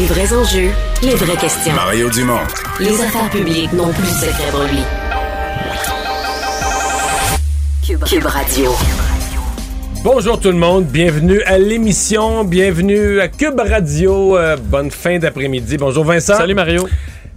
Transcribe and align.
Les 0.00 0.06
vrais 0.06 0.32
enjeux, 0.32 0.70
les 1.02 1.14
vraies 1.14 1.36
questions. 1.36 1.72
Mario 1.74 2.08
Dumont. 2.08 2.38
Les 2.80 3.00
affaires 3.02 3.28
publiques 3.30 3.72
n'ont 3.74 3.92
plus 3.92 4.02
de 4.02 4.08
secret 4.08 4.50
pour 4.50 4.62
lui. 4.62 4.78
Cube, 7.86 8.02
Cube 8.04 8.24
Radio. 8.24 8.72
Bonjour 10.02 10.40
tout 10.40 10.48
le 10.50 10.56
monde, 10.56 10.86
bienvenue 10.86 11.42
à 11.42 11.58
l'émission, 11.58 12.44
bienvenue 12.44 13.20
à 13.20 13.28
Cube 13.28 13.60
Radio. 13.60 14.38
Euh, 14.38 14.56
bonne 14.56 14.90
fin 14.90 15.18
d'après-midi. 15.18 15.76
Bonjour 15.76 16.04
Vincent. 16.04 16.36
Salut 16.36 16.54
Mario. 16.54 16.88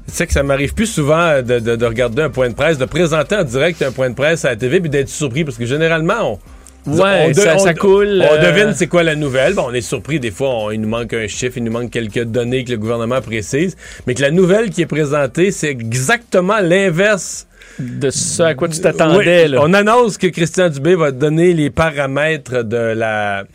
Tu 0.08 0.14
sais 0.14 0.26
que 0.26 0.32
ça 0.34 0.44
m'arrive 0.44 0.74
plus 0.74 0.86
souvent 0.88 1.42
de, 1.42 1.60
de- 1.60 1.76
de 1.76 1.86
regarder 1.86 2.22
un 2.22 2.30
point 2.30 2.48
de 2.50 2.54
presse, 2.56 2.78
de 2.78 2.86
présenter 2.86 3.36
en 3.36 3.44
direct 3.44 3.82
un 3.82 3.92
point 3.92 4.10
de 4.10 4.16
presse 4.16 4.46
à 4.46 4.50
la 4.52 4.56
TV 4.56 4.80
puis 4.80 4.90
d'être 4.90 5.10
surpris 5.10 5.44
parce 5.44 5.58
que 5.58 5.66
généralement 5.66 6.34
on, 6.34 6.40
Ouais, 6.86 7.30
de- 7.30 7.34
ça, 7.34 7.58
ça 7.58 7.74
coule. 7.74 8.24
On 8.30 8.34
euh, 8.36 8.52
devine 8.52 8.74
c'est 8.76 8.88
quoi 8.88 9.04
la 9.04 9.16
nouvelle. 9.16 9.54
Bon, 9.54 9.66
on 9.70 9.74
est 9.74 9.82
surpris 9.82 10.20
des 10.20 10.32
fois, 10.32 10.50
on- 10.50 10.72
il 10.72 10.82
nous 10.82 10.90
manque 10.90 11.14
un 11.14 11.28
chiffre, 11.28 11.58
il 11.58 11.64
nous 11.64 11.72
manque 11.72 11.92
quelques 11.92 12.24
données 12.24 12.64
que 12.64 12.72
le 12.72 12.78
gouvernement 12.78 13.22
précise, 13.22 13.78
mais 14.06 14.14
que 14.16 14.22
la 14.22 14.32
nouvelle 14.32 14.70
qui 14.70 14.82
est 14.82 14.86
présentée, 14.86 15.52
c'est 15.52 15.70
exactement 15.70 16.60
l'inverse 16.62 17.48
de 17.80 18.10
ce 18.10 18.44
à 18.44 18.54
quoi 18.54 18.68
tu 18.68 18.80
t'attendais. 18.82 19.48
oui. 19.48 19.56
On 19.60 19.74
annonce 19.74 20.18
que 20.18 20.28
Christian 20.28 20.70
Dubé 20.70 20.96
va 20.96 21.12
donner 21.12 21.54
les 21.54 21.70
paramètres 21.70 22.64
de 22.64 22.78
la 22.78 23.46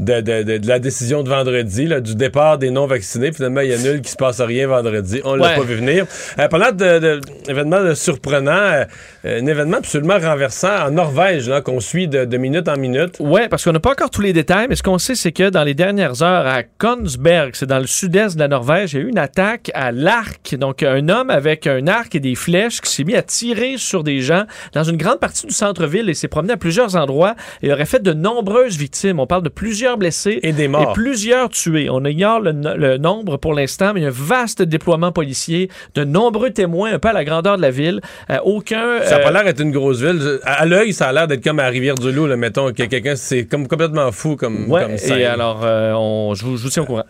de, 0.00 0.20
de- 0.20 0.42
de- 0.42 0.58
de 0.58 0.66
la 0.68 0.78
décision 0.78 1.22
de 1.22 1.28
vendredi, 1.28 1.86
là, 1.86 2.00
du 2.00 2.14
départ 2.14 2.58
des 2.58 2.70
non-vaccinés. 2.70 3.32
Finalement, 3.32 3.60
il 3.60 3.70
y 3.70 3.74
a 3.74 3.78
nul 3.78 4.00
qui 4.00 4.10
se 4.10 4.16
passe 4.16 4.40
rien 4.40 4.66
vendredi. 4.66 5.20
On 5.24 5.34
l'a 5.34 5.48
Ouais. 5.50 5.56
pas 5.56 5.62
vu 5.62 5.74
venir. 5.76 6.06
Euh, 6.38 6.48
parlant 6.48 6.72
de, 6.72 6.98
de- 6.98 7.94
surprenants, 7.94 8.50
euh, 8.50 8.84
un 9.24 9.46
événement 9.46 9.78
absolument 9.78 10.18
renversant 10.18 10.86
en 10.86 10.90
Norvège, 10.90 11.50
qu'on 11.64 11.80
suit 11.80 12.08
de, 12.08 12.36
minute 12.36 12.68
en 12.68 12.76
minute. 12.76 13.16
Ouais, 13.20 13.48
parce 13.48 13.64
qu'on 13.64 13.72
n'a 13.72 13.80
pas 13.80 13.90
encore 13.90 14.10
tous 14.10 14.22
les 14.22 14.32
détails, 14.32 14.66
mais 14.68 14.76
ce 14.76 14.82
qu'on 14.82 14.98
sait, 14.98 15.14
c'est 15.14 15.32
que 15.32 15.50
dans 15.50 15.62
les 15.64 15.74
dernières 15.74 16.22
heures, 16.22 16.46
à 16.46 16.62
Kongsberg, 16.62 17.50
c'est 17.54 17.66
dans 17.66 17.78
le 17.78 17.86
sud-est 17.86 18.34
de 18.36 18.40
la 18.40 18.48
Norvège, 18.48 18.94
il 18.94 18.96
y 18.96 19.02
a 19.02 19.06
eu 19.06 19.08
une 19.08 19.18
attaque 19.18 19.70
à 19.74 19.92
l'arc. 19.92 20.54
Donc, 20.58 20.82
un 20.82 21.08
homme 21.08 21.30
avec 21.30 21.66
un 21.66 21.86
arc 21.86 22.14
et 22.14 22.20
des 22.20 22.34
flèches 22.34 22.80
qui 22.80 22.90
s'est 22.90 23.04
mis 23.04 23.14
à 23.16 23.22
tirer 23.22 23.74
sur 23.76 24.02
des 24.04 24.20
gens 24.20 24.44
dans 24.72 24.84
une 24.84 24.96
grande 24.96 25.20
partie 25.20 25.46
du 25.46 25.52
centre-ville 25.54 26.08
et 26.08 26.14
s'est 26.14 26.28
promené 26.28 26.54
à 26.54 26.56
plusieurs 26.56 26.96
endroits 26.96 27.34
et 27.62 27.72
aurait 27.72 27.84
fait 27.86 28.02
de 28.02 28.12
nombreuses 28.12 28.76
victimes. 28.78 29.20
On 29.20 29.26
parle 29.26 29.42
de 29.42 29.48
plusieurs 29.48 29.89
blessés 29.96 30.40
Et 30.42 30.52
des 30.52 30.68
morts. 30.68 30.90
et 30.90 30.92
plusieurs 30.94 31.48
tués. 31.48 31.88
On 31.90 32.04
ignore 32.04 32.40
le, 32.40 32.52
no- 32.52 32.76
le 32.76 32.98
nombre 32.98 33.36
pour 33.36 33.54
l'instant, 33.54 33.92
mais 33.94 34.00
il 34.00 34.02
y 34.02 34.06
a 34.06 34.10
un 34.10 34.12
vaste 34.14 34.62
déploiement 34.62 35.12
policier, 35.12 35.70
de 35.94 36.04
nombreux 36.04 36.50
témoins, 36.50 36.92
un 36.92 36.98
peu 36.98 37.08
à 37.08 37.12
la 37.12 37.24
grandeur 37.24 37.56
de 37.56 37.62
la 37.62 37.70
ville. 37.70 38.00
Euh, 38.30 38.38
aucun. 38.44 39.00
Ça 39.02 39.16
a 39.16 39.18
euh, 39.20 39.22
pas 39.22 39.30
l'air 39.30 39.44
d'être 39.44 39.60
une 39.60 39.72
grosse 39.72 40.00
ville. 40.00 40.38
À, 40.44 40.62
à 40.62 40.66
l'œil, 40.66 40.92
ça 40.92 41.08
a 41.08 41.12
l'air 41.12 41.26
d'être 41.28 41.42
comme 41.44 41.58
à 41.60 41.66
Rivière-du-Loup, 41.68 42.26
là, 42.26 42.36
mettons, 42.36 42.72
que 42.72 42.82
quelqu'un, 42.84 43.16
c'est 43.16 43.46
comme 43.46 43.68
complètement 43.68 44.10
fou 44.12 44.36
comme, 44.36 44.70
Ouais, 44.70 44.82
comme 44.82 44.96
scène. 44.98 45.18
et 45.18 45.24
alors, 45.24 45.60
euh, 45.64 45.92
on, 45.94 46.34
je, 46.34 46.44
vous, 46.44 46.56
je 46.56 46.62
vous 46.64 46.70
tiens 46.70 46.82
au 46.82 46.86
courant. 46.86 47.04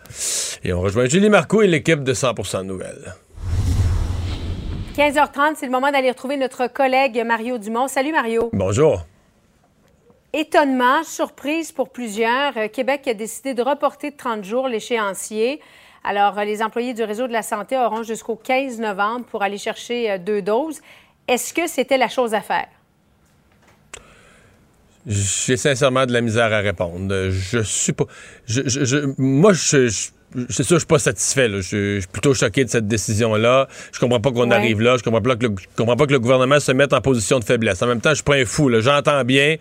Et 0.63 0.73
on 0.73 0.81
rejoint 0.81 1.05
Julie 1.05 1.29
Marco 1.29 1.61
et 1.61 1.67
l'équipe 1.67 2.03
de 2.03 2.13
100% 2.13 2.65
Nouvelles. 2.65 3.13
15h30, 4.97 5.53
c'est 5.55 5.65
le 5.65 5.71
moment 5.71 5.89
d'aller 5.91 6.09
retrouver 6.09 6.37
notre 6.37 6.67
collègue 6.71 7.23
Mario 7.25 7.57
Dumont. 7.57 7.87
Salut 7.87 8.11
Mario. 8.11 8.49
Bonjour. 8.53 9.05
Étonnement, 10.33 11.03
surprise 11.03 11.71
pour 11.73 11.89
plusieurs, 11.89 12.55
euh, 12.57 12.67
Québec 12.69 13.05
a 13.07 13.13
décidé 13.13 13.53
de 13.53 13.61
reporter 13.61 14.11
de 14.11 14.15
30 14.17 14.43
jours 14.45 14.67
l'échéancier. 14.69 15.59
Alors, 16.05 16.39
euh, 16.39 16.45
les 16.45 16.63
employés 16.63 16.93
du 16.93 17.03
réseau 17.03 17.27
de 17.27 17.33
la 17.33 17.41
santé 17.43 17.77
auront 17.77 18.03
jusqu'au 18.03 18.35
15 18.37 18.79
novembre 18.79 19.25
pour 19.25 19.43
aller 19.43 19.57
chercher 19.57 20.09
euh, 20.11 20.17
deux 20.17 20.41
doses. 20.41 20.79
Est-ce 21.27 21.53
que 21.53 21.67
c'était 21.67 21.97
la 21.97 22.07
chose 22.07 22.33
à 22.33 22.41
faire? 22.41 22.67
J'ai 25.07 25.57
sincèrement 25.57 26.05
de 26.05 26.13
la 26.13 26.21
misère 26.21 26.53
à 26.53 26.59
répondre. 26.59 27.29
Je 27.31 27.59
suis 27.63 27.91
pas. 27.93 28.05
Je, 28.45 28.61
je- 28.67 28.85
je- 28.85 29.13
moi, 29.17 29.51
je, 29.51 29.87
je- 29.87 30.09
c'est 30.49 30.63
sûr, 30.63 30.75
je 30.75 30.81
suis 30.81 30.87
pas 30.87 30.99
satisfait. 30.99 31.47
là. 31.47 31.59
Je, 31.59 31.95
je 31.95 31.99
suis 32.01 32.07
plutôt 32.07 32.33
choqué 32.35 32.63
de 32.63 32.69
cette 32.69 32.87
décision-là. 32.87 33.67
Je 33.91 33.99
comprends 33.99 34.21
pas 34.21 34.31
qu'on 34.31 34.49
Ouais. 34.49 34.55
arrive 34.55 34.79
là. 34.79 34.97
Je 34.97 35.03
comprends 35.03 35.21
pas, 35.21 35.35
que 35.35 35.47
le, 35.47 35.55
je 35.59 35.65
comprends 35.75 35.95
pas 35.95 36.05
que 36.05 36.11
le 36.13 36.19
gouvernement 36.19 36.59
se 36.59 36.71
mette 36.71 36.93
en 36.93 37.01
position 37.01 37.39
de 37.39 37.43
faiblesse. 37.43 37.81
En 37.81 37.87
même 37.87 37.99
temps, 37.99 38.11
je 38.11 38.15
suis 38.15 38.23
pas 38.23 38.35
un 38.35 38.45
fou. 38.45 38.69
J'entends 38.79 39.23
bien 39.25 39.55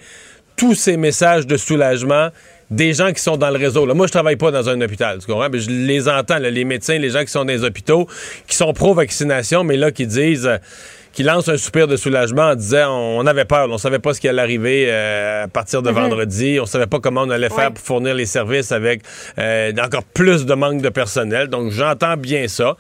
tous 0.61 0.75
ces 0.75 0.99
messages 0.99 1.47
de 1.47 1.57
soulagement 1.57 2.29
des 2.71 2.93
gens 2.93 3.13
qui 3.13 3.23
sont 3.23 3.37
dans 3.39 3.49
le 3.51 3.57
réseau. 3.59 3.87
Là, 3.87 3.95
moi, 3.95 4.07
je 4.07 4.13
travaille 4.13 4.37
pas 4.37 4.51
dans 4.51 4.69
un 4.69 4.79
hôpital, 4.81 5.19
tu 5.19 5.27
comprends? 5.27 5.49
Mais 5.51 5.59
je 5.59 5.71
les 5.71 6.07
entends, 6.07 6.39
là, 6.39 6.51
les 6.51 6.65
médecins, 6.65 6.99
les 6.99 7.09
gens 7.11 7.23
qui 7.25 7.31
sont 7.33 7.41
dans 7.47 7.53
les 7.53 7.65
hôpitaux, 7.65 8.07
qui 8.47 8.55
sont 8.55 8.73
pro-vaccination, 8.75 9.65
mais 9.65 9.77
là, 9.79 9.91
qui 9.91 10.07
disent... 10.07 10.47
euh, 10.47 10.59
qui 11.13 11.25
lancent 11.25 11.49
un 11.49 11.57
soupir 11.57 11.89
de 11.89 11.97
soulagement 11.97 12.51
en 12.51 12.55
disant 12.55 12.97
on, 12.97 13.27
avait 13.27 13.45
peur, 13.45 13.69
on 13.69 13.79
savait 13.79 13.99
pas 13.99 14.15
ce 14.15 14.21
qui 14.21 14.29
allait 14.29 14.43
arriver 14.43 14.87
euh, 14.89 15.43
à 15.43 15.49
partir 15.49 15.83
de 15.83 15.91
vendredi, 15.91 16.59
on 16.63 16.67
savait 16.67 16.87
pas 16.87 17.01
comment 17.01 17.23
on 17.23 17.31
allait 17.31 17.49
faire 17.49 17.59
Ouais. 17.59 17.71
pour 17.71 17.85
fournir 17.85 18.15
les 18.15 18.27
services 18.27 18.71
avec 18.71 19.03
euh, 19.37 19.73
encore 19.85 20.05
plus 20.05 20.47
de 20.47 20.55
manque 20.55 20.83
de 20.83 20.89
personnel. 20.89 21.49
Donc 21.49 21.73
j'entends 21.73 22.17
bien 22.17 22.47
ça. 22.47 22.77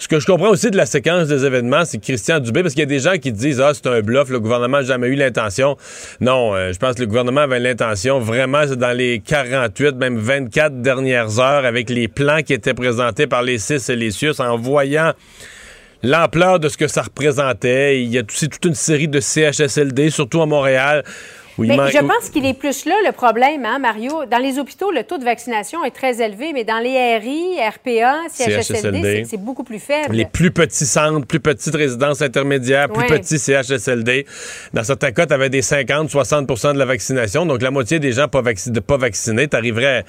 Ce 0.00 0.06
que 0.06 0.20
je 0.20 0.26
comprends 0.26 0.50
aussi 0.50 0.70
de 0.70 0.76
la 0.76 0.86
séquence 0.86 1.26
des 1.26 1.44
événements, 1.44 1.84
c'est 1.84 1.98
Christian 1.98 2.38
Dubé, 2.38 2.62
parce 2.62 2.74
qu'il 2.74 2.82
y 2.82 2.84
a 2.84 2.86
des 2.86 3.00
gens 3.00 3.18
qui 3.18 3.32
disent 3.32 3.60
Ah, 3.60 3.72
c'est 3.74 3.88
un 3.88 4.00
bluff, 4.00 4.30
le 4.30 4.38
gouvernement 4.38 4.78
n'a 4.78 4.84
jamais 4.84 5.08
eu 5.08 5.16
l'intention. 5.16 5.76
Non, 6.20 6.54
euh, 6.54 6.72
je 6.72 6.78
pense 6.78 6.94
que 6.94 7.00
le 7.00 7.08
gouvernement 7.08 7.40
avait 7.40 7.58
l'intention. 7.58 8.20
Vraiment, 8.20 8.62
c'est 8.68 8.76
dans 8.76 8.96
les 8.96 9.18
48, 9.18 9.96
même 9.96 10.16
24 10.16 10.82
dernières 10.82 11.40
heures, 11.40 11.64
avec 11.64 11.90
les 11.90 12.06
plans 12.06 12.42
qui 12.42 12.52
étaient 12.52 12.74
présentés 12.74 13.26
par 13.26 13.42
les 13.42 13.58
CIS 13.58 13.90
et 13.90 13.96
les 13.96 14.12
CIUS, 14.12 14.38
en 14.38 14.56
voyant 14.56 15.14
l'ampleur 16.04 16.60
de 16.60 16.68
ce 16.68 16.76
que 16.76 16.86
ça 16.86 17.02
représentait. 17.02 18.00
Il 18.00 18.08
y 18.08 18.18
a 18.18 18.22
aussi 18.22 18.48
toute 18.48 18.64
une 18.64 18.74
série 18.74 19.08
de 19.08 19.18
CHSLD, 19.18 20.10
surtout 20.10 20.40
à 20.40 20.46
Montréal, 20.46 21.02
Mais 21.58 21.76
je 21.90 21.98
pense 21.98 22.30
qu'il 22.30 22.46
est 22.46 22.54
plus 22.54 22.84
là 22.86 22.94
le 23.06 23.12
problème, 23.12 23.64
hein, 23.64 23.78
Mario. 23.78 24.24
Dans 24.30 24.38
les 24.38 24.58
hôpitaux, 24.58 24.90
le 24.92 25.02
taux 25.02 25.18
de 25.18 25.24
vaccination 25.24 25.84
est 25.84 25.90
très 25.90 26.22
élevé, 26.22 26.52
mais 26.54 26.64
dans 26.64 26.78
les 26.78 27.16
RI, 27.18 27.56
RPA, 27.60 28.14
CHSLD, 28.30 29.24
c'est- 29.28 29.36
beaucoup 29.36 29.64
plus 29.64 29.78
faible. 29.78 30.14
les 30.14 30.24
plus 30.24 30.50
petits 30.50 30.86
centres, 30.86 31.26
plus 31.26 31.40
petites 31.40 31.74
résidences 31.74 32.22
intermédiaires, 32.22 32.88
plus 32.88 33.06
petits 33.06 33.38
CHSLD. 33.38 34.26
Dans 34.72 34.84
certains 34.84 35.10
cas, 35.12 35.26
tu 35.26 35.32
avais 35.34 35.50
des 35.50 35.62
50-60% 35.62 36.72
de 36.74 36.78
la 36.78 36.84
vaccination. 36.84 37.46
Donc, 37.46 37.62
la 37.62 37.70
moitié 37.70 37.98
des 37.98 38.12
gens 38.12 38.28
pas, 38.28 38.42
vacci- 38.42 38.72
pas 38.80 38.96
vaccinés, 38.96 39.48
tu 39.48 39.56
arriverais, 39.56 40.04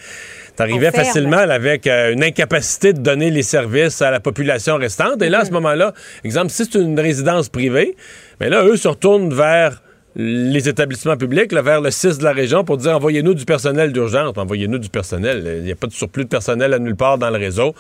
On 0.60 0.80
ferme. 0.80 0.92
facilement 0.92 1.38
avec 1.38 1.88
euh, 1.88 2.13
une 2.13 2.24
incapacité 2.24 2.94
de 2.94 3.00
donner 3.00 3.30
les 3.31 3.44
services 3.44 4.02
à 4.02 4.12
la 4.12 4.19
population 4.19 4.75
restante. 4.78 5.22
Et 5.22 5.30
là, 5.30 5.40
à 5.40 5.44
Mm-hmm. 5.44 5.48
ce 5.48 5.52
moment-là, 5.54 5.94
exemple, 6.24 6.50
si 6.50 6.66
c'est 6.66 6.78
une 6.80 7.00
résidence 7.00 7.50
privée, 7.50 7.95
mais 8.40 8.50
là, 8.50 8.63
eux 8.66 8.75
se 8.78 8.88
retournent 8.88 9.34
vers 9.34 9.81
les 10.15 10.67
établissements 10.67 11.17
publics, 11.17 11.53
vers 11.53 11.81
le 11.81 11.91
6 11.91 12.17
de 12.17 12.23
la 12.23 12.31
région 12.31 12.63
pour 12.63 12.77
dire 12.77 12.95
envoyez-nous 12.95 13.33
du 13.33 13.45
personnel 13.45 13.91
d'urgence. 13.91 14.38
Envoyez-nous 14.38 14.79
du 14.79 14.89
personnel. 14.89 15.57
Il 15.59 15.63
n'y 15.63 15.71
a 15.71 15.75
pas 15.75 15.88
de 15.88 15.94
surplus 15.94 16.23
de 16.23 16.29
personnel 16.29 16.73
à 16.73 16.79
nulle 16.79 16.95
part 16.95 17.17
dans 17.17 17.29
le 17.29 17.38
réseau. 17.38 17.73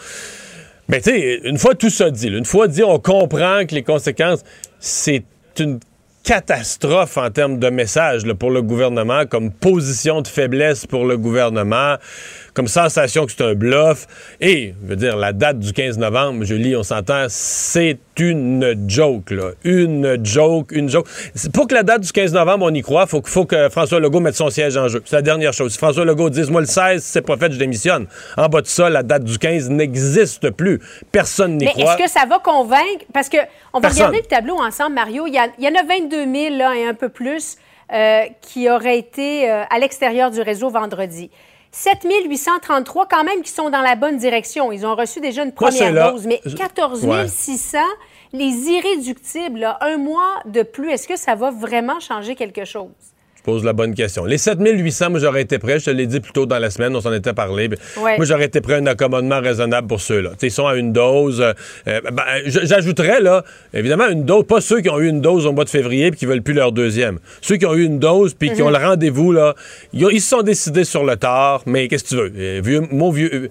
Mais 0.87 1.01
tu 1.01 1.11
sais, 1.11 1.39
une 1.43 1.57
fois 1.57 1.75
tout 1.75 1.89
ça 1.89 2.09
dit, 2.09 2.27
une 2.27 2.45
fois 2.45 2.67
dit, 2.67 2.83
on 2.83 2.99
comprend 2.99 3.65
que 3.65 3.75
les 3.75 3.83
conséquences, 3.83 4.43
c'est 4.79 5.23
une 5.59 5.79
catastrophe 6.23 7.17
en 7.17 7.29
termes 7.29 7.59
de 7.59 7.69
message 7.69 8.23
pour 8.33 8.51
le 8.51 8.61
gouvernement, 8.61 9.25
comme 9.25 9.51
position 9.51 10.21
de 10.21 10.27
faiblesse 10.27 10.85
pour 10.85 11.05
le 11.05 11.17
gouvernement, 11.17 11.95
comme 12.53 12.67
sensation 12.67 13.25
que 13.25 13.31
c'est 13.31 13.43
un 13.43 13.53
bluff. 13.53 14.07
Et, 14.41 14.73
je 14.83 14.87
veux 14.89 14.95
dire, 14.95 15.15
la 15.17 15.33
date 15.33 15.59
du 15.59 15.73
15 15.73 15.97
novembre, 15.97 16.43
je 16.45 16.55
lis, 16.55 16.75
on 16.75 16.83
s'entend, 16.83 17.25
c'est 17.29 17.97
une 18.19 18.75
joke, 18.87 19.31
là. 19.31 19.51
Une 19.63 20.17
joke, 20.25 20.71
une 20.71 20.89
joke. 20.89 21.07
Pour 21.53 21.67
que 21.67 21.73
la 21.75 21.83
date 21.83 22.01
du 22.01 22.11
15 22.11 22.33
novembre, 22.33 22.65
on 22.69 22.73
y 22.73 22.81
croit, 22.81 23.07
faut, 23.07 23.21
faut 23.25 23.45
que 23.45 23.69
François 23.69 23.99
Legault 23.99 24.19
mette 24.19 24.35
son 24.35 24.49
siège 24.49 24.75
en 24.77 24.87
jeu. 24.87 25.01
C'est 25.05 25.15
la 25.15 25.21
dernière 25.21 25.53
chose. 25.53 25.71
Si 25.71 25.77
François 25.77 26.05
Legault 26.05 26.29
dise, 26.29 26.49
moi, 26.49 26.61
le 26.61 26.67
16, 26.67 27.03
si 27.03 27.11
c'est 27.11 27.21
pas 27.21 27.37
fait, 27.37 27.51
je 27.51 27.57
démissionne. 27.57 28.07
En 28.37 28.47
bas 28.49 28.61
de 28.61 28.67
ça, 28.67 28.89
la 28.89 29.03
date 29.03 29.23
du 29.23 29.37
15 29.37 29.69
n'existe 29.69 30.49
plus. 30.51 30.79
Personne 31.11 31.57
n'y 31.57 31.65
Mais 31.65 31.71
croit. 31.71 31.95
est-ce 31.95 32.03
que 32.03 32.09
ça 32.09 32.25
va 32.27 32.39
convaincre? 32.39 33.05
Parce 33.13 33.29
que 33.29 33.37
on 33.73 33.79
va 33.79 33.87
Personne. 33.89 34.07
regarder 34.07 34.19
le 34.21 34.25
tableau 34.35 34.55
ensemble, 34.59 34.95
Mario. 34.95 35.25
Il 35.27 35.33
y, 35.33 35.37
a- 35.37 35.47
il 35.57 35.63
y 35.63 35.67
en 35.67 35.75
a 35.79 35.83
22 35.83 36.25
000 36.25 36.55
là, 36.57 36.75
et 36.75 36.85
un 36.85 36.93
peu 36.93 37.09
plus 37.09 37.57
euh, 37.93 38.21
qui 38.41 38.69
auraient 38.69 38.99
été 38.99 39.49
euh, 39.49 39.63
à 39.69 39.79
l'extérieur 39.79 40.29
du 40.31 40.41
réseau 40.41 40.69
vendredi. 40.69 41.29
7 41.71 42.05
833 42.29 43.05
quand 43.07 43.23
même 43.23 43.41
qui 43.41 43.51
sont 43.51 43.69
dans 43.69 43.81
la 43.81 43.95
bonne 43.95 44.17
direction. 44.17 44.71
Ils 44.71 44.85
ont 44.85 44.95
reçu 44.95 45.19
déjà 45.21 45.43
une 45.43 45.51
première 45.51 46.11
dose. 46.11 46.25
Mais 46.25 46.41
Je- 46.45 46.55
14 46.55 47.05
Ouais. 47.05 47.27
600, 47.27 47.77
les 48.33 48.45
irréductibles, 48.69 49.59
là, 49.59 49.77
un 49.81 49.97
mois 49.97 50.35
de 50.45 50.63
plus, 50.63 50.89
est-ce 50.91 51.07
que 51.07 51.15
ça 51.15 51.35
va 51.35 51.51
vraiment 51.51 51.99
changer 51.99 52.35
quelque 52.35 52.65
chose? 52.65 52.89
Je 53.39 53.43
pose 53.43 53.63
la 53.63 53.71
bonne 53.71 53.93
question. 53.95 54.25
Les 54.25 54.37
7800, 54.37 55.11
moi, 55.11 55.19
j'aurais 55.21 55.43
été 55.43 55.59
prêt. 55.59 55.79
Je 55.79 55.85
te 55.85 55.89
l'ai 55.91 56.07
dit 56.07 56.19
plus 56.19 56.33
tôt 56.33 56.45
dans 56.45 56.59
la 56.59 56.69
semaine, 56.69 56.93
on 56.93 56.99
s'en 56.99 57.13
était 57.13 57.31
parlé. 57.31 57.69
Ouais. 57.97 58.17
Moi, 58.17 58.25
j'aurais 58.25 58.45
été 58.45 58.59
prêt 58.59 58.73
à 58.73 58.77
un 58.79 58.85
accommodement 58.85 59.39
raisonnable 59.39 59.87
pour 59.87 60.01
ceux-là. 60.01 60.31
Ils 60.41 60.51
sont 60.51 60.67
à 60.67 60.75
une 60.75 60.91
dose. 60.91 61.39
euh, 61.39 61.53
euh, 61.87 62.01
ben, 62.11 62.23
J'ajouterais, 62.45 63.21
là, 63.21 63.45
évidemment, 63.73 64.09
une 64.09 64.25
dose, 64.25 64.45
pas 64.45 64.59
ceux 64.59 64.81
qui 64.81 64.89
ont 64.89 64.99
eu 64.99 65.07
une 65.07 65.21
dose 65.21 65.45
au 65.45 65.53
mois 65.53 65.63
de 65.63 65.69
février 65.69 66.07
et 66.07 66.11
qui 66.11 66.25
veulent 66.25 66.41
plus 66.41 66.53
leur 66.53 66.73
deuxième. 66.73 67.19
Ceux 67.39 67.55
qui 67.55 67.65
ont 67.65 67.75
eu 67.75 67.85
une 67.85 67.97
dose 67.99 68.33
puis 68.33 68.51
qui 68.51 68.61
ont 68.61 68.69
le 68.69 68.77
rendez-vous, 68.77 69.31
là, 69.31 69.55
ils 69.93 70.19
se 70.21 70.29
sont 70.29 70.41
décidés 70.41 70.83
sur 70.83 71.05
le 71.05 71.15
tard, 71.15 71.63
mais 71.65 71.87
qu'est-ce 71.87 72.03
que 72.03 72.09
tu 72.09 72.15
veux? 72.17 72.31
Euh, 72.37 72.61
vieux, 72.61 72.81
mon 72.91 73.09
vieux. 73.09 73.49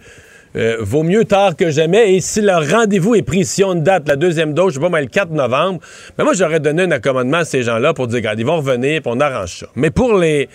Euh, 0.57 0.77
vaut 0.81 1.03
mieux 1.03 1.25
tard 1.25 1.57
que 1.57 1.71
jamais. 1.71 2.15
Et 2.15 2.21
si 2.21 2.41
leur 2.41 2.69
rendez-vous 2.69 3.15
est 3.15 3.23
pris, 3.23 3.45
si 3.45 3.63
on 3.65 3.75
date 3.75 4.09
la 4.09 4.17
deuxième 4.17 4.55
dose, 4.55 4.71
je 4.73 4.79
sais 4.79 4.81
pas, 4.83 4.89
moi, 4.89 5.01
le 5.01 5.07
4 5.07 5.31
novembre, 5.31 5.81
ben 6.17 6.25
moi, 6.25 6.33
j'aurais 6.35 6.61
donné 6.61 6.83
un 6.83 6.91
accommodement 6.91 7.39
à 7.39 7.45
ces 7.45 7.63
gens-là 7.63 7.95
pour 7.95 8.07
dire, 8.07 8.17
regarde, 8.17 8.39
ils 8.41 8.47
vont 8.47 8.57
revenir, 8.59 9.03
puis 9.03 9.11
on 9.15 9.21
arrange 9.21 9.59
ça. 9.61 9.67
Mais 9.77 9.91
pour 9.91 10.17
les, 10.17 10.49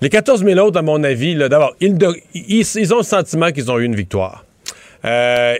les 0.00 0.08
14 0.08 0.44
000 0.44 0.58
autres, 0.58 0.78
à 0.78 0.82
mon 0.82 1.02
avis, 1.04 1.34
d'abord, 1.36 1.74
ils- 1.80 1.96
ils 2.34 2.94
ont 2.94 2.98
le 2.98 3.02
sentiment 3.02 3.50
qu'ils 3.52 3.70
ont 3.70 3.78
eu 3.78 3.84
une 3.84 3.94
victoire. 3.96 4.44
Euh, 5.04 5.54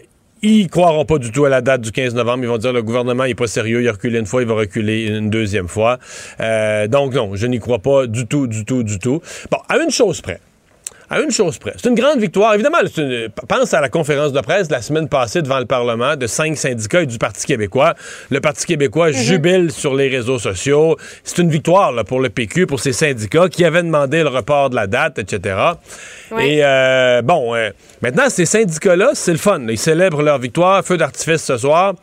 ils 0.47 0.69
croiront 0.69 1.07
pas 1.07 1.17
du 1.19 1.31
tout 1.33 1.47
à 1.47 1.49
la 1.49 1.63
date 1.63 1.81
du 1.81 1.91
15 1.91 2.15
novembre. 2.15 2.45
Ils 2.45 2.49
vont 2.49 2.59
dire 2.59 2.73
le 2.73 2.83
gouvernement 2.83 3.25
n'est 3.25 3.35
pas 3.35 3.47
sérieux, 3.47 3.81
il 3.81 3.89
a 3.89 3.93
reculé 3.93 4.19
une 4.19 4.27
fois, 4.27 4.43
il 4.43 4.49
va 4.49 4.55
reculer 4.55 5.07
une 5.07 5.31
deuxième 5.31 5.69
fois. 5.69 5.99
Euh, 6.41 6.87
donc 6.87 7.15
non, 7.15 7.31
je 7.35 7.47
n'y 7.47 7.59
crois 7.61 7.79
pas 7.79 8.07
du 8.07 8.27
tout, 8.27 8.47
du 8.47 8.65
tout, 8.67 8.83
du 8.83 8.99
tout. 8.99 9.23
Bon, 9.51 9.59
à 9.71 9.79
une 9.79 9.91
chose 9.91 10.21
près. 10.21 10.41
À 11.11 11.21
une 11.21 11.31
chose 11.31 11.59
près. 11.59 11.75
C'est 11.77 11.89
une 11.89 11.95
grande 11.95 12.19
victoire. 12.19 12.55
Évidemment, 12.55 12.79
une- 12.97 13.29
pense 13.47 13.75
à 13.75 13.81
la 13.81 13.89
conférence 13.91 14.33
de 14.33 14.41
presse 14.41 14.69
de 14.69 14.73
la 14.73 14.81
semaine 14.83 15.09
passée 15.09 15.43
devant 15.43 15.59
le 15.59 15.67
Parlement 15.67 16.17
de 16.17 16.27
cinq 16.27 16.57
syndicats 16.57 17.03
et 17.03 17.07
du 17.07 17.19
Parti 17.19 17.45
québécois. 17.45 17.95
Le 18.31 18.41
Parti 18.41 18.65
québécois 18.65 19.11
jubile 19.13 19.71
sur 19.71 19.95
les 19.95 20.09
réseaux 20.09 20.39
sociaux. 20.39 20.97
C'est 21.23 21.39
une 21.39 21.51
victoire 21.51 21.93
là, 21.93 22.05
pour 22.05 22.21
le 22.21 22.31
PQ, 22.31 22.67
pour 22.67 22.81
ces 22.81 22.93
syndicats 22.95 23.49
qui 23.49 23.65
avaient 23.65 23.83
demandé 23.83 24.23
le 24.23 24.29
report 24.29 24.71
de 24.71 24.77
la 24.77 24.87
date, 24.87 25.19
etc. 25.19 25.57
Et 26.41 26.65
euh, 26.65 27.21
bon, 27.23 27.55
euh, 27.55 27.71
maintenant, 28.01 28.29
ces 28.31 28.47
syndicats-là, 28.47 29.11
c'est 29.15 29.33
le 29.33 29.39
fun. 29.39 29.61
Ils 29.69 29.79
célèbrent 29.79 30.23
leur 30.23 30.39
victoire, 30.39 30.83
feu 30.85 30.97
d'artifice 30.97 31.43
ce 31.45 31.59
soir. 31.59 31.95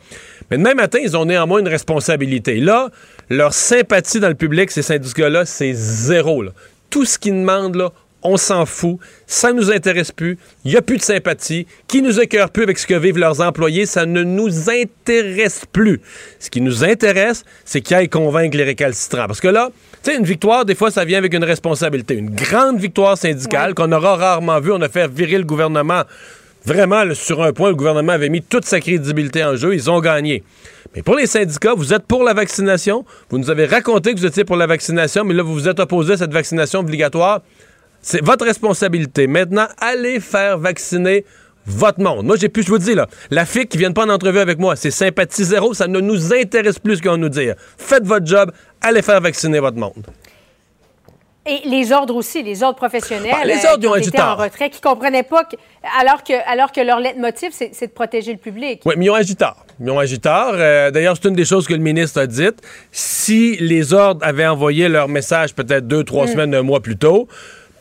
Mais 0.50 0.58
demain 0.58 0.74
matin, 0.74 0.98
ils 1.02 1.16
ont 1.16 1.24
néanmoins 1.24 1.60
une 1.60 1.68
responsabilité. 1.68 2.60
Là, 2.60 2.88
leur 3.30 3.52
sympathie 3.52 4.20
dans 4.20 4.28
le 4.28 4.34
public, 4.34 4.70
ces 4.70 4.82
syndicats-là, 4.82 5.44
c'est 5.44 5.72
zéro. 5.72 6.42
là. 6.42 6.50
Tout 6.90 7.04
ce 7.04 7.18
qu'ils 7.18 7.32
demandent, 7.34 7.76
là, 7.76 7.90
on 8.22 8.36
s'en 8.36 8.66
fout, 8.66 8.98
ça 9.26 9.52
nous 9.52 9.70
intéresse 9.70 10.12
plus, 10.12 10.38
il 10.64 10.70
n'y 10.70 10.76
a 10.76 10.82
plus 10.82 10.96
de 10.96 11.02
sympathie, 11.02 11.66
qui 11.88 12.02
nous 12.02 12.20
écœure 12.20 12.50
plus 12.50 12.62
avec 12.62 12.78
ce 12.78 12.86
que 12.86 12.94
vivent 12.94 13.18
leurs 13.18 13.40
employés, 13.40 13.86
ça 13.86 14.06
ne 14.06 14.22
nous 14.22 14.70
intéresse 14.70 15.64
plus. 15.72 16.00
Ce 16.38 16.50
qui 16.50 16.60
nous 16.60 16.84
intéresse, 16.84 17.44
c'est 17.64 17.80
qu'ils 17.80 17.96
aillent 17.96 18.08
convaincre 18.08 18.56
les 18.56 18.64
récalcitrants. 18.64 19.26
Parce 19.26 19.40
que 19.40 19.48
là, 19.48 19.70
tu 20.02 20.10
sais, 20.10 20.16
une 20.16 20.24
victoire, 20.24 20.64
des 20.64 20.74
fois, 20.74 20.90
ça 20.90 21.04
vient 21.04 21.18
avec 21.18 21.34
une 21.34 21.44
responsabilité. 21.44 22.14
Une 22.14 22.34
grande 22.34 22.78
victoire 22.78 23.16
syndicale 23.16 23.74
qu'on 23.74 23.92
aura 23.92 24.16
rarement 24.16 24.60
vue, 24.60 24.72
on 24.72 24.80
a 24.82 24.88
fait 24.88 25.10
virer 25.10 25.38
le 25.38 25.44
gouvernement. 25.44 26.02
Vraiment, 26.64 27.02
là, 27.02 27.14
sur 27.14 27.42
un 27.42 27.52
point, 27.52 27.70
le 27.70 27.74
gouvernement 27.74 28.12
avait 28.12 28.28
mis 28.28 28.40
toute 28.40 28.64
sa 28.64 28.80
crédibilité 28.80 29.44
en 29.44 29.56
jeu, 29.56 29.74
ils 29.74 29.90
ont 29.90 30.00
gagné. 30.00 30.44
Mais 30.94 31.02
pour 31.02 31.16
les 31.16 31.26
syndicats, 31.26 31.74
vous 31.74 31.92
êtes 31.92 32.06
pour 32.06 32.22
la 32.22 32.34
vaccination, 32.34 33.04
vous 33.30 33.38
nous 33.38 33.50
avez 33.50 33.66
raconté 33.66 34.12
que 34.12 34.18
vous 34.18 34.26
étiez 34.26 34.44
pour 34.44 34.56
la 34.56 34.66
vaccination, 34.66 35.24
mais 35.24 35.34
là, 35.34 35.42
vous 35.42 35.54
vous 35.54 35.68
êtes 35.68 35.80
opposé 35.80 36.12
à 36.12 36.16
cette 36.18 36.32
vaccination 36.32 36.80
obligatoire. 36.80 37.40
C'est 38.02 38.22
votre 38.24 38.44
responsabilité. 38.44 39.26
Maintenant, 39.26 39.66
allez 39.78 40.18
faire 40.20 40.58
vacciner 40.58 41.24
votre 41.66 42.00
monde. 42.00 42.26
Moi, 42.26 42.36
j'ai 42.36 42.48
pu, 42.48 42.62
je 42.62 42.68
vous 42.68 42.78
dis, 42.78 42.94
là, 42.94 43.06
la 43.30 43.44
FIC 43.46 43.68
qui 43.68 43.78
vient 43.78 43.92
pas 43.92 44.04
en 44.04 44.08
entrevue 44.08 44.40
avec 44.40 44.58
moi, 44.58 44.74
c'est 44.74 44.90
sympathie 44.90 45.44
zéro, 45.44 45.72
ça 45.74 45.86
ne 45.86 46.00
nous 46.00 46.34
intéresse 46.34 46.80
plus 46.80 46.96
ce 46.96 47.02
qu'on 47.02 47.16
nous 47.16 47.28
dit. 47.28 47.48
Faites 47.78 48.04
votre 48.04 48.26
job, 48.26 48.50
allez 48.80 49.02
faire 49.02 49.20
vacciner 49.20 49.60
votre 49.60 49.76
monde. 49.76 50.04
Et 51.44 51.60
les 51.68 51.90
ordres 51.90 52.14
aussi, 52.14 52.42
les 52.44 52.62
ordres 52.62 52.76
professionnels. 52.76 53.32
Ah, 53.34 53.44
les 53.44 53.54
euh, 53.54 53.70
ordres, 53.70 53.80
qui 53.80 53.86
ont 53.88 53.96
été 53.96 54.20
en 54.22 54.36
retrait, 54.36 54.70
qui 54.70 54.78
ne 54.78 54.82
comprenaient 54.90 55.24
pas, 55.24 55.42
que- 55.44 55.56
alors, 56.00 56.22
que, 56.22 56.32
alors 56.48 56.70
que 56.70 56.80
leur 56.80 57.00
leitmotiv, 57.00 57.50
c'est 57.52 57.70
c'est 57.72 57.88
de 57.88 57.92
protéger 57.92 58.30
le 58.32 58.38
public. 58.38 58.80
Oui, 58.84 58.94
mais 58.96 59.06
ils 59.06 59.10
ont 59.10 59.14
agi 59.14 59.34
tard. 59.34 59.66
Ils 59.80 59.90
ont 59.90 59.98
agi 59.98 60.20
tard. 60.20 60.52
Euh, 60.54 60.92
D'ailleurs, 60.92 61.16
c'est 61.20 61.28
une 61.28 61.34
des 61.34 61.44
choses 61.44 61.66
que 61.66 61.72
le 61.74 61.80
ministre 61.80 62.20
a 62.20 62.28
dites. 62.28 62.60
Si 62.92 63.56
les 63.56 63.92
ordres 63.92 64.24
avaient 64.24 64.46
envoyé 64.46 64.88
leur 64.88 65.08
message 65.08 65.52
peut-être 65.52 65.88
deux, 65.88 66.04
trois 66.04 66.28
semaines, 66.28 66.54
un 66.54 66.62
mois 66.62 66.78
plus 66.80 66.96
tôt, 66.96 67.26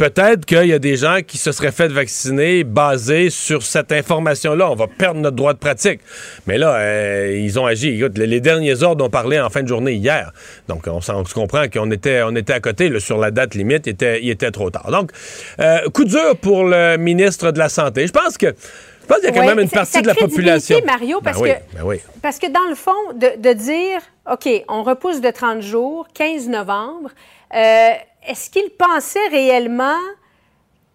peut-être 0.01 0.45
qu'il 0.47 0.65
y 0.65 0.73
a 0.73 0.79
des 0.79 0.95
gens 0.95 1.19
qui 1.25 1.37
se 1.37 1.51
seraient 1.51 1.71
fait 1.71 1.89
vacciner 1.89 2.63
basés 2.63 3.29
sur 3.29 3.61
cette 3.61 3.91
information-là. 3.91 4.71
On 4.71 4.73
va 4.73 4.87
perdre 4.87 5.19
notre 5.19 5.35
droit 5.35 5.53
de 5.53 5.59
pratique. 5.59 5.99
Mais 6.47 6.57
là, 6.57 6.73
euh, 6.73 7.39
ils 7.39 7.59
ont 7.59 7.67
agi. 7.67 7.89
Écoute, 7.89 8.17
les, 8.17 8.39
derniers 8.39 8.81
ordres 8.81 9.05
ont 9.05 9.11
parlé 9.11 9.39
en 9.39 9.51
fin 9.51 9.61
de 9.61 9.67
journée 9.67 9.93
hier. 9.93 10.31
Donc, 10.67 10.87
on, 10.87 11.01
se 11.01 11.33
comprend 11.35 11.67
qu'on 11.71 11.91
était, 11.91 12.23
on 12.23 12.35
était 12.35 12.53
à 12.53 12.59
côté 12.59 12.89
là, 12.89 12.99
sur 12.99 13.19
la 13.19 13.29
date 13.29 13.53
limite. 13.53 13.85
Il 13.85 13.91
était, 13.91 14.23
il 14.23 14.31
était 14.31 14.49
trop 14.49 14.71
tard. 14.71 14.89
Donc, 14.89 15.11
euh, 15.59 15.87
coup 15.93 16.05
dur 16.05 16.35
pour 16.41 16.63
le 16.63 16.97
ministre 16.97 17.51
de 17.51 17.59
la 17.59 17.69
Santé. 17.69 18.07
Je 18.07 18.11
pense 18.11 18.39
que... 18.39 18.47
Je 18.47 19.07
pense 19.07 19.17
qu'il 19.17 19.25
y 19.25 19.29
a 19.29 19.33
quand 19.33 19.39
Ouais, 19.41 19.47
même 19.55 19.59
une 19.59 19.69
partie 19.69 20.01
de 20.01 20.07
la 20.07 20.15
population. 20.15 20.79
Mario, 20.83 21.19
Ben 21.19 21.31
parce 21.31 21.43
oui, 21.43 21.49
que- 21.49 21.77
ben 21.77 21.83
oui. 21.83 21.97
Parce 22.23 22.39
que 22.39 22.47
dans 22.47 22.67
le 22.69 22.75
fond, 22.75 22.91
de, 23.13 23.39
de 23.39 23.53
dire, 23.53 23.99
OK, 24.31 24.49
on 24.67 24.81
repousse 24.81 25.21
de 25.21 25.29
30 25.29 25.61
jours, 25.61 26.07
15 26.15 26.47
novembre, 26.47 27.09
euh, 27.53 27.89
est-ce 28.27 28.49
qu'il 28.49 28.69
pensait 28.71 29.27
réellement 29.29 29.97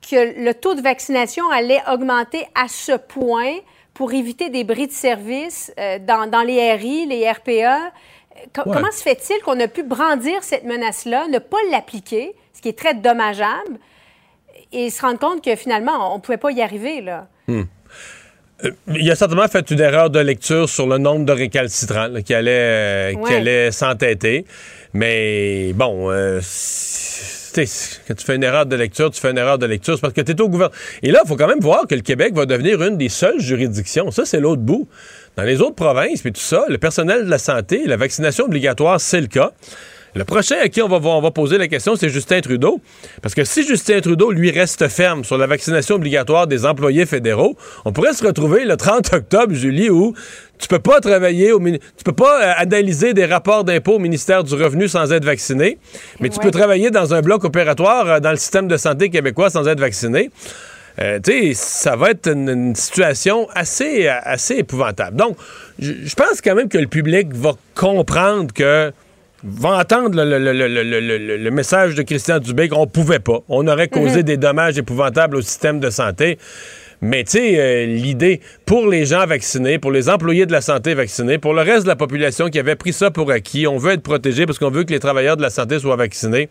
que 0.09 0.41
le 0.45 0.55
taux 0.55 0.75
de 0.75 0.81
vaccination 0.83 1.49
allait 1.51 1.83
augmenter 1.91 2.47
à 2.55 2.69
ce 2.69 2.93
point 2.97 3.55
pour 3.95 4.13
éviter 4.13 4.51
des 4.51 4.63
bris 4.65 4.87
de 4.87 4.93
service 4.93 5.73
euh, 5.79 5.99
dans, 5.99 6.31
dans 6.31 6.43
les 6.43 6.73
RI, 6.75 7.07
les 7.07 7.31
RPA? 7.31 7.79
Co- 8.55 8.63
Ouais. 8.69 8.75
Comment 8.77 8.93
se 8.93 9.03
fait-il 9.03 9.41
qu'on 9.43 9.59
a 9.61 9.67
pu 9.69 9.83
brandir 9.83 10.45
cette 10.45 10.65
menace-là, 10.65 11.27
ne 11.29 11.39
pas 11.39 11.57
l'appliquer, 11.71 12.37
ce 12.53 12.61
qui 12.61 12.69
est 12.69 12.79
très 12.79 12.93
dommageable, 12.95 13.79
et 14.73 14.91
se 14.91 15.01
rendre 15.01 15.19
compte 15.19 15.43
que 15.43 15.57
finalement, 15.57 16.13
on 16.13 16.17
ne 16.17 16.21
pouvait 16.21 16.37
pas 16.37 16.51
y 16.53 16.61
arriver, 16.61 17.01
là? 17.01 17.29
Il 18.95 19.11
a 19.11 19.15
certainement 19.15 19.49
fait 19.49 19.71
une 19.71 19.81
erreur 19.81 20.09
de 20.09 20.19
lecture 20.19 20.69
sur 20.69 20.87
le 20.87 20.99
nombre 20.99 21.27
de 21.27 21.33
récalcitrants 21.33 22.09
là, 22.09 22.23
qui 22.23 22.33
allaient, 22.33 23.13
euh, 23.13 23.27
qui 23.27 23.35
allaient 23.35 23.71
s'entêter. 23.71 24.47
Mais 24.95 25.73
bon, 25.75 26.11
euh, 26.11 26.41
quand 27.55 28.15
tu 28.15 28.25
fais 28.25 28.37
une 28.37 28.43
erreur 28.43 28.67
de 28.67 28.77
lecture, 28.77 29.11
tu 29.11 29.21
fais 29.21 29.31
une 29.31 29.39
erreur 29.39 29.59
de 29.59 29.67
lecture, 29.67 29.95
c'est 29.95 30.01
parce 30.01 30.13
que 30.13 30.21
tu 30.21 30.33
es 30.33 30.41
au 30.41 30.49
gouvernement. 30.49 30.77
Et 31.03 31.11
là, 31.11 31.21
il 31.25 31.29
faut 31.29 31.37
quand 31.37 31.49
même 31.49 31.61
voir 31.61 31.87
que 31.87 31.95
le 31.95 32.01
Québec 32.01 32.35
va 32.35 32.47
devenir 32.47 32.83
une 32.83 32.97
des 32.97 33.09
seules 33.09 33.41
juridictions. 33.41 34.11
Ça, 34.11 34.25
c'est 34.25 34.41
l'autre 34.41 34.63
bout. 34.63 34.89
Dans 35.37 35.43
les 35.43 35.61
autres 35.61 35.75
provinces, 35.75 36.23
puis 36.23 36.33
tout 36.33 36.41
ça, 36.41 36.65
le 36.69 36.79
personnel 36.79 37.27
de 37.27 37.31
la 37.31 37.39
santé, 37.39 37.85
la 37.87 37.99
vaccination 37.99 38.47
obligatoire, 38.47 39.01
c'est 39.01 39.21
le 39.21 39.27
cas. 39.27 39.53
Le 40.17 40.25
prochain 40.25 40.57
à 40.63 40.69
qui 40.71 40.81
on 40.81 40.89
va, 40.89 40.97
on 40.97 41.21
va 41.21 41.31
poser 41.31 41.59
la 41.59 41.69
question, 41.69 41.95
c'est 41.95 42.09
Justin 42.09 42.41
Trudeau. 42.41 42.81
Parce 43.21 43.35
que 43.35 43.45
si 43.45 43.67
Justin 43.67 44.01
Trudeau, 44.01 44.33
lui, 44.33 44.51
reste 44.51 44.89
ferme 44.89 45.25
sur 45.25 45.37
la 45.37 45.47
vaccination 45.47 45.97
obligatoire 45.97 46.47
des 46.47 46.65
employés 46.65 47.05
fédéraux, 47.05 47.55
on 47.85 47.93
pourrait 47.93 48.15
se 48.15 48.27
retrouver 48.27 48.65
le 48.65 48.79
30 48.79 49.13
octobre, 49.13 49.53
Julie, 49.53 49.91
où 49.91 50.15
tu 50.59 50.69
peux 50.69 50.79
pas 50.79 51.01
travailler 51.01 51.53
au 51.53 51.61
tu 51.61 51.79
peux 52.03 52.13
pas 52.13 52.41
euh, 52.43 52.53
analyser 52.57 53.13
des 53.13 53.27
rapports 53.27 53.63
d'impôts 53.65 53.97
au 53.97 53.99
ministère 53.99 54.43
du 54.43 54.55
Revenu 54.55 54.89
sans 54.89 55.13
être 55.13 55.25
vacciné, 55.27 55.77
mais 56.19 56.31
tu 56.31 56.39
Ouais. 56.39 56.45
peux 56.45 56.51
travailler 56.51 56.91
dans 56.91 57.13
un 57.13 57.21
bloc 57.21 57.45
opératoire 57.45 58.09
euh, 58.09 58.21
dans 58.21 58.31
le 58.31 58.39
système 58.39 58.69
de 58.69 58.79
santé 58.79 59.11
québécois 59.11 59.51
sans 59.51 59.69
être 59.69 59.81
vacciné. 59.81 60.31
Euh, 60.99 61.21
tu 61.23 61.31
sais, 61.31 61.53
ça 61.53 61.95
va 61.95 62.13
être 62.13 62.29
une, 62.33 62.49
une 62.49 62.75
situation 62.75 63.49
assez, 63.55 64.09
assez 64.09 64.55
épouvantable. 64.55 65.15
Donc, 65.19 65.37
je 65.79 66.15
pense 66.15 66.41
quand 66.43 66.55
même 66.55 66.71
que 66.71 66.79
le 66.79 66.87
public 66.87 67.35
va 67.35 67.53
comprendre 67.75 68.55
que 68.55 68.93
va 69.47 69.79
entendre 69.79 70.23
le, 70.25 71.51
message 71.51 71.95
de 71.95 72.03
Christian 72.03 72.39
Dubé 72.39 72.69
qu'on 72.69 72.87
pouvait 72.87 73.21
pas. 73.21 73.41
On 73.49 73.67
aurait 73.69 73.89
causé 73.89 74.23
des 74.23 74.37
dommages 74.37 74.77
épouvantables 74.77 75.37
au 75.37 75.41
système 75.41 75.79
de 75.79 75.89
santé. 75.89 76.39
Mais 77.03 77.25
tu 77.25 77.33
sais, 77.33 77.61
euh, 77.61 77.87
l'idée 77.87 78.41
pour 78.65 78.89
les 78.89 79.05
gens 79.05 79.27
vaccinés, 79.27 79.79
pour 79.79 79.93
les 79.93 80.09
employés 80.09 80.47
de 80.47 80.53
la 80.53 80.63
santé 80.63 80.95
vaccinés, 80.95 81.39
pour 81.39 81.53
le 81.53 81.61
reste 81.61 81.85
de 81.85 81.89
la 81.89 81.97
population 81.97 82.49
qui 82.49 82.59
avait 82.59 82.75
pris 82.75 82.95
ça 82.95 83.11
pour 83.11 83.31
acquis, 83.31 83.67
on 83.67 83.77
veut 83.77 83.93
être 83.93 84.03
protégé 84.03 84.47
parce 84.47 84.59
qu'on 84.59 84.71
veut 84.71 84.85
que 84.85 84.93
les 84.93 84.99
travailleurs 84.99 85.37
de 85.37 85.43
la 85.43 85.51
santé 85.51 85.79
soient 85.79 85.97
vaccinés. 85.97 86.49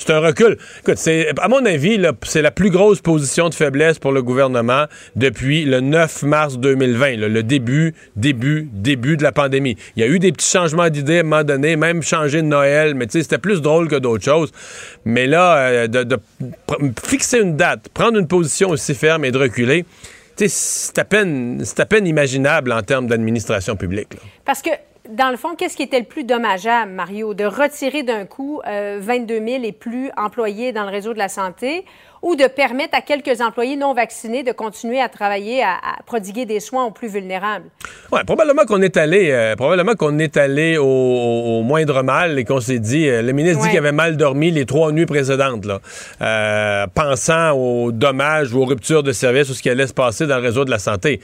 C'est 0.00 0.12
un 0.12 0.20
recul. 0.20 0.56
Écoute, 0.80 0.96
c'est, 0.96 1.28
à 1.38 1.48
mon 1.48 1.64
avis, 1.64 2.00
c'est 2.22 2.42
la 2.42 2.50
plus 2.50 2.70
grosse 2.70 3.00
position 3.00 3.48
de 3.48 3.54
faiblesse 3.54 3.98
pour 3.98 4.12
le 4.12 4.22
gouvernement 4.22 4.86
depuis 5.16 5.64
le 5.64 5.80
9 5.80 6.22
mars 6.22 6.58
2020, 6.58 7.16
là, 7.16 7.28
le 7.28 7.42
début, 7.42 7.94
début, 8.16 8.68
début 8.72 9.16
de 9.16 9.22
la 9.22 9.32
pandémie. 9.32 9.76
Il 9.96 10.00
y 10.00 10.02
a 10.02 10.08
eu 10.08 10.18
des 10.18 10.32
petits 10.32 10.48
changements 10.48 10.88
d'idées 10.88 11.18
à 11.18 11.20
un 11.20 11.24
moment 11.24 11.44
donné, 11.44 11.76
même 11.76 12.02
changer 12.02 12.42
de 12.42 12.46
Noël, 12.46 12.94
mais 12.94 13.06
tu 13.06 13.12
sais, 13.12 13.22
c'était 13.22 13.38
plus 13.38 13.60
drôle 13.60 13.88
que 13.88 13.96
d'autres 13.96 14.24
choses. 14.24 14.52
Mais 15.04 15.26
là, 15.26 15.56
euh, 15.56 15.86
de, 15.86 16.18
fixer 17.02 17.40
une 17.40 17.56
date, 17.56 17.88
prendre 17.90 18.18
une 18.18 18.28
position 18.28 18.70
aussi 18.70 18.94
ferme 18.94 19.24
et 19.24 19.30
de 19.30 19.38
reculer, 19.38 19.84
c'est 20.36 20.98
à 20.98 21.04
peine, 21.04 21.62
à 21.76 21.86
peine 21.86 22.06
imaginable 22.06 22.72
en 22.72 22.82
termes 22.82 23.06
d'administration 23.06 23.76
publique. 23.76 24.08
Parce 24.44 24.62
que, 24.62 24.70
dans 25.10 25.30
le 25.30 25.36
fond, 25.36 25.54
qu'est-ce 25.56 25.76
qui 25.76 25.82
était 25.82 25.98
le 25.98 26.04
plus 26.04 26.24
dommageable, 26.24 26.92
Mario? 26.92 27.34
De 27.34 27.44
retirer 27.44 28.02
d'un 28.02 28.26
coup 28.26 28.60
euh, 28.66 28.98
22 29.00 29.34
000 29.34 29.64
et 29.64 29.72
plus 29.72 30.10
employés 30.16 30.72
dans 30.72 30.84
le 30.84 30.90
réseau 30.90 31.12
de 31.12 31.18
la 31.18 31.28
santé 31.28 31.84
ou 32.22 32.36
de 32.36 32.46
permettre 32.46 32.96
à 32.96 33.00
quelques 33.00 33.40
employés 33.40 33.76
non 33.76 33.94
vaccinés 33.94 34.42
de 34.42 34.52
continuer 34.52 35.00
à 35.00 35.08
travailler, 35.08 35.62
à, 35.62 35.72
à 35.72 36.02
prodiguer 36.04 36.44
des 36.44 36.60
soins 36.60 36.84
aux 36.84 36.90
plus 36.90 37.08
vulnérables? 37.08 37.64
Ouais, 38.12 38.24
probablement 38.24 38.64
qu'on 38.66 38.82
est 38.82 38.96
allé, 38.96 39.30
euh, 39.30 39.56
probablement 39.56 39.94
qu'on 39.94 40.18
est 40.18 40.36
allé 40.36 40.76
au, 40.76 40.84
au 40.84 41.62
moindre 41.62 42.02
mal 42.02 42.38
et 42.38 42.44
qu'on 42.44 42.60
s'est 42.60 42.78
dit, 42.78 43.08
euh, 43.08 43.22
le 43.22 43.32
ministre 43.32 43.62
dit 43.62 43.70
qu'il 43.70 43.78
avait 43.78 43.92
mal 43.92 44.16
dormi 44.16 44.50
les 44.50 44.66
trois 44.66 44.92
nuits 44.92 45.06
précédentes, 45.06 45.64
là, 45.64 45.80
euh, 46.20 46.86
pensant 46.94 47.52
aux 47.52 47.90
dommages 47.90 48.52
ou 48.52 48.60
aux 48.60 48.66
ruptures 48.66 49.02
de 49.02 49.12
service 49.12 49.48
ou 49.48 49.54
ce 49.54 49.62
qui 49.62 49.70
allait 49.70 49.86
se 49.86 49.94
passer 49.94 50.26
dans 50.26 50.36
le 50.36 50.42
réseau 50.42 50.64
de 50.64 50.70
la 50.70 50.78
santé. 50.78 51.20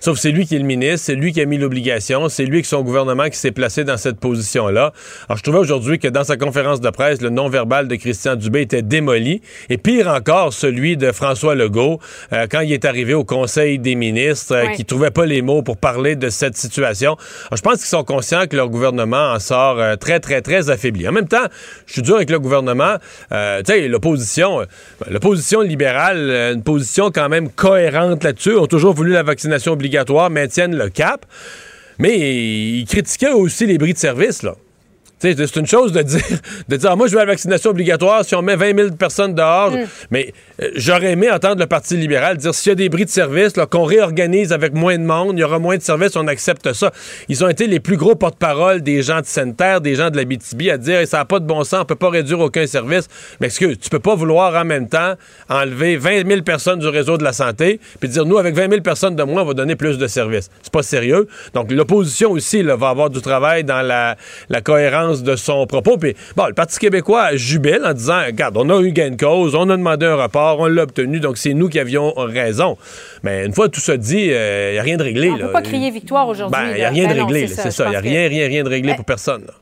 Sauf 0.00 0.14
que 0.16 0.20
c'est 0.20 0.30
lui 0.30 0.46
qui 0.46 0.56
est 0.56 0.58
le 0.58 0.64
ministre, 0.64 1.00
c'est 1.06 1.14
lui 1.14 1.32
qui 1.32 1.40
a 1.40 1.44
mis 1.44 1.58
l'obligation, 1.58 2.28
c'est 2.28 2.44
lui 2.44 2.60
et 2.60 2.62
son 2.62 2.82
gouvernement 2.82 3.28
qui 3.28 3.36
s'est 3.36 3.50
placé 3.52 3.84
dans 3.84 3.96
cette 3.96 4.18
position-là. 4.18 4.92
Alors, 5.28 5.36
je 5.36 5.42
trouvais 5.42 5.58
aujourd'hui 5.58 5.98
que 5.98 6.08
dans 6.08 6.24
sa 6.24 6.36
conférence 6.36 6.80
de 6.80 6.88
presse, 6.90 7.20
le 7.20 7.28
non-verbal 7.28 7.86
de 7.86 7.96
Christian 7.96 8.34
Dubé 8.36 8.62
était 8.62 8.82
démoli. 8.82 9.42
Et 9.68 9.76
pire 9.76 10.08
encore, 10.08 10.52
celui 10.52 10.96
de 10.96 11.12
François 11.12 11.54
Legault, 11.54 12.00
euh, 12.32 12.46
quand 12.50 12.60
il 12.60 12.72
est 12.72 12.84
arrivé 12.86 13.12
au 13.14 13.24
Conseil 13.24 13.78
des 13.78 13.94
ministres, 13.94 14.54
euh, 14.54 14.64
Ouais. 14.64 14.74
qui 14.74 14.84
trouvait 14.84 15.10
pas 15.10 15.26
les 15.26 15.42
mots 15.42 15.62
pour 15.62 15.76
parler 15.76 16.16
de 16.16 16.30
cette 16.30 16.56
situation. 16.56 17.12
Alors, 17.48 17.56
je 17.56 17.62
pense 17.62 17.74
qu'ils 17.76 17.86
sont 17.86 18.04
conscients 18.04 18.46
que 18.46 18.56
leur 18.56 18.68
gouvernement 18.70 19.32
en 19.32 19.38
sort 19.38 19.78
euh, 19.78 19.96
très, 19.96 20.20
très, 20.20 20.40
très 20.42 20.70
affaibli. 20.70 21.06
En 21.08 21.12
même 21.12 21.28
temps, 21.28 21.46
je 21.86 21.92
suis 21.94 22.02
dur 22.02 22.16
avec 22.16 22.30
le 22.30 22.38
gouvernement. 22.38 22.94
Euh, 23.32 23.62
tu 23.62 23.72
sais, 23.72 23.88
l'opposition, 23.88 24.60
l'opposition 25.10 25.60
libérale, 25.60 26.52
une 26.54 26.62
position 26.62 27.10
quand 27.10 27.28
même 27.28 27.48
cohérente 27.50 28.24
là-dessus, 28.24 28.56
ont 28.56 28.66
toujours 28.66 28.94
voulu 28.94 29.12
la 29.12 29.22
vaccination 29.22 29.72
obligatoire, 29.72 29.89
maintiennent 30.30 30.76
le 30.76 30.88
cap. 30.88 31.26
Mais 31.98 32.18
ils 32.18 32.86
critiquaient 32.86 33.32
aussi 33.32 33.66
les 33.66 33.76
bris 33.76 33.92
de 33.92 33.98
service. 33.98 34.42
C'est 35.20 35.56
une 35.56 35.66
chose 35.66 35.92
de 35.92 36.02
dire, 36.02 36.20
de 36.68 36.76
dire 36.76 36.90
Ah, 36.90 36.96
moi, 36.96 37.06
je 37.06 37.12
veux 37.12 37.18
la 37.18 37.26
vaccination 37.26 37.70
obligatoire 37.70 38.24
si 38.24 38.34
on 38.34 38.42
met 38.42 38.56
20 38.56 38.76
000 38.76 38.90
personnes 38.92 39.34
dehors. 39.34 39.72
Mais 40.10 40.32
euh, 40.62 40.70
j'aurais 40.76 41.12
aimé 41.12 41.30
entendre 41.30 41.60
le 41.60 41.66
Parti 41.66 41.96
libéral 41.96 42.38
dire 42.38 42.54
s'il 42.54 42.70
y 42.70 42.72
a 42.72 42.74
des 42.74 42.88
bris 42.88 43.04
de 43.04 43.10
service, 43.10 43.56
là, 43.56 43.66
qu'on 43.66 43.84
réorganise 43.84 44.52
avec 44.52 44.74
moins 44.74 44.96
de 44.96 45.04
monde, 45.04 45.34
il 45.36 45.40
y 45.40 45.44
aura 45.44 45.58
moins 45.58 45.76
de 45.76 45.82
services, 45.82 46.16
on 46.16 46.26
accepte 46.26 46.72
ça. 46.72 46.90
Ils 47.28 47.44
ont 47.44 47.48
été 47.48 47.66
les 47.66 47.80
plus 47.80 47.96
gros 47.96 48.14
porte-parole 48.14 48.80
des 48.80 49.02
gens 49.02 49.20
de 49.20 49.26
sanitaire, 49.26 49.80
des 49.80 49.94
gens 49.94 50.10
de 50.10 50.16
la 50.16 50.24
BTB 50.24 50.70
à 50.72 50.78
dire 50.78 51.06
ça 51.06 51.18
n'a 51.18 51.24
pas 51.24 51.38
de 51.38 51.46
bon 51.46 51.64
sens, 51.64 51.82
on 51.82 51.84
peut 51.84 51.94
pas 51.96 52.10
réduire 52.10 52.40
aucun 52.40 52.66
service. 52.66 53.06
Mais 53.40 53.48
excuse, 53.48 53.78
tu 53.78 53.90
peux 53.90 53.98
pas 53.98 54.14
vouloir 54.14 54.54
en 54.54 54.64
même 54.64 54.88
temps 54.88 55.14
enlever 55.48 55.96
20 55.96 56.26
000 56.26 56.42
personnes 56.42 56.78
du 56.78 56.88
réseau 56.88 57.18
de 57.18 57.24
la 57.24 57.32
santé 57.32 57.80
puis 57.98 58.08
dire 58.08 58.24
nous, 58.24 58.38
avec 58.38 58.54
20 58.54 58.70
000 58.70 58.82
personnes 58.82 59.16
de 59.16 59.22
moins, 59.22 59.42
on 59.42 59.46
va 59.46 59.54
donner 59.54 59.76
plus 59.76 59.98
de 59.98 60.06
services. 60.06 60.50
C'est 60.62 60.72
pas 60.72 60.82
sérieux. 60.82 61.26
Donc, 61.54 61.70
l'opposition 61.70 62.30
aussi 62.30 62.62
là, 62.62 62.76
va 62.76 62.88
avoir 62.88 63.10
du 63.10 63.20
travail 63.20 63.64
dans 63.64 63.82
la, 63.82 64.16
la 64.48 64.60
cohérence 64.60 65.09
de 65.16 65.36
son 65.36 65.66
propos. 65.66 65.98
Puis, 65.98 66.14
bon, 66.36 66.46
le 66.46 66.54
Parti 66.54 66.78
québécois 66.78 67.36
jubile 67.36 67.82
en 67.84 67.92
disant 67.92 68.24
regarde, 68.24 68.56
on 68.56 68.68
a 68.70 68.80
eu 68.80 68.92
gain 68.92 69.10
de 69.10 69.16
cause, 69.16 69.54
on 69.54 69.68
a 69.70 69.76
demandé 69.76 70.06
un 70.06 70.16
report, 70.16 70.60
on 70.60 70.66
l'a 70.66 70.82
obtenu, 70.84 71.20
donc 71.20 71.36
c'est 71.38 71.54
nous 71.54 71.68
qui 71.68 71.78
avions 71.78 72.12
raison. 72.16 72.76
Mais 73.22 73.44
une 73.44 73.52
fois 73.52 73.68
tout 73.68 73.80
ça 73.80 73.96
dit, 73.96 74.22
il 74.26 74.72
n'y 74.72 74.78
a 74.78 74.82
rien 74.82 74.96
de 74.96 75.02
réglé. 75.02 75.30
On 75.30 75.36
ne 75.36 75.42
peut 75.46 75.52
pas 75.52 75.62
crier 75.62 75.90
victoire 75.90 76.28
aujourd'hui. 76.28 76.58
Ben, 76.60 76.70
il 76.70 76.76
n'y 76.76 76.84
a 76.84 76.90
rien 76.90 77.06
Ben 77.08 77.14
de 77.14 77.18
non, 77.20 77.26
réglé, 77.26 77.46
c'est 77.48 77.70
ça. 77.70 77.84
Il 77.86 77.90
n'y 77.90 77.96
a 77.96 78.00
rien, 78.00 78.28
rien, 78.28 78.46
rien 78.48 78.62
de 78.64 78.68
réglé 78.68 78.90
Ben, 78.92 78.96
pour 78.96 79.04
personne. 79.04 79.44
là. 79.46 79.54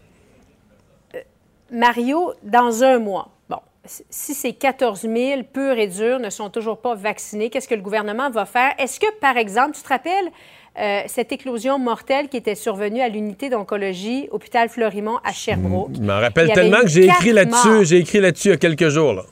Mario, 1.70 2.32
dans 2.42 2.82
un 2.82 2.98
mois, 2.98 3.28
bon, 3.48 3.58
si 3.84 4.32
ces 4.34 4.52
14 4.54 5.02
000 5.02 5.42
purs 5.52 5.78
et 5.78 5.86
durs 5.86 6.18
ne 6.18 6.30
sont 6.30 6.48
toujours 6.48 6.78
pas 6.80 6.94
vaccinés, 6.94 7.50
qu'est-ce 7.50 7.68
que 7.68 7.74
le 7.74 7.82
gouvernement 7.82 8.30
va 8.30 8.46
faire? 8.46 8.72
Est-ce 8.78 8.98
que, 8.98 9.06
par 9.20 9.36
exemple, 9.36 9.72
tu 9.76 9.82
te 9.82 9.88
rappelles 9.88 10.30
euh, 10.78 11.02
cette 11.06 11.32
éclosion 11.32 11.78
mortelle 11.78 12.28
qui 12.28 12.37
était 12.37 12.54
survenue 12.54 13.00
à 13.00 13.08
l'unité 13.08 13.50
d'oncologie, 13.50 14.28
hôpital 14.30 14.68
Fleurimont 14.68 15.18
à 15.25 15.32
Sherbrooke? 15.32 15.90
Je 15.94 16.00
m'en 16.00 16.20
rappelle 16.20 16.52
tellement 16.52 16.80
que 16.80 16.88
j'ai 16.88 17.06
écrit 17.06 17.32
là-dessus, 17.32 17.85
j'ai 17.85 17.99
écrit 17.99 18.20
là-dessus 18.20 18.49
il 18.49 18.50
y 18.52 18.54
a 18.54 18.58
quelques 18.58 18.88
jours. 18.88 19.12
Là. 19.12 19.23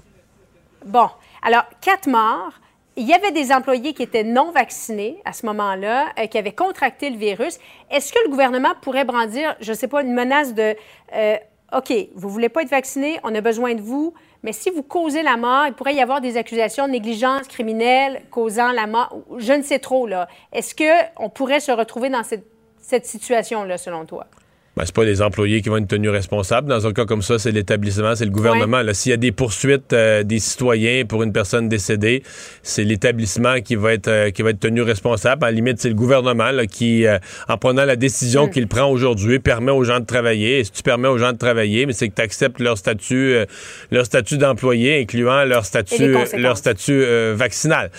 Bon, 0.85 1.09
alors, 1.43 1.65
quatre 1.81 2.09
morts. 2.09 2.53
Il 2.99 3.07
y 3.07 3.13
avait 3.13 3.31
des 3.31 3.53
employés 3.53 3.93
qui 3.93 4.03
étaient 4.03 4.25
non 4.25 4.53
vaccinés 4.53 5.21
à 5.27 5.35
ce 5.35 5.45
moment-là, 5.47 6.07
euh, 6.19 6.27
qui 6.27 6.39
avaient 6.39 6.53
contracté 6.53 7.11
le 7.11 7.19
virus. 7.19 7.59
Est-ce 7.91 8.11
que 8.13 8.19
le 8.25 8.31
gouvernement 8.31 8.73
pourrait 8.81 9.05
brandir, 9.05 9.55
je 9.61 9.73
ne 9.73 9.77
sais 9.77 9.87
pas, 9.87 10.03
une 10.03 10.15
menace 10.15 10.55
de 10.55 10.75
euh, 11.15 11.37
OK, 11.77 11.93
vous 12.15 12.29
ne 12.29 12.33
voulez 12.33 12.49
pas 12.49 12.63
être 12.63 12.71
vacciné, 12.71 13.19
on 13.25 13.35
a 13.35 13.41
besoin 13.41 13.75
de 13.75 13.83
vous, 13.83 14.15
mais 14.47 14.53
si 14.53 14.71
vous 14.71 14.85
causez 14.85 15.25
la 15.25 15.37
mort, 15.37 15.67
il 15.67 15.73
pourrait 15.73 15.97
y 15.97 16.01
avoir 16.01 16.21
des 16.21 16.37
accusations 16.37 16.87
de 16.87 16.93
négligence 16.93 17.49
criminelle 17.49 18.23
causant 18.31 18.71
la 18.71 18.87
mort. 18.87 19.13
Je 19.39 19.53
ne 19.53 19.63
sais 19.63 19.81
trop. 19.81 20.09
Est-ce 20.53 20.73
qu'on 20.77 21.29
pourrait 21.31 21.59
se 21.59 21.73
retrouver 21.73 22.11
dans 22.11 22.23
cette, 22.23 22.47
cette 22.79 23.07
situation-là, 23.07 23.77
selon 23.77 24.07
toi? 24.07 24.29
Ben, 24.77 24.83
c'est 24.85 24.95
pas 24.95 25.05
les 25.05 25.23
employés 25.23 25.63
qui 25.63 25.71
vont 25.71 25.79
être 25.79 25.89
tenus 25.89 26.11
responsables. 26.11 26.69
Dans 26.69 26.87
un 26.87 26.93
cas 26.93 27.07
comme 27.07 27.23
ça, 27.23 27.39
c'est 27.39 27.51
l'établissement, 27.51 28.15
c'est 28.15 28.27
le 28.27 28.31
gouvernement. 28.31 28.83
Là, 28.83 28.93
S'il 28.93 29.09
y 29.09 29.15
a 29.15 29.17
des 29.17 29.33
poursuites 29.33 29.95
euh, 29.95 30.23
des 30.23 30.39
citoyens 30.39 31.07
pour 31.07 31.23
une 31.23 31.33
personne 31.33 31.71
décédée, 31.71 32.23
c'est 32.63 32.85
l'établissement 32.85 33.63
qui 33.63 33.75
va 33.75 33.95
être 33.95 34.09
euh, 34.09 34.31
qui 34.31 34.43
va 34.43 34.51
être 34.51 34.61
tenu 34.61 34.83
responsable. 34.83 35.45
À 35.45 35.49
la 35.49 35.53
limite, 35.53 35.81
c'est 35.81 35.89
le 35.89 35.95
gouvernement 35.95 36.51
là, 36.51 36.67
qui, 36.67 37.07
euh, 37.07 37.17
en 37.49 37.57
prenant 37.57 37.87
la 37.87 37.97
décision 37.97 38.49
qu'il 38.49 38.69
prend 38.69 38.85
aujourd'hui, 38.91 39.39
permet 39.39 39.73
aux 39.73 39.83
gens 39.85 39.99
de 40.01 40.05
travailler. 40.05 40.59
Et 40.59 40.65
si 40.65 40.73
tu 40.73 40.83
permets 40.83 41.09
aux 41.09 41.17
gens 41.17 41.33
de 41.33 41.39
travailler, 41.39 41.87
mais 41.87 41.95
c'est 41.95 42.11
que 42.11 42.15
tu 42.15 42.21
acceptes 42.21 42.61
leur 42.61 42.77
statut, 42.77 43.33
euh, 43.35 43.47
leur 43.91 44.05
statut 44.05 44.37
d'employé, 44.37 45.01
incluant 45.01 45.45
leur 45.45 45.65
statut, 45.65 46.13
conséquences. 46.13 46.39
leur 46.41 46.59
statut 46.59 47.03
euh, 47.03 47.33
vaccinal. 47.35 47.91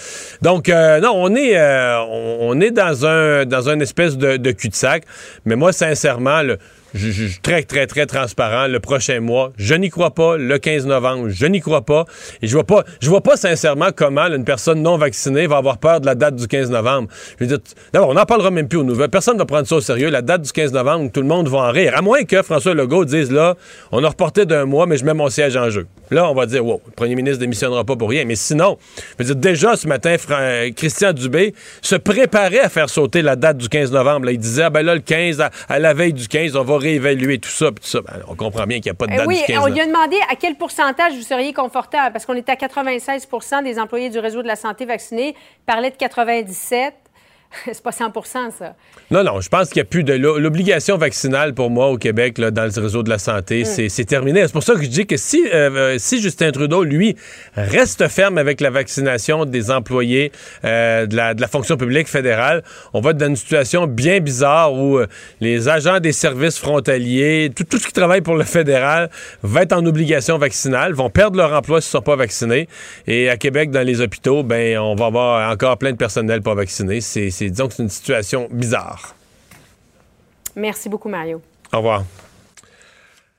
Donc, 0.43 0.69
euh, 0.69 0.99
non, 0.99 1.13
on 1.15 1.33
est, 1.35 1.57
euh, 1.57 1.99
on, 2.01 2.37
on 2.55 2.61
est 2.61 2.69
dans 2.69 3.03
un 3.07 3.45
dans 3.45 3.67
une 3.67 3.81
espèce 3.81 4.15
de, 4.15 4.37
de 4.37 4.51
cul-de-sac. 4.51 5.05
Mais 5.45 5.55
moi, 5.55 5.71
sincèrement, 5.73 6.43
le- 6.43 6.59
je, 6.93 7.39
très, 7.41 7.63
très, 7.63 7.87
très 7.87 8.05
transparent. 8.05 8.67
Le 8.67 8.79
prochain 8.79 9.19
mois, 9.19 9.51
je 9.57 9.75
n'y 9.75 9.89
crois 9.89 10.11
pas. 10.11 10.37
Le 10.37 10.57
15 10.57 10.85
novembre, 10.85 11.29
je 11.29 11.45
n'y 11.45 11.59
crois 11.59 11.81
pas. 11.81 12.05
Et 12.41 12.47
je 12.47 12.53
vois 12.53 12.63
pas, 12.63 12.83
je 13.01 13.09
vois 13.09 13.21
pas 13.21 13.37
sincèrement 13.37 13.89
comment 13.95 14.25
une 14.27 14.45
personne 14.45 14.81
non 14.81 14.97
vaccinée 14.97 15.47
va 15.47 15.57
avoir 15.57 15.77
peur 15.77 16.01
de 16.01 16.05
la 16.05 16.15
date 16.15 16.35
du 16.35 16.47
15 16.47 16.69
novembre. 16.71 17.09
Je 17.39 17.45
veux 17.45 17.47
dire, 17.47 17.59
d'abord, 17.93 18.09
on 18.09 18.13
n'en 18.13 18.25
parlera 18.25 18.51
même 18.51 18.67
plus 18.67 18.77
aux 18.79 18.83
nouvelles. 18.83 19.09
Personne 19.09 19.35
ne 19.35 19.39
va 19.39 19.45
prendre 19.45 19.67
ça 19.67 19.75
au 19.75 19.81
sérieux. 19.81 20.09
La 20.09 20.21
date 20.21 20.43
du 20.43 20.51
15 20.51 20.73
novembre, 20.73 21.11
tout 21.11 21.21
le 21.21 21.27
monde 21.27 21.47
va 21.49 21.59
en 21.59 21.71
rire. 21.71 21.93
À 21.95 22.01
moins 22.01 22.23
que 22.23 22.41
François 22.41 22.73
Legault 22.73 23.05
dise 23.05 23.31
là, 23.31 23.55
on 23.91 24.03
a 24.03 24.09
reporté 24.09 24.45
d'un 24.45 24.65
mois, 24.65 24.85
mais 24.85 24.97
je 24.97 25.05
mets 25.05 25.13
mon 25.13 25.29
siège 25.29 25.57
en 25.57 25.69
jeu. 25.69 25.87
Là, 26.09 26.29
on 26.29 26.33
va 26.33 26.45
dire, 26.45 26.65
wow, 26.65 26.81
le 26.85 26.91
premier 26.93 27.15
ministre 27.15 27.39
démissionnera 27.39 27.83
pas 27.83 27.95
pour 27.95 28.09
rien. 28.09 28.23
Mais 28.25 28.35
sinon, 28.35 28.77
je 29.19 29.23
veux 29.23 29.33
dire, 29.33 29.35
déjà 29.35 29.75
ce 29.75 29.87
matin, 29.87 30.15
Christian 30.75 31.11
Dubé 31.11 31.53
se 31.81 31.95
préparait 31.95 32.59
à 32.59 32.69
faire 32.69 32.89
sauter 32.89 33.21
la 33.21 33.35
date 33.35 33.57
du 33.57 33.67
15 33.67 33.91
novembre. 33.91 34.27
Là, 34.27 34.31
il 34.31 34.39
disait, 34.39 34.63
ah 34.63 34.69
ben 34.69 34.85
là, 34.85 34.95
le 34.95 35.01
15, 35.01 35.41
à, 35.41 35.51
à 35.67 35.79
la 35.79 35.93
veille 35.93 36.13
du 36.13 36.27
15, 36.27 36.55
on 36.55 36.63
va 36.63 36.77
réévaluer 36.87 37.39
tout 37.39 37.49
ça. 37.49 37.71
puis 37.71 37.83
tout 37.83 37.89
ça. 37.89 38.01
Ben, 38.01 38.21
on 38.27 38.35
comprend 38.35 38.65
bien 38.65 38.77
qu'il 38.79 38.91
n'y 38.91 38.95
a 38.95 38.95
pas 38.95 39.07
de 39.07 39.13
Eh 39.13 39.17
date 39.17 39.27
oui, 39.27 39.39
du 39.39 39.53
15 39.53 39.63
on 39.63 39.67
lui 39.67 39.79
a 39.79 39.85
demandé 39.85 40.17
à 40.29 40.35
quel 40.35 40.55
pourcentage 40.55 41.13
vous 41.13 41.21
seriez 41.21 41.53
confortable, 41.53 42.13
parce 42.13 42.25
qu'on 42.25 42.35
était 42.35 42.51
à 42.51 42.55
96 42.55 43.27
des 43.63 43.79
employés 43.79 44.09
du 44.09 44.19
réseau 44.19 44.41
de 44.41 44.47
la 44.47 44.55
santé 44.55 44.85
vaccinés. 44.85 45.35
Il 45.37 45.65
parlait 45.65 45.91
de 45.91 45.95
97. 45.97 46.93
C'est 47.65 47.81
pas 47.81 47.91
100 47.91 48.11
ça. 48.57 48.75
Non, 49.09 49.23
non, 49.23 49.39
je 49.41 49.47
pense 49.49 49.69
qu'il 49.69 49.77
n'y 49.81 49.87
a 49.87 49.89
plus 49.89 50.03
de. 50.03 50.13
l'o- 50.13 50.37
L'obligation 50.37 50.97
vaccinale 50.97 51.53
pour 51.53 51.69
moi 51.69 51.87
au 51.89 51.97
Québec, 51.97 52.37
là, 52.37 52.51
dans 52.51 52.63
le 52.65 52.81
réseau 52.81 53.03
de 53.03 53.09
la 53.09 53.17
santé, 53.19 53.63
c'est- 53.65 53.89
c'est 53.89 54.05
terminé. 54.05 54.41
C'est 54.45 54.51
pour 54.53 54.63
ça 54.63 54.73
que 54.75 54.83
je 54.83 54.87
dis 54.89 55.05
que 55.07 55.17
si, 55.17 55.43
euh, 55.53 55.69
euh, 55.71 55.95
si 55.97 56.21
Justin 56.21 56.51
Trudeau, 56.51 56.83
lui, 56.83 57.15
reste 57.55 58.07
ferme 58.09 58.37
avec 58.37 58.59
la 58.61 58.69
vaccination 58.69 59.45
des 59.45 59.71
employés 59.71 60.31
euh, 60.65 61.05
de, 61.05 61.15
la, 61.15 61.33
de 61.33 61.41
la 61.41 61.47
fonction 61.47 61.77
publique 61.77 62.07
fédérale, 62.07 62.63
on 62.93 62.99
va 63.01 63.11
être 63.11 63.17
dans 63.17 63.27
une 63.27 63.35
situation 63.35 63.87
bien 63.87 64.19
bizarre 64.19 64.73
où 64.73 64.97
euh, 64.97 65.07
les 65.39 65.69
agents 65.69 65.99
des 65.99 66.11
services 66.11 66.59
frontaliers, 66.59 67.51
tout, 67.55 67.63
tout 67.63 67.77
ce 67.77 67.87
qui 67.87 67.93
travaille 67.93 68.21
pour 68.21 68.35
le 68.35 68.43
fédéral, 68.43 69.09
va 69.43 69.61
être 69.63 69.73
en 69.73 69.85
obligation 69.85 70.37
vaccinale, 70.37 70.93
vont 70.93 71.09
perdre 71.09 71.37
leur 71.37 71.53
emploi 71.53 71.81
s'ils 71.81 71.89
ne 71.89 71.91
sont 71.99 72.01
pas 72.01 72.15
vaccinés. 72.15 72.67
Et 73.07 73.29
à 73.29 73.37
Québec, 73.37 73.71
dans 73.71 73.85
les 73.85 74.01
hôpitaux, 74.01 74.43
ben, 74.43 74.77
on 74.79 74.95
va 74.95 75.05
avoir 75.07 75.51
encore 75.51 75.77
plein 75.77 75.91
de 75.91 75.97
personnel 75.97 76.41
pas 76.41 76.53
vacciné. 76.53 77.01
C'est, 77.01 77.29
c'est- 77.37 77.49
disons 77.49 77.67
que 77.67 77.73
c'est 77.75 77.83
une 77.83 77.89
situation 77.89 78.47
bizarre. 78.51 79.15
Merci 80.55 80.89
beaucoup, 80.89 81.09
Mario. 81.09 81.41
Au 81.71 81.77
revoir. 81.77 82.03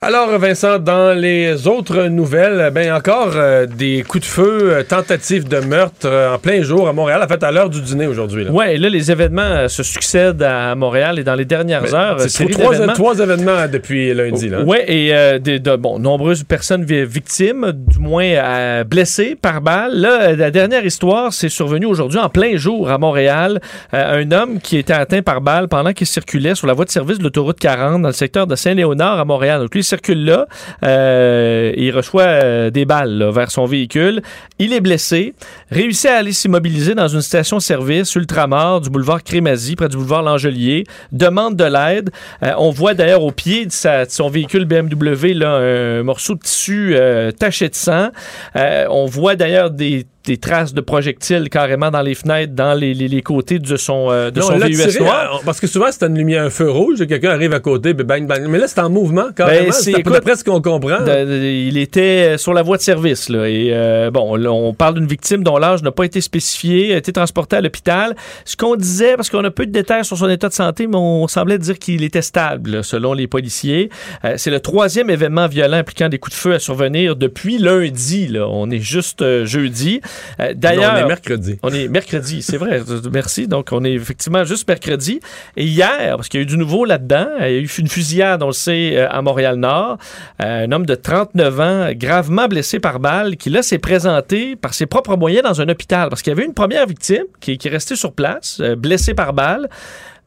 Alors, 0.01 0.29
Vincent, 0.39 0.79
dans 0.79 1.13
les 1.13 1.67
autres 1.67 2.05
nouvelles, 2.05 2.71
ben 2.73 2.93
encore 2.93 3.33
euh, 3.35 3.67
des 3.67 4.05
coups 4.07 4.23
de 4.23 4.29
feu, 4.31 4.59
euh, 4.73 4.83
tentatives 4.85 5.49
de 5.49 5.59
meurtre 5.59 6.07
euh, 6.07 6.37
en 6.37 6.39
plein 6.39 6.63
jour 6.63 6.87
à 6.87 6.93
Montréal, 6.93 7.21
en 7.21 7.27
fait 7.27 7.43
à 7.43 7.51
l'heure 7.51 7.69
du 7.69 7.81
dîner 7.83 8.07
aujourd'hui. 8.07 8.47
et 8.75 8.79
là, 8.79 8.89
les 8.91 9.11
événements 9.11 9.67
se 9.69 9.83
succèdent 9.83 10.45
à 10.45 10.77
Montréal 10.77 11.19
et 11.19 11.25
dans 11.25 11.35
les 11.35 11.45
dernières 11.45 11.93
heures. 11.97 12.21
C'est 12.21 12.45
trois, 12.53 12.77
trois 12.95 13.19
événements 13.19 13.67
depuis 13.73 14.15
lundi. 14.15 14.49
Ouais, 14.65 14.85
et 14.87 15.41
des- 15.41 15.59
de, 15.59 15.75
bon, 15.75 15.99
nombreuses 15.99 16.45
personnes 16.45 16.85
vi- 16.85 17.05
victimes, 17.05 17.73
du 17.75 17.99
moins 17.99 18.85
blessées 18.85 19.35
par 19.35 19.61
balle. 19.61 19.95
Là, 19.97 20.37
la 20.37 20.53
dernière 20.53 20.87
histoire, 20.87 21.33
c'est 21.33 21.49
survenu 21.49 21.87
aujourd'hui 21.87 22.21
en 22.21 22.29
plein 22.29 22.57
jour 22.57 22.89
à 22.89 22.99
Montréal. 22.99 23.61
Un 23.93 24.31
homme 24.31 24.61
qui 24.61 24.77
était 24.79 24.93
atteint 24.93 25.23
par 25.23 25.41
balle 25.41 25.67
pendant 25.67 25.93
qu'il 25.93 26.07
circulait 26.07 26.55
sur 26.55 26.69
la 26.69 26.73
voie 26.73 26.85
de 26.85 26.91
service 26.91 27.19
de 27.19 27.25
l'autoroute 27.25 27.59
40 27.59 28.01
dans 28.03 28.09
le 28.09 28.15
secteur 28.15 28.47
de 28.47 28.55
Saint-Léonard 28.55 29.19
à 29.19 29.25
Montréal. 29.25 29.61
Donc 29.63 29.75
lui, 29.75 29.81
il 29.81 29.88
circule 29.89 30.25
là, 30.25 30.47
euh, 30.85 31.73
il 31.77 31.91
reçoit 31.95 32.23
euh, 32.23 32.71
des 32.71 32.85
balles 32.85 33.31
vers 33.33 33.51
son 33.51 33.65
véhicule. 33.67 34.23
Il 34.59 34.73
est 34.73 34.81
blessé, 34.81 35.35
réussit 35.71 36.07
à 36.11 36.17
aller 36.19 36.33
s'immobiliser 36.33 36.95
dans 36.95 37.09
une 37.09 37.21
station-service 37.23 38.15
ultramar 38.15 38.81
du 38.81 38.91
boulevard 38.91 39.23
Crémazie, 39.23 39.77
près 39.77 39.89
du 39.89 39.97
boulevard 39.97 40.23
L'Angelier, 40.23 40.85
demande 41.13 41.57
de 41.57 41.65
l'aide. 41.65 42.11
Euh, 42.43 42.53
on 42.59 42.71
voit 42.71 42.95
d'ailleurs 42.95 43.23
au 43.23 43.31
pied 43.33 43.67
de, 43.67 43.73
sa- 43.73 44.09
son 44.09 44.29
véhicule 44.29 44.65
BMW 44.65 45.33
là, 45.35 45.51
un 45.57 46.03
morceau 46.03 46.35
de 46.35 46.41
tissu 46.41 46.97
taché 47.39 47.69
de 47.69 47.75
sang. 47.75 48.09
On 48.55 49.07
voit 49.07 49.37
d'ailleurs 49.37 49.71
des, 49.71 50.07
des 50.29 50.37
traces 50.37 50.75
de 50.75 50.81
projectiles 50.81 51.49
carrément 51.51 51.91
dans 51.91 52.03
les 52.03 52.15
fenêtres, 52.15 52.53
dans 52.55 52.75
les, 52.75 52.93
les- 52.95 53.09
les 53.09 53.23
côtés 53.23 53.59
de 53.59 53.77
son, 53.77 54.09
euh, 54.11 54.31
de 54.31 54.41
Non, 54.41 54.47
son 54.49 54.59
VUS 54.59 54.77
tiré, 54.77 55.01
noir. 55.05 55.37
euh, 55.37 55.39
parce 55.45 55.59
que 55.59 55.67
souvent, 55.67 55.87
c'est 55.91 56.05
une 56.07 56.17
lumière, 56.17 56.45
un 56.45 56.51
feu 56.51 56.71
rouge, 56.71 56.99
quelqu'un 57.07 57.31
arrive 57.31 57.55
à 57.55 57.61
côté, 57.61 57.95
bang, 57.95 58.27
bang. 58.27 58.47
Mais 58.49 58.59
là, 58.59 58.69
c'est 58.69 58.79
en 58.81 58.91
mouvement, 58.91 59.33
carrément. 59.35 59.65
Ben, 59.67 59.73
c'est- 59.73 59.83
c'est 59.85 59.91
à 59.95 60.01
peu 60.01 60.11
écoute, 60.11 60.21
près 60.21 60.37
ce 60.37 60.45
qu'on 60.45 60.61
comprend. 60.61 61.01
De- 61.01 61.25
de- 61.25 61.45
il 61.69 61.79
était 61.79 62.37
sur 62.39 62.53
la 62.53 62.63
voie 62.63 62.77
de 62.77 62.83
service. 62.83 63.29
Là, 63.31 63.49
et 63.49 63.71
euh, 63.73 64.11
bon, 64.11 64.37
là, 64.37 64.53
on 64.53 64.75
parle 64.75 64.95
d'une 64.95 65.07
victime 65.07 65.43
dont 65.43 65.57
l'âge 65.59 65.83
n'a 65.83 65.91
pas 65.93 66.05
été 66.05 66.21
spécifié, 66.21 66.95
a 66.95 66.99
été 66.99 67.13
transporté 67.13 67.57
à 67.57 67.61
l'hôpital. 67.63 68.15
Ce 68.45 68.57
qu'on 68.57 68.77
disait, 68.77 69.17
parce 69.17 69.31
qu'on 69.31 69.45
a 69.45 69.51
peu 69.51 69.65
de 69.67 69.73
détails 69.73 70.05
sur 70.05 70.19
son 70.19 70.29
état 70.29 70.49
de 70.49 70.55
santé, 70.55 70.87
mais 70.87 70.97
on 70.97 71.27
semblait 71.29 71.59
dire 71.59 71.79
qu'il 71.79 72.05
était 72.05 72.23
stable, 72.23 72.71
là, 72.71 72.83
selon 72.83 73.15
les 73.15 73.27
policiers. 73.27 73.89
Euh, 74.25 74.35
c'est 74.37 74.51
le 74.51 74.61
troisième 74.61 75.09
événement 75.11 75.47
violent 75.49 75.79
impliquant 75.79 76.09
des 76.11 76.19
coups 76.19 76.37
de 76.37 76.41
feu 76.41 76.55
à 76.55 76.59
survenir 76.59 77.17
depuis 77.17 77.57
lundi. 77.59 78.29
Là. 78.29 78.47
On 78.49 78.71
est 78.71 78.79
juste 78.81 79.23
euh, 79.23 79.47
jeudi. 79.47 80.01
Euh, 80.41 80.53
D'ailleurs, 80.55 80.95
on 80.95 81.05
est 81.05 81.07
mercredi. 81.07 81.59
on 81.63 81.71
est 81.71 81.89
mercredi, 81.89 82.43
c'est 82.43 82.57
vrai. 82.57 82.83
Merci. 83.13 83.49
Donc, 83.49 83.69
on 83.73 83.85
est 83.85 83.93
effectivement 83.93 84.45
juste 84.45 84.69
mercredi. 84.69 85.21
Et 85.57 85.65
hier, 85.65 86.17
parce 86.17 86.29
qu'il 86.29 86.41
y 86.41 86.43
a 86.43 86.45
eu 86.45 86.47
du 86.47 86.57
nouveau 86.57 86.85
là-dedans, 86.85 87.29
il 87.41 87.45
y 87.45 87.57
a 87.57 87.61
eu 87.61 87.71
une 87.79 87.89
fusillade, 87.89 88.43
on 88.43 88.49
le 88.49 88.53
sait, 88.53 88.97
euh, 88.97 89.09
à 89.11 89.23
Montréal-Nord. 89.23 89.99
Euh, 90.43 90.65
un 90.65 90.73
homme 90.73 90.87
de 90.87 90.95
39 90.95 91.61
ans, 91.61 91.91
gravement 91.93 92.47
blessé 92.47 92.81
par 92.81 93.01
balle, 93.01 93.37
qui 93.37 93.51
là 93.51 93.63
s'est 93.63 93.79
présenté 93.79 94.57
par 94.57 94.75
ses 94.75 94.87
propres 94.87 95.17
moyens 95.17 95.45
dans 95.45 95.61
un 95.61 95.69
hôpital. 95.69 96.09
Parce 96.09 96.23
qu'il 96.23 96.33
y 96.33 96.37
avait 96.37 96.47
une 96.47 96.55
première 96.55 96.87
victime 96.87 97.25
qui, 97.41 97.59
qui 97.59 97.69
est 97.69 97.71
restée 97.71 97.97
sur 97.97 98.13
place, 98.13 98.59
euh, 98.61 98.77
blessée 98.77 99.15
par 99.15 99.33
balle. 99.33 99.69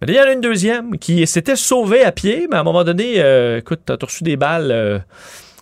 Mais 0.01 0.07
là, 0.07 0.13
il 0.13 0.17
y 0.17 0.19
en 0.19 0.29
a 0.29 0.33
une 0.33 0.41
deuxième 0.41 0.97
qui 0.97 1.27
s'était 1.27 1.55
sauvée 1.55 2.03
à 2.03 2.11
pied, 2.11 2.47
mais 2.49 2.57
à 2.57 2.61
un 2.61 2.63
moment 2.63 2.83
donné, 2.83 3.23
écoute, 3.57 3.81
t'as 3.85 3.95
reçu 4.01 4.23
des 4.23 4.35
balles. 4.35 5.03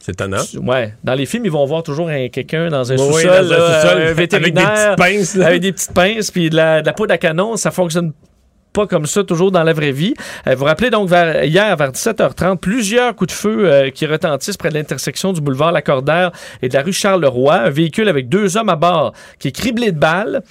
Euh, 0.10 0.38
C'est 0.40 0.56
étonnant. 0.56 0.72
Ouais, 0.72 0.94
dans 1.04 1.14
les 1.14 1.26
films, 1.26 1.46
ils 1.46 1.52
vont 1.52 1.66
voir 1.66 1.84
toujours 1.84 2.10
un- 2.10 2.28
quelqu'un 2.30 2.70
dans 2.70 2.92
un 2.92 2.96
Oui, 2.98 3.14
sous-sol, 3.14 3.48
là, 3.48 3.82
sous-sol, 3.82 3.98
un 3.98 4.02
avec 4.02 4.08
des 4.08 4.14
vétérinaire, 4.14 4.96
petites 4.96 5.18
pinces, 5.18 5.36
là. 5.36 5.46
avec 5.48 5.62
des 5.62 5.72
petites 5.72 5.94
pinces, 5.94 6.32
puis 6.32 6.50
de 6.50 6.56
la, 6.56 6.82
de 6.82 6.86
la 6.88 6.94
poudre 6.94 7.14
à 7.14 7.18
canon, 7.18 7.56
ça 7.58 7.72
fonctionne 7.72 8.12
comme 8.88 9.06
ça 9.06 9.24
toujours 9.24 9.52
dans 9.52 9.64
la 9.64 9.74
vraie 9.74 9.92
vie. 9.92 10.14
Euh, 10.48 10.54
vous 10.54 10.60
vous 10.60 10.66
rappelez 10.66 10.90
donc 10.90 11.10
hier 11.10 11.76
vers 11.76 11.92
17h30 11.92 12.58
plusieurs 12.58 13.16
coups 13.16 13.34
de 13.34 13.40
feu 13.40 13.66
euh, 13.66 13.90
qui 13.90 14.06
retentissent 14.06 14.58
près 14.58 14.70
de 14.70 14.76
l'intersection 14.76 15.34
du 15.34 15.42
boulevard 15.42 15.72
Lacordaire 15.72 16.32
et 16.62 16.70
de 16.70 16.74
la 16.74 16.82
rue 16.82 16.94
Charles-Leroy, 16.94 17.54
un 17.54 17.70
véhicule 17.70 18.10
avec 18.10 18.30
deux 18.30 18.58
hommes 18.58 18.70
à 18.70 18.76
bord 18.76 19.14
qui 19.40 19.50
est 19.50 19.52
criblé 19.52 19.92
de 19.92 20.00
balles. 20.00 20.42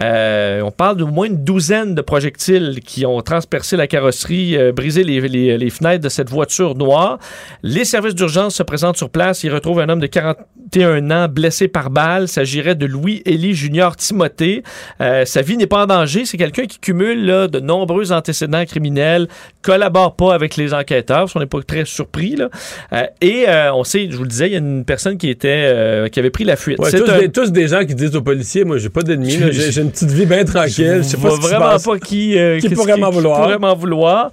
Euh, 0.00 0.60
on 0.62 0.70
parle 0.70 0.96
d'au 0.96 1.06
moins 1.06 1.26
une 1.26 1.44
douzaine 1.44 1.94
de 1.94 2.02
projectiles 2.02 2.80
qui 2.84 3.06
ont 3.06 3.20
transpercé 3.20 3.76
la 3.76 3.86
carrosserie, 3.86 4.56
brisé 4.72 5.04
les, 5.04 5.70
fenêtres 5.70 6.02
de 6.02 6.08
cette 6.08 6.30
voiture 6.30 6.74
noire. 6.74 7.18
Les 7.62 7.84
services 7.84 8.14
d'urgence 8.14 8.54
se 8.54 8.62
présentent 8.62 8.96
sur 8.96 9.10
place. 9.10 9.44
Ils 9.44 9.52
retrouvent 9.52 9.80
un 9.80 9.88
homme 9.88 10.00
de 10.00 10.06
41 10.06 11.10
ans 11.10 11.28
blessé 11.28 11.68
par 11.68 11.90
balle. 11.90 12.24
Il 12.24 12.28
s'agirait 12.28 12.74
de 12.74 12.86
Louis-Élie 12.86 13.54
Junior 13.54 13.96
Timothée. 13.96 14.62
Sa 14.98 15.42
vie 15.42 15.56
n'est 15.56 15.66
pas 15.66 15.84
en 15.84 15.86
danger. 15.86 16.24
C'est 16.24 16.38
quelqu'un 16.38 16.66
qui 16.66 16.78
cumule 16.78 17.24
là, 17.24 17.48
de 17.48 17.60
nombreux 17.60 17.77
antécédents 18.12 18.64
criminels, 18.64 19.28
collabore 19.62 20.16
pas 20.16 20.34
avec 20.34 20.56
les 20.56 20.74
enquêteurs. 20.74 21.28
On 21.34 21.40
n'est 21.40 21.46
pas 21.46 21.60
très 21.62 21.84
surpris. 21.84 22.36
Là. 22.36 22.48
Euh, 22.92 23.02
et 23.20 23.44
euh, 23.48 23.72
on 23.74 23.84
sait, 23.84 24.08
je 24.10 24.16
vous 24.16 24.22
le 24.24 24.28
disais, 24.28 24.46
il 24.48 24.52
y 24.52 24.56
a 24.56 24.58
une 24.58 24.84
personne 24.84 25.18
qui 25.18 25.28
était 25.28 25.48
euh, 25.66 26.08
qui 26.08 26.18
avait 26.20 26.30
pris 26.30 26.44
la 26.44 26.56
fuite. 26.56 26.78
Ouais, 26.78 26.90
C'est 26.90 27.00
tous, 27.00 27.10
un- 27.10 27.18
des, 27.18 27.28
tous 27.30 27.52
des 27.52 27.68
gens 27.68 27.84
qui 27.84 27.94
disent 27.94 28.14
aux 28.16 28.22
policiers, 28.22 28.64
moi, 28.64 28.78
j'ai 28.78 28.88
pas 28.88 29.02
d'ennemis, 29.02 29.38
j'ai 29.52 29.80
une 29.80 29.90
petite 29.90 30.10
vie 30.10 30.26
bien 30.26 30.44
tranquille, 30.44 30.98
je 30.98 31.02
sais 31.02 31.16
pas 31.16 31.30
qui 31.30 31.36
se 31.36 31.40
vraiment 31.40 31.66
passe. 31.66 31.84
pas 31.84 31.98
qui, 31.98 32.30
Qui 32.60 32.68
qu'est-ce 32.68 32.74
pourrait 32.74 32.96
m'en 32.96 33.10
vouloir. 33.10 33.42
pourrait 33.42 33.58
m'en 33.58 33.74
vouloir. 33.74 34.30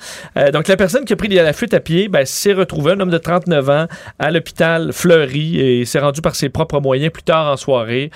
Donc, 0.54 0.68
la 0.68 0.78
personne 0.78 1.06
qui 1.06 1.14
a 1.14 1.16
pris 1.16 1.28
la 1.28 1.54
fuite 1.54 1.74
à 1.74 1.80
pied 1.80 2.08
ben, 2.08 2.26
s'est 2.26 2.54
retrouvé, 2.54 2.94
un 2.94 3.00
homme 3.00 3.10
de 3.10 3.18
39 3.18 3.70
ans, 3.70 3.86
à 4.20 4.32
l'hôpital 4.32 4.92
Fleury 4.94 5.60
et 5.60 5.86
s'est 5.86 6.00
rendu 6.00 6.22
par 6.22 6.36
ses 6.36 6.50
propres 6.50 6.80
moyens 6.80 7.12
plus 7.12 7.24
tard 7.24 7.52
en 7.52 7.58
soirée, 7.58 8.12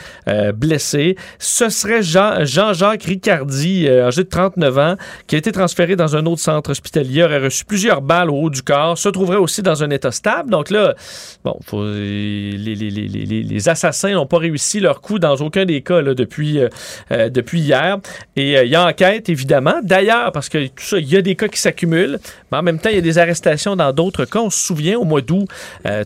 blessé. 0.56 1.16
Ce 1.38 1.70
serait 1.70 2.02
Jean- 2.02 2.46
Jean-Jacques 2.46 3.04
Ricardi, 3.04 3.88
euh, 3.88 4.08
âgé 4.08 4.24
de 4.24 4.30
39 4.30 4.78
ans, 4.78 4.96
qui 5.28 5.36
a 5.36 5.38
été 5.38 5.52
transféré 5.52 5.96
dans 5.96 6.16
un 6.16 6.26
autre 6.26 6.42
centre 6.42 6.72
hospitalier, 6.72 7.24
aurait 7.24 7.40
reçu 7.40 7.66
plusieurs 7.66 8.02
balles 8.02 8.30
au 8.30 8.36
haut 8.36 8.50
du 8.50 8.62
corps, 8.62 8.98
se 8.98 9.10
trouverait 9.10 9.38
aussi 9.38 9.62
dans 9.62 9.84
un 9.84 9.90
état 9.90 10.12
stable. 10.12 10.50
Donc 10.52 10.70
là, 10.70 10.96
bon, 11.44 11.58
les, 11.74 12.58
les- 12.58 12.76
les- 12.76 13.44
les- 13.44 13.70
assassins 13.70 14.14
n'ont 14.14 14.26
pas 14.26 14.38
réussi 14.40 14.80
leur 14.80 15.02
coup 15.02 15.20
dans 15.20 15.36
aucun 15.36 15.66
des 15.66 15.82
cas 15.82 16.02
là, 16.02 16.14
depuis, 16.14 16.60
euh, 16.60 16.70
euh, 17.12 17.30
depuis 17.30 17.60
hier. 17.60 17.98
Et 18.36 18.58
euh, 18.58 18.64
il 18.64 18.72
y 18.72 18.76
a 18.76 18.86
enquête, 18.86 19.30
évidemment. 19.30 19.76
D'ailleurs, 19.84 20.32
parce 20.32 20.50
que 20.50 20.68
tout 20.68 20.84
ça, 20.84 20.98
il 20.98 21.10
y 21.10 21.18
a 21.18 21.22
des 21.22 21.36
cas 21.36 21.48
qui 21.48 21.60
s'accumulent, 21.60 22.20
mais 22.52 22.58
en 22.58 22.64
même 22.64 22.80
temps, 22.80 22.90
il 22.90 22.96
y 22.96 23.00
a 23.00 23.02
des 23.02 23.18
arrestations 23.18 23.76
dans 23.76 23.92
d'autres 23.94 24.26
cas. 24.26 24.40
On 24.40 24.50
se 24.50 24.60
souvient, 24.66 24.98
au 24.98 25.04
mois 25.06 25.22
d'août, 25.22 25.48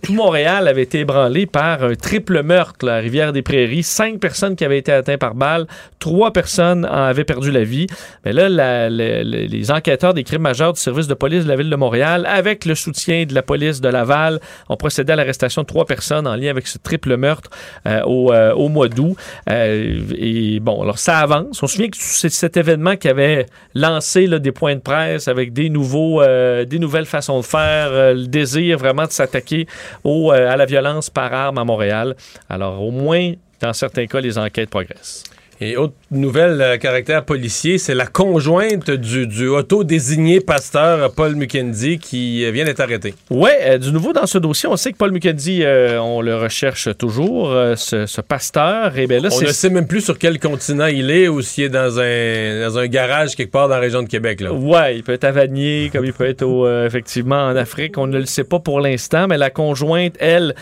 tout 0.02 0.14
Montréal 0.14 0.68
avait 0.68 0.84
été 0.84 1.00
ébranlé 1.00 1.46
par 1.46 1.84
un 1.84 1.96
triple 1.96 2.44
meurtre 2.44 2.86
là, 2.86 2.96
à 2.96 3.00
Rivière-des-Prairies. 3.00 3.84
Cinq 3.84 4.20
personnes 4.20 4.56
qui 4.56 4.66
avaient 4.66 4.80
été 4.80 4.92
atteintes 4.92 5.20
par 5.20 5.36
balle, 5.36 5.68
trois 6.00 6.32
personnes 6.34 6.86
en 6.86 7.04
avaient 7.04 7.24
perdu 7.24 7.52
la 7.52 7.64
vie. 7.64 7.88
Mais 8.26 8.34
là, 8.34 8.50
la- 8.50 8.90
les 8.98 9.72
enquêteurs 9.72 10.14
des 10.14 10.24
crimes 10.24 10.42
majeurs 10.42 10.74
du 10.74 10.80
service 10.80 11.08
de 11.08 11.14
police 11.14 11.44
de 11.44 11.50
la 11.50 11.56
ville 11.56 11.70
de 11.70 11.76
Montréal, 11.76 12.26
avec 12.28 12.66
le 12.66 12.76
soutien 12.76 13.26
de 13.26 13.34
la 13.34 13.42
police 13.42 13.82
de 13.82 13.90
Laval, 13.90 14.40
ont 14.70 14.78
procédé 14.78 15.14
à 15.14 15.16
l'arrestation 15.16 15.62
de 15.62 15.68
trois 15.68 15.86
personnes 15.86 16.28
en 16.28 16.36
lien 16.36 16.50
avec 16.50 16.68
ce 16.68 16.78
triple 16.78 17.18
meurtre 17.18 17.50
euh, 17.88 18.02
au, 18.04 18.32
euh, 18.32 18.54
au 18.54 18.70
mois 18.70 18.90
d'août. 18.90 19.16
Euh, 19.50 20.02
et 20.18 20.60
bon, 20.60 20.82
alors 20.82 21.00
ça 21.00 21.20
avance. 21.20 21.62
On 21.64 21.68
se 21.68 21.74
souvient 21.74 21.90
que 21.90 21.98
c'est 22.00 22.30
cet 22.30 22.58
événement 22.58 22.96
qui 22.96 23.08
avait 23.08 23.46
lancé 23.74 24.28
des 24.28 24.52
points 24.52 24.76
de 24.76 24.82
presse 24.82 25.28
avec 25.28 25.54
des 25.54 25.70
nouveaux, 25.70 26.24
des 26.24 26.80
nouvelles 26.80 27.06
façons 27.06 27.40
de 27.40 27.46
faire, 27.46 28.14
le 28.14 28.28
désir 28.28 28.78
vraiment 28.78 29.06
de 29.06 29.12
s'attaquer 29.12 29.68
à 30.06 30.58
la 30.58 30.66
violence 30.66 31.10
par 31.10 31.34
arme 31.34 31.58
à 31.58 31.64
Montréal. 31.64 32.16
Alors 32.50 32.82
au 32.82 32.92
moins, 32.92 33.34
dans 33.62 33.74
certains 33.74 34.06
cas, 34.08 34.20
les 34.20 34.38
enquêtes 34.38 34.70
progressent. 34.70 35.24
Et 35.62 35.78
autre 35.78 35.94
nouvelle 36.12 36.62
euh, 36.62 36.78
caractère 36.78 37.24
policier, 37.26 37.78
c'est 37.78 37.94
la 37.94 38.06
conjointe 38.06 38.90
du, 38.90 39.28
du 39.28 39.48
auto-désigné 39.48 40.42
pasteur 40.42 41.14
Paul 41.14 41.36
Mukendi 41.36 42.00
qui 42.00 42.44
euh, 42.44 42.52
vient 42.52 42.66
d'être 42.66 42.80
arrêté. 42.80 43.14
Ouais, 43.30 43.60
euh, 43.62 43.78
du 43.78 43.92
nouveau 43.92 44.14
dans 44.14 44.26
ce 44.26 44.38
dossier, 44.40 44.68
on 44.68 44.76
sait 44.76 44.92
que 44.92 44.98
Paul 44.98 45.12
Mukendi, 45.12 45.64
on 46.00 46.22
le 46.22 46.36
recherche 46.36 46.90
toujours, 46.98 47.56
ce, 47.76 48.06
ce 48.06 48.22
pasteur. 48.22 48.98
Et 48.98 49.08
bien 49.08 49.20
là, 49.20 49.30
On 49.32 49.42
ne 49.42 49.48
sait 49.48 49.70
même 49.70 49.88
plus 49.88 50.02
sur 50.02 50.18
quel 50.18 50.40
continent 50.40 50.88
il 50.88 51.12
est 51.12 51.28
ou 51.28 51.42
s'il 51.42 51.66
est 51.66 51.70
dans 51.70 52.00
un, 52.00 52.68
dans 52.68 52.78
un 52.78 52.88
garage 52.88 53.36
quelque 53.36 53.52
part 53.52 53.68
dans 53.68 53.76
la 53.76 53.82
région 53.82 54.02
de 54.02 54.08
Québec. 54.08 54.44
Ouais, 54.52 54.98
il 54.98 55.04
peut 55.04 55.14
être 55.14 55.24
à 55.24 55.32
Vanier, 55.32 55.90
comme 55.94 56.06
il 56.06 56.14
peut 56.14 56.26
être 56.26 56.44
au, 56.44 56.68
effectivement 56.86 57.46
en 57.48 57.56
Afrique. 57.56 57.98
On 57.98 58.08
ne 58.08 58.18
le 58.18 58.26
sait 58.26 58.44
pas 58.44 58.60
pour 58.60 58.82
l'instant, 58.82 59.28
mais 59.28 59.38
la 59.38 59.50
conjointe, 59.50 60.16
elle, 60.20 60.56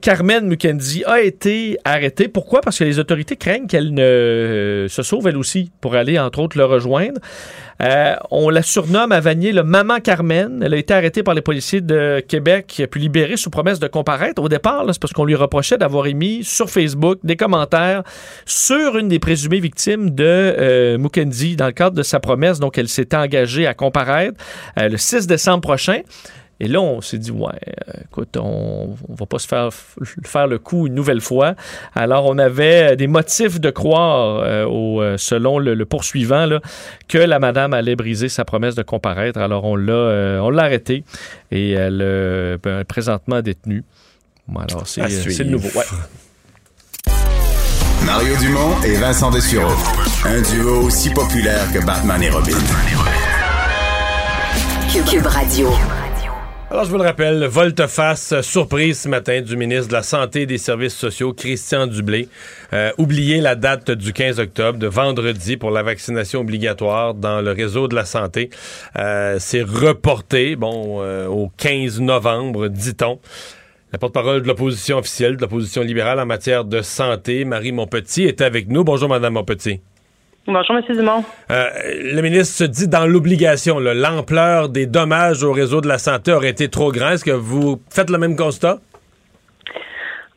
Carmen 0.00 0.46
Mukendi, 0.46 1.04
a 1.06 1.20
été 1.20 1.78
arrêtée. 1.84 2.28
Pourquoi? 2.28 2.60
Parce 2.60 2.78
que 2.78 2.84
les 2.84 2.98
autorités 2.98 3.36
craignent 3.36 3.66
qu'elle 3.66 3.94
ne 3.94 4.23
se 4.88 5.02
sauve 5.02 5.28
elle 5.28 5.36
aussi 5.36 5.70
pour 5.80 5.94
aller, 5.94 6.18
entre 6.18 6.40
autres, 6.40 6.58
le 6.58 6.64
rejoindre. 6.64 7.20
Euh, 7.82 8.14
on 8.30 8.50
la 8.50 8.62
surnomme 8.62 9.12
à 9.12 9.20
Vanier 9.20 9.52
le 9.52 9.64
Maman 9.64 10.00
Carmen. 10.00 10.62
Elle 10.64 10.74
a 10.74 10.76
été 10.76 10.94
arrêtée 10.94 11.22
par 11.22 11.34
les 11.34 11.42
policiers 11.42 11.80
de 11.80 12.22
Québec 12.26 12.82
puis 12.90 13.00
libérée 13.00 13.36
sous 13.36 13.50
promesse 13.50 13.80
de 13.80 13.88
comparaître. 13.88 14.40
Au 14.42 14.48
départ, 14.48 14.84
c'est 14.92 15.00
parce 15.00 15.12
qu'on 15.12 15.24
lui 15.24 15.34
reprochait 15.34 15.78
d'avoir 15.78 16.06
émis 16.06 16.44
sur 16.44 16.70
Facebook 16.70 17.18
des 17.24 17.36
commentaires 17.36 18.02
sur 18.46 18.96
une 18.96 19.08
des 19.08 19.18
présumées 19.18 19.60
victimes 19.60 20.10
de 20.10 20.24
euh, 20.24 20.98
Mukendi 20.98 21.56
dans 21.56 21.66
le 21.66 21.72
cadre 21.72 21.96
de 21.96 22.02
sa 22.02 22.20
promesse. 22.20 22.60
Donc, 22.60 22.78
elle 22.78 22.88
s'était 22.88 23.16
engagée 23.16 23.66
à 23.66 23.74
comparaître 23.74 24.38
euh, 24.78 24.88
le 24.88 24.96
6 24.96 25.26
décembre 25.26 25.62
prochain. 25.62 26.00
Et 26.60 26.68
là, 26.68 26.80
on 26.80 27.00
s'est 27.00 27.18
dit, 27.18 27.32
ouais, 27.32 27.50
euh, 27.68 27.92
écoute, 28.04 28.36
on, 28.36 28.94
on 29.08 29.14
va 29.14 29.26
pas 29.26 29.38
se 29.38 29.48
faire 29.48 29.70
faire 30.24 30.46
le 30.46 30.58
coup 30.58 30.86
une 30.86 30.94
nouvelle 30.94 31.20
fois. 31.20 31.54
Alors, 31.94 32.26
on 32.26 32.38
avait 32.38 32.94
des 32.96 33.08
motifs 33.08 33.60
de 33.60 33.70
croire, 33.70 34.40
euh, 34.44 34.64
au, 34.64 35.02
euh, 35.02 35.16
selon 35.18 35.58
le, 35.58 35.74
le 35.74 35.84
poursuivant, 35.84 36.46
là, 36.46 36.60
que 37.08 37.18
la 37.18 37.38
madame 37.40 37.74
allait 37.74 37.96
briser 37.96 38.28
sa 38.28 38.44
promesse 38.44 38.76
de 38.76 38.82
comparaître. 38.82 39.40
Alors, 39.40 39.64
on 39.64 39.74
l'a 39.74 39.92
euh, 39.92 40.38
on 40.38 40.50
l'a 40.50 40.62
arrêtée 40.62 41.04
et 41.50 41.72
elle 41.72 42.00
est 42.00 42.62
ben, 42.62 42.84
présentement 42.84 43.42
détenue. 43.42 43.82
Bon, 44.46 44.60
alors, 44.60 44.86
c'est 44.86 45.02
euh, 45.02 45.44
le 45.44 45.50
nouveau. 45.50 45.68
Ouais. 45.76 45.84
Mario 48.06 48.36
Dumont 48.36 48.80
et 48.84 48.96
Vincent 48.96 49.30
Dessureau. 49.30 49.72
Un 50.24 50.40
duo 50.42 50.82
aussi 50.82 51.10
populaire 51.10 51.72
que 51.72 51.84
Batman 51.84 52.22
et 52.22 52.30
Robin. 52.30 52.58
Cube 55.10 55.26
Radio. 55.26 55.70
Alors, 56.74 56.86
je 56.86 56.90
vous 56.90 56.98
le 56.98 57.04
rappelle, 57.04 57.44
volte-face, 57.44 58.40
surprise 58.40 59.02
ce 59.02 59.08
matin 59.08 59.40
du 59.40 59.56
ministre 59.56 59.86
de 59.86 59.92
la 59.92 60.02
Santé 60.02 60.40
et 60.40 60.46
des 60.46 60.58
Services 60.58 60.96
sociaux, 60.96 61.32
Christian 61.32 61.86
Dubé. 61.86 62.28
Euh, 62.72 62.90
oubliez 62.98 63.40
la 63.40 63.54
date 63.54 63.92
du 63.92 64.12
15 64.12 64.40
octobre, 64.40 64.76
de 64.76 64.88
vendredi, 64.88 65.56
pour 65.56 65.70
la 65.70 65.84
vaccination 65.84 66.40
obligatoire 66.40 67.14
dans 67.14 67.40
le 67.40 67.52
réseau 67.52 67.86
de 67.86 67.94
la 67.94 68.04
santé. 68.04 68.50
Euh, 68.98 69.36
C'est 69.38 69.62
reporté, 69.62 70.56
bon, 70.56 71.00
euh, 71.00 71.28
au 71.28 71.48
15 71.58 72.00
novembre, 72.00 72.66
dit-on. 72.66 73.20
La 73.92 74.00
porte-parole 74.00 74.42
de 74.42 74.48
l'opposition 74.48 74.98
officielle, 74.98 75.36
de 75.36 75.42
l'opposition 75.42 75.82
libérale 75.82 76.18
en 76.18 76.26
matière 76.26 76.64
de 76.64 76.82
santé, 76.82 77.44
Marie 77.44 77.70
Monpetit, 77.70 78.24
est 78.24 78.40
avec 78.40 78.66
nous. 78.66 78.82
Bonjour, 78.82 79.08
Madame 79.08 79.34
Monpetit. 79.34 79.80
Bonjour, 80.46 80.76
M. 80.76 80.82
Dumont. 80.96 81.24
Euh, 81.50 81.68
le 82.12 82.20
ministre 82.20 82.54
se 82.56 82.64
dit 82.64 82.86
dans 82.86 83.06
l'obligation, 83.06 83.78
là, 83.78 83.94
l'ampleur 83.94 84.68
des 84.68 84.86
dommages 84.86 85.42
au 85.42 85.52
réseau 85.52 85.80
de 85.80 85.88
la 85.88 85.96
santé 85.98 86.32
aurait 86.32 86.50
été 86.50 86.68
trop 86.68 86.92
grand. 86.92 87.10
Est-ce 87.12 87.24
que 87.24 87.30
vous 87.30 87.80
faites 87.90 88.10
le 88.10 88.18
même 88.18 88.36
constat? 88.36 88.78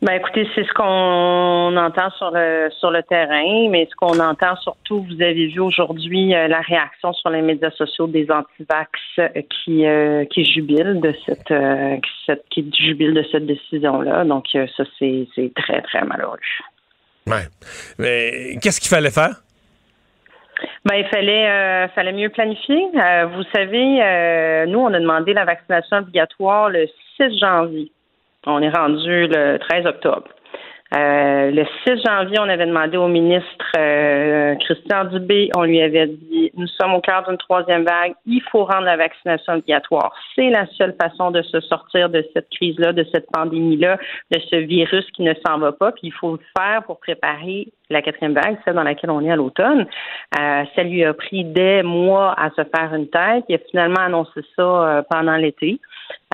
Ben, 0.00 0.12
écoutez, 0.12 0.46
c'est 0.54 0.62
ce 0.64 0.72
qu'on 0.74 1.76
entend 1.76 2.08
sur 2.16 2.30
le 2.32 2.70
sur 2.78 2.90
le 2.92 3.02
terrain, 3.02 3.68
mais 3.68 3.86
ce 3.90 3.96
qu'on 3.96 4.18
entend 4.20 4.54
surtout, 4.62 5.02
vous 5.10 5.20
avez 5.20 5.48
vu 5.48 5.58
aujourd'hui 5.60 6.34
euh, 6.34 6.46
la 6.46 6.60
réaction 6.60 7.12
sur 7.12 7.30
les 7.30 7.42
médias 7.42 7.72
sociaux 7.72 8.06
des 8.06 8.28
antivax 8.30 8.88
euh, 9.18 9.28
qui 9.64 9.84
euh, 9.86 10.24
qui 10.32 10.44
jubilent 10.44 11.00
de 11.00 11.12
cette, 11.26 11.50
euh, 11.50 11.96
qui, 11.96 12.10
cette- 12.26 12.44
qui 12.48 12.70
jubilent 12.78 13.12
de 13.14 13.24
cette 13.32 13.44
décision-là. 13.44 14.24
Donc 14.24 14.44
euh, 14.54 14.66
ça, 14.76 14.84
c'est 15.00 15.26
c'est 15.34 15.52
très 15.54 15.82
très 15.82 16.04
malheureux. 16.04 16.38
Ouais. 17.26 17.48
Mais 17.98 18.56
qu'est-ce 18.62 18.80
qu'il 18.80 18.88
fallait 18.88 19.10
faire? 19.10 19.42
Ben, 20.84 20.96
il 20.96 21.06
fallait, 21.06 21.48
euh, 21.48 21.88
fallait 21.88 22.12
mieux 22.12 22.28
planifier. 22.30 22.88
Euh, 22.94 23.26
vous 23.26 23.42
savez, 23.54 24.02
euh, 24.02 24.66
nous, 24.66 24.78
on 24.78 24.92
a 24.92 25.00
demandé 25.00 25.32
la 25.32 25.44
vaccination 25.44 25.98
obligatoire 25.98 26.70
le 26.70 26.86
6 27.16 27.38
janvier. 27.38 27.90
On 28.46 28.62
est 28.62 28.70
rendu 28.70 29.26
le 29.26 29.58
13 29.58 29.86
octobre. 29.86 30.28
Euh, 30.94 31.50
le 31.50 31.64
6 31.86 32.02
janvier, 32.02 32.38
on 32.40 32.48
avait 32.48 32.64
demandé 32.64 32.96
au 32.96 33.08
ministre 33.08 33.66
euh, 33.76 34.54
Christian 34.56 35.04
Dubé, 35.04 35.50
on 35.54 35.64
lui 35.64 35.82
avait 35.82 36.06
dit, 36.06 36.50
nous 36.56 36.66
sommes 36.66 36.94
au 36.94 37.00
cœur 37.00 37.24
d'une 37.28 37.36
troisième 37.36 37.84
vague, 37.84 38.14
il 38.24 38.40
faut 38.50 38.64
rendre 38.64 38.84
la 38.84 38.96
vaccination 38.96 39.54
obligatoire. 39.54 40.14
C'est 40.34 40.48
la 40.48 40.66
seule 40.78 40.96
façon 41.00 41.30
de 41.30 41.42
se 41.42 41.60
sortir 41.60 42.08
de 42.08 42.24
cette 42.32 42.48
crise-là, 42.50 42.94
de 42.94 43.04
cette 43.12 43.26
pandémie-là, 43.30 43.98
de 44.30 44.40
ce 44.50 44.56
virus 44.56 45.04
qui 45.12 45.22
ne 45.22 45.34
s'en 45.46 45.58
va 45.58 45.72
pas. 45.72 45.92
Puis 45.92 46.08
il 46.08 46.12
faut 46.12 46.32
le 46.32 46.40
faire 46.56 46.82
pour 46.84 46.98
préparer 47.00 47.68
la 47.90 48.00
quatrième 48.00 48.34
vague, 48.34 48.56
celle 48.64 48.74
dans 48.74 48.82
laquelle 48.82 49.10
on 49.10 49.20
est 49.20 49.30
à 49.30 49.36
l'automne. 49.36 49.86
Euh, 50.38 50.64
ça 50.74 50.82
lui 50.82 51.04
a 51.04 51.12
pris 51.12 51.44
des 51.44 51.82
mois 51.82 52.34
à 52.38 52.50
se 52.50 52.62
faire 52.64 52.94
une 52.94 53.08
tête. 53.08 53.44
Il 53.48 53.56
a 53.56 53.58
finalement 53.70 54.00
annoncé 54.00 54.40
ça 54.56 54.62
euh, 54.62 55.02
pendant 55.08 55.36
l'été. 55.36 55.80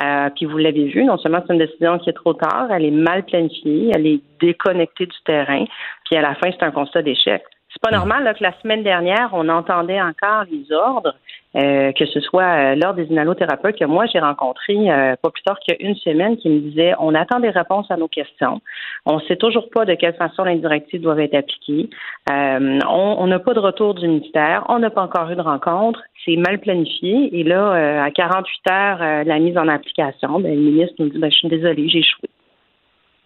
Euh, 0.03 0.31
puis 0.35 0.47
vous 0.47 0.59
l'avez 0.59 0.87
vu, 0.87 1.05
non 1.05 1.19
seulement 1.19 1.43
c'est 1.47 1.53
une 1.53 1.61
décision 1.61 1.99
qui 1.99 2.11
est 2.11 2.15
trop 2.15 2.35
tard, 2.35 2.69
elle 2.71 2.85
est 2.85 2.91
mal 2.91 3.25
planifiée, 3.25 3.93
elle 3.95 4.07
est 4.07 4.21
déconnectée 4.41 5.07
du 5.07 5.17
terrain, 5.25 5.65
puis 6.05 6.17
à 6.17 6.21
la 6.21 6.35
fin, 6.35 6.51
c'est 6.51 6.65
un 6.65 6.71
constat 6.71 7.03
d'échec. 7.03 7.43
C'est 7.73 7.83
pas 7.83 7.97
normal 7.97 8.23
là, 8.25 8.35
que 8.35 8.43
la 8.43 8.53
semaine 8.61 8.83
dernière, 8.85 9.31
on 9.33 9.49
entendait 9.49 10.01
encore 10.01 10.45
les 10.51 10.71
ordres, 10.73 11.15
euh, 11.57 11.93
que 11.93 12.05
ce 12.07 12.21
soit 12.21 12.43
euh, 12.43 12.75
l'ordre 12.75 12.95
des 12.97 13.07
inhalothérapeutes 13.13 13.79
que 13.79 13.85
moi 13.85 14.07
j'ai 14.13 14.19
rencontré 14.19 14.75
euh, 14.91 15.15
pas 15.23 15.31
plus 15.31 15.43
tard 15.43 15.59
qu'une 15.61 15.95
semaine 15.97 16.37
qui 16.37 16.49
me 16.49 16.59
disait 16.61 16.95
on 16.99 17.15
attend 17.15 17.41
des 17.41 17.51
réponses 17.51 17.91
à 17.91 17.97
nos 17.97 18.09
questions. 18.09 18.61
On 19.07 19.21
sait 19.21 19.37
toujours 19.37 19.69
pas 19.71 19.85
de 19.85 19.95
quelle 19.95 20.15
façon 20.15 20.45
les 20.45 20.57
directives 20.57 21.01
doivent 21.01 21.21
être 21.21 21.35
appliquées. 21.35 21.91
Euh, 22.31 22.79
on 22.89 23.27
n'a 23.27 23.39
pas 23.39 23.55
de 23.55 23.61
retour 23.61 23.95
du 23.95 24.09
ministère, 24.09 24.65
on 24.69 24.79
n'a 24.79 24.91
pas 24.91 25.03
encore 25.03 25.31
eu 25.31 25.37
de 25.37 25.41
rencontre, 25.43 26.01
c'est 26.25 26.37
mal 26.37 26.59
planifié. 26.59 27.39
Et 27.39 27.45
là, 27.45 27.73
euh, 27.75 28.03
à 28.05 28.11
48 28.11 28.71
heures 28.73 28.99
euh, 29.03 29.25
de 29.25 29.29
la 29.29 29.39
mise 29.39 29.57
en 29.57 29.69
application, 29.69 30.41
ben, 30.41 30.55
le 30.55 30.61
ministre 30.61 30.95
nous 30.99 31.09
dit 31.11 31.19
ben, 31.19 31.31
je 31.31 31.37
suis 31.37 31.49
désolé, 31.49 31.89
j'ai 31.89 31.99
échoué. 31.99 32.29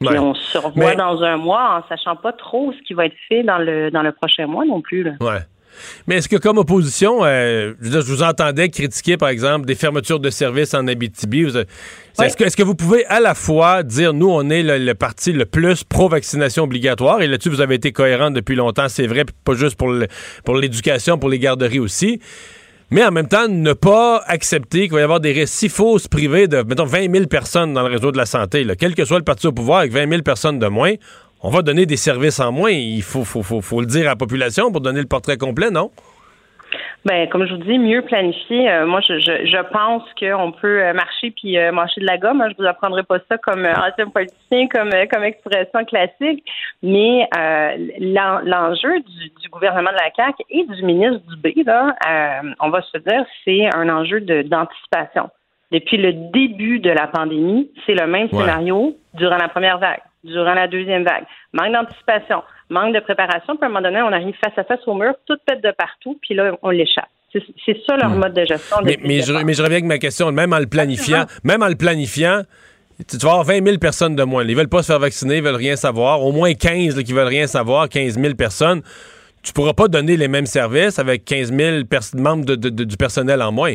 Puis 0.01 0.11
Ouais. 0.11 0.19
on 0.19 0.33
se 0.35 0.59
revoit 0.59 0.91
Mais- 0.91 0.97
dans 0.97 1.23
un 1.25 1.37
mois 1.39 1.79
en 1.83 1.89
sachant 1.89 2.15
pas 2.15 2.33
trop 2.33 2.73
ce 2.73 2.79
qui 2.87 2.95
va 2.95 3.07
être 3.07 3.17
fait 3.29 3.43
dans 3.43 3.59
le 3.59 3.91
dans 3.91 4.03
le 4.03 4.13
prochain 4.13 4.47
mois 4.47 4.65
non 4.65 4.81
plus. 4.81 5.03
Là. 5.03 5.13
Ouais. 5.21 5.41
Mais 6.07 6.17
est-ce 6.17 6.29
que 6.29 6.37
comme 6.37 6.59
opposition, 6.59 7.25
euh, 7.25 7.75
je, 7.81 7.99
vous 7.99 8.23
entendais 8.23 8.69
critiquer, 8.69 9.17
par 9.17 9.29
exemple, 9.29 9.67
des 9.67 9.75
fermetures 9.75 10.21
de 10.21 10.31
services 10.31 10.75
en 10.75 10.87
Abitibi. 10.87 11.47
Est-ce 12.21 12.57
que, 12.57 12.63
vous 12.63 12.75
pouvez 12.75 13.07
à 13.07 13.21
la 13.21 13.35
fois 13.35 13.83
dire, 13.83 14.13
nous, 14.13 14.29
on 14.29 14.51
est 14.51 14.63
le, 14.63 14.79
le 14.79 14.95
parti 14.95 15.33
le 15.33 15.45
plus 15.45 15.85
pro-vaccination 15.85 16.65
obligatoire, 16.65 17.23
et 17.23 17.27
là-dessus, 17.27 17.49
vous 17.51 17.61
avez 17.61 17.77
été 17.77 17.93
cohérent 17.93 18.31
depuis 18.31 18.57
longtemps, 18.57 18.89
c'est 18.89 19.07
vrai, 19.07 19.25
pas 19.45 19.55
juste 19.55 19.77
pour 19.77 19.89
le- 19.91 20.09
pour 20.45 20.57
l'éducation, 20.57 21.19
pour 21.19 21.29
les 21.29 21.39
garderies 21.39 21.79
aussi, 21.79 22.21
mais 22.91 23.05
en 23.05 23.11
même 23.13 23.29
temps, 23.29 23.47
ne 23.49 23.73
pas 23.75 24.25
accepter 24.27 24.83
qu'il 24.83 24.93
va 24.93 25.01
y 25.01 25.03
avoir 25.03 25.21
des 25.21 25.33
récits 25.33 25.69
fausses 25.69 26.09
privés 26.09 26.49
de, 26.49 26.63
mettons, 26.63 26.87
20 26.87 27.13
000 27.13 27.27
personnes 27.27 27.75
dans 27.75 27.83
le 27.87 27.95
réseau 27.95 28.11
de 28.13 28.17
la 28.17 28.25
santé. 28.27 28.65
là. 28.65 28.75
Quel 28.77 28.95
que 28.95 29.05
soit 29.05 29.19
le 29.19 29.25
parti 29.25 29.47
au 29.47 29.53
pouvoir, 29.53 29.81
avec 29.81 29.93
20 29.93 30.09
000 30.09 30.23
personnes 30.23 30.59
de 30.59 30.67
moins, 30.67 30.95
on 31.43 31.51
va 31.51 31.63
donner 31.63 31.87
des 31.87 31.97
services 31.97 32.41
en 32.41 32.53
moins. 32.53 32.71
Il 32.71 33.03
faut, 33.03 33.25
faut, 33.25 33.43
faut, 33.43 33.61
faut 33.61 33.81
le 33.81 33.87
dire 33.87 34.07
à 34.07 34.11
la 34.11 34.17
population 34.17 34.71
pour 34.73 34.81
donner 34.81 35.01
le 35.01 35.07
portrait 35.09 35.37
complet, 35.37 35.71
non? 35.71 35.91
Ben, 37.05 37.29
comme 37.31 37.47
je 37.47 37.55
vous 37.55 37.63
dis, 37.63 37.79
mieux 37.79 38.03
planifié. 38.03 38.69
Euh, 38.71 38.85
moi, 38.85 39.01
je, 39.01 39.19
je, 39.21 39.47
je 39.47 39.63
pense 39.73 40.03
qu'on 40.19 40.53
peut 40.53 40.83
euh, 40.83 40.93
marcher 40.93 41.31
puis 41.31 41.57
euh, 41.57 41.73
mâcher 41.73 42.01
de 42.03 42.07
la 42.07 42.19
gomme. 42.19 42.41
hein. 42.43 42.49
Je 42.51 42.57
vous 42.61 42.69
apprendrai 42.69 43.05
pas 43.05 43.19
ça 43.31 43.39
comme 43.39 43.65
euh, 43.65 43.73
ancien 43.73 44.09
politicien, 44.09 44.67
comme, 44.69 44.91
comme 45.11 45.23
expression 45.25 45.85
classique. 45.87 46.45
Mais 46.83 47.27
l'en- 48.01 48.41
l'enjeu 48.45 48.99
du, 49.01 49.31
du 49.41 49.49
gouvernement 49.49 49.91
de 49.91 49.97
la 49.97 50.11
CAQ 50.15 50.43
et 50.51 50.65
du 50.67 50.83
ministre 50.83 51.21
Dubé, 51.31 51.55
là, 51.65 51.95
on 52.61 52.69
va 52.69 52.83
se 52.83 52.99
dire, 52.99 53.25
c'est 53.45 53.75
un 53.75 53.89
enjeu 53.89 54.21
de- 54.21 54.43
d'anticipation. 54.43 55.31
Depuis 55.71 55.99
le 55.99 56.13
début 56.13 56.81
de 56.81 56.91
la 56.91 57.07
pandémie, 57.07 57.71
c'est 57.87 57.95
le 57.95 58.07
même 58.07 58.29
Ouais. 58.33 58.41
scénario 58.41 58.97
durant 59.15 59.37
la 59.37 59.49
première 59.49 59.79
vague, 59.79 60.01
durant 60.25 60.55
la 60.55 60.69
deuxième 60.69 61.05
vague. 61.05 61.25
Manque 61.53 61.73
d'anticipation, 61.73 62.43
manque 62.71 62.95
de 62.95 63.01
préparation, 63.01 63.57
puis 63.57 63.63
à 63.63 63.67
un 63.67 63.69
moment 63.69 63.83
donné, 63.83 64.03
on 64.03 64.13
arrive 64.13 64.35
face 64.43 64.57
à 64.57 64.65
face 64.65 64.81
au 64.87 64.95
mur, 64.95 65.15
tout 65.27 65.37
pète 65.47 65.63
de 65.63 65.71
partout, 65.73 66.19
puis 66.21 66.35
là, 66.35 66.53
on 66.63 66.71
l'échappe. 66.71 67.09
C'est 67.33 67.77
ça 67.87 67.97
leur 67.97 68.09
mode 68.11 68.33
de 68.33 68.45
gestion. 68.47 68.79
Mais, 68.83 68.97
je, 69.21 69.27
départ. 69.27 69.45
mais 69.45 69.53
je 69.53 69.63
reviens 69.63 69.77
avec 69.77 69.85
ma 69.85 69.99
question. 69.99 70.33
Même 70.33 70.53
en 70.55 70.59
le 70.59 70.67
planifiant, 70.67 71.27
même 71.45 71.63
en 71.63 71.69
le 71.69 71.75
planifiant, 71.75 72.43
tu 73.09 73.19
tu 73.19 73.25
vas 73.27 73.33
avoir 73.33 73.45
20 73.45 73.65
000 73.65 73.79
personnes 73.79 74.17
de 74.17 74.23
moins. 74.23 74.45
Ils 74.45 74.57
veulent 74.57 74.69
pas 74.69 74.83
se 74.83 74.91
faire 74.91 74.99
vacciner, 74.99 75.37
ils 75.37 75.43
veulent 75.43 75.55
rien 75.55 75.77
savoir. 75.77 76.25
Au 76.25 76.33
moins 76.33 76.55
15 76.55 76.97
là, 76.97 77.03
qui 77.03 77.13
veulent 77.13 77.27
rien 77.29 77.47
savoir, 77.47 77.89
15 77.91 78.19
000 78.19 78.35
personnes. 78.35 78.81
Tu 79.43 79.53
pourras 79.53 79.75
pas 79.75 79.89
donner 79.89 80.17
les 80.17 80.27
mêmes 80.27 80.47
services 80.47 80.99
avec 80.99 81.25
15 81.27 81.53
000 81.53 81.85
pers- 81.85 82.01
membres 82.15 82.45
de- 82.47 82.55
de- 82.57 82.71
de- 82.71 82.85
du 82.85 82.97
personnel 82.97 83.41
en 83.43 83.53
moins. 83.53 83.75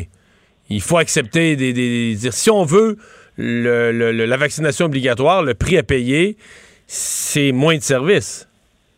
Il 0.68 0.80
faut 0.82 0.98
accepter 0.98 1.54
des, 1.56 1.72
des- 1.72 2.16
si 2.32 2.50
on 2.50 2.64
veut 2.64 2.96
le- 3.36 4.10
la 4.26 4.36
vaccination 4.36 4.86
obligatoire, 4.86 5.42
le 5.42 5.54
prix 5.54 5.76
à 5.78 5.82
payer, 5.82 6.36
c'est 6.86 7.52
moins 7.52 7.76
de 7.76 7.82
services. 7.82 8.48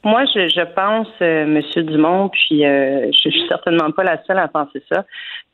Moi, 0.05 0.25
je, 0.35 0.49
je 0.49 0.65
pense, 0.75 1.09
euh, 1.21 1.47
Monsieur 1.47 1.83
Dumont, 1.83 2.29
puis 2.29 2.65
euh, 2.65 3.11
je 3.13 3.29
suis 3.31 3.45
certainement 3.49 3.91
pas 3.91 4.05
la 4.05 4.23
seule 4.25 4.39
à 4.39 4.47
penser 4.49 4.81
ça, 4.93 5.05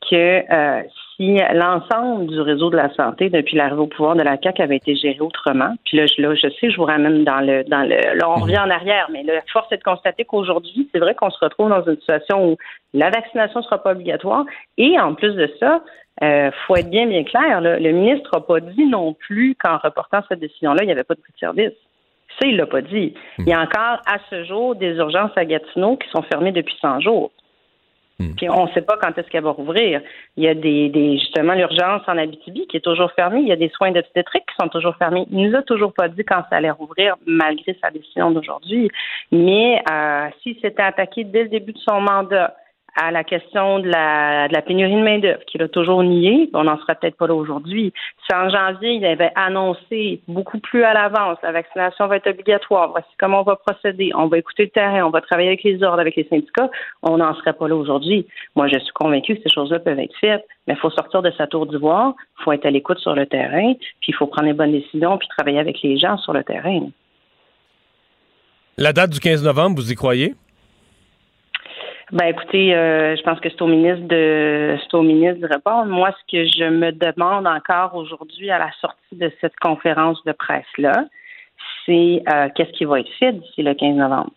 que 0.09 0.15
euh, 0.15 0.81
si 1.15 1.37
l'ensemble 1.53 2.27
du 2.27 2.39
réseau 2.39 2.69
de 2.69 2.77
la 2.77 2.93
santé 2.93 3.29
depuis 3.29 3.55
l'arrivée 3.55 3.81
au 3.81 3.87
pouvoir 3.87 4.15
de 4.15 4.23
la 4.23 4.37
CAQ 4.41 4.61
avait 4.61 4.77
été 4.77 4.95
géré 4.95 5.19
autrement, 5.19 5.73
puis 5.85 5.97
là, 5.97 6.05
je, 6.05 6.21
là, 6.21 6.33
je 6.35 6.49
sais, 6.59 6.71
je 6.71 6.77
vous 6.77 6.85
ramène 6.85 7.23
dans 7.23 7.39
le, 7.39 7.63
dans 7.65 7.81
le, 7.81 8.17
là, 8.17 8.29
on 8.29 8.41
revient 8.41 8.59
en 8.59 8.69
arrière, 8.69 9.07
mais 9.11 9.23
la 9.23 9.41
force 9.51 9.71
est 9.71 9.77
de 9.77 9.83
constater 9.83 10.25
qu'aujourd'hui, 10.25 10.89
c'est 10.91 10.99
vrai 10.99 11.15
qu'on 11.15 11.29
se 11.29 11.39
retrouve 11.43 11.69
dans 11.69 11.83
une 11.83 11.97
situation 11.97 12.51
où 12.51 12.57
la 12.93 13.09
vaccination 13.09 13.59
ne 13.59 13.65
sera 13.65 13.81
pas 13.81 13.91
obligatoire, 13.91 14.45
et 14.77 14.99
en 14.99 15.13
plus 15.13 15.35
de 15.35 15.49
ça, 15.59 15.81
euh, 16.21 16.51
faut 16.67 16.75
être 16.75 16.89
bien 16.89 17.07
bien 17.07 17.23
clair, 17.23 17.61
le 17.61 17.91
ministre 17.91 18.29
n'a 18.33 18.41
pas 18.41 18.59
dit 18.59 18.85
non 18.85 19.13
plus 19.13 19.55
qu'en 19.55 19.77
reportant 19.77 20.21
cette 20.29 20.39
décision-là, 20.39 20.83
il 20.83 20.85
n'y 20.85 20.91
avait 20.91 21.03
pas 21.03 21.15
de 21.15 21.21
prix 21.21 21.33
de 21.33 21.39
service. 21.39 21.73
Ça, 22.39 22.47
il 22.47 22.57
l'a 22.57 22.65
pas 22.65 22.81
dit. 22.81 23.13
Il 23.39 23.47
y 23.47 23.53
a 23.53 23.61
encore, 23.61 23.99
à 24.05 24.17
ce 24.29 24.43
jour, 24.45 24.75
des 24.75 24.95
urgences 24.95 25.31
à 25.35 25.45
Gatineau 25.45 25.97
qui 25.97 26.09
sont 26.09 26.23
fermées 26.23 26.51
depuis 26.51 26.75
100 26.81 27.01
jours. 27.01 27.31
Puis 28.37 28.49
on 28.49 28.65
ne 28.67 28.71
sait 28.71 28.81
pas 28.81 28.97
quand 29.01 29.17
est-ce 29.17 29.27
qu'elle 29.29 29.43
va 29.43 29.51
rouvrir. 29.51 30.01
Il 30.37 30.43
y 30.43 30.47
a 30.47 30.53
des, 30.53 30.89
des 30.89 31.17
justement 31.17 31.53
l'urgence 31.53 32.01
en 32.07 32.17
Abitibi 32.17 32.67
qui 32.67 32.77
est 32.77 32.81
toujours 32.81 33.11
fermée. 33.11 33.41
Il 33.41 33.47
y 33.47 33.51
a 33.51 33.55
des 33.55 33.69
soins 33.69 33.91
d'obstétrique 33.91 34.43
qui 34.47 34.55
sont 34.61 34.69
toujours 34.69 34.95
fermés. 34.97 35.25
Il 35.31 35.49
nous 35.49 35.57
a 35.57 35.63
toujours 35.63 35.93
pas 35.93 36.07
dit 36.07 36.23
quand 36.23 36.43
ça 36.49 36.57
allait 36.57 36.71
rouvrir, 36.71 37.15
malgré 37.25 37.77
sa 37.81 37.89
décision 37.89 38.31
d'aujourd'hui. 38.31 38.89
Mais 39.31 39.81
euh, 39.91 40.27
s'il 40.41 40.55
s'était 40.59 40.83
attaqué 40.83 41.23
dès 41.23 41.43
le 41.43 41.49
début 41.49 41.73
de 41.73 41.79
son 41.79 42.01
mandat 42.01 42.55
à 42.95 43.11
la 43.11 43.23
question 43.23 43.79
de 43.79 43.89
la, 43.89 44.47
de 44.47 44.53
la 44.53 44.61
pénurie 44.61 44.95
de 44.95 45.03
main-d'œuvre, 45.03 45.43
qu'il 45.45 45.61
a 45.63 45.67
toujours 45.67 46.03
nié, 46.03 46.49
on 46.53 46.65
n'en 46.65 46.77
sera 46.77 46.95
peut-être 46.95 47.17
pas 47.17 47.27
là 47.27 47.33
aujourd'hui. 47.33 47.91
Si 48.25 48.35
en 48.35 48.49
janvier, 48.49 48.93
il 48.93 49.05
avait 49.05 49.31
annoncé 49.35 50.21
beaucoup 50.27 50.59
plus 50.59 50.83
à 50.83 50.93
l'avance, 50.93 51.37
la 51.41 51.51
vaccination 51.51 52.07
va 52.07 52.17
être 52.17 52.27
obligatoire, 52.27 52.91
voici 52.91 53.07
comment 53.19 53.41
on 53.41 53.43
va 53.43 53.55
procéder, 53.55 54.11
on 54.15 54.27
va 54.27 54.37
écouter 54.37 54.65
le 54.65 54.69
terrain, 54.69 55.05
on 55.05 55.09
va 55.09 55.21
travailler 55.21 55.49
avec 55.49 55.63
les 55.63 55.81
ordres, 55.83 55.99
avec 55.99 56.15
les 56.15 56.27
syndicats, 56.29 56.69
on 57.01 57.17
n'en 57.17 57.33
serait 57.35 57.53
pas 57.53 57.67
là 57.67 57.75
aujourd'hui. 57.75 58.27
Moi, 58.55 58.67
je 58.67 58.77
suis 58.77 58.93
convaincue 58.93 59.35
que 59.35 59.43
ces 59.43 59.53
choses-là 59.53 59.79
peuvent 59.79 59.99
être 59.99 60.15
faites, 60.19 60.45
mais 60.67 60.75
il 60.75 60.79
faut 60.79 60.91
sortir 60.91 61.21
de 61.21 61.31
sa 61.31 61.47
tour 61.47 61.65
d'ivoire, 61.65 62.13
il 62.39 62.43
faut 62.43 62.51
être 62.51 62.65
à 62.65 62.71
l'écoute 62.71 62.99
sur 62.99 63.15
le 63.15 63.25
terrain, 63.25 63.73
puis 63.73 64.09
il 64.09 64.15
faut 64.15 64.27
prendre 64.27 64.47
les 64.47 64.53
bonnes 64.53 64.71
décisions, 64.71 65.17
puis 65.17 65.27
travailler 65.29 65.59
avec 65.59 65.81
les 65.81 65.97
gens 65.97 66.17
sur 66.17 66.33
le 66.33 66.43
terrain. 66.43 66.89
La 68.77 68.93
date 68.93 69.11
du 69.11 69.19
15 69.19 69.43
novembre, 69.43 69.75
vous 69.75 69.91
y 69.91 69.95
croyez? 69.95 70.35
Ben 72.11 72.27
écoutez, 72.27 72.75
euh, 72.75 73.15
je 73.15 73.21
pense 73.23 73.39
que 73.39 73.49
c'est 73.49 73.61
au 73.61 73.67
ministre 73.67 74.07
de 74.07 74.77
c'est 74.81 74.93
au 74.95 75.03
ministre 75.03 75.39
de 75.39 75.47
répondre. 75.47 75.85
Moi, 75.85 76.11
ce 76.11 76.31
que 76.31 76.45
je 76.45 76.69
me 76.69 76.91
demande 76.91 77.47
encore 77.47 77.95
aujourd'hui 77.95 78.51
à 78.51 78.59
la 78.59 78.71
sortie 78.81 79.15
de 79.15 79.31
cette 79.39 79.55
conférence 79.61 80.23
de 80.25 80.33
presse-là, 80.33 81.05
c'est 81.85 82.21
euh, 82.31 82.49
qu'est-ce 82.55 82.71
qui 82.71 82.85
va 82.85 82.99
être 82.99 83.11
fait 83.19 83.31
d'ici 83.31 83.63
le 83.63 83.73
15 83.73 83.95
novembre? 83.95 84.31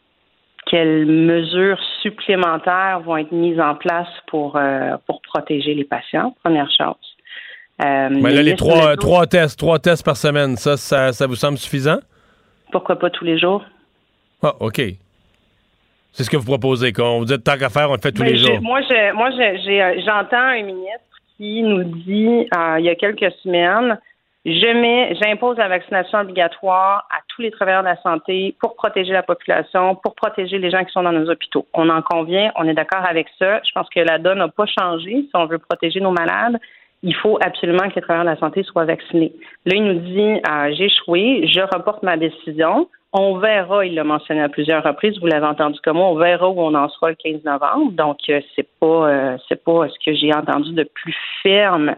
Quelles 0.70 1.06
mesures 1.06 1.78
supplémentaires 2.02 3.00
vont 3.00 3.16
être 3.16 3.32
mises 3.32 3.60
en 3.60 3.74
place 3.74 4.08
pour, 4.26 4.56
euh, 4.56 4.96
pour 5.06 5.20
protéger 5.22 5.74
les 5.74 5.84
patients, 5.84 6.34
première 6.42 6.70
chose. 6.70 6.94
Ben 7.78 8.10
là, 8.10 8.42
les 8.42 8.56
trois, 8.56 8.96
trois 8.96 9.26
tests, 9.26 9.58
trois 9.58 9.78
tests 9.78 10.04
par 10.04 10.16
semaine, 10.16 10.56
ça, 10.56 10.76
ça, 10.76 11.12
ça 11.12 11.26
vous 11.26 11.34
semble 11.34 11.58
suffisant? 11.58 11.98
Pourquoi 12.72 12.96
pas 12.96 13.10
tous 13.10 13.24
les 13.24 13.38
jours? 13.38 13.62
Ah, 14.42 14.54
OK. 14.60 14.80
C'est 16.16 16.24
ce 16.24 16.30
que 16.30 16.38
vous 16.38 16.46
proposez, 16.46 16.94
qu'on 16.94 17.18
vous 17.18 17.24
dit 17.26 17.38
tant 17.42 17.58
qu'à 17.58 17.68
faire, 17.68 17.90
on 17.90 17.94
le 17.94 18.00
fait 18.00 18.10
tous 18.10 18.22
Ben, 18.22 18.30
les 18.32 18.38
jours. 18.38 18.58
Moi, 18.62 18.80
je- 18.80 19.12
moi, 19.12 19.28
je- 19.32 19.70
euh, 19.70 20.00
j'entends 20.06 20.38
un 20.38 20.62
ministre 20.62 21.04
qui 21.36 21.62
nous 21.62 21.84
dit 21.84 22.48
euh, 22.56 22.76
il 22.78 22.86
y 22.86 22.88
a 22.88 22.94
quelques 22.94 23.30
semaines 23.42 23.98
je 24.48 24.72
mets, 24.80 25.12
j'impose 25.20 25.56
la 25.58 25.66
vaccination 25.68 26.20
obligatoire 26.20 27.06
à 27.10 27.18
tous 27.28 27.42
les 27.42 27.50
travailleurs 27.50 27.82
de 27.82 27.88
la 27.88 28.00
santé 28.00 28.54
pour 28.60 28.76
protéger 28.76 29.12
la 29.12 29.24
population, 29.24 29.96
pour 29.96 30.14
protéger 30.14 30.58
les 30.58 30.70
gens 30.70 30.84
qui 30.84 30.92
sont 30.92 31.02
dans 31.02 31.10
nos 31.10 31.28
hôpitaux. 31.28 31.66
On 31.74 31.88
en 31.90 32.00
convient, 32.00 32.52
on 32.54 32.66
est 32.68 32.72
d'accord 32.72 33.04
avec 33.04 33.26
ça. 33.40 33.60
Je 33.64 33.72
pense 33.74 33.88
que 33.90 33.98
la 33.98 34.18
donne 34.18 34.38
n'a 34.38 34.46
pas 34.48 34.66
changé. 34.66 35.10
Si 35.22 35.30
on 35.34 35.46
veut 35.46 35.58
protéger 35.58 35.98
nos 36.00 36.12
malades, 36.12 36.58
il 37.06 37.14
faut 37.14 37.38
absolument 37.40 37.88
que 37.88 37.94
les 37.94 38.02
travailleurs 38.02 38.24
de 38.26 38.30
la 38.30 38.36
santé 38.36 38.64
soient 38.64 38.84
vaccinés. 38.84 39.32
Là, 39.64 39.76
il 39.76 39.84
nous 39.84 40.00
dit 40.00 40.40
euh, 40.48 40.74
j'ai 40.76 40.86
échoué, 40.86 41.46
je 41.46 41.60
reporte 41.60 42.02
ma 42.02 42.16
décision. 42.16 42.88
On 43.12 43.38
verra, 43.38 43.86
il 43.86 43.94
l'a 43.94 44.02
mentionné 44.02 44.42
à 44.42 44.48
plusieurs 44.48 44.82
reprises, 44.82 45.18
vous 45.20 45.26
l'avez 45.26 45.46
entendu 45.46 45.78
comme 45.82 45.98
moi, 45.98 46.08
on 46.08 46.16
verra 46.16 46.50
où 46.50 46.60
on 46.60 46.74
en 46.74 46.88
sera 46.88 47.10
le 47.10 47.14
15 47.14 47.44
novembre. 47.44 47.92
Donc, 47.92 48.18
euh, 48.28 48.40
c'est 48.54 48.68
pas 48.80 49.08
euh, 49.08 49.36
c'est 49.48 49.62
pas 49.62 49.88
ce 49.88 50.04
que 50.04 50.14
j'ai 50.14 50.34
entendu 50.34 50.72
de 50.72 50.82
plus 50.82 51.16
ferme 51.42 51.94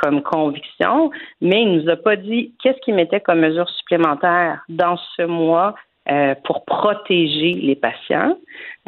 comme 0.00 0.22
conviction, 0.22 1.10
mais 1.42 1.64
il 1.64 1.76
nous 1.76 1.90
a 1.90 1.96
pas 1.96 2.16
dit 2.16 2.54
qu'est-ce 2.62 2.80
qu'il 2.80 2.94
mettait 2.94 3.20
comme 3.20 3.40
mesure 3.40 3.68
supplémentaire 3.68 4.64
dans 4.70 4.96
ce 4.96 5.22
mois 5.22 5.74
euh, 6.10 6.34
pour 6.44 6.64
protéger 6.64 7.54
les 7.54 7.76
patients. 7.76 8.36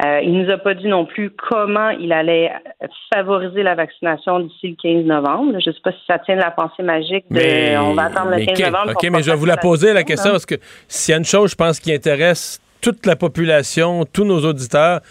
Euh, 0.05 0.19
il 0.21 0.33
nous 0.33 0.51
a 0.51 0.57
pas 0.59 0.75
dit 0.75 0.87
non 0.87 1.05
plus 1.05 1.31
comment 1.31 1.89
il 1.89 2.13
allait 2.13 2.51
favoriser 3.11 3.63
la 3.63 3.73
vaccination 3.73 4.39
d'ici 4.41 4.69
le 4.69 4.75
15 4.99 5.05
novembre. 5.05 5.53
Je 5.59 5.69
ne 5.69 5.73
sais 5.73 5.81
pas 5.83 5.91
si 5.91 5.97
ça 6.05 6.19
tient 6.19 6.35
de 6.35 6.41
la 6.41 6.51
pensée 6.51 6.83
magique 6.83 7.25
de 7.31 7.77
on 7.79 7.93
va 7.93 8.03
attendre 8.03 8.29
le 8.31 8.37
mais 8.37 8.45
15 8.45 8.57
que- 8.59 8.63
novembre. 8.65 8.91
OK, 8.91 9.09
mais 9.11 9.23
je 9.23 9.31
vais 9.31 9.37
vous 9.37 9.45
la 9.45 9.57
poser 9.57 9.93
la 9.93 10.03
question 10.03 10.29
là. 10.29 10.33
parce 10.33 10.45
que 10.45 10.55
s'il 10.87 11.13
y 11.13 11.15
a 11.15 11.17
une 11.17 11.25
chose, 11.25 11.51
je 11.51 11.55
pense, 11.55 11.79
qui 11.79 11.91
intéresse 11.91 12.61
toute 12.81 13.05
la 13.07 13.15
population, 13.15 14.05
tous 14.05 14.23
nos 14.23 14.45
auditeurs, 14.45 15.01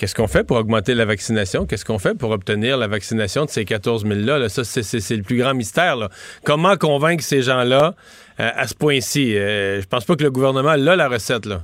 qu'est-ce 0.00 0.14
qu'on 0.14 0.26
fait 0.28 0.44
pour 0.44 0.56
augmenter 0.56 0.94
la 0.94 1.04
vaccination? 1.04 1.66
Qu'est-ce 1.66 1.84
qu'on 1.84 1.98
fait 1.98 2.14
pour 2.16 2.30
obtenir 2.30 2.78
la 2.78 2.86
vaccination 2.86 3.44
de 3.44 3.50
ces 3.50 3.66
14 3.66 4.06
000-là? 4.06 4.38
Là? 4.38 4.48
Ça, 4.48 4.64
c'est- 4.64 4.82
le 5.16 5.22
plus 5.22 5.36
grand 5.36 5.52
mystère. 5.52 6.08
Comment 6.42 6.76
convaincre 6.78 7.22
ces 7.22 7.42
gens-là 7.42 7.94
euh, 8.40 8.50
à 8.56 8.66
ce 8.66 8.74
point-ci? 8.74 9.36
Euh, 9.36 9.82
je 9.82 9.86
pense 9.86 10.06
pas 10.06 10.16
que 10.16 10.22
le 10.22 10.30
gouvernement 10.30 10.70
a 10.70 10.96
la 10.96 11.08
recette. 11.08 11.44
là. 11.44 11.60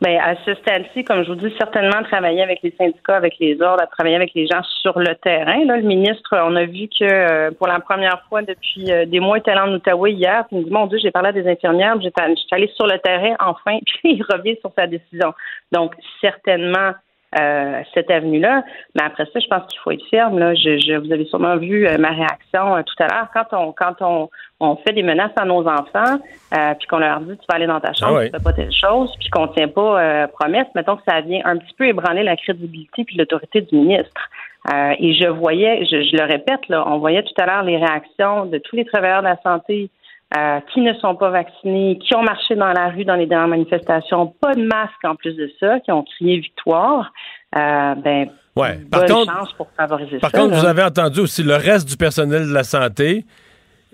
Ben, 0.00 0.16
à 0.20 0.36
ce 0.44 0.54
stade-ci, 0.54 1.02
comme 1.02 1.24
je 1.24 1.32
vous 1.32 1.34
dis, 1.34 1.52
certainement 1.58 2.04
travailler 2.04 2.40
avec 2.42 2.60
les 2.62 2.72
syndicats, 2.78 3.16
avec 3.16 3.34
les 3.40 3.60
ordres, 3.60 3.82
travailler 3.90 4.14
avec 4.14 4.32
les 4.32 4.46
gens 4.46 4.62
sur 4.80 4.96
le 4.96 5.12
terrain. 5.16 5.64
Là, 5.64 5.76
le 5.76 5.82
ministre, 5.82 6.36
on 6.40 6.54
a 6.54 6.66
vu 6.66 6.88
que 6.88 7.04
euh, 7.04 7.50
pour 7.50 7.66
la 7.66 7.80
première 7.80 8.22
fois 8.28 8.42
depuis 8.42 8.92
euh, 8.92 9.06
des 9.06 9.18
mois, 9.18 9.38
il 9.38 9.40
était 9.40 9.58
en 9.58 9.74
Outaouais 9.74 10.12
hier, 10.12 10.44
puis 10.46 10.56
il 10.56 10.60
me 10.60 10.64
dit, 10.66 10.70
mon 10.70 10.86
Dieu, 10.86 10.98
j'ai 11.02 11.10
parlé 11.10 11.30
à 11.30 11.32
des 11.32 11.48
infirmières, 11.48 12.00
j'étais 12.00 12.22
allé 12.52 12.70
sur 12.76 12.86
le 12.86 12.96
terrain, 13.00 13.34
enfin, 13.40 13.78
puis 13.86 14.14
il 14.14 14.22
revient 14.22 14.56
sur 14.60 14.70
sa 14.78 14.86
décision. 14.86 15.34
Donc, 15.72 15.94
certainement, 16.20 16.92
euh, 17.38 17.82
cette 17.94 18.10
avenue-là. 18.10 18.62
Mais 18.94 19.02
après 19.04 19.24
ça, 19.26 19.40
je 19.40 19.46
pense 19.48 19.66
qu'il 19.66 19.78
faut 19.80 19.90
être 19.90 20.04
ferme. 20.10 20.38
Là. 20.38 20.54
Je, 20.54 20.78
je- 20.78 20.96
vous 20.98 21.12
avez 21.12 21.24
sûrement 21.26 21.56
vu 21.56 21.86
euh, 21.86 21.98
ma 21.98 22.10
réaction 22.10 22.76
euh, 22.76 22.82
tout 22.82 23.02
à 23.02 23.08
l'heure. 23.08 23.28
Quand 23.34 23.46
on 23.56 23.72
quand 23.72 23.96
on, 24.00 24.30
on 24.60 24.76
fait 24.76 24.92
des 24.92 25.02
menaces 25.02 25.32
à 25.36 25.44
nos 25.44 25.66
enfants, 25.68 26.18
euh, 26.56 26.74
puis 26.78 26.86
qu'on 26.88 26.98
leur 26.98 27.20
dit 27.20 27.36
tu 27.36 27.44
vas 27.48 27.56
aller 27.56 27.66
dans 27.66 27.80
ta 27.80 27.92
chambre, 27.92 28.12
Ah 28.14 28.18
ouais. 28.20 28.30
tu 28.30 28.36
fais 28.36 28.42
pas 28.42 28.52
telle 28.52 28.72
chose, 28.72 29.14
puis 29.18 29.28
qu'on 29.30 29.48
tient 29.48 29.68
pas 29.68 30.00
euh, 30.00 30.26
promesse, 30.28 30.66
mettons 30.74 30.96
que 30.96 31.02
ça 31.06 31.20
vient 31.20 31.42
un 31.44 31.56
petit 31.58 31.74
peu 31.76 31.86
ébranler 31.86 32.22
la 32.22 32.36
crédibilité 32.36 33.04
puis 33.04 33.16
l'autorité 33.16 33.60
du 33.60 33.76
ministre. 33.76 34.30
Euh, 34.72 34.92
et 34.98 35.14
je 35.14 35.28
voyais, 35.28 35.84
je, 35.86 36.02
je 36.02 36.16
le 36.16 36.24
répète, 36.24 36.66
là, 36.68 36.82
on 36.86 36.98
voyait 36.98 37.22
tout 37.22 37.32
à 37.40 37.46
l'heure 37.46 37.62
les 37.62 37.76
réactions 37.76 38.44
de 38.46 38.58
tous 38.58 38.74
les 38.76 38.84
travailleurs 38.84 39.22
de 39.22 39.28
la 39.28 39.36
santé 39.42 39.88
euh, 40.36 40.60
qui 40.72 40.80
ne 40.80 40.92
sont 40.94 41.14
pas 41.14 41.30
vaccinés, 41.30 41.98
qui 41.98 42.14
ont 42.14 42.22
marché 42.22 42.54
dans 42.54 42.72
la 42.72 42.88
rue 42.90 43.04
dans 43.04 43.14
les 43.14 43.26
dernières 43.26 43.48
manifestations, 43.48 44.34
pas 44.40 44.54
de 44.54 44.62
masque 44.62 45.04
en 45.04 45.14
plus 45.14 45.34
de 45.34 45.50
ça, 45.58 45.80
qui 45.80 45.90
ont 45.90 46.02
crié 46.04 46.38
victoire. 46.38 47.12
Euh, 47.56 47.94
ben, 47.96 48.28
Ouais. 48.58 48.80
Par 48.90 49.02
bonne 49.02 49.10
contre, 49.10 49.32
chance 49.32 49.52
pour 49.52 49.68
favoriser 49.76 50.18
Par 50.18 50.32
ça. 50.32 50.38
contre, 50.38 50.54
là. 50.54 50.60
vous 50.60 50.66
avez 50.66 50.82
entendu 50.82 51.20
aussi 51.20 51.44
le 51.44 51.54
reste 51.54 51.88
du 51.88 51.96
personnel 51.96 52.48
de 52.48 52.52
la 52.52 52.64
santé 52.64 53.24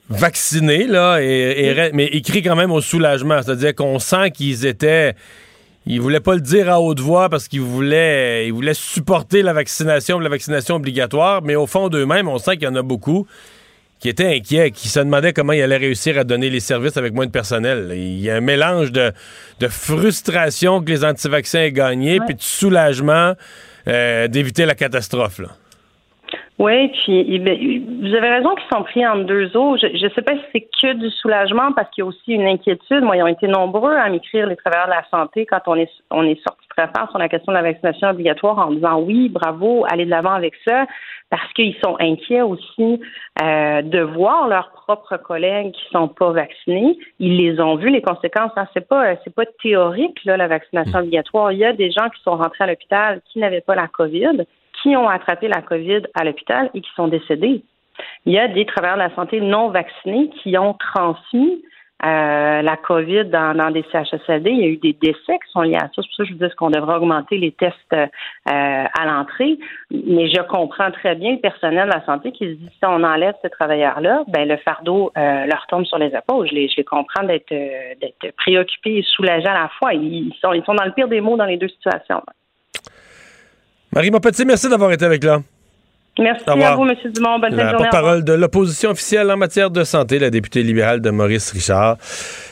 vacciné, 0.09 0.87
là, 0.87 1.19
et, 1.21 1.67
et 1.67 1.91
mais 1.93 2.07
écrit 2.07 2.43
quand 2.43 2.57
même 2.57 2.73
au 2.73 2.81
soulagement. 2.81 3.41
C'est-à-dire 3.43 3.75
qu'on 3.75 3.99
sent 3.99 4.31
qu'ils 4.31 4.67
étaient. 4.67 5.15
Ils 5.87 6.01
voulaient 6.01 6.21
pas 6.21 6.35
le 6.35 6.41
dire 6.41 6.71
à 6.71 6.81
haute 6.81 7.01
voix 7.01 7.29
parce 7.29 7.47
qu'ils 7.47 7.61
voulaient, 7.61 8.47
ils 8.47 8.55
voulaient 8.55 8.73
supporter 8.73 9.43
la 9.43 9.53
vaccination, 9.53 10.19
la 10.19 10.31
vaccination 10.31 10.77
obligatoire, 10.77 11.43
mais 11.43 11.57
au 11.57 11.67
fond 11.67 11.91
d'eux-mêmes, 11.91 12.27
on 12.27 12.39
sent 12.39 12.57
qu'il 12.57 12.65
y 12.65 12.69
en 12.69 12.75
a 12.75 12.83
beaucoup 12.83 13.27
qui 14.05 14.11
étaient 14.11 14.37
inquiets, 14.37 14.71
qui 14.71 14.91
se 14.91 15.01
demandaient 15.01 15.33
comment 15.33 15.55
ils 15.55 15.63
allaient 15.63 15.79
réussir 15.79 16.19
à 16.19 16.25
donner 16.25 16.51
les 16.51 16.61
services 16.61 16.99
avec 16.99 17.15
moins 17.15 17.25
de 17.25 17.31
personnel. 17.31 17.91
Il 17.95 18.21
y 18.21 18.29
a 18.29 18.37
un 18.37 18.43
mélange 18.43 18.93
de, 18.93 19.13
de 19.61 19.69
frustration 19.69 20.83
que 20.83 20.91
les 20.91 21.07
antivaccins 21.07 21.61
aient 21.61 21.73
gagné, 21.73 22.21
puis 22.21 22.35
de 22.35 22.43
soulagement 22.43 23.33
euh, 23.89 24.29
d'éviter 24.29 24.67
la 24.67 24.75
catastrophe. 24.75 25.39
Là. 25.39 25.57
Oui, 26.61 26.89
puis 26.89 27.39
ben, 27.41 27.59
vous 28.01 28.15
avez 28.15 28.29
raison 28.29 28.55
qu'ils 28.55 28.77
sont 28.77 28.85
pris 28.85 29.05
entre 29.05 29.25
deux 29.25 29.57
eaux. 29.57 29.77
Je 29.77 29.87
ne 29.87 30.11
sais 30.11 30.23
pas 30.23 30.35
si 30.35 30.43
c'est 30.53 30.61
que 30.61 30.93
du 30.93 31.11
soulagement 31.11 31.73
parce 31.73 31.91
qu'il 31.91 32.03
y 32.03 32.05
a 32.05 32.09
aussi 32.09 32.33
une 32.33 32.47
inquiétude. 32.47 33.03
Moi, 33.03 33.17
ils 33.17 33.23
ont 33.25 33.27
été 33.27 33.49
nombreux 33.49 33.97
à 33.97 34.09
m'écrire 34.09 34.47
les 34.47 34.55
travailleurs 34.55 34.87
de 34.87 34.93
la 34.93 35.05
santé 35.11 35.47
quand 35.47 35.63
on 35.67 35.75
est 35.75 35.91
on 36.13 36.23
est 36.23 36.41
sorti 36.47 36.65
très 36.69 36.87
fort 36.97 37.11
sur 37.11 37.19
la 37.19 37.29
question 37.29 37.51
de 37.51 37.57
la 37.57 37.63
vaccination 37.63 38.09
obligatoire 38.11 38.59
en 38.59 38.71
disant 38.71 39.01
oui, 39.01 39.29
bravo, 39.29 39.85
allez 39.91 40.05
de 40.05 40.11
l'avant 40.11 40.35
avec 40.35 40.55
ça, 40.65 40.87
parce 41.29 41.53
qu'ils 41.55 41.75
sont 41.85 41.97
inquiets 41.99 42.43
aussi 42.43 43.01
euh, 43.43 43.83
de 43.83 44.01
voir 44.01 44.47
leurs 44.47 44.71
propres 44.71 45.17
collègues 45.17 45.73
qui 45.73 45.85
sont 45.91 46.07
pas 46.07 46.31
vaccinés. 46.31 46.97
Ils 47.19 47.37
les 47.37 47.61
ont 47.61 47.75
vus 47.75 47.91
les 47.91 48.03
conséquences. 48.03 48.53
Hein. 48.55 48.69
C'est 48.75 48.87
pas 48.87 49.17
c'est 49.25 49.35
pas 49.35 49.47
théorique 49.61 50.25
là 50.25 50.37
la 50.37 50.47
vaccination 50.47 51.01
obligatoire. 51.01 51.51
Il 51.51 51.59
y 51.59 51.65
a 51.65 51.73
des 51.73 51.91
gens 51.91 52.09
qui 52.11 52.23
sont 52.23 52.37
rentrés 52.37 52.63
à 52.63 52.67
l'hôpital 52.69 53.23
qui 53.33 53.41
n'avaient 53.41 53.61
pas 53.61 53.75
la 53.75 53.89
COVID 53.89 54.45
qui 54.85 54.95
ont 54.97 55.09
attrapé 55.09 55.49
la 55.49 55.63
COVID 55.63 56.03
à 56.15 56.25
l'hôpital 56.25 56.71
et 56.75 56.81
qui 56.83 56.91
sont 56.95 57.09
décédés. 57.09 57.65
Il 58.27 58.33
y 58.33 58.39
a 58.39 58.49
des 58.49 58.67
travailleurs 58.67 58.99
de 58.99 59.03
la 59.03 59.15
santé 59.15 59.41
non 59.41 59.71
vaccinés 59.71 60.31
qui 60.43 60.57
ont 60.59 60.75
transmis 60.75 61.63
euh, 62.05 62.61
la 62.61 62.77
COVID 62.77 63.27
dans, 63.27 63.57
dans 63.57 63.71
des 63.71 63.85
CHSLD. 63.91 64.51
Il 64.51 64.59
y 64.59 64.65
a 64.65 64.67
eu 64.67 64.77
des 64.77 64.93
décès 64.93 65.39
qui 65.39 65.51
sont 65.53 65.63
liés 65.63 65.77
à 65.77 65.89
ça. 65.89 65.89
C'est 65.97 66.03
pour 66.03 66.17
ça 66.17 66.25
que 66.25 66.29
je 66.29 66.35
vous 66.35 66.45
dis 66.45 66.55
qu'on 66.57 66.69
devrait 66.69 66.97
augmenter 66.97 67.39
les 67.39 67.53
tests 67.53 67.95
euh, 67.95 68.07
à 68.47 69.07
l'entrée. 69.07 69.59
Mais 69.91 70.29
je 70.29 70.43
comprends 70.43 70.91
très 70.91 71.15
bien 71.15 71.33
le 71.33 71.39
personnel 71.39 71.89
de 71.89 71.95
la 71.95 72.05
santé 72.05 72.33
qui 72.33 72.45
se 72.45 72.53
dit 72.55 72.69
si 72.69 72.85
on 72.85 73.03
enlève 73.05 73.35
ces 73.41 73.49
travailleurs-là, 73.49 74.25
ben 74.29 74.47
le 74.47 74.59
fardeau 74.59 75.13
euh, 75.17 75.47
leur 75.47 75.67
tombe 75.69 75.87
sur 75.87 75.99
les 75.99 76.13
épaules. 76.15 76.49
Je 76.49 76.55
les, 76.55 76.85
comprends 76.85 77.23
d'être 77.23 77.55
d'être 78.01 78.37
préoccupés 78.37 78.99
et 78.99 79.03
soulagés 79.03 79.47
à 79.47 79.55
la 79.55 79.71
fois. 79.79 79.95
Ils 79.95 80.35
sont, 80.43 80.53
ils 80.53 80.65
sont 80.65 80.75
dans 80.75 80.85
le 80.85 80.93
pire 80.93 81.09
des 81.09 81.23
mots 81.23 81.39
dans 81.39 81.47
les 81.47 81.57
deux 81.57 81.69
situations. 81.69 82.23
Marie 83.95 84.11
Montpetit, 84.11 84.45
merci 84.45 84.69
d'avoir 84.69 84.91
été 84.91 85.05
avec 85.05 85.23
là. 85.23 85.41
Merci 86.19 86.45
à 86.49 86.75
vous, 86.75 86.85
M. 86.85 86.95
Dumont. 87.13 87.39
Bonne 87.39 87.55
La 87.55 87.71
journée. 87.71 87.79
porte-parole 87.79 88.25
de 88.25 88.33
l'opposition 88.33 88.91
officielle 88.91 89.31
en 89.31 89.37
matière 89.37 89.71
de 89.71 89.85
santé, 89.85 90.19
la 90.19 90.31
députée 90.31 90.65
libérale 90.65 91.01
de 91.01 91.11
Maurice 91.11 91.53
Richard. 91.53 91.97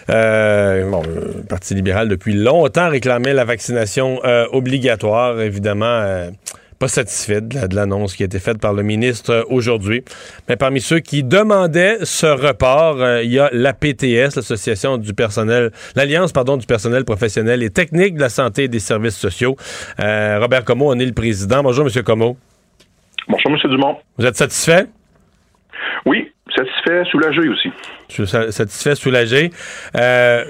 Euh, 0.08 0.88
bon, 0.88 1.02
le 1.02 1.42
Parti 1.42 1.74
libéral, 1.74 2.08
depuis 2.08 2.34
longtemps, 2.34 2.88
réclamait 2.88 3.34
la 3.34 3.44
vaccination 3.44 4.20
euh, 4.24 4.46
obligatoire. 4.52 5.40
Évidemment, 5.40 5.86
euh, 5.86 6.30
pas 6.82 6.88
satisfait 6.88 7.40
de 7.40 7.54
la- 7.54 7.68
de 7.68 7.76
l'annonce 7.76 8.16
qui 8.16 8.24
a 8.24 8.26
été 8.26 8.40
faite 8.40 8.58
par 8.58 8.72
le 8.72 8.82
ministre 8.82 9.30
euh, 9.30 9.42
aujourd'hui. 9.48 10.02
Mais 10.48 10.56
parmi 10.56 10.80
ceux 10.80 10.98
qui 10.98 11.22
demandaient 11.22 11.98
ce 12.02 12.26
report, 12.26 13.00
euh, 13.00 13.22
il 13.22 13.30
y 13.32 13.38
a 13.38 13.48
l'APTS, 13.52 14.34
l'Association 14.34 14.98
du 14.98 15.14
personnel, 15.14 15.70
l'Alliance, 15.94 16.32
pardon, 16.32 16.56
du 16.56 16.66
personnel 16.66 17.04
professionnel 17.04 17.62
et 17.62 17.70
technique 17.70 18.16
de 18.16 18.20
la 18.20 18.28
santé 18.28 18.64
et 18.64 18.68
des 18.68 18.80
services 18.80 19.16
sociaux. 19.16 19.54
Euh, 20.00 20.40
Robert 20.40 20.64
Como 20.64 20.90
en 20.92 20.98
est 20.98 21.06
le 21.06 21.12
président. 21.12 21.62
Bonjour, 21.62 21.84
Monsieur 21.84 22.02
Como. 22.02 22.36
Bonjour, 23.28 23.52
M. 23.52 23.70
Dumont. 23.70 23.96
Vous 24.18 24.26
êtes 24.26 24.36
satisfait? 24.36 24.86
Oui, 26.04 26.32
satisfait, 26.56 27.04
soulagé 27.12 27.48
aussi. 27.48 27.70
Satisfait, 28.50 28.96
soulagé. 28.96 29.50
Euh, 29.96 30.44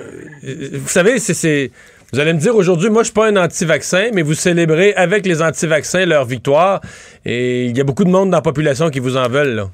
vous 0.78 0.88
savez, 0.88 1.18
c'est. 1.18 1.70
Vous 2.14 2.20
allez 2.20 2.34
me 2.34 2.38
dire 2.38 2.54
aujourd'hui, 2.54 2.90
moi, 2.90 3.04
je 3.04 3.06
suis 3.06 3.14
pas 3.14 3.28
un 3.28 3.36
anti-vaccin, 3.36 4.10
mais 4.12 4.20
vous 4.20 4.34
célébrez 4.34 4.92
avec 4.92 5.24
les 5.24 5.40
anti-vaccins 5.40 6.04
leur 6.04 6.26
victoire. 6.26 6.82
Et 7.24 7.64
il 7.64 7.74
y 7.74 7.80
a 7.80 7.84
beaucoup 7.84 8.04
de 8.04 8.10
monde 8.10 8.28
dans 8.28 8.36
la 8.36 8.42
population 8.42 8.90
qui 8.90 9.00
vous 9.00 9.16
en 9.16 9.30
veulent, 9.30 9.54
là. 9.54 9.64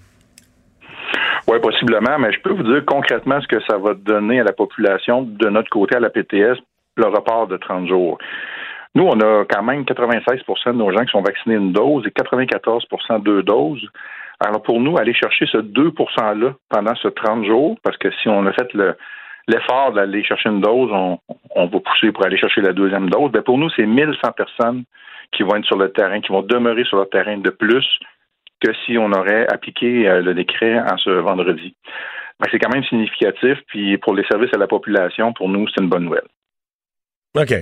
Oui, 1.48 1.59
possiblement, 1.61 2.16
mais 2.20 2.31
je 2.31 2.40
peux 2.40 2.53
vous 2.53 2.62
dire 2.62 2.85
concrètement 2.87 3.40
ce 3.40 3.48
que 3.48 3.61
ça 3.68 3.77
va 3.79 3.94
donner 3.94 4.38
à 4.38 4.44
la 4.44 4.53
population 4.53 5.22
de 5.22 5.48
notre 5.48 5.68
côté 5.68 5.96
à 5.96 5.98
la 5.98 6.11
PTS, 6.11 6.62
le 6.96 7.07
report 7.07 7.48
de 7.48 7.57
30 7.57 7.88
jours. 7.88 8.18
Nous, 8.94 9.03
on 9.03 9.18
a 9.18 9.44
quand 9.51 9.64
même 9.64 9.83
96% 9.83 10.66
de 10.66 10.72
nos 10.74 10.92
gens 10.92 11.05
qui 11.05 11.11
sont 11.11 11.22
vaccinés 11.22 11.57
une 11.57 11.72
dose 11.72 12.05
et 12.07 12.11
94% 12.11 13.20
deux 13.20 13.42
doses. 13.42 13.85
Alors 14.38 14.62
pour 14.62 14.79
nous, 14.79 14.96
aller 14.96 15.12
chercher 15.12 15.46
ce 15.51 15.59
2 15.59 15.90
%-là 15.90 16.55
pendant 16.68 16.94
ce 17.03 17.09
30 17.09 17.44
jours, 17.46 17.77
parce 17.83 17.96
que 17.96 18.12
si 18.22 18.29
on 18.29 18.46
a 18.46 18.53
fait 18.53 18.72
le 18.74 18.94
l'effort 19.48 19.92
d'aller 19.92 20.22
chercher 20.22 20.50
une 20.50 20.61
dose, 20.61 20.90
on, 20.92 21.18
va 21.66 21.80
pousser 21.80 22.12
pour 22.12 22.24
aller 22.24 22.38
chercher 22.38 22.61
la 22.61 22.72
deuxième 22.72 23.11
dose. 23.11 23.32
Ben 23.32 23.42
pour 23.42 23.58
nous, 23.58 23.70
c'est 23.70 23.87
1100 23.87 24.32
personnes 24.32 24.84
qui 25.32 25.42
vont 25.42 25.56
être 25.56 25.64
sur 25.64 25.76
le 25.76 25.90
terrain, 25.90 26.20
qui 26.20 26.28
vont 26.28 26.42
demeurer 26.42 26.84
sur 26.84 26.98
le 26.98 27.06
terrain 27.06 27.38
de 27.38 27.50
plus 27.50 27.87
que 28.64 28.72
si 28.84 28.98
on 28.98 29.11
aurait 29.12 29.46
appliqué 29.52 30.08
euh, 30.08 30.20
le 30.20 30.34
décret 30.34 30.78
en 30.78 30.96
ce 30.98 31.11
vendredi. 31.11 31.74
Ben, 32.38 32.48
c'est 32.50 32.58
quand 32.58 32.72
même 32.72 32.84
significatif, 32.84 33.58
puis 33.66 33.98
pour 33.98 34.14
les 34.14 34.24
services 34.24 34.52
à 34.54 34.58
la 34.58 34.66
population, 34.66 35.32
pour 35.32 35.48
nous, 35.48 35.66
c'est 35.68 35.82
une 35.82 35.88
bonne 35.88 36.04
nouvelle. 36.04 36.28
OK. 37.37 37.52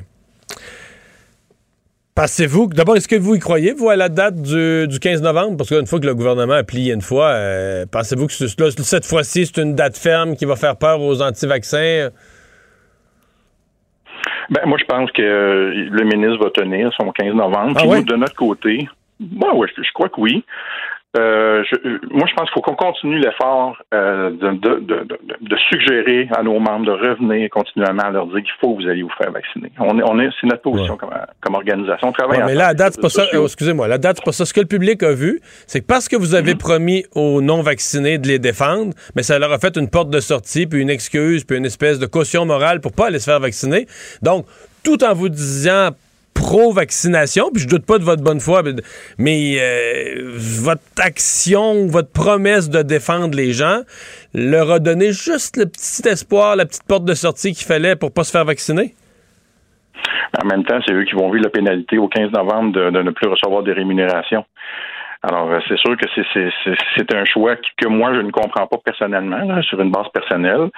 Pensez-vous, 2.17 2.69
que- 2.69 2.75
d'abord, 2.75 2.97
est-ce 2.97 3.09
que 3.09 3.17
vous 3.17 3.35
y 3.35 3.39
croyez, 3.39 3.73
vous, 3.75 3.91
à 3.91 3.97
la 3.97 4.09
date 4.09 4.41
du, 4.41 4.89
du 4.89 4.99
15 4.99 5.21
novembre? 5.23 5.59
Parce 5.59 5.69
qu'une 5.69 5.87
fois 5.87 6.01
que 6.01 6.07
le 6.07 6.15
gouvernement 6.15 6.55
a 6.55 6.65
plié 6.65 6.95
une 6.95 7.03
fois, 7.03 7.27
euh, 7.29 7.85
pensez-vous 7.93 8.27
que 8.27 8.33
ce- 8.33 8.47
cette 8.49 9.05
fois-ci, 9.05 9.45
c'est 9.47 9.61
une 9.61 9.75
date 9.75 9.99
ferme 9.99 10.35
qui 10.35 10.47
va 10.47 10.57
faire 10.57 10.77
peur 10.77 11.01
aux 11.03 11.21
anti-vaccins? 11.21 12.09
Ben, 14.49 14.63
moi, 14.65 14.79
je 14.81 14.85
pense 14.87 15.11
que 15.13 15.21
euh, 15.23 15.73
le 15.91 16.05
ministre 16.05 16.43
va 16.43 16.51
tenir 16.51 16.91
son 16.99 17.11
15 17.13 17.35
novembre. 17.35 17.73
Ah 17.77 17.81
Puis 17.81 17.89
oui? 17.91 17.99
nous, 17.99 18.05
de 18.05 18.17
notre 18.17 18.35
côté, 18.35 18.89
ouais, 19.21 19.69
je, 19.77 19.83
je 19.83 19.93
crois 19.93 20.09
que 20.09 20.21
oui. 20.21 20.43
Euh, 21.17 21.63
je- 21.71 21.89
euh, 21.89 21.99
moi, 22.11 22.27
je 22.29 22.35
pense 22.35 22.45
qu'il 22.51 22.55
faut 22.55 22.61
qu'on 22.61 22.75
continue 22.75 23.19
l'effort 23.19 23.77
euh, 23.95 24.31
de, 24.31 24.51
de, 24.59 24.75
de, 24.81 24.95
de- 25.05 25.19
de 25.41 25.57
suggérer 25.71 26.29
à 26.37 26.43
nos 26.43 26.59
membres 26.59 26.87
de 26.87 26.93
revenir 26.93 27.49
continuellement 27.51 28.03
à 28.05 28.11
leur 28.11 28.27
dire 28.27 28.37
qu'il 28.43 28.53
faut 28.61 28.75
que 28.75 28.83
vous 28.83 28.89
alliez 28.89 29.03
vous 29.03 29.11
faire 29.21 29.31
vacciner. 29.33 29.71
On 29.79 29.99
est, 29.99 30.03
on 30.05 30.19
est, 30.21 30.29
c'est 30.41 30.47
notre 30.47 30.63
position 30.63 30.97
comme, 30.97 31.11
comme 31.41 31.55
organisation. 31.55 32.09
On 32.09 32.13
travaille 32.13 32.39
Ouais, 32.41 32.45
mais 32.47 32.55
là, 32.55 32.69
à 32.69 32.75
date, 32.75 33.01
pas 33.01 33.09
ça. 33.09 33.25
excusez-moi, 33.33 33.89
la 33.89 33.99
date, 33.99 34.17
c'est 34.19 34.25
pas 34.25 34.33
ça. 34.33 34.45
Ce 34.45 34.53
que 34.53 34.61
le 34.61 34.67
public 34.67 35.03
a 35.03 35.13
vu, 35.13 35.41
c'est 35.67 35.81
que 35.81 35.87
parce 35.87 36.09
que 36.09 36.17
vous 36.17 36.35
avez 36.35 36.55
promis 36.55 37.05
aux 37.15 37.41
non-vaccinés 37.41 38.19
de 38.19 38.29
les 38.29 38.39
défendre, 38.39 38.93
mais 39.15 39.23
ça 39.23 39.39
leur 39.39 39.53
a 39.53 39.59
fait 39.59 39.77
une 39.77 39.89
porte 39.89 40.11
de 40.11 40.21
sortie, 40.21 40.67
puis 40.67 40.81
une 40.83 40.91
excuse, 40.91 41.45
puis 41.45 41.57
une 41.57 41.67
espèce 41.67 41.99
de 41.99 42.07
caution 42.07 42.45
morale 42.45 42.81
pour 42.81 42.93
pas 42.93 43.07
aller 43.07 43.19
se 43.19 43.31
faire 43.31 43.41
vacciner. 43.41 43.87
Donc, 44.23 44.47
tout 44.85 45.03
en 45.03 45.15
vous 45.15 45.29
disant 45.29 45.91
pro-vaccination, 46.37 47.51
puis 47.53 47.63
je 47.63 47.69
doute 47.69 47.87
pas 47.87 47.99
de 47.99 48.05
votre 48.05 48.23
bonne 48.23 48.41
foi, 48.41 48.63
mais- 49.19 49.57
euh, 49.59 50.31
votre 50.31 50.83
action, 50.99 51.87
votre 51.87 52.11
promesse 52.11 52.69
de 52.69 52.83
défendre 52.83 53.37
les 53.37 53.53
gens 53.53 53.81
leur 54.35 54.71
a 54.71 54.79
donné 54.79 55.13
juste 55.13 55.57
le 55.57 55.65
petit 55.67 56.07
espoir, 56.07 56.55
la 56.57 56.67
petite 56.67 56.85
porte 56.87 57.05
de 57.05 57.15
sortie 57.15 57.53
qu'il 57.53 57.67
fallait 57.67 57.97
pour 57.97 58.13
pas 58.13 58.23
se 58.25 58.31
faire 58.31 58.45
vacciner? 58.45 58.95
En 60.43 60.47
même 60.47 60.65
temps, 60.65 60.79
c'est 60.87 60.93
eux 60.93 61.05
qui 61.05 61.15
vont 61.15 61.31
vivre 61.31 61.45
la 61.45 61.51
pénalité 61.51 61.97
au 61.97 62.09
15 62.09 62.31
novembre 62.33 62.73
de, 62.73 62.91
de 62.91 63.03
ne 63.03 63.11
plus 63.11 63.29
recevoir 63.29 63.63
des 63.63 63.73
rémunérations. 63.73 64.45
Alors, 65.29 65.51
euh, 65.51 65.59
c'est 65.67 65.77
sûr 65.79 65.97
que 65.97 66.07
c'est- 66.15 67.15
un 67.15 67.25
choix 67.25 67.57
que 67.57 67.89
moi, 67.89 68.15
je 68.15 68.21
ne 68.21 68.31
comprends 68.31 68.67
pas 68.67 68.77
personnellement, 68.85 69.39
là, 69.39 69.61
sur 69.63 69.81
une 69.81 69.91
base 69.91 70.09
personnelle, 70.13 70.71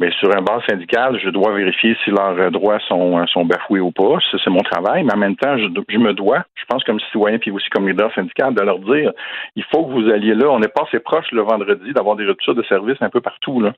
mais 0.00 0.10
sur 0.12 0.28
une 0.36 0.44
base 0.44 0.62
syndicale, 0.68 1.20
je 1.22 1.28
dois 1.30 1.52
vérifier 1.52 1.96
si 2.02 2.10
leurs 2.10 2.38
euh, 2.38 2.50
droits 2.50 2.80
sont, 2.88 3.18
euh, 3.20 3.26
sont 3.26 3.44
bafoués 3.44 3.80
ou 3.80 3.92
pas. 3.92 4.18
C'est 4.30 4.50
mon 4.50 4.62
travail, 4.62 5.04
mais 5.04 5.12
en 5.14 5.18
même 5.18 5.36
temps, 5.36 5.56
je, 5.56 5.66
je 5.88 5.98
me 5.98 6.12
dois, 6.14 6.42
je 6.56 6.64
pense 6.68 6.82
comme 6.82 6.98
citoyen 7.00 7.38
puis 7.38 7.52
aussi 7.52 7.68
comme 7.70 7.86
leader 7.88 8.12
syndical, 8.14 8.54
de 8.54 8.62
leur 8.62 8.80
dire, 8.80 9.12
il 9.54 9.64
faut 9.70 9.84
que 9.84 9.92
vous 9.92 10.10
alliez 10.10 10.34
là. 10.34 10.48
On 10.50 10.58
n'est 10.58 10.68
pas 10.68 10.82
assez 10.88 10.98
proche 10.98 11.30
le 11.30 11.42
vendredi 11.42 11.92
d'avoir 11.92 12.16
des 12.16 12.24
ruptures 12.24 12.54
de 12.56 12.62
services 12.64 13.00
un 13.02 13.10
peu 13.10 13.20
partout, 13.20 13.60
là. 13.60 13.72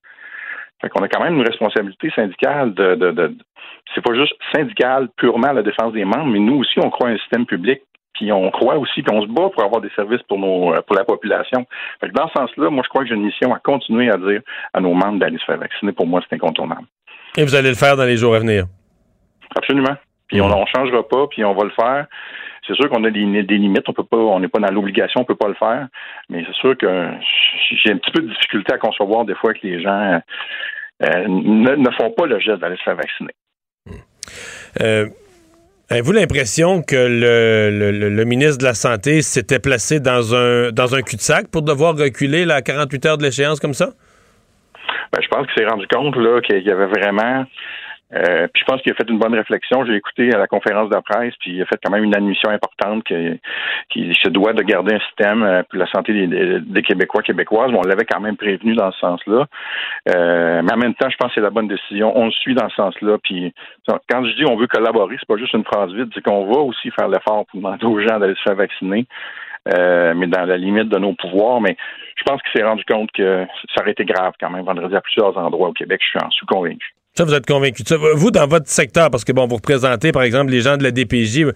Fait 0.81 0.89
qu'on 0.89 1.03
a 1.03 1.09
quand 1.09 1.23
même 1.23 1.35
une 1.37 1.47
responsabilité 1.47 2.11
syndicale 2.11 2.73
de, 2.75 2.95
de, 2.95 3.11
de 3.11 3.37
c'est 3.95 4.03
pas 4.03 4.15
juste 4.15 4.35
syndical 4.55 5.09
purement 5.17 5.49
à 5.49 5.53
la 5.53 5.63
défense 5.63 5.93
des 5.93 6.05
membres, 6.05 6.27
mais 6.27 6.39
nous 6.39 6.57
aussi, 6.57 6.79
on 6.83 6.91
croit 6.91 7.09
à 7.09 7.13
un 7.13 7.19
système 7.19 7.47
public, 7.47 7.81
puis 8.15 8.33
on 8.33 8.51
croit 8.51 8.77
aussi, 8.79 9.03
puis 9.03 9.15
on 9.15 9.23
se 9.23 9.27
bat 9.27 9.51
pour 9.51 9.63
avoir 9.63 9.81
des 9.81 9.91
services 9.91 10.23
pour 10.29 10.39
nos 10.39 10.73
euh, 10.73 10.81
pour 10.83 10.97
la 10.97 11.05
population. 11.05 11.67
Fait 12.01 12.09
que 12.09 12.15
dans 12.15 12.29
ce 12.29 12.35
sens-là, 12.35 12.71
moi, 12.71 12.83
je 12.85 12.89
crois 12.89 13.03
que 13.03 13.09
j'ai 13.09 13.15
une 13.15 13.25
mission 13.25 13.53
à 13.53 13.59
continuer 13.59 14.11
à 14.11 14.17
dire 14.17 14.41
à 14.73 14.81
nos 14.81 14.95
membres 14.95 15.19
d'aller 15.19 15.39
se 15.39 15.45
faire 15.45 15.59
vacciner. 15.59 15.93
Pour 15.93 16.07
moi, 16.07 16.21
c'est 16.29 16.35
incontournable. 16.37 16.87
Et 17.37 17.45
vous 17.45 17.55
allez 17.55 17.71
le 17.71 17.75
faire 17.75 17.97
dans 17.97 18.05
les 18.05 18.17
jours 18.17 18.35
à 18.35 18.39
venir? 18.39 18.67
Absolument. 19.57 19.97
Puis 20.29 20.41
on 20.41 20.49
ne 20.49 20.67
changera 20.75 21.07
pas, 21.07 21.27
puis 21.29 21.45
on 21.45 21.55
va 21.55 21.65
le 21.65 21.71
faire. 21.71 22.07
C'est 22.67 22.75
sûr 22.75 22.89
qu'on 22.89 23.05
a 23.05 23.11
des, 23.11 23.43
des 23.43 23.59
limites, 23.59 23.87
on 23.89 23.93
peut 23.93 24.05
pas, 24.05 24.17
on 24.17 24.41
n'est 24.41 24.49
pas 24.49 24.59
dans 24.59 24.73
l'obligation, 24.73 25.21
on 25.21 25.25
peut 25.25 25.35
pas 25.35 25.49
le 25.49 25.55
faire. 25.55 25.87
Mais 26.31 26.45
c'est 26.47 26.55
sûr 26.55 26.77
que 26.79 27.11
j'ai 27.85 27.93
un 27.93 27.99
petit 27.99 28.11
peu 28.11 28.23
de 28.23 28.29
difficulté 28.29 28.73
à 28.73 28.79
concevoir 28.79 29.27
des 29.27 29.35
fois 29.35 29.53
que 29.53 29.61
les 29.63 29.83
gens 29.83 30.21
euh, 31.03 31.29
ne, 31.29 31.75
ne 31.75 31.91
font 31.91 32.11
pas 32.11 32.25
le 32.25 32.39
geste 32.39 32.61
d'aller 32.61 32.77
se 32.77 32.83
faire 32.83 32.97
vacciner. 32.97 33.33
Euh, 34.81 35.09
Avez-vous 35.91 36.13
l'impression 36.13 36.83
que 36.83 36.97
le, 36.97 38.09
le- 38.09 38.25
ministre 38.25 38.59
de 38.59 38.65
la 38.65 38.75
Santé 38.75 39.21
s'était 39.21 39.59
placé 39.59 40.01
dans 40.01 40.35
un, 40.35 40.71
dans 40.73 40.95
un 40.95 41.03
cul-de-sac 41.03 41.49
pour 41.49 41.63
devoir 41.63 41.97
reculer 41.97 42.47
là, 42.47 42.57
à 42.57 42.63
48 42.63 43.07
heures 43.07 43.19
de 43.19 43.23
l'échéance 43.25 43.61
comme 43.61 43.75
ça? 43.75 43.91
Ben, 45.13 45.21
je 45.23 45.29
pense 45.29 45.47
qu'il 45.47 45.63
s'est 45.63 45.69
rendu 45.71 45.87
compte 45.89 46.15
qu'il 46.47 46.63
y 46.63 46.71
avait 46.71 46.87
vraiment. 46.87 47.45
Euh, 48.13 48.47
puis 48.53 48.61
je 48.61 48.65
pense 48.67 48.81
qu'il 48.83 48.93
a 48.93 48.95
fait 48.95 49.09
une 49.09 49.19
bonne 49.19 49.35
réflexion. 49.35 49.85
J'ai 49.87 49.95
écouté 49.95 50.33
à 50.35 50.39
la 50.39 50.47
conférence 50.47 50.91
de 50.91 50.99
presse, 51.01 51.35
puis 51.41 51.53
il 51.53 51.63
a 51.63 51.67
fait 51.67 51.79
quand 51.83 51.91
même 51.91 52.05
une 52.05 52.15
admission 52.15 52.51
importante 52.51 53.03
qu'il 53.05 54.15
se 54.17 54.29
doit 54.29 54.53
de 54.53 54.63
garder 54.63 54.95
un 54.95 55.01
système 55.01 55.43
euh, 55.43 55.63
pour 55.65 55.79
la 55.79 55.87
santé 55.87 56.13
des, 56.13 56.27
des- 56.27 56.61
des 56.61 56.83
Québécois, 56.83 57.23
Québécoises. 57.23 57.73
Bon, 57.73 57.81
on 57.85 57.89
l'avait 57.89 58.05
quand 58.05 58.21
même 58.21 58.37
prévenu 58.37 58.75
dans 58.75 58.93
ce 58.93 58.99
sens-là. 59.01 59.47
Euh, 60.15 60.63
mais 60.63 60.73
en 60.73 60.77
même 60.77 60.95
temps, 60.95 61.09
je 61.11 61.17
pense 61.17 61.29
que 61.29 61.35
c'est 61.37 61.41
la 61.41 61.51
bonne 61.51 61.69
décision. 61.69 62.13
On 62.17 62.27
le 62.27 62.33
suit 62.33 62.55
dans 62.55 62.69
ce 62.69 62.77
sens-là. 62.77 63.17
Puis 63.23 63.53
quand 64.09 64.25
je 64.25 64.35
dis 64.37 64.45
on 64.47 64.57
veut 64.57 64.67
collaborer, 64.67 65.17
c'est 65.19 65.29
pas 65.29 65.37
juste 65.39 65.55
une 65.55 65.65
phrase 65.65 65.93
vide, 65.93 66.11
c'est 66.15 66.23
qu'on 66.23 66.47
va 66.47 66.61
aussi 66.61 66.91
faire 66.91 67.09
l'effort 67.09 67.47
pour 67.47 67.59
demander 67.59 67.85
aux 67.87 68.01
gens 68.01 68.19
d'aller 68.19 68.35
se 68.35 68.43
faire 68.43 68.55
vacciner. 68.57 69.07
Euh, 69.75 70.13
mais 70.15 70.27
dans 70.27 70.45
la 70.45 70.59
limite 70.59 70.91
de 70.91 70.99
nos 70.99 71.15
pouvoirs. 71.15 71.61
Mais 71.63 71.75
je 72.17 72.23
pense 72.25 72.41
qu'il 72.43 72.61
s'est 72.61 72.67
rendu 72.67 72.85
compte 72.85 73.11
que 73.13 73.47
ça 73.75 73.81
aurait 73.81 73.93
été 73.93 74.05
grave 74.05 74.35
quand 74.39 74.51
même 74.51 74.65
vendredi 74.65 74.95
à 74.95 75.01
plusieurs 75.01 75.37
endroits 75.39 75.71
au 75.71 75.73
Québec. 75.73 76.01
Je 76.03 76.09
suis 76.09 76.19
en 76.23 76.31
suis 76.31 76.45
convaincu. 76.47 76.95
Ça, 77.17 77.25
vous 77.25 77.33
êtes 77.33 77.47
convaincu. 77.47 77.85
Vous, 78.17 78.33
dans 78.33 78.49
votre 78.49 78.67
secteur, 78.67 79.09
parce 79.09 79.25
que 79.25 79.31
bon, 79.31 79.47
vous 79.47 79.55
représentez, 79.55 80.11
par 80.11 80.25
exemple, 80.25 80.51
les 80.51 80.63
gens 80.63 80.77
de 80.77 80.83
la 80.83 80.91
DPJ, 80.91 81.47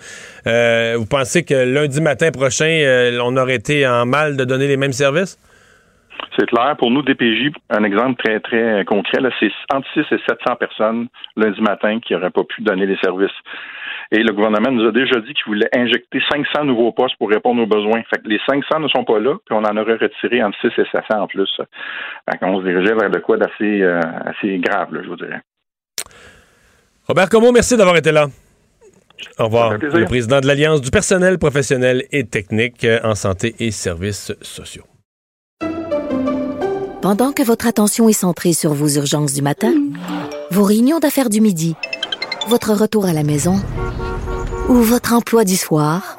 euh, 0.46 0.94
vous 0.96 1.06
pensez 1.06 1.44
que 1.44 1.52
lundi 1.52 2.00
matin 2.00 2.30
prochain, 2.30 2.68
euh, 2.68 3.18
on 3.24 3.36
aurait 3.36 3.56
été 3.56 3.84
en 3.84 4.06
mal 4.06 4.36
de 4.36 4.44
donner 4.44 4.68
les 4.68 4.76
mêmes 4.76 4.92
services? 4.92 5.36
C'est 6.38 6.46
clair. 6.46 6.76
Pour 6.78 6.92
nous, 6.92 7.02
DPJ, 7.02 7.50
un 7.70 7.82
exemple 7.82 8.22
très, 8.22 8.38
très 8.38 8.84
concret, 8.84 9.20
là, 9.20 9.30
c'est 9.40 9.50
entre 9.74 9.88
6 9.94 10.00
et 10.12 10.20
700 10.28 10.54
personnes 10.60 11.08
lundi 11.36 11.60
matin 11.60 11.98
qui 11.98 12.12
n'auraient 12.12 12.30
pas 12.30 12.44
pu 12.44 12.62
donner 12.62 12.86
les 12.86 12.96
services. 13.02 13.34
Et 14.12 14.22
le 14.22 14.32
gouvernement 14.32 14.70
nous 14.70 14.88
a 14.88 14.92
déjà 14.92 15.20
dit 15.20 15.34
qu'il 15.34 15.44
voulait 15.46 15.68
injecter 15.76 16.20
500 16.30 16.64
nouveaux 16.64 16.92
postes 16.92 17.16
pour 17.16 17.28
répondre 17.28 17.60
aux 17.62 17.66
besoins. 17.66 18.02
Fait 18.08 18.22
que 18.22 18.28
les 18.28 18.40
500 18.48 18.80
ne 18.80 18.88
sont 18.88 19.04
pas 19.04 19.18
là, 19.18 19.34
puis 19.44 19.54
on 19.54 19.64
en 19.64 19.76
aurait 19.76 19.96
retiré 19.96 20.42
entre 20.42 20.56
6 20.60 20.68
et 20.80 20.86
700 20.92 21.22
en 21.22 21.26
plus. 21.26 21.50
Fait 22.30 22.38
qu'on 22.38 22.60
se 22.60 22.64
dirigeait 22.64 22.94
vers 22.94 23.10
de 23.10 23.18
quoi 23.18 23.36
d'assez 23.36 23.82
euh, 23.82 24.00
assez 24.24 24.58
grave, 24.58 24.94
là, 24.94 25.00
je 25.02 25.08
vous 25.08 25.16
dirais. 25.16 25.42
Robert 27.08 27.30
Como, 27.30 27.52
merci 27.52 27.74
d'avoir 27.74 27.96
été 27.96 28.12
là. 28.12 28.28
Au 29.38 29.44
revoir. 29.44 29.78
Le 29.78 30.04
président 30.04 30.40
de 30.40 30.46
l'Alliance 30.46 30.82
du 30.82 30.90
personnel 30.90 31.38
professionnel 31.38 32.04
et 32.12 32.24
technique 32.26 32.84
euh, 32.84 33.00
en 33.02 33.14
santé 33.14 33.54
et 33.60 33.70
services 33.70 34.32
sociaux. 34.42 34.84
Pendant 37.00 37.32
que 37.32 37.42
votre 37.42 37.66
attention 37.66 38.10
est 38.10 38.12
centrée 38.12 38.52
sur 38.52 38.74
vos 38.74 38.88
urgences 38.88 39.32
du 39.32 39.40
matin, 39.40 39.72
vos 40.50 40.64
réunions 40.64 40.98
d'affaires 40.98 41.30
du 41.30 41.40
midi, 41.40 41.76
votre 42.46 42.74
retour 42.74 43.06
à 43.06 43.14
la 43.14 43.22
maison 43.22 43.58
ou 44.68 44.74
votre 44.74 45.14
emploi 45.14 45.44
du 45.44 45.56
soir, 45.56 46.18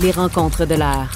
Les 0.00 0.12
rencontres 0.12 0.64
de 0.64 0.76
l'heure. 0.76 1.10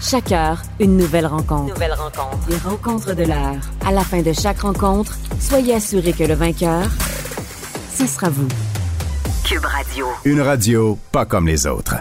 Chaque 0.00 0.30
heure, 0.30 0.62
une 0.78 0.96
nouvelle 0.96 1.26
rencontre. 1.26 1.74
Nouvelle 1.74 1.94
rencontre. 1.94 2.38
Les 2.48 2.56
rencontres 2.56 3.16
de 3.16 3.24
l'heure. 3.24 3.58
À 3.84 3.90
la 3.90 4.02
fin 4.02 4.22
de 4.22 4.32
chaque 4.32 4.60
rencontre, 4.60 5.18
soyez 5.40 5.74
assurés 5.74 6.12
que 6.12 6.22
le 6.22 6.34
vainqueur, 6.34 6.84
ce 7.92 8.06
sera 8.06 8.28
vous. 8.28 8.46
Cube 9.44 9.64
Radio. 9.64 10.06
Une 10.24 10.40
radio 10.40 10.96
pas 11.10 11.26
comme 11.26 11.48
les 11.48 11.66
autres. 11.66 11.96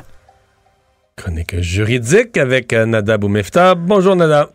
Chronique 1.16 1.60
juridique 1.62 2.38
avec 2.38 2.74
euh, 2.74 2.86
Nada 2.86 3.18
Boumefta. 3.18 3.74
Bonjour 3.74 4.16
Nada. 4.16 4.52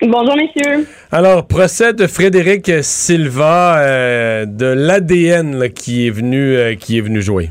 Bonjour 0.00 0.34
messieurs. 0.34 0.86
Alors, 1.12 1.46
procès 1.46 1.92
de 1.92 2.06
Frédéric 2.06 2.72
Silva 2.82 3.80
euh, 3.80 4.46
de 4.46 4.64
l'ADN 4.64 5.68
qui 5.68 6.06
est 6.06 6.10
venu 6.10 6.56
euh, 6.56 6.74
qui 6.74 6.96
est 6.96 7.02
venu 7.02 7.20
jouer. 7.20 7.50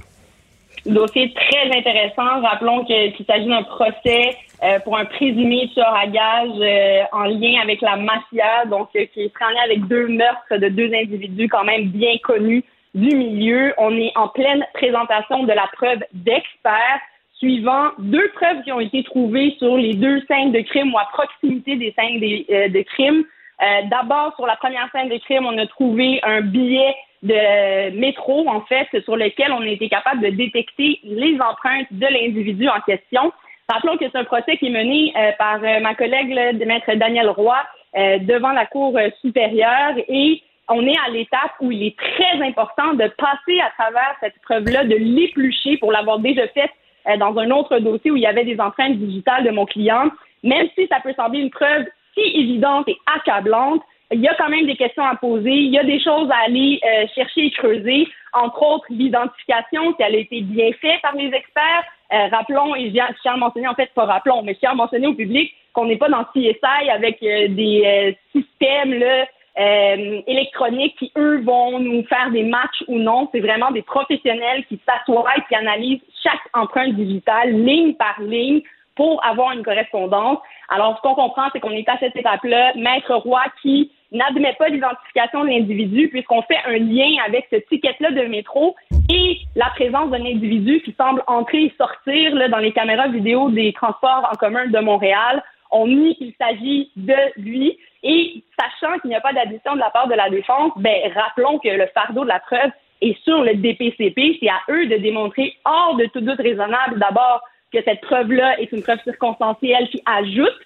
Dossier 0.90 1.34
très 1.34 1.78
intéressant. 1.78 2.42
Rappelons 2.42 2.84
qu'il 2.84 3.26
s'agit 3.28 3.48
d'un 3.48 3.64
procès 3.64 4.36
euh, 4.64 4.80
pour 4.80 4.98
un 4.98 5.06
présumé 5.06 5.70
tueur 5.74 5.94
à 5.94 6.08
gage 6.08 6.50
euh, 6.60 7.04
en 7.12 7.24
lien 7.24 7.62
avec 7.62 7.82
la 7.82 7.96
mafia, 7.96 8.66
donc 8.66 8.90
euh, 8.96 9.06
qui 9.14 9.22
est 9.22 9.34
en 9.42 9.50
lien 9.50 9.62
avec 9.66 9.88
deux 9.88 10.08
meurtres 10.08 10.58
de 10.58 10.68
deux 10.70 10.92
individus 10.94 11.48
quand 11.48 11.64
même 11.64 11.86
bien 11.90 12.18
connus 12.24 12.64
du 12.96 13.16
milieu. 13.16 13.74
On 13.78 13.96
est 13.98 14.12
en 14.16 14.30
pleine 14.30 14.66
présentation 14.74 15.44
de 15.44 15.54
la 15.54 15.68
preuve 15.74 16.00
d'experts 16.14 17.02
suivant 17.40 17.92
deux 18.00 18.28
preuves 18.36 18.64
qui 18.64 18.72
ont 18.72 18.80
été 18.80 19.04
trouvées 19.04 19.56
sur 19.58 19.78
les 19.78 19.94
deux 19.94 20.22
scènes 20.28 20.52
de 20.52 20.62
crime 20.62 20.94
ou 20.94 20.98
à 20.98 21.08
proximité 21.12 21.78
des 21.78 21.94
scènes 21.98 22.20
des, 22.20 22.46
euh, 22.52 22.68
de 22.68 22.82
crime. 22.82 23.24
Euh, 23.62 23.82
D'abord, 23.90 24.34
sur 24.36 24.46
la 24.46 24.56
première 24.58 24.90
scène 24.92 25.10
de 25.10 25.18
crime, 25.18 25.46
on 25.46 25.58
a 25.58 25.66
trouvé 25.68 26.20
un 26.24 26.42
billet 26.42 26.96
de 27.24 27.98
métro, 28.00 28.48
en 28.48 28.62
fait, 28.62 28.88
sur 29.04 29.16
lequel 29.16 29.52
on 29.52 29.62
a 29.62 29.68
été 29.68 29.90
capable 29.90 30.22
de 30.22 30.30
détecter 30.30 31.00
les 31.04 31.38
empreintes 31.42 31.88
de 31.92 32.08
l'individu 32.08 32.68
en 32.70 32.80
question. 32.82 33.32
Rappelons 33.68 33.98
que 33.98 34.06
c'est 34.12 34.18
un 34.18 34.24
procès 34.24 34.58
qui 34.58 34.68
est 34.68 34.72
mené 34.72 35.14
euh, 35.16 35.32
par 35.38 35.64
euh, 35.64 35.80
ma 35.80 35.96
collègue, 35.96 36.32
là, 36.32 36.54
de 36.54 36.66
maître 36.66 36.92
Daniel 36.96 37.30
Roy, 37.30 37.58
euh, 37.98 38.20
devant 38.20 38.52
la 38.52 38.66
Cour 38.66 38.98
euh, 38.98 39.10
supérieure 39.22 39.96
et 40.08 40.44
on 40.70 40.86
est 40.86 40.96
à 41.06 41.10
l'étape 41.10 41.54
où 41.60 41.72
il 41.72 41.88
est 41.88 41.98
très 41.98 42.48
important 42.48 42.94
de 42.94 43.08
passer 43.18 43.60
à 43.60 43.72
travers 43.72 44.16
cette 44.20 44.40
preuve-là, 44.44 44.84
de 44.84 44.96
l'éplucher 44.96 45.78
pour 45.78 45.92
l'avoir 45.92 46.20
déjà 46.20 46.48
faite 46.50 46.70
euh, 47.08 47.18
dans 47.18 47.36
un 47.40 47.50
autre 47.50 47.80
dossier 47.80 48.12
où 48.12 48.16
il 48.16 48.22
y 48.22 48.28
avait 48.28 48.46
des 48.46 48.60
empreintes 48.60 48.98
digitales 48.98 49.44
de 49.44 49.50
mon 49.50 49.66
client. 49.66 50.12
Même 50.44 50.68
si 50.76 50.88
ça 50.88 51.00
peut 51.00 51.14
sembler 51.16 51.40
une 51.40 51.50
preuve 51.50 51.86
si 52.14 52.22
évidente 52.22 52.88
et 52.88 52.98
accablante, 53.16 53.82
il 54.12 54.22
y 54.22 54.28
a 54.28 54.36
quand 54.36 54.50
même 54.50 54.66
des 54.66 54.76
questions 54.76 55.04
à 55.04 55.16
poser, 55.16 55.52
il 55.52 55.72
y 55.72 55.78
a 55.78 55.84
des 55.84 56.00
choses 56.00 56.30
à 56.32 56.46
aller 56.46 56.80
euh, 56.84 57.06
chercher 57.14 57.46
et 57.46 57.52
creuser, 57.52 58.08
entre 58.34 58.62
autres 58.64 58.86
l'identification, 58.90 59.94
si 59.96 60.04
elle 60.04 60.16
a 60.16 60.20
été 60.20 60.42
bien 60.42 60.72
faite 60.82 61.02
par 61.02 61.16
les 61.16 61.28
experts. 61.28 61.84
Euh, 62.12 62.28
rappelons, 62.32 62.76
et 62.76 62.90
je 62.90 63.22
tiens 63.22 63.34
à 63.34 63.38
mentionner, 63.38 63.68
en 63.68 63.76
fait, 63.76 63.92
pas 63.94 64.06
rappelons, 64.06 64.42
mais 64.42 64.56
je 64.56 64.60
tiens 64.60 64.72
à 64.72 64.76
mentionner 64.76 65.08
au 65.08 65.14
public 65.14 65.54
qu'on 65.74 65.86
n'est 65.86 65.98
pas 65.98 66.10
dans 66.10 66.24
CSI 66.26 66.90
avec 66.92 67.22
euh, 67.22 67.48
des 67.50 67.84
euh, 67.86 68.12
systèmes 68.32 68.94
là, 68.94 69.26
euh, 69.60 70.22
électroniques 70.26 70.96
qui, 70.98 71.12
eux, 71.18 71.42
vont 71.42 71.80
nous 71.80 72.04
faire 72.06 72.32
des 72.32 72.44
matchs 72.44 72.84
ou 72.88 72.98
non. 72.98 73.30
C'est 73.32 73.42
vraiment 73.42 73.72
des 73.72 73.82
professionnels 73.82 74.66
qui 74.68 74.80
s'assoient 74.88 75.38
et 75.38 75.42
qui 75.48 75.56
analysent 75.56 76.02
chaque 76.24 76.42
empreinte 76.54 76.96
digitale, 76.96 77.52
ligne 77.52 77.94
par 77.94 78.20
ligne, 78.22 78.62
pour 78.96 79.24
avoir 79.26 79.52
une 79.52 79.64
correspondance. 79.64 80.40
Alors, 80.70 80.98
ce 80.98 81.02
qu'on 81.02 81.16
comprend, 81.16 81.50
c'est 81.54 81.60
qu'on 81.60 81.72
est 81.72 81.88
à 81.88 81.98
cette 82.00 82.16
étape-là. 82.16 82.74
Maître 82.76 83.14
Roy 83.16 83.42
qui 83.62 83.92
n'admet 84.12 84.54
pas 84.58 84.70
l'identification 84.70 85.44
de 85.44 85.50
l'individu 85.50 86.10
puisqu'on 86.10 86.42
fait 86.44 86.60
un 86.66 86.78
lien 86.78 87.22
avec 87.26 87.48
ce 87.52 87.58
ticket-là 87.58 88.12
de 88.12 88.24
métro 88.24 88.76
et 89.10 89.40
la 89.56 89.70
présence 89.72 90.10
d'un 90.10 90.26
individu 90.26 90.82
qui 90.82 90.94
semble 90.98 91.24
entrer 91.28 91.66
et 91.66 91.74
sortir 91.78 92.36
là, 92.36 92.48
dans 92.48 92.58
les 92.58 92.72
caméras 92.72 93.08
vidéo 93.08 93.50
des 93.50 93.74
transports 93.74 94.28
en 94.32 94.36
commun 94.36 94.68
de 94.68 94.80
Montréal. 94.80 95.44
On 95.72 95.88
nie 95.88 96.16
qu'il 96.16 96.34
s'agit 96.40 96.92
de 96.96 97.16
lui 97.38 97.78
et 98.04 98.44
sachant 98.60 98.98
qu'il 99.00 99.10
n'y 99.10 99.16
a 99.16 99.22
pas 99.22 99.34
d'addition 99.34 99.76
de 99.76 99.80
la 99.80 99.90
part 99.92 100.08
de 100.08 100.16
la 100.16 100.30
défense, 100.30 100.72
ben, 100.78 101.12
rappelons 101.14 101.60
que 101.60 101.70
le 101.70 101.86
fardeau 101.94 102.24
de 102.24 102.30
la 102.30 102.40
preuve 102.40 102.72
est 103.02 103.22
sur 103.24 103.44
le 103.44 103.54
DPCP. 103.56 104.38
C'est 104.40 104.50
à 104.50 104.62
eux 104.70 104.88
de 104.88 104.98
démontrer 104.98 105.56
hors 105.66 105.96
de 105.96 106.06
tout 106.06 106.22
doute 106.22 106.40
raisonnable 106.40 107.00
d'abord 107.00 107.42
que 107.72 107.84
cette 107.84 108.02
preuve-là 108.02 108.60
est 108.60 108.72
une 108.72 108.82
preuve 108.82 109.02
circonstancielle 109.04 109.90
qui 109.90 110.02
ajoute 110.06 110.58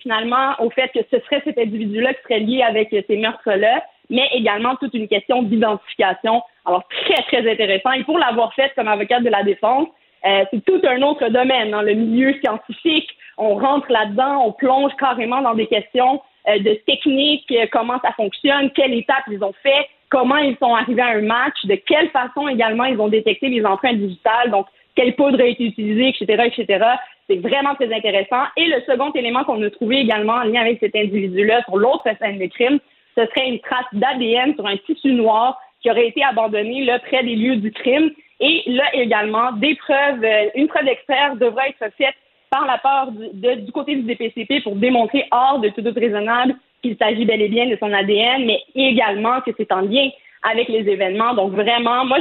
finalement 0.00 0.54
au 0.58 0.70
fait 0.70 0.88
que 0.88 1.00
ce 1.10 1.20
serait 1.20 1.40
cet 1.44 1.58
individu-là 1.58 2.14
qui 2.14 2.22
serait 2.22 2.40
lié 2.40 2.62
avec 2.62 2.88
ces 2.90 3.16
meurtres-là, 3.16 3.84
mais 4.10 4.28
également 4.32 4.76
toute 4.76 4.94
une 4.94 5.08
question 5.08 5.42
d'identification. 5.42 6.42
Alors 6.64 6.82
très 6.88 7.22
très 7.24 7.50
intéressant. 7.50 7.92
Et 7.92 8.04
pour 8.04 8.18
l'avoir 8.18 8.52
fait 8.54 8.72
comme 8.74 8.88
avocate 8.88 9.22
de 9.22 9.30
la 9.30 9.42
défense, 9.42 9.88
euh, 10.26 10.44
c'est 10.50 10.64
tout 10.64 10.80
un 10.86 11.02
autre 11.02 11.28
domaine, 11.28 11.70
dans 11.70 11.82
le 11.82 11.94
milieu 11.94 12.34
scientifique. 12.40 13.08
On 13.36 13.54
rentre 13.54 13.90
là-dedans, 13.90 14.46
on 14.46 14.52
plonge 14.52 14.92
carrément 14.98 15.40
dans 15.40 15.54
des 15.54 15.66
questions 15.66 16.20
euh, 16.48 16.58
de 16.58 16.74
technique, 16.86 17.46
euh, 17.52 17.66
comment 17.70 18.00
ça 18.02 18.12
fonctionne, 18.12 18.70
quelle 18.72 18.94
étape 18.94 19.24
ils 19.30 19.42
ont 19.44 19.54
fait, 19.62 19.88
comment 20.10 20.38
ils 20.38 20.56
sont 20.56 20.74
arrivés 20.74 21.02
à 21.02 21.10
un 21.10 21.22
match, 21.22 21.64
de 21.64 21.76
quelle 21.76 22.10
façon 22.10 22.48
également 22.48 22.84
ils 22.84 23.00
ont 23.00 23.08
détecté 23.08 23.48
les 23.48 23.64
empreintes 23.64 23.98
digitales, 23.98 24.50
donc 24.50 24.66
quelle 24.96 25.14
poudre 25.14 25.40
a 25.40 25.44
été 25.44 25.66
utilisée, 25.66 26.08
etc., 26.08 26.44
etc. 26.46 26.84
C'est 27.28 27.36
vraiment 27.36 27.74
très 27.74 27.92
intéressant. 27.92 28.44
Et 28.56 28.66
le 28.66 28.80
second 28.86 29.12
élément 29.12 29.44
qu'on 29.44 29.62
a 29.62 29.70
trouvé 29.70 29.98
également 29.98 30.34
en 30.34 30.44
lien 30.44 30.62
avec 30.62 30.80
cet 30.80 30.96
individu-là 30.96 31.62
sur 31.64 31.76
l'autre 31.76 32.04
scène 32.18 32.38
de 32.38 32.46
crime, 32.46 32.78
ce 33.16 33.26
serait 33.26 33.48
une 33.48 33.60
trace 33.60 33.86
d'ADN 33.92 34.54
sur 34.54 34.66
un 34.66 34.76
tissu 34.78 35.12
noir 35.12 35.58
qui 35.82 35.90
aurait 35.90 36.08
été 36.08 36.24
abandonné 36.24 36.84
là, 36.84 36.98
près 36.98 37.22
des 37.22 37.36
lieux 37.36 37.56
du 37.56 37.70
crime. 37.70 38.10
Et 38.40 38.62
là 38.66 38.84
également, 38.94 39.52
des 39.52 39.74
preuves, 39.74 40.24
euh, 40.24 40.48
une 40.54 40.68
preuve 40.68 40.84
d'expert 40.84 41.36
devrait 41.36 41.70
être 41.70 41.92
faite 41.96 42.14
par 42.50 42.66
la 42.66 42.78
part 42.78 43.10
du, 43.12 43.72
côté 43.72 43.96
du 43.96 44.02
DPCP 44.02 44.62
pour 44.62 44.76
démontrer 44.76 45.26
hors 45.30 45.58
de 45.58 45.68
tout 45.68 45.82
doute 45.82 45.98
raisonnable 45.98 46.54
qu'il 46.82 46.96
s'agit 46.96 47.24
bel 47.24 47.42
et 47.42 47.48
bien 47.48 47.66
de 47.66 47.76
son 47.78 47.92
ADN, 47.92 48.46
mais 48.46 48.62
également 48.74 49.40
que 49.40 49.50
c'est 49.56 49.70
en 49.72 49.80
lien 49.80 50.08
avec 50.48 50.68
les 50.68 50.88
événements. 50.88 51.34
Donc 51.34 51.52
vraiment, 51.52 52.04
moi, 52.04 52.18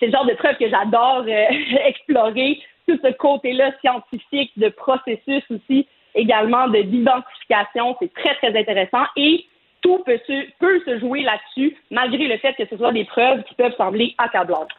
c'est 0.00 0.06
le 0.06 0.12
genre 0.12 0.26
de 0.26 0.34
preuve 0.34 0.56
que 0.56 0.68
j'adore 0.68 1.24
euh, 1.28 1.44
explorer, 1.86 2.58
tout 2.88 2.98
ce 3.02 3.12
côté-là 3.12 3.72
scientifique, 3.80 4.50
de 4.56 4.70
processus 4.70 5.44
aussi, 5.50 5.86
également 6.14 6.68
de 6.68 6.82
d'identification. 6.82 7.96
C'est 8.00 8.12
très, 8.14 8.34
très 8.36 8.58
intéressant. 8.58 9.04
Et 9.16 9.44
tout 9.82 10.02
peut 10.04 10.18
se, 10.26 10.98
jouer 10.98 11.22
là-dessus, 11.22 11.76
malgré 11.90 12.26
le 12.26 12.38
fait 12.38 12.54
que 12.54 12.64
ce 12.68 12.76
soit 12.76 12.92
des 12.92 13.04
preuves 13.04 13.42
qui 13.44 13.54
peuvent 13.54 13.76
sembler 13.76 14.14
accablantes. 14.18 14.70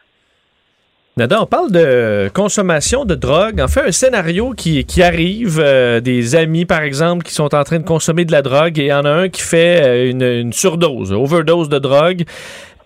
Nada, 1.16 1.42
on 1.42 1.46
parle 1.46 1.72
de 1.72 2.30
consommation 2.32 3.04
de 3.04 3.14
drogue. 3.14 3.60
En 3.60 3.68
fait, 3.68 3.80
un 3.80 3.92
scénario 3.92 4.52
qui, 4.52 4.84
qui 4.84 5.02
arrive, 5.02 5.58
euh, 5.60 6.00
des 6.00 6.36
amis, 6.36 6.64
par 6.64 6.82
exemple, 6.82 7.24
qui 7.24 7.34
sont 7.34 7.54
en 7.54 7.64
train 7.64 7.78
de 7.78 7.84
consommer 7.84 8.24
de 8.24 8.32
la 8.32 8.42
drogue 8.42 8.78
et 8.78 8.84
il 8.84 8.88
y 8.88 8.92
en 8.92 9.04
a 9.04 9.10
un 9.10 9.28
qui 9.28 9.42
fait 9.42 9.82
euh, 9.82 10.10
une, 10.10 10.22
une 10.22 10.52
surdose, 10.52 11.12
overdose 11.12 11.68
de 11.68 11.78
drogue. 11.78 12.24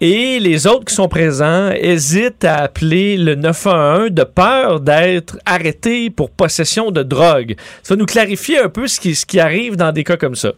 Et 0.01 0.41
les 0.41 0.67
autres 0.67 0.87
qui 0.87 0.95
sont 0.95 1.09
présents 1.09 1.71
hésitent 1.71 2.45
à 2.45 2.57
appeler 2.57 3.17
le 3.17 3.37
911 3.37 4.11
de 4.11 4.25
peur 4.25 4.81
d'être 4.81 5.39
arrêtés 5.47 6.11
pour 6.11 6.31
possession 6.31 6.91
de 6.91 7.03
drogue. 7.03 7.55
Ça 7.83 7.95
nous 7.95 8.07
clarifier 8.07 8.59
un 8.59 8.69
peu 8.69 8.89
ce 8.89 8.99
qui, 8.99 9.15
ce 9.15 9.25
qui 9.25 9.39
arrive 9.39 9.77
dans 9.77 9.93
des 9.93 10.03
cas 10.03 10.17
comme 10.17 10.35
ça. 10.35 10.51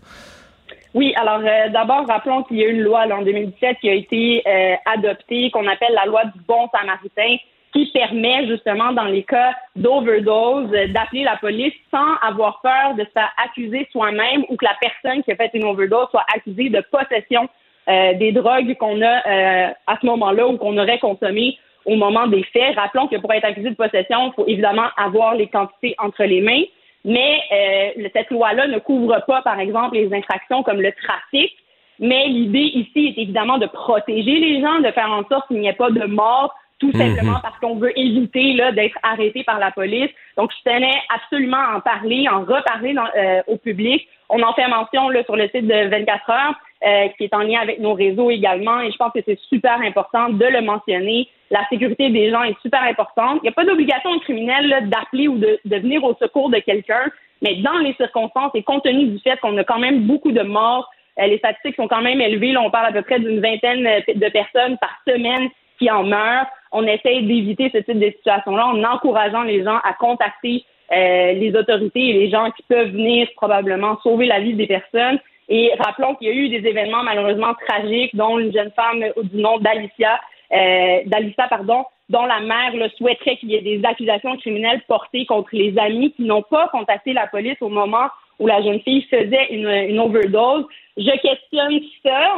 Oui, 0.95 1.12
alors 1.16 1.41
euh, 1.45 1.68
d'abord, 1.68 2.07
rappelons 2.09 2.43
qu'il 2.45 2.57
y 2.57 2.64
a 2.64 2.68
une 2.68 2.80
loi 2.80 3.05
en 3.12 3.20
2017 3.20 3.76
qui 3.82 3.91
a 3.91 3.93
été 3.93 4.43
euh, 4.47 4.74
adoptée, 4.87 5.51
qu'on 5.51 5.66
appelle 5.66 5.93
la 5.93 6.07
loi 6.07 6.24
du 6.24 6.41
bon 6.49 6.68
samaritain, 6.72 7.37
qui 7.74 7.91
permet 7.93 8.47
justement 8.47 8.93
dans 8.93 9.05
les 9.05 9.22
cas 9.22 9.53
d'overdose 9.76 10.72
euh, 10.72 10.89
d'appeler 10.89 11.24
la 11.24 11.37
police 11.37 11.74
sans 11.91 12.14
avoir 12.26 12.62
peur 12.62 12.95
de 12.97 13.05
se 13.05 13.11
faire 13.11 13.30
accuser 13.45 13.87
soi-même 13.93 14.45
ou 14.49 14.57
que 14.57 14.64
la 14.64 14.76
personne 14.80 15.22
qui 15.22 15.32
a 15.32 15.37
fait 15.37 15.51
une 15.53 15.64
overdose 15.64 16.09
soit 16.11 16.24
accusée 16.34 16.70
de 16.70 16.82
possession 16.91 17.47
euh, 17.89 18.14
des 18.14 18.32
drogues 18.32 18.74
qu'on 18.76 19.01
a 19.01 19.26
euh, 19.26 19.70
à 19.87 19.99
ce 20.01 20.07
moment-là 20.07 20.49
ou 20.49 20.57
qu'on 20.57 20.76
aurait 20.78 20.99
consommées 20.99 21.59
au 21.84 21.95
moment 21.95 22.26
des 22.26 22.43
faits. 22.45 22.76
Rappelons 22.76 23.07
que 23.07 23.16
pour 23.16 23.32
être 23.32 23.45
accusé 23.45 23.70
de 23.70 23.76
possession, 23.76 24.28
il 24.28 24.32
faut 24.34 24.47
évidemment 24.47 24.89
avoir 24.97 25.34
les 25.34 25.47
quantités 25.47 25.95
entre 25.99 26.24
les 26.24 26.41
mains, 26.41 26.62
mais 27.05 27.39
euh, 27.53 28.09
cette 28.12 28.30
loi-là 28.30 28.66
ne 28.66 28.78
couvre 28.78 29.22
pas, 29.26 29.43
par 29.43 29.61
exemple, 29.61 29.95
les 29.95 30.12
infractions 30.12 30.62
comme 30.62 30.80
le 30.80 30.93
trafic. 30.93 31.53
Mais 31.99 32.26
l'idée 32.26 32.70
ici 32.74 33.14
est 33.16 33.22
évidemment 33.22 33.59
de 33.59 33.66
protéger 33.66 34.39
les 34.39 34.61
gens, 34.61 34.80
de 34.80 34.91
faire 34.91 35.11
en 35.11 35.24
sorte 35.28 35.47
qu'il 35.49 35.61
n'y 35.61 35.68
ait 35.68 35.72
pas 35.72 35.91
de 35.91 36.05
mort 36.05 36.55
tout 36.78 36.93
simplement 36.93 37.41
parce 37.43 37.59
qu'on 37.59 37.76
veut 37.76 37.99
éviter 37.99 38.53
là 38.53 38.72
d'être 38.72 38.99
arrêté 39.03 39.45
par 39.45 39.59
la 39.59 39.70
police. 39.70 40.11
Donc, 40.37 40.51
je 40.53 40.70
tenais 40.70 41.01
absolument 41.14 41.57
à 41.57 41.76
en 41.76 41.80
parler, 41.80 42.28
en 42.28 42.41
reparler 42.41 42.93
dans, 42.93 43.09
euh, 43.16 43.43
au 43.47 43.57
public. 43.57 44.07
On 44.28 44.43
en 44.43 44.53
fait 44.53 44.68
mention 44.68 45.09
là, 45.09 45.24
sur 45.24 45.37
le 45.37 45.49
site 45.49 45.66
de 45.66 45.89
24 45.89 46.30
heures, 46.30 46.55
euh, 46.85 47.09
qui 47.16 47.24
est 47.24 47.35
en 47.35 47.41
lien 47.41 47.61
avec 47.61 47.81
nos 47.81 47.95
réseaux 47.95 48.31
également, 48.31 48.81
et 48.81 48.91
je 48.91 48.97
pense 48.97 49.12
que 49.12 49.20
c'est 49.24 49.39
super 49.49 49.81
important 49.81 50.29
de 50.29 50.45
le 50.45 50.61
mentionner. 50.61 51.29
La 51.51 51.66
sécurité 51.68 52.11
des 52.11 52.31
gens 52.31 52.43
est 52.43 52.59
super 52.61 52.83
importante. 52.83 53.39
Il 53.39 53.45
n'y 53.45 53.49
a 53.49 53.53
pas 53.53 53.64
d'obligation 53.64 54.18
criminelle 54.18 54.89
d'appeler 54.91 55.29
ou 55.29 55.39
de, 55.39 55.59
venir 55.64 56.05
au 56.05 56.14
secours 56.20 56.51
de 56.51 56.59
quelqu'un, 56.59 57.11
mais 57.43 57.57
dans 57.57 57.79
les 57.79 57.95
circonstances 57.95 58.51
et 58.55 58.62
compte 58.62 58.85
tenu 58.85 59.07
du 59.07 59.18
fait 59.20 59.39
qu'on 59.41 59.57
a 59.57 59.64
quand 59.64 59.79
même 59.79 60.03
beaucoup 60.03 60.33
de 60.33 60.43
morts, 60.43 60.91
euh, 61.18 61.27
les 61.27 61.39
statistiques 61.39 61.77
sont 61.77 61.89
quand 61.89 62.03
même 62.03 62.20
élevées. 62.20 62.57
On 62.57 62.70
parle 62.70 62.87
à 62.87 62.93
peu 62.93 63.03
près 63.03 63.20
d'une 63.20 63.41
vingtaine 63.41 63.89
de 64.14 64.29
personnes 64.29 64.77
par 64.79 64.99
semaine 65.09 65.49
qui 65.79 65.91
en 65.91 66.05
meurent. 66.05 66.47
On 66.72 66.87
essaye 66.87 67.22
d'éviter 67.22 67.70
ce 67.72 67.79
type 67.79 67.99
de 67.99 68.11
situation-là 68.11 68.66
en 68.66 68.85
encourageant 68.85 69.43
les 69.43 69.64
gens 69.64 69.79
à 69.83 69.95
contacter 69.95 70.64
euh, 70.93 71.33
les 71.33 71.55
autorités 71.57 72.11
et 72.11 72.12
les 72.12 72.31
gens 72.31 72.51
qui 72.51 72.62
peuvent 72.68 72.91
venir 72.91 73.29
probablement 73.37 73.99
sauver 74.03 74.27
la 74.27 74.41
vie 74.41 74.55
des 74.55 74.66
personnes. 74.66 75.18
Et 75.49 75.72
rappelons 75.78 76.14
qu'il 76.16 76.28
y 76.28 76.30
a 76.30 76.34
eu 76.34 76.49
des 76.49 76.68
événements 76.68 77.03
malheureusement 77.03 77.55
tragiques, 77.66 78.14
dont 78.14 78.38
une 78.38 78.53
jeune 78.53 78.72
femme 78.72 79.05
du 79.22 79.36
nom 79.36 79.59
d'Alicia, 79.59 80.20
euh, 80.53 81.01
d'Alicia, 81.07 81.47
pardon, 81.49 81.84
dont 82.09 82.24
la 82.24 82.40
mère 82.40 82.74
le 82.74 82.88
souhaiterait 82.90 83.36
qu'il 83.36 83.51
y 83.51 83.57
ait 83.57 83.62
des 83.62 83.80
accusations 83.84 84.36
criminelles 84.36 84.82
portées 84.88 85.26
contre 85.26 85.51
les 85.53 85.76
amis 85.78 86.12
qui 86.12 86.22
n'ont 86.22 86.42
pas 86.42 86.68
contacté 86.68 87.12
la 87.12 87.26
police 87.26 87.57
au 87.61 87.68
moment 87.68 88.09
où 88.38 88.47
la 88.47 88.62
jeune 88.62 88.80
fille 88.80 89.03
faisait 89.11 89.47
une, 89.51 89.68
une 89.68 89.99
overdose. 89.99 90.66
Je 90.97 91.11
questionne 91.11 91.80
ça. 92.03 92.34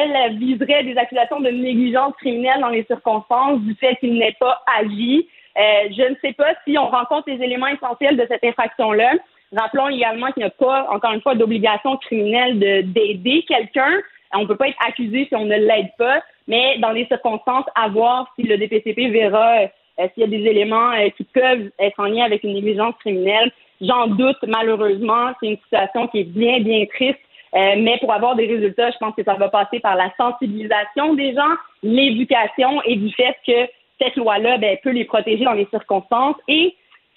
Elle 0.00 0.38
viserait 0.38 0.84
des 0.84 0.96
accusations 0.96 1.40
de 1.40 1.50
négligence 1.50 2.14
criminelle 2.16 2.60
dans 2.60 2.68
les 2.68 2.84
circonstances 2.84 3.60
du 3.60 3.74
fait 3.74 3.96
qu'il 3.96 4.14
n'ait 4.14 4.36
pas 4.38 4.62
agi. 4.78 5.26
Euh, 5.56 5.88
je 5.96 6.02
ne 6.10 6.14
sais 6.20 6.32
pas 6.32 6.54
si 6.66 6.76
on 6.76 6.88
rencontre 6.88 7.30
les 7.30 7.42
éléments 7.42 7.68
essentiels 7.68 8.16
de 8.16 8.26
cette 8.28 8.44
infraction-là. 8.44 9.12
Rappelons 9.56 9.88
également 9.88 10.32
qu'il 10.32 10.42
n'y 10.42 10.48
a 10.48 10.50
pas, 10.50 10.88
encore 10.90 11.12
une 11.12 11.20
fois, 11.20 11.34
d'obligation 11.34 11.96
criminelle 11.98 12.58
d'aider 12.58 13.44
quelqu'un. 13.46 14.00
On 14.34 14.40
ne 14.40 14.46
peut 14.46 14.56
pas 14.56 14.68
être 14.68 14.86
accusé 14.86 15.26
si 15.28 15.36
on 15.36 15.44
ne 15.44 15.56
l'aide 15.56 15.90
pas, 15.96 16.20
mais 16.48 16.78
dans 16.78 16.90
les 16.90 17.06
circonstances, 17.06 17.66
à 17.74 17.88
voir 17.88 18.32
si 18.36 18.46
le 18.46 18.58
DPCP 18.58 19.10
verra 19.10 19.68
euh, 20.00 20.08
s'il 20.12 20.22
y 20.22 20.24
a 20.24 20.26
des 20.26 20.44
éléments 20.48 20.90
euh, 20.92 21.08
qui 21.16 21.24
peuvent 21.24 21.70
être 21.78 22.00
en 22.00 22.06
lien 22.06 22.24
avec 22.24 22.42
une 22.42 22.54
négligence 22.54 22.94
criminelle. 22.98 23.52
J'en 23.80 24.08
doute, 24.08 24.38
malheureusement. 24.46 25.32
C'est 25.40 25.50
une 25.50 25.58
situation 25.58 26.08
qui 26.08 26.20
est 26.20 26.24
bien, 26.24 26.60
bien 26.60 26.84
triste. 26.86 27.18
Euh, 27.54 27.74
mais 27.78 27.98
pour 27.98 28.12
avoir 28.12 28.34
des 28.34 28.46
résultats, 28.46 28.90
je 28.90 28.96
pense 28.98 29.14
que 29.14 29.22
ça 29.22 29.34
va 29.34 29.48
passer 29.48 29.78
par 29.78 29.94
la 29.94 30.12
sensibilisation 30.16 31.14
des 31.14 31.34
gens, 31.34 31.54
l'éducation 31.84 32.82
et 32.82 32.96
du 32.96 33.12
fait 33.14 33.36
que 33.46 33.70
cette 34.00 34.16
loi-là 34.16 34.58
ben, 34.58 34.76
peut 34.82 34.90
les 34.90 35.04
protéger 35.04 35.44
dans 35.44 35.52
les 35.52 35.68
circonstances. 35.70 36.36
Et 36.48 36.74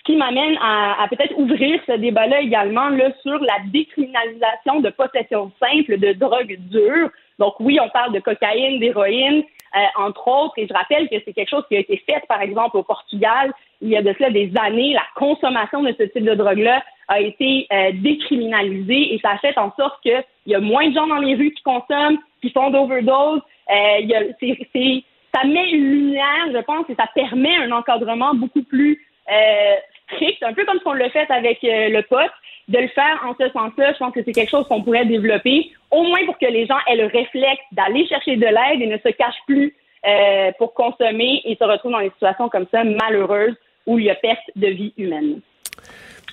qui 0.07 0.15
m'amène 0.15 0.57
à, 0.61 1.05
peut-être 1.09 1.37
ouvrir 1.37 1.81
ce 1.85 1.91
débat-là 1.91 2.39
également 2.39 2.87
là, 2.87 3.11
sur 3.21 3.37
la 3.39 3.57
décriminalisation 3.65 4.79
de 4.79 4.89
possession 4.89 5.51
simple 5.59 5.97
de 5.97 6.13
drogue 6.13 6.55
dure. 6.71 7.09
Donc 7.39 7.55
oui, 7.59 7.77
on 7.83 7.89
parle 7.89 8.13
de 8.13 8.21
cocaïne, 8.21 8.79
d'héroïne, 8.79 9.43
euh, 9.75 9.79
entre 10.01 10.25
autres, 10.29 10.53
et 10.55 10.65
je 10.65 10.73
rappelle 10.73 11.09
que 11.09 11.15
c'est 11.25 11.33
quelque 11.33 11.49
chose 11.49 11.65
qui 11.67 11.75
a 11.75 11.79
été 11.79 12.01
fait, 12.09 12.23
par 12.29 12.41
exemple, 12.41 12.77
au 12.77 12.83
Portugal, 12.83 13.51
il 13.81 13.89
y 13.89 13.97
a 13.97 14.01
de 14.01 14.15
cela 14.17 14.29
des 14.29 14.49
années. 14.57 14.93
La 14.93 15.03
consommation 15.15 15.83
de 15.83 15.93
ce 15.99 16.03
type 16.03 16.23
de 16.23 16.35
drogue-là 16.35 16.81
a 17.09 17.19
été 17.19 17.67
euh, 17.73 17.91
décriminalisée 17.95 19.13
et 19.13 19.19
ça 19.21 19.31
a 19.31 19.37
fait 19.39 19.57
en 19.57 19.73
sorte 19.75 20.01
qu'il 20.01 20.23
y 20.45 20.55
a 20.55 20.61
moins 20.61 20.87
de 20.87 20.93
gens 20.93 21.07
dans 21.07 21.17
les 21.17 21.35
rues 21.35 21.51
qui 21.51 21.63
consomment, 21.63 22.17
qui 22.41 22.49
font 22.51 22.69
d'overdose. 22.69 23.41
Euh, 23.69 24.31
c'est, 24.39 24.57
c'est, 24.73 25.03
ça 25.35 25.45
met 25.45 25.69
une 25.69 25.91
lumière, 25.91 26.47
je 26.53 26.61
pense, 26.61 26.89
et 26.89 26.95
ça 26.95 27.07
permet 27.13 27.57
un 27.57 27.71
encadrement 27.73 28.33
beaucoup 28.33 28.63
plus 28.63 29.05
euh, 29.29 29.75
strict, 30.11 30.41
un 30.43 30.53
peu 30.53 30.65
comme 30.65 30.79
ce 30.79 30.83
qu'on 30.83 30.93
l'a 30.93 31.09
fait 31.09 31.29
avec 31.29 31.63
euh, 31.63 31.89
le 31.89 32.01
pote, 32.03 32.31
de 32.67 32.79
le 32.79 32.87
faire 32.89 33.23
en 33.25 33.33
ce 33.39 33.49
sens-là, 33.51 33.93
je 33.93 33.97
pense 33.97 34.13
que 34.13 34.23
c'est 34.23 34.33
quelque 34.33 34.49
chose 34.49 34.67
qu'on 34.67 34.83
pourrait 34.83 35.05
développer, 35.05 35.71
au 35.91 36.03
moins 36.03 36.25
pour 36.25 36.37
que 36.37 36.45
les 36.45 36.65
gens 36.65 36.77
aient 36.87 36.97
le 36.97 37.05
réflexe 37.05 37.61
d'aller 37.71 38.05
chercher 38.07 38.35
de 38.35 38.45
l'aide 38.45 38.81
et 38.81 38.87
ne 38.87 38.97
se 38.97 39.09
cachent 39.09 39.43
plus 39.45 39.75
euh, 40.05 40.51
pour 40.57 40.73
consommer 40.73 41.41
et 41.45 41.55
se 41.55 41.63
retrouvent 41.63 41.93
dans 41.93 41.99
des 41.99 42.11
situations 42.11 42.49
comme 42.49 42.65
ça 42.71 42.83
malheureuses 42.83 43.55
où 43.85 43.97
il 43.99 44.05
y 44.05 44.09
a 44.09 44.15
perte 44.15 44.43
de 44.55 44.67
vie 44.67 44.93
humaine. 44.97 45.39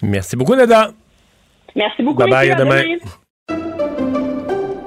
Merci 0.02 0.36
beaucoup, 0.36 0.56
Nada. 0.56 0.90
Merci 1.76 2.02
beaucoup. 2.02 2.18
Bye 2.18 2.30
bye, 2.30 2.50
à 2.50 2.54
demain. 2.56 2.82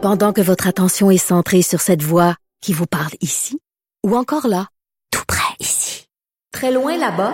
Pendant 0.02 0.32
que 0.32 0.42
votre 0.42 0.68
attention 0.68 1.10
est 1.10 1.18
centrée 1.18 1.62
sur 1.62 1.80
cette 1.80 2.02
voix 2.02 2.36
qui 2.62 2.74
vous 2.74 2.86
parle 2.86 3.14
ici, 3.22 3.60
ou 4.06 4.16
encore 4.16 4.48
là, 4.48 4.68
tout 5.12 5.24
près 5.28 5.56
ici, 5.60 6.08
très 6.54 6.72
loin 6.72 6.98
là-bas, 6.98 7.34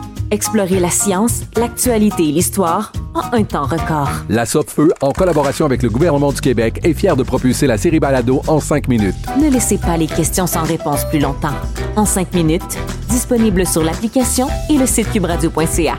Explorez 0.31 0.79
la 0.79 0.89
science, 0.89 1.41
l'actualité 1.57 2.23
et 2.23 2.31
l'histoire 2.31 2.93
en 3.13 3.35
un 3.35 3.43
temps 3.43 3.65
record. 3.65 4.09
La 4.29 4.45
Feu, 4.45 4.93
en 5.01 5.11
collaboration 5.11 5.65
avec 5.65 5.83
le 5.83 5.89
gouvernement 5.89 6.31
du 6.31 6.39
Québec, 6.39 6.79
est 6.83 6.93
fière 6.93 7.17
de 7.17 7.23
propulser 7.23 7.67
la 7.67 7.77
série 7.77 7.99
Balado 7.99 8.41
en 8.47 8.61
cinq 8.61 8.87
minutes. 8.87 9.15
Ne 9.37 9.49
laissez 9.49 9.77
pas 9.77 9.97
les 9.97 10.07
questions 10.07 10.47
sans 10.47 10.63
réponse 10.63 11.03
plus 11.09 11.19
longtemps. 11.19 11.55
En 11.97 12.05
cinq 12.05 12.33
minutes, 12.33 12.77
disponible 13.09 13.67
sur 13.67 13.83
l'application 13.83 14.47
et 14.69 14.77
le 14.77 14.85
site 14.85 15.11
cubradio.ca. 15.11 15.97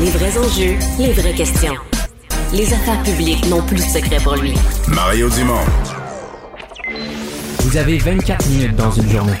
Les 0.00 0.10
vrais 0.10 0.36
enjeux, 0.36 0.76
les 0.98 1.12
vraies 1.12 1.34
questions. 1.34 1.76
Les 2.52 2.74
affaires 2.74 3.02
publiques 3.04 3.48
n'ont 3.48 3.62
plus 3.62 3.76
de 3.76 3.80
secret 3.80 4.18
pour 4.22 4.36
lui. 4.36 4.52
Mario 4.88 5.30
Dumont. 5.30 5.64
Vous 7.60 7.76
avez 7.78 7.96
24 7.96 8.48
minutes 8.50 8.76
dans 8.76 8.90
une 8.90 9.08
journée. 9.08 9.40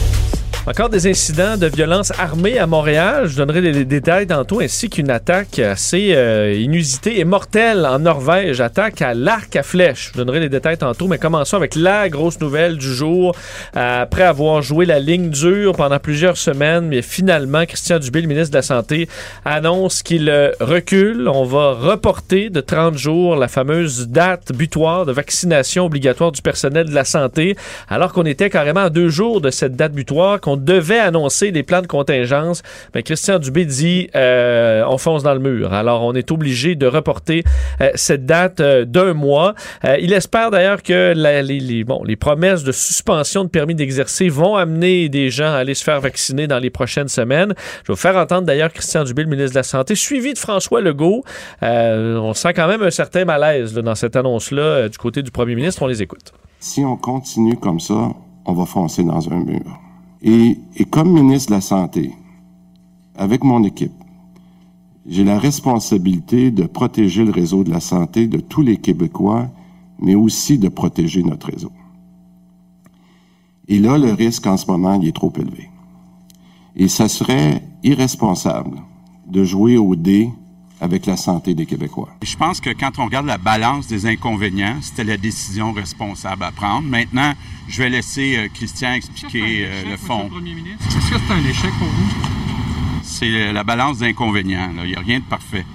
Encore 0.67 0.89
des 0.89 1.07
incidents 1.07 1.57
de 1.57 1.65
violence 1.65 2.11
armée 2.19 2.59
à 2.59 2.67
Montréal. 2.67 3.25
Je 3.25 3.35
donnerai 3.35 3.61
les 3.61 3.83
détails 3.83 4.27
tantôt, 4.27 4.61
ainsi 4.61 4.91
qu'une 4.91 5.09
attaque 5.09 5.57
assez 5.57 6.13
euh, 6.13 6.53
inusitée 6.53 7.19
et 7.19 7.25
mortelle 7.25 7.83
en 7.83 7.97
Norvège. 7.97 8.61
Attaque 8.61 9.01
à 9.01 9.15
l'arc 9.15 9.55
à 9.55 9.63
flèche. 9.63 10.11
Je 10.13 10.19
donnerai 10.19 10.39
les 10.39 10.49
détails 10.49 10.77
tantôt, 10.77 11.07
mais 11.07 11.17
commençons 11.17 11.57
avec 11.57 11.73
la 11.73 12.09
grosse 12.09 12.39
nouvelle 12.39 12.77
du 12.77 12.93
jour. 12.93 13.35
Euh, 13.75 14.03
après 14.03 14.21
avoir 14.21 14.61
joué 14.61 14.85
la 14.85 14.99
ligne 14.99 15.31
dure 15.31 15.75
pendant 15.75 15.97
plusieurs 15.97 16.37
semaines, 16.37 16.85
mais 16.85 17.01
finalement, 17.01 17.65
Christian 17.65 17.97
Dubé, 17.97 18.21
le 18.21 18.27
ministre 18.27 18.51
de 18.51 18.57
la 18.57 18.61
Santé, 18.61 19.09
annonce 19.43 20.03
qu'il 20.03 20.29
euh, 20.29 20.51
recule. 20.59 21.27
On 21.27 21.43
va 21.43 21.73
reporter 21.73 22.51
de 22.51 22.61
30 22.61 22.99
jours 22.99 23.35
la 23.35 23.47
fameuse 23.47 24.09
date 24.09 24.51
butoir 24.51 25.07
de 25.07 25.11
vaccination 25.11 25.87
obligatoire 25.87 26.31
du 26.31 26.43
personnel 26.43 26.87
de 26.87 26.93
la 26.93 27.03
santé, 27.03 27.57
alors 27.89 28.13
qu'on 28.13 28.25
était 28.25 28.51
carrément 28.51 28.81
à 28.81 28.89
deux 28.91 29.09
jours 29.09 29.41
de 29.41 29.49
cette 29.49 29.75
date 29.75 29.93
butoir, 29.93 30.39
devait 30.57 30.99
annoncer 30.99 31.51
les 31.51 31.63
plans 31.63 31.81
de 31.81 31.87
contingence. 31.87 32.63
Mais 32.93 33.03
Christian 33.03 33.39
Dubé 33.39 33.65
dit 33.65 34.09
euh, 34.15 34.83
on 34.87 34.97
fonce 34.97 35.23
dans 35.23 35.33
le 35.33 35.39
mur. 35.39 35.73
Alors 35.73 36.03
on 36.03 36.13
est 36.13 36.31
obligé 36.31 36.75
de 36.75 36.87
reporter 36.87 37.43
euh, 37.81 37.91
cette 37.95 38.25
date 38.25 38.59
euh, 38.59 38.85
d'un 38.85 39.13
mois. 39.13 39.55
Il 39.99 40.13
espère 40.13 40.51
d'ailleurs 40.51 40.83
que 40.83 41.13
les, 41.15 42.15
promesses 42.15 42.63
de 42.63 42.71
suspension 42.71 43.43
de 43.43 43.49
permis 43.49 43.75
d'exercer 43.75 44.29
vont 44.29 44.55
amener 44.55 45.09
des 45.09 45.29
gens 45.29 45.51
à 45.51 45.57
aller 45.57 45.73
se 45.73 45.83
faire 45.83 45.99
vacciner 45.99 46.47
dans 46.47 46.59
les 46.59 46.69
prochaines 46.69 47.07
semaines. 47.07 47.53
Je 47.83 47.87
vais 47.87 47.93
vous 47.93 47.95
faire 47.95 48.15
entendre 48.15 48.45
d'ailleurs 48.45 48.71
Christian 48.71 49.03
Dubé, 49.03 49.23
le 49.23 49.29
ministre 49.29 49.51
de 49.51 49.59
la 49.59 49.63
Santé, 49.63 49.95
suivi 49.95 50.33
de 50.33 50.37
François 50.39 50.81
Legault. 50.81 51.23
On 51.61 52.33
sent 52.33 52.53
quand 52.53 52.67
même 52.67 52.83
un 52.83 52.91
certain 52.91 53.25
malaise 53.25 53.73
dans 53.73 53.95
cette 53.95 54.15
annonce-là 54.15 54.89
du 54.89 54.97
côté 54.97 55.23
du 55.23 55.31
premier 55.31 55.55
ministre. 55.55 55.81
On 55.83 55.87
les 55.87 56.01
écoute. 56.01 56.33
Si 56.59 56.85
on 56.85 56.95
continue 56.95 57.57
comme 57.57 57.79
ça, 57.79 58.11
on 58.45 58.53
va 58.53 58.65
foncer 58.65 59.03
dans 59.03 59.27
un 59.29 59.43
mur. 59.43 59.79
Et, 60.21 60.57
comme 60.89 61.11
ministre 61.11 61.49
de 61.49 61.55
la 61.55 61.61
Santé, 61.61 62.13
avec 63.15 63.43
mon 63.43 63.63
équipe, 63.63 63.91
j'ai 65.07 65.23
la 65.23 65.39
responsabilité 65.39 66.51
de 66.51 66.65
protéger 66.65 67.25
le 67.25 67.31
réseau 67.31 67.63
de 67.63 67.71
la 67.71 67.79
santé 67.79 68.27
de 68.27 68.39
tous 68.39 68.61
les 68.61 68.77
Québécois, 68.77 69.49
mais 69.99 70.13
aussi 70.13 70.59
de 70.59 70.69
protéger 70.69 71.23
notre 71.23 71.47
réseau. 71.47 71.71
Et 73.67 73.79
là, 73.79 73.97
le 73.97 74.13
risque 74.13 74.45
en 74.45 74.57
ce 74.57 74.69
moment, 74.69 74.99
il 75.01 75.07
est 75.07 75.15
trop 75.15 75.33
élevé. 75.37 75.69
Et 76.75 76.87
ça 76.87 77.07
serait 77.07 77.63
irresponsable 77.83 78.77
de 79.27 79.43
jouer 79.43 79.77
au 79.77 79.95
dé 79.95 80.29
avec 80.81 81.05
la 81.05 81.15
santé 81.15 81.53
des 81.53 81.65
Québécois. 81.65 82.09
Je 82.23 82.35
pense 82.35 82.59
que 82.59 82.71
quand 82.71 82.97
on 82.99 83.05
regarde 83.05 83.27
la 83.27 83.37
balance 83.37 83.87
des 83.87 84.05
inconvénients, 84.07 84.77
c'était 84.81 85.03
la 85.03 85.17
décision 85.17 85.71
responsable 85.71 86.43
à 86.43 86.51
prendre. 86.51 86.87
Maintenant, 86.87 87.33
je 87.69 87.83
vais 87.83 87.89
laisser 87.89 88.35
euh, 88.35 88.47
Christian 88.53 88.93
expliquer 88.93 89.65
euh, 89.67 89.91
le 89.91 89.97
fond. 89.97 90.29
Est-ce 90.29 91.09
que 91.11 91.15
c'est 91.27 91.33
un 91.33 91.45
échec 91.49 91.71
pour 91.77 91.87
vous? 91.87 92.09
C'est 93.03 93.53
la 93.53 93.63
balance 93.63 93.99
d'inconvénients. 93.99 94.73
là. 94.75 94.83
Il 94.83 94.89
n'y 94.89 94.95
a 94.95 94.99
rien 94.99 95.19
de 95.19 95.23
parfait. 95.25 95.65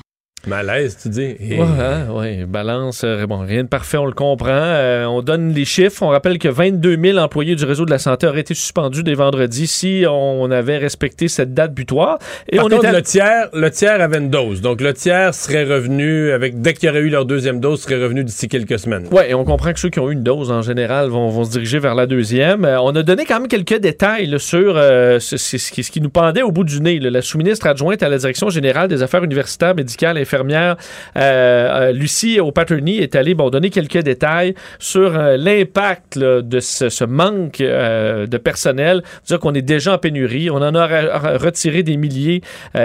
Malaise, 0.46 0.96
tu 1.02 1.08
dis. 1.08 1.34
Et- 1.40 1.58
Ouais, 1.58 1.66
hein, 1.80 2.06
ouais, 2.12 2.44
balance. 2.46 3.02
euh, 3.04 3.26
bon, 3.26 3.38
rien 3.44 3.64
de 3.64 3.68
parfait, 3.68 3.96
on 3.96 4.06
le 4.06 4.12
comprend. 4.12 4.48
Euh, 4.52 5.04
on 5.06 5.20
donne 5.20 5.52
les 5.52 5.64
chiffres. 5.64 6.02
On 6.04 6.08
rappelle 6.08 6.38
que 6.38 6.46
22 6.48 6.96
000 7.02 7.18
employés 7.18 7.56
du 7.56 7.64
réseau 7.64 7.84
de 7.84 7.90
la 7.90 7.98
santé 7.98 8.26
auraient 8.28 8.40
été 8.42 8.54
suspendus 8.54 9.02
dès 9.02 9.14
vendredi 9.14 9.66
si 9.66 10.04
on 10.08 10.48
avait 10.52 10.78
respecté 10.78 11.26
cette 11.26 11.52
date 11.52 11.74
butoir. 11.74 12.18
Et 12.48 12.56
Par 12.56 12.66
on 12.66 12.68
contre, 12.68 12.84
était- 12.84 12.92
le 12.96 13.02
tiers, 13.02 13.48
le 13.52 13.70
tiers 13.72 14.00
avait 14.00 14.18
une 14.18 14.30
dose. 14.30 14.60
Donc, 14.60 14.80
le 14.80 14.94
tiers 14.94 15.34
serait 15.34 15.64
revenu, 15.64 16.30
avec 16.30 16.60
dès 16.60 16.74
qu'il 16.74 16.86
y 16.86 16.90
aurait 16.90 17.00
eu 17.00 17.08
leur 17.10 17.24
deuxième 17.24 17.58
dose, 17.58 17.80
serait 17.82 18.00
revenu 18.00 18.22
d'ici 18.22 18.46
quelques 18.46 18.78
semaines. 18.78 19.06
Oui, 19.10 19.22
et 19.28 19.34
on 19.34 19.44
comprend 19.44 19.72
que 19.72 19.80
ceux 19.80 19.88
qui 19.90 19.98
ont 19.98 20.10
eu 20.10 20.12
une 20.12 20.22
dose 20.22 20.52
en 20.52 20.62
général 20.62 21.08
vont, 21.08 21.28
vont 21.28 21.44
se 21.44 21.50
diriger 21.50 21.80
vers 21.80 21.96
la 21.96 22.06
deuxième. 22.06 22.64
Euh, 22.64 22.80
on 22.80 22.94
a 22.94 23.02
donné 23.02 23.24
quand 23.24 23.40
même 23.40 23.48
quelques 23.48 23.78
détails 23.80 24.26
là, 24.26 24.38
sur 24.38 24.74
euh, 24.76 25.18
ce, 25.18 25.36
qui, 25.72 25.82
ce 25.82 25.90
qui 25.90 26.00
nous 26.00 26.10
pendait 26.10 26.42
au 26.42 26.52
bout 26.52 26.62
du 26.64 26.80
nez. 26.80 27.00
là. 27.00 27.10
La 27.10 27.22
sous-ministre 27.22 27.66
adjointe 27.66 28.02
à 28.04 28.08
la 28.08 28.18
Direction 28.18 28.48
générale 28.48 28.86
des 28.88 29.02
affaires 29.02 29.24
universitaires, 29.24 29.74
médicales, 29.74 30.16
infirmières, 30.16 30.35
euh, 30.44 30.74
euh, 31.16 31.92
Lucie 31.92 32.40
O'Patterney, 32.40 32.98
est 32.98 33.14
allée 33.14 33.34
bon, 33.34 33.50
donner 33.50 33.70
quelques 33.70 33.98
détails 34.02 34.54
sur 34.78 35.16
euh, 35.16 35.36
l'impact 35.36 36.18
de 36.18 36.60
ce, 36.60 37.04
manque 37.04 37.58
de 37.58 38.36
personnel. 38.36 39.02
dire 39.26 39.40
qu'on 39.40 39.54
est 39.54 39.62
déjà 39.62 39.94
en 39.94 39.98
pénurie. 39.98 40.50
On 40.50 40.56
en 40.56 40.74
a 40.74 40.86
re- 40.86 41.36
retiré 41.42 41.82
des 41.82 41.96
milliers 41.96 42.42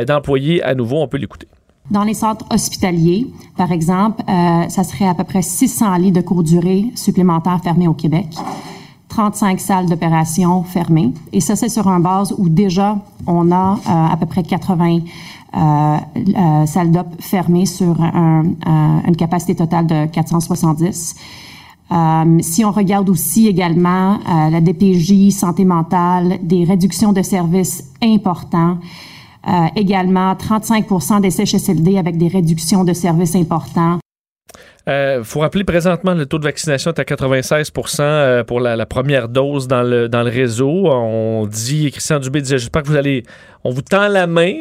d'employés 0.08 0.62
à 0.64 0.76
nouveau. 0.76 1.02
On 1.02 1.08
peut 1.08 1.18
l'écouter. 1.18 1.48
Dans 1.90 2.04
les 2.04 2.14
centres 2.14 2.46
hospitaliers, 2.52 3.28
par 3.58 3.72
exemple, 3.72 4.22
euh, 4.30 4.70
ça 4.70 4.84
serait 4.84 5.08
à 5.08 5.16
peu 5.16 5.24
près 5.24 5.42
600 5.42 5.98
lits 5.98 6.12
de 6.12 6.22
courte 6.22 6.46
durée 6.46 6.86
supplémentaires 6.96 7.60
fermés 7.64 7.88
au 7.88 7.94
Québec, 7.94 8.28
35 9.12 9.60
salles 9.60 9.88
d'opération 9.88 10.64
fermées. 10.64 11.12
Et 11.34 11.42
ça, 11.42 11.58
c'est 11.58 11.68
sur 11.68 11.88
un 11.90 12.00
base 12.00 12.34
où 12.38 12.48
déjà 12.48 12.98
on 13.28 13.52
a 13.52 13.74
euh, 13.74 14.14
à 14.14 14.16
peu 14.18 14.26
près 14.26 14.42
80 14.42 15.00
euh, 15.54 15.60
euh, 16.18 16.66
salles 16.66 16.92
d'op 16.92 17.08
fermées 17.20 17.66
sur 17.66 18.02
un- 18.02 18.46
un- 18.66 19.02
une 19.06 19.16
capacité 19.18 19.54
totale 19.54 19.86
de 19.86 20.06
470. 20.06 21.16
Euh, 21.92 22.38
si 22.40 22.64
on 22.64 22.72
regarde 22.72 23.10
aussi 23.10 23.48
également 23.48 24.14
euh, 24.14 24.50
la 24.50 24.62
DPJ, 24.62 25.30
santé 25.32 25.66
mentale, 25.66 26.40
des 26.42 26.64
réductions 26.64 27.12
de 27.12 27.22
services 27.22 27.84
importants, 28.02 28.78
également 29.76 30.34
35% 30.36 31.20
des 31.20 31.32
CHSLD 31.32 31.98
avec 31.98 32.16
des 32.18 32.28
réductions 32.30 32.84
de 32.86 32.94
services 32.94 33.36
importants. 33.36 33.98
Il 34.88 34.92
Euh, 34.92 35.24
faut 35.24 35.42
rappeler 35.42 35.64
présentement 35.64 36.14
le 36.16 36.26
taux 36.26 36.40
de 36.40 36.44
vaccination 36.44 36.92
est 36.92 37.00
à 37.00 37.04
96% 37.04 38.02
euh, 38.02 38.44
pour 38.44 38.60
la, 38.60 38.76
la 38.76 38.86
première 38.88 39.30
dose 39.30 39.68
dans 39.68 39.84
le, 39.84 40.10
dans 40.10 40.24
le 40.24 40.30
réseau. 40.30 40.88
On 40.88 41.46
dit, 41.46 41.92
Christian 41.92 42.20
Dubé 42.20 42.42
disait, 42.42 42.58
j'espère 42.58 42.82
que 42.82 42.88
vous 42.88 42.96
allez, 42.96 43.24
on 43.64 43.72
vous 43.72 43.82
tend 43.82 44.08
la 44.08 44.28
main. 44.28 44.54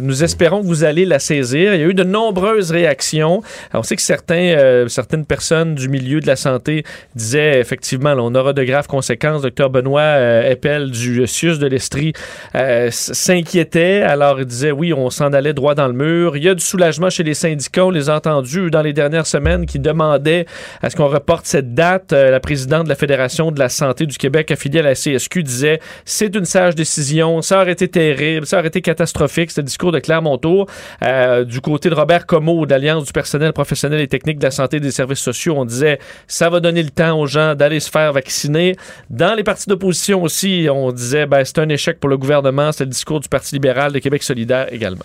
Nous 0.00 0.24
espérons 0.24 0.62
que 0.62 0.66
vous 0.66 0.84
allez 0.84 1.04
la 1.04 1.18
saisir. 1.18 1.74
Il 1.74 1.80
y 1.80 1.84
a 1.84 1.86
eu 1.86 1.94
de 1.94 2.04
nombreuses 2.04 2.70
réactions. 2.70 3.42
On 3.72 3.82
sait 3.82 3.96
que 3.96 4.02
certains, 4.02 4.56
euh, 4.56 4.88
certaines 4.88 5.26
personnes 5.26 5.74
du 5.74 5.88
milieu 5.88 6.20
de 6.20 6.26
la 6.26 6.36
santé 6.36 6.84
disaient 7.14 7.60
effectivement, 7.60 8.14
là, 8.14 8.22
on 8.22 8.34
aura 8.34 8.52
de 8.52 8.62
graves 8.64 8.86
conséquences. 8.86 9.42
Docteur 9.42 9.70
Benoît 9.70 10.00
euh, 10.00 10.50
Eppel 10.50 10.90
du 10.90 11.26
CIUS 11.26 11.58
de 11.58 11.66
l'Estrie 11.66 12.12
euh, 12.54 12.88
s'inquiétait. 12.90 14.02
Alors, 14.02 14.40
il 14.40 14.46
disait, 14.46 14.70
oui, 14.70 14.92
on 14.92 15.10
s'en 15.10 15.32
allait 15.32 15.52
droit 15.52 15.74
dans 15.74 15.88
le 15.88 15.92
mur. 15.92 16.36
Il 16.36 16.44
y 16.44 16.48
a 16.48 16.54
du 16.54 16.64
soulagement 16.64 17.10
chez 17.10 17.22
les 17.22 17.34
syndicats. 17.34 17.86
On 17.86 17.90
les 17.90 18.10
a 18.10 18.16
entendus 18.16 18.70
dans 18.70 18.82
les 18.82 18.92
dernières 18.92 19.26
semaines 19.26 19.66
qui 19.66 19.78
demandaient 19.78 20.46
à 20.82 20.90
ce 20.90 20.96
qu'on 20.96 21.08
reporte 21.08 21.46
cette 21.46 21.74
date. 21.74 22.12
Euh, 22.12 22.30
la 22.30 22.40
présidente 22.40 22.84
de 22.84 22.88
la 22.88 22.94
Fédération 22.94 23.50
de 23.50 23.58
la 23.58 23.68
santé 23.68 24.06
du 24.06 24.16
Québec, 24.18 24.50
affiliée 24.50 24.80
à 24.80 24.82
la 24.82 24.94
CSQ, 24.94 25.42
disait 25.42 25.80
c'est 26.04 26.34
une 26.34 26.44
sage 26.44 26.74
décision, 26.74 27.42
ça 27.42 27.60
aurait 27.60 27.72
été 27.72 27.88
terrible, 27.88 28.45
ça 28.46 28.58
aurait 28.58 28.68
été 28.68 28.80
catastrophique. 28.80 29.50
C'était 29.50 29.62
le 29.62 29.66
discours 29.66 29.92
de 29.92 29.98
Claire 29.98 30.22
Montour. 30.22 30.66
Euh, 31.02 31.44
du 31.44 31.60
côté 31.60 31.90
de 31.90 31.94
Robert 31.94 32.26
Comeau, 32.26 32.66
de 32.66 32.70
l'Alliance 32.70 33.04
du 33.04 33.12
personnel 33.12 33.52
professionnel 33.52 34.00
et 34.00 34.08
technique 34.08 34.38
de 34.38 34.44
la 34.44 34.50
santé 34.50 34.78
et 34.78 34.80
des 34.80 34.90
services 34.90 35.20
sociaux, 35.20 35.54
on 35.56 35.64
disait 35.64 35.98
ça 36.26 36.48
va 36.48 36.60
donner 36.60 36.82
le 36.82 36.90
temps 36.90 37.18
aux 37.18 37.26
gens 37.26 37.54
d'aller 37.54 37.80
se 37.80 37.90
faire 37.90 38.12
vacciner. 38.12 38.76
Dans 39.10 39.34
les 39.34 39.44
partis 39.44 39.68
d'opposition 39.68 40.22
aussi, 40.22 40.68
on 40.70 40.92
disait 40.92 41.26
ben, 41.26 41.44
c'est 41.44 41.58
un 41.58 41.68
échec 41.68 42.00
pour 42.00 42.08
le 42.08 42.18
gouvernement. 42.18 42.72
C'était 42.72 42.84
le 42.84 42.90
discours 42.90 43.20
du 43.20 43.28
Parti 43.28 43.54
libéral 43.54 43.92
de 43.92 43.98
Québec 43.98 44.22
solidaire 44.22 44.72
également. 44.72 45.04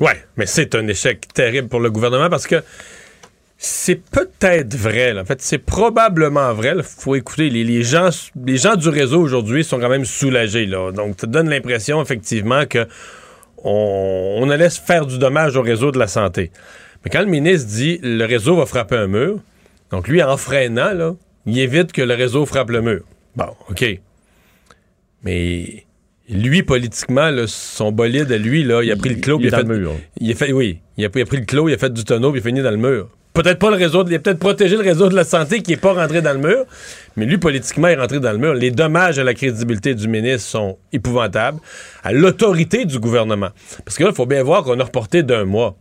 Ouais, 0.00 0.24
mais 0.36 0.46
c'est 0.46 0.74
un 0.74 0.86
échec 0.86 1.26
terrible 1.34 1.68
pour 1.68 1.80
le 1.80 1.90
gouvernement 1.90 2.28
parce 2.28 2.46
que 2.46 2.62
c'est 3.60 4.00
peut-être 4.10 4.76
vrai. 4.76 5.12
là. 5.14 5.22
En 5.22 5.24
fait, 5.24 5.42
c'est 5.42 5.58
probablement 5.58 6.54
vrai. 6.54 6.74
Il 6.76 6.82
faut 6.84 7.16
écouter. 7.16 7.50
Les, 7.50 7.64
les 7.64 7.82
gens, 7.82 8.10
les 8.46 8.56
gens 8.56 8.76
du 8.76 8.88
réseau 8.88 9.20
aujourd'hui 9.20 9.64
sont 9.64 9.80
quand 9.80 9.88
même 9.88 10.04
soulagés. 10.04 10.64
Là. 10.64 10.92
Donc, 10.92 11.16
ça 11.20 11.26
donne 11.26 11.50
l'impression, 11.50 12.00
effectivement, 12.00 12.66
que 12.66 12.86
on, 13.64 14.38
on 14.40 14.48
allait 14.50 14.70
faire 14.70 15.06
du 15.06 15.18
dommage 15.18 15.56
au 15.56 15.62
réseau 15.62 15.90
de 15.90 15.98
la 15.98 16.06
santé. 16.06 16.52
Mais 17.04 17.10
quand 17.10 17.20
le 17.20 17.26
ministre 17.26 17.68
dit 17.68 17.98
le 18.02 18.24
réseau 18.24 18.54
va 18.56 18.64
frapper 18.66 18.96
un 18.96 19.08
mur, 19.08 19.40
donc 19.90 20.06
lui, 20.06 20.22
en 20.22 20.36
freinant, 20.36 20.92
là, 20.92 21.14
il 21.46 21.58
évite 21.58 21.90
que 21.92 22.02
le 22.02 22.14
réseau 22.14 22.46
frappe 22.46 22.70
le 22.70 22.80
mur. 22.82 23.00
Bon, 23.34 23.48
OK. 23.70 23.84
Mais 25.22 25.84
lui, 26.28 26.62
politiquement, 26.62 27.30
là, 27.30 27.46
son 27.46 27.90
bolide 27.90 28.30
à 28.30 28.38
lui, 28.38 28.62
là, 28.62 28.82
il 28.82 28.92
a 28.92 28.96
pris 28.96 29.08
le 29.10 29.16
clos. 29.20 29.38
il 29.40 29.52
a 29.52 29.56
fait, 29.58 29.62
le 29.64 29.78
mur. 29.78 29.92
Il 30.20 30.30
a 30.30 30.34
fait, 30.34 30.52
oui, 30.52 30.80
il 30.96 31.04
a, 31.04 31.08
pris- 31.08 31.20
il 31.20 31.22
a 31.22 31.26
pris 31.26 31.38
le 31.38 31.44
clos, 31.44 31.68
il 31.68 31.74
a 31.74 31.78
fait 31.78 31.92
du 31.92 32.04
tonneau, 32.04 32.30
puis 32.30 32.40
il 32.40 32.42
a 32.42 32.46
fini 32.46 32.62
dans 32.62 32.70
le 32.70 32.76
mur. 32.76 33.08
Peut-être 33.38 33.60
pas 33.60 33.70
le 33.70 33.76
réseau, 33.76 34.02
de- 34.02 34.10
il 34.10 34.16
a 34.16 34.18
peut-être 34.18 34.40
protégé 34.40 34.74
le 34.76 34.82
réseau 34.82 35.08
de 35.08 35.14
la 35.14 35.22
santé 35.22 35.62
qui 35.62 35.72
est 35.74 35.76
pas 35.76 35.92
rentré 35.92 36.20
dans 36.20 36.32
le 36.32 36.40
mur, 36.40 36.64
mais 37.16 37.24
lui, 37.24 37.38
politiquement, 37.38 37.86
est 37.86 37.94
rentré 37.94 38.18
dans 38.18 38.32
le 38.32 38.38
mur. 38.38 38.52
Les 38.52 38.72
dommages 38.72 39.20
à 39.20 39.22
la 39.22 39.32
crédibilité 39.32 39.94
du 39.94 40.08
ministre 40.08 40.48
sont 40.48 40.76
épouvantables, 40.92 41.60
à 42.02 42.10
l'autorité 42.12 42.84
du 42.84 42.98
gouvernement. 42.98 43.50
Parce 43.84 43.96
que 43.96 44.02
là, 44.02 44.10
il 44.12 44.16
faut 44.16 44.26
bien 44.26 44.42
voir 44.42 44.64
qu'on 44.64 44.80
a 44.80 44.82
reporté 44.82 45.22
d'un 45.22 45.44
mois. 45.44 45.76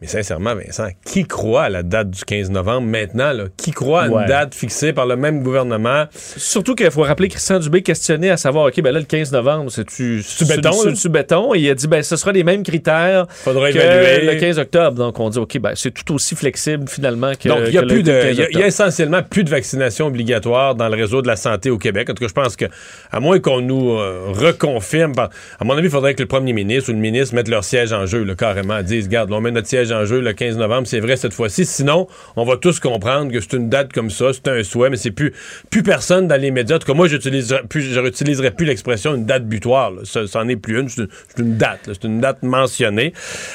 Mais 0.00 0.08
sincèrement, 0.08 0.54
Vincent, 0.54 0.88
qui 1.06 1.24
croit 1.24 1.62
à 1.64 1.68
la 1.70 1.82
date 1.82 2.10
du 2.10 2.24
15 2.24 2.50
novembre 2.50 2.86
maintenant? 2.86 3.32
Là? 3.32 3.44
Qui 3.56 3.70
croit 3.70 4.02
à 4.02 4.06
une 4.08 4.12
Ouais. 4.14 4.26
date 4.26 4.54
fixée 4.54 4.92
par 4.92 5.06
le 5.06 5.16
même 5.16 5.42
gouvernement? 5.42 6.04
Surtout 6.36 6.74
qu'il 6.74 6.90
faut 6.90 7.02
rappeler 7.02 7.28
Christian 7.28 7.58
Dubé 7.58 7.80
questionné 7.82 8.28
à 8.30 8.36
savoir, 8.36 8.66
OK, 8.66 8.80
ben 8.82 8.92
là, 8.92 8.98
le 8.98 9.06
15 9.06 9.32
novembre, 9.32 9.70
c'est-tu 9.70 10.22
béton, 10.48 10.70
là? 10.70 10.90
C'est-tu 10.94 11.08
béton? 11.08 11.54
Et 11.54 11.60
il 11.60 11.70
a 11.70 11.74
dit, 11.74 11.86
ben, 11.86 12.02
ce 12.02 12.16
sera 12.16 12.32
les 12.32 12.44
mêmes 12.44 12.62
critères 12.64 13.26
Faudra 13.30 13.70
que 13.72 13.76
évaluer. 13.78 14.34
le 14.34 14.40
15 14.40 14.58
octobre. 14.58 14.96
Donc, 14.98 15.18
on 15.20 15.30
dit, 15.30 15.38
OK, 15.38 15.58
ben, 15.58 15.72
c'est 15.74 15.92
tout 15.92 16.12
aussi 16.14 16.34
flexible, 16.34 16.86
finalement, 16.88 17.32
que 17.40 17.48
Donc, 17.48 17.60
il 17.68 17.72
y 17.74 17.78
a 17.78 17.82
que 17.82 17.86
plus 17.86 18.02
de, 18.02 18.12
15 18.12 18.30
il 18.32 18.56
y 18.58 18.62
a- 18.62 18.64
y, 18.64 18.68
essentiellement 18.68 19.22
plus 19.22 19.44
de 19.44 19.50
vaccination 19.50 20.06
obligatoire 20.08 20.74
dans 20.74 20.88
le 20.88 20.96
réseau 20.96 21.22
de 21.22 21.28
la 21.28 21.36
santé 21.36 21.70
au 21.70 21.78
Québec. 21.78 22.10
En 22.10 22.14
tout 22.14 22.22
cas, 22.24 22.28
je 22.28 22.34
pense 22.34 22.56
que, 22.56 22.66
à 23.10 23.20
moins 23.20 23.38
qu'on 23.38 23.60
nous 23.60 23.92
euh, 23.92 24.26
reconfirme, 24.32 25.12
à 25.18 25.64
mon 25.64 25.74
avis, 25.78 25.86
il 25.86 25.90
faudrait 25.90 26.14
que 26.14 26.22
le 26.22 26.28
premier 26.28 26.52
ministre 26.52 26.90
ou 26.90 26.92
le 26.94 26.98
ministre 27.00 27.34
mette 27.34 27.48
leur 27.48 27.64
siège 27.64 27.92
en 27.92 28.04
jeu, 28.06 28.24
là, 28.24 28.34
carrément, 28.34 28.82
disent, 28.82 29.04
regarde, 29.06 29.30
là, 29.30 29.36
on 29.36 29.40
met 29.40 29.50
notre 29.52 29.68
siège 29.68 29.92
en 29.94 30.04
jeu 30.04 30.20
le 30.20 30.32
15 30.32 30.56
novembre, 30.58 30.86
c'est 30.86 31.00
vrai 31.00 31.16
cette 31.16 31.32
fois-ci. 31.32 31.64
Sinon, 31.64 32.06
on 32.36 32.44
va 32.44 32.56
tous 32.56 32.80
comprendre 32.80 33.32
que 33.32 33.40
c'est 33.40 33.54
une 33.54 33.68
date 33.68 33.92
comme 33.92 34.10
ça, 34.10 34.26
c'est 34.32 34.48
un 34.48 34.62
souhait, 34.62 34.90
mais 34.90 34.96
c'est 34.96 35.10
plus, 35.10 35.32
plus 35.70 35.82
personne 35.82 36.28
dans 36.28 36.40
les 36.40 36.50
médias. 36.50 36.76
En 36.76 36.78
tout 36.78 36.86
cas, 36.86 36.94
moi, 36.94 37.08
je 37.08 37.16
n'utiliserai 37.16 38.50
plus 38.50 38.64
l'expression 38.66 39.14
une 39.14 39.26
date 39.26 39.46
butoir. 39.46 39.92
Ça, 40.04 40.26
c'en 40.26 40.48
est 40.48 40.56
plus 40.56 40.80
une, 40.80 40.88
c'est 40.88 41.02
une, 41.38 41.56
date. 41.56 41.80
C'est 41.86 42.04
une 42.04 42.20
date 42.20 42.42
mentionnée. 42.42 43.12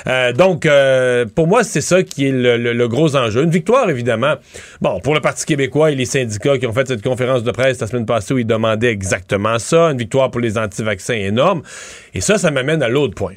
Euh, 0.08 0.34
donc, 0.34 0.66
euh, 0.66 1.26
pour 1.36 1.48
moi, 1.48 1.64
c'est 1.64 1.82
ça 1.82 2.04
qui 2.04 2.28
est 2.28 2.32
le, 2.32 2.58
le- 2.58 2.74
le 2.74 2.88
gros 2.88 3.16
enjeu. 3.16 3.44
Une 3.44 3.50
victoire, 3.52 3.90
évidemment. 3.90 4.36
Bon, 4.82 5.00
pour 5.00 5.14
le 5.14 5.22
Parti 5.22 5.46
québécois 5.46 5.92
et 5.92 5.96
les 5.96 6.06
syndicats 6.06 6.58
qui 6.58 6.66
ont 6.68 6.74
fait 6.74 6.88
cette 6.88 7.02
conférence 7.04 7.44
de 7.44 7.52
presse 7.52 7.80
la 7.82 7.88
semaine 7.88 8.06
passée 8.06 8.34
où 8.34 8.38
ils 8.38 8.48
demandaient 8.48 8.92
exactement 8.92 9.60
ça. 9.60 9.92
Une 9.92 9.98
victoire 9.98 10.32
pour 10.32 10.42
les 10.42 10.58
anti-vaccins 10.58 11.14
énorme. 11.16 11.62
Et 12.14 12.22
ça, 12.22 12.38
ça 12.38 12.52
m'amène 12.52 12.82
à 12.84 12.88
l'autre 12.90 13.16
point. 13.16 13.34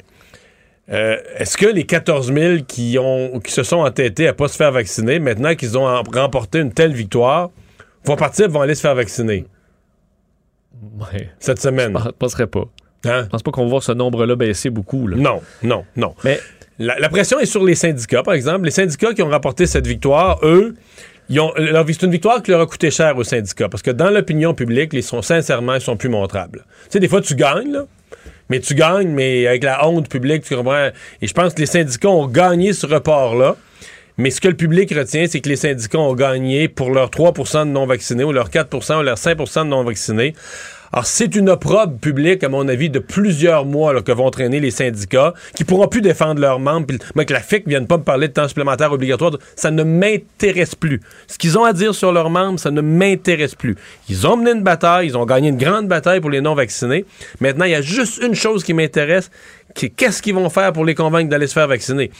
Euh, 0.91 1.17
Est-ce 1.37 1.55
que 1.57 1.65
les 1.65 1.85
14 1.85 2.33
000 2.33 2.63
qui, 2.67 2.97
ont, 2.99 3.39
qui 3.39 3.51
se 3.51 3.63
sont 3.63 3.77
entêtés 3.77 4.27
à 4.27 4.33
pas 4.33 4.47
se 4.49 4.57
faire 4.57 4.71
vacciner, 4.71 5.19
maintenant 5.19 5.55
qu'ils 5.55 5.77
ont 5.77 5.87
em- 5.87 6.03
remporté 6.13 6.59
une 6.59 6.73
telle 6.73 6.93
victoire, 6.93 7.51
vont 8.05 8.15
partir 8.17 8.49
vont 8.49 8.61
aller 8.61 8.75
se 8.75 8.81
faire 8.81 8.95
vacciner? 8.95 9.45
Ouais. 10.99 11.29
cette 11.39 11.59
semaine? 11.61 11.97
Je 12.03 12.09
penserais 12.11 12.47
pas. 12.47 12.65
Hein? 13.05 13.23
Je 13.25 13.29
pense 13.29 13.43
pas 13.43 13.51
qu'on 13.51 13.63
va 13.63 13.69
voir 13.69 13.83
ce 13.83 13.91
nombre-là 13.91 14.35
baisser 14.35 14.69
beaucoup. 14.69 15.07
Là. 15.07 15.17
Non, 15.17 15.41
non, 15.61 15.85
non. 15.95 16.15
Mais 16.23 16.39
La, 16.79 16.97
la 16.99 17.09
pression 17.09 17.39
est 17.39 17.45
sur 17.45 17.63
les 17.63 17.75
syndicats, 17.75 18.23
par 18.23 18.33
exemple. 18.33 18.65
Les 18.65 18.71
syndicats 18.71 19.13
qui 19.13 19.21
ont 19.21 19.29
remporté 19.29 19.65
cette 19.67 19.87
victoire, 19.87 20.39
eux, 20.43 20.75
ils 21.29 21.39
ont, 21.39 21.53
leur- 21.55 21.85
c'est 21.87 22.03
une 22.03 22.11
victoire 22.11 22.41
qui 22.43 22.51
leur 22.51 22.61
a 22.61 22.65
coûté 22.65 22.91
cher 22.91 23.15
aux 23.17 23.23
syndicats. 23.23 23.69
Parce 23.69 23.83
que 23.83 23.91
dans 23.91 24.09
l'opinion 24.09 24.53
publique, 24.53 24.91
ils 24.93 25.03
sont 25.03 25.21
sincèrement, 25.21 25.75
ils 25.75 25.81
sont 25.81 25.95
plus 25.95 26.09
montrables. 26.09 26.65
Tu 26.83 26.87
sais, 26.91 26.99
des 26.99 27.07
fois, 27.07 27.21
tu 27.21 27.35
gagnes, 27.35 27.71
là. 27.71 27.85
Mais 28.53 28.59
tu 28.59 28.75
gagnes, 28.75 29.09
mais 29.09 29.47
avec 29.47 29.63
la 29.63 29.87
honte 29.87 30.07
publique, 30.07 30.43
tu 30.43 30.55
comprends? 30.55 30.89
Et 31.23 31.27
je 31.27 31.33
pense 31.33 31.55
que 31.55 31.59
les 31.59 31.65
syndicats 31.65 32.09
ont 32.09 32.27
gagné 32.27 32.73
ce 32.73 32.85
report-là. 32.85 33.55
Mais 34.19 34.29
ce 34.29 34.39
que 34.39 34.47
le 34.47 34.53
public 34.53 34.93
retient, 34.93 35.25
c'est 35.25 35.41
que 35.41 35.49
les 35.49 35.55
syndicats 35.55 35.97
ont 35.97 36.13
gagné 36.13 36.67
pour 36.67 36.91
leurs 36.91 37.09
3% 37.09 37.65
de 37.65 37.71
non-vaccinés 37.71 38.23
ou 38.23 38.31
leurs 38.31 38.51
4% 38.51 38.99
ou 38.99 39.01
leurs 39.01 39.17
5% 39.17 39.63
de 39.63 39.69
non-vaccinés. 39.69 40.35
Alors, 40.95 41.07
c'est 41.07 41.35
une 41.35 41.49
opprobre 41.49 41.97
publique, 41.97 42.43
à 42.43 42.49
mon 42.49 42.67
avis, 42.67 42.91
de 42.91 42.99
plusieurs 42.99 43.65
mois 43.65 43.99
que 44.03 44.11
vont 44.11 44.29
traîner 44.29 44.59
les 44.59 44.69
syndicats, 44.69 45.33
qui 45.55 45.63
pourront 45.63 45.87
plus 45.87 46.01
défendre 46.01 46.39
leurs 46.39 46.59
membres. 46.59 46.85
Puis, 46.85 46.99
moi, 47.15 47.25
que 47.25 47.33
la 47.33 47.39
FIC 47.39 47.67
vienne 47.67 47.87
pas 47.87 47.97
me 47.97 48.03
parler 48.03 48.27
de 48.27 48.33
temps 48.33 48.47
supplémentaire 48.47 48.91
obligatoire, 48.91 49.31
ça 49.55 49.71
ne 49.71 49.81
m'intéresse 49.81 50.75
plus. 50.75 51.01
Ce 51.25 51.39
qu'ils 51.39 51.57
ont 51.57 51.63
à 51.63 51.73
dire 51.73 51.95
sur 51.95 52.11
leurs 52.11 52.29
membres, 52.29 52.59
ça 52.59 52.69
ne 52.69 52.81
m'intéresse 52.81 53.55
plus. 53.55 53.75
Ils 54.07 54.27
ont 54.27 54.37
mené 54.37 54.51
une 54.51 54.61
bataille, 54.61 55.07
ils 55.07 55.17
ont 55.17 55.25
gagné 55.25 55.49
une 55.49 55.57
grande 55.57 55.87
bataille 55.87 56.21
pour 56.21 56.29
les 56.29 56.41
non-vaccinés. 56.41 57.05
Maintenant, 57.39 57.65
il 57.65 57.71
y 57.71 57.75
a 57.75 57.81
juste 57.81 58.21
une 58.21 58.35
chose 58.35 58.63
qui 58.63 58.75
m'intéresse, 58.75 59.31
qu'est-ce 59.73 60.21
qu'ils 60.21 60.35
vont 60.35 60.51
faire 60.51 60.73
pour 60.73 60.85
les 60.85 60.93
convaincre 60.93 61.27
d'aller 61.27 61.47
se 61.47 61.53
faire 61.53 61.67
vacciner? 61.67 62.11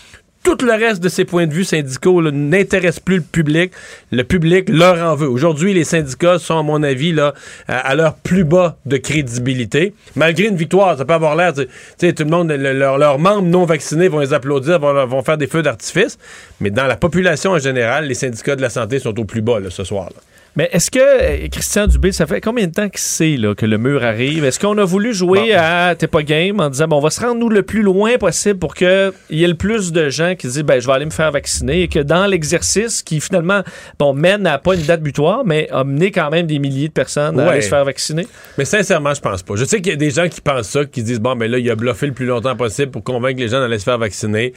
Tout 0.44 0.58
le 0.66 0.74
reste 0.74 1.02
de 1.02 1.08
ces 1.08 1.24
points 1.24 1.48
de 1.48 1.54
vue 1.54 1.64
syndicaux 1.64 2.22
n'intéresse 2.30 3.00
plus 3.00 3.16
le 3.18 3.22
public. 3.22 3.72
Le 4.12 4.24
public 4.26 4.68
leur 4.68 4.98
en 4.98 5.16
veut. 5.16 5.30
Aujourd'hui, 5.30 5.74
les 5.74 5.86
syndicats 5.86 6.38
sont, 6.38 6.60
à 6.60 6.64
mon 6.64 6.84
avis, 6.84 7.14
là, 7.14 7.34
à 7.68 7.96
leur 7.96 8.16
plus 8.16 8.44
bas 8.44 8.76
de 8.86 8.98
crédibilité. 8.98 9.94
Malgré 10.18 10.48
une 10.48 10.58
victoire, 10.58 10.98
ça 10.98 11.06
peut 11.06 11.14
avoir 11.14 11.38
l'air, 11.38 11.54
tu 11.54 11.66
sais, 11.98 12.12
tout 12.12 12.24
le 12.26 12.30
monde, 12.30 12.52
le- 12.52 12.74
leur- 12.74 12.98
leurs 12.98 13.20
membres 13.20 13.48
non 13.48 13.64
vaccinés 13.64 14.10
vont 14.10 14.20
les 14.20 14.34
applaudir, 14.34 14.80
vont, 14.80 15.06
vont 15.06 15.22
faire 15.24 15.38
des 15.38 15.48
feux 15.48 15.62
d'artifice. 15.62 16.18
Mais 16.60 16.72
dans 16.72 16.88
la 16.88 16.98
population 16.98 17.52
en 17.52 17.60
général, 17.60 18.08
les 18.08 18.14
syndicats 18.14 18.58
de 18.58 18.62
la 18.62 18.70
santé 18.70 19.00
sont 19.00 19.18
au 19.18 19.24
plus 19.26 19.42
bas 19.42 19.62
là, 19.62 19.70
ce 19.70 19.86
soir. 19.86 20.10
là. 20.14 20.22
Mais 20.56 20.70
est-ce 20.72 20.92
que 20.92 21.00
euh, 21.00 21.48
Christian 21.52 21.88
Dubé, 21.88 22.12
ça 22.12 22.28
fait 22.28 22.40
combien 22.40 22.68
de 22.68 22.72
temps 22.72 22.88
qu'il 22.88 23.00
sait 23.00 23.38
là, 23.38 23.56
que 23.56 23.66
le 23.66 23.78
mur 23.80 24.04
arrive? 24.04 24.46
Est-ce 24.46 24.60
qu'on 24.60 24.78
a 24.78 24.86
voulu 24.86 25.12
jouer 25.14 25.54
à 25.56 25.96
T'es 25.98 26.06
pas 26.06 26.22
game 26.22 26.60
en 26.60 26.70
disant 26.70 26.88
bon, 26.88 26.98
on 26.98 27.02
va 27.02 27.10
se 27.10 27.20
rendre 27.22 27.40
nous 27.40 27.50
le 27.50 27.64
plus 27.64 27.82
loin 27.82 28.18
possible 28.20 28.60
pour 28.60 28.76
qu'il 28.76 29.12
y 29.32 29.44
ait 29.44 29.48
le 29.48 29.56
plus 29.56 29.92
de 29.92 30.10
gens 30.10 30.36
qui 30.36 30.48
se 30.48 30.54
disent 30.54 30.64
ben, 30.64 30.80
je 30.80 30.86
vais 30.86 30.94
aller 30.94 31.06
me 31.06 31.10
faire 31.12 31.32
vacciner 31.32 31.82
et 31.82 31.88
que 31.88 32.00
dans 32.00 32.28
l'exercice 32.28 33.02
qui 33.02 33.20
finalement 33.20 33.64
bon, 33.98 34.14
mène 34.14 34.46
à 34.46 34.60
pas 34.60 34.76
une 34.76 34.84
date 34.84 35.02
butoir, 35.02 35.44
mais 35.44 35.68
a 35.72 35.84
mené 35.84 36.12
quand 36.12 36.30
même 36.30 36.46
des 36.46 36.60
milliers 36.60 36.88
de 36.90 36.94
personnes 36.94 37.40
à 37.40 37.44
Ouais. 37.46 37.50
aller 37.54 37.62
se 37.62 37.70
faire 37.70 37.86
vacciner? 37.86 38.28
Mais 38.60 38.66
sincèrement, 38.66 39.14
je 39.16 39.22
pense 39.22 39.42
pas. 39.42 39.56
Je 39.56 39.66
sais 39.66 39.78
qu'il 39.82 39.92
y 39.92 39.96
a 39.96 39.98
des 39.98 40.12
gens 40.12 40.30
qui 40.30 40.40
pensent 40.42 40.70
ça, 40.70 40.86
qui 40.86 41.02
se 41.02 41.06
disent 41.06 41.20
bon, 41.20 41.36
ben 41.36 41.50
là, 41.50 41.58
il 41.58 41.70
a 41.72 41.76
bluffé 41.76 42.06
le 42.06 42.14
plus 42.14 42.28
longtemps 42.28 42.56
possible 42.56 42.92
pour 42.92 43.04
convaincre 43.04 43.40
les 43.40 43.48
gens 43.48 43.60
d'aller 43.60 43.80
se 43.80 43.86
faire 43.86 43.98
vacciner. 43.98 44.54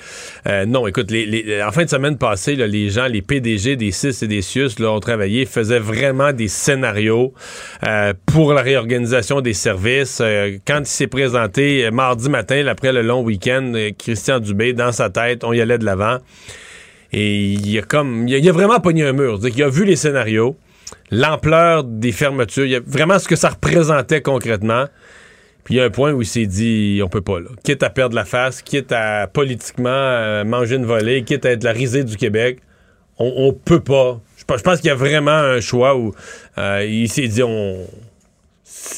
Euh, 0.47 0.67
non, 0.67 0.87
écoute, 0.87 1.11
les, 1.11 1.25
les- 1.25 1.63
en 1.63 1.73
fin 1.73 1.85
de 1.85 1.91
semaine 1.91 2.19
passée, 2.19 2.55
là, 2.55 2.67
les 2.67 2.91
gens, 2.91 3.07
les 3.07 3.23
PDG 3.23 3.77
des 3.77 3.93
CIS 3.93 4.19
et 4.23 4.27
des 4.29 4.43
CIUS 4.43 4.79
là, 4.79 4.91
ont 4.93 5.01
travaillé, 5.01 5.47
faisaient 5.47 5.79
vraiment 5.87 6.33
des 6.33 6.49
scénarios 6.49 7.33
euh, 7.87 8.13
pour 8.27 8.53
la 8.53 8.63
réorganisation 8.63 9.41
des 9.41 9.55
services. 9.55 10.19
Euh, 10.21 10.59
quand 10.67 10.81
il 10.81 10.87
s'est 10.87 11.07
présenté 11.07 11.87
euh, 11.87 11.91
mardi 11.91 12.29
matin, 12.29 12.67
après 12.67 12.93
le 12.93 13.03
long 13.03 13.23
week-end, 13.23 13.73
Christian 13.99 14.41
Dubé, 14.41 14.73
dans 14.73 14.93
sa 14.93 15.09
tête, 15.09 15.45
on 15.45 15.53
y 15.53 15.61
allait 15.61 15.79
de 15.79 15.85
l'avant. 15.85 16.19
Et 17.13 17.45
il 17.45 17.79
a 17.79 17.83
comme. 17.83 18.27
Il 18.29 18.35
a, 18.35 18.39
il 18.39 18.49
a 18.49 18.53
vraiment 18.53 18.81
pogné 18.81 19.05
un 19.05 19.13
mur. 19.13 19.39
Qu'il 19.41 19.63
a 19.63 19.69
vu 19.69 19.85
les 19.85 19.97
scénarios, 19.97 20.57
l'ampleur 21.11 21.85
des 21.85 22.13
fermetures, 22.13 22.67
il 22.67 22.75
a 22.75 22.81
vraiment 22.85 23.19
ce 23.19 23.29
que 23.29 23.37
ça 23.37 23.51
représentait 23.51 24.21
concrètement. 24.21 24.87
Puis 25.65 25.75
il 25.75 25.79
y 25.79 25.81
a 25.81 25.85
un 25.85 25.91
point 25.91 26.13
où 26.13 26.23
il 26.23 26.27
s'est 26.27 26.47
dit 26.47 27.01
on 27.03 27.09
peut 27.09 27.23
pas 27.23 27.41
là. 27.41 27.49
Quitte 27.65 27.83
à 27.83 27.91
perdre 27.91 28.15
la 28.15 28.25
face, 28.25 28.63
quitte 28.63 28.93
à 28.93 29.27
politiquement 29.27 30.45
manger 30.45 30.77
une 30.77 30.85
volée, 30.85 31.25
quitte 31.25 31.45
à 31.45 31.51
être 31.51 31.65
la 31.65 31.73
risée 31.73 32.05
du 32.05 32.17
Québec, 32.17 32.61
on, 33.19 33.33
on 33.37 33.53
peut 33.53 33.81
pas. 33.81 34.21
Je 34.55 34.63
pense, 34.63 34.79
qu'il 34.81 34.89
y 34.89 34.91
a 34.91 34.95
vraiment 34.95 35.31
un 35.33 35.61
choix 35.61 35.97
où 35.97 36.15
euh, 36.59 36.85
il 36.89 37.09
s'est 37.09 37.29
dit 37.29 37.43
on. 37.43 37.79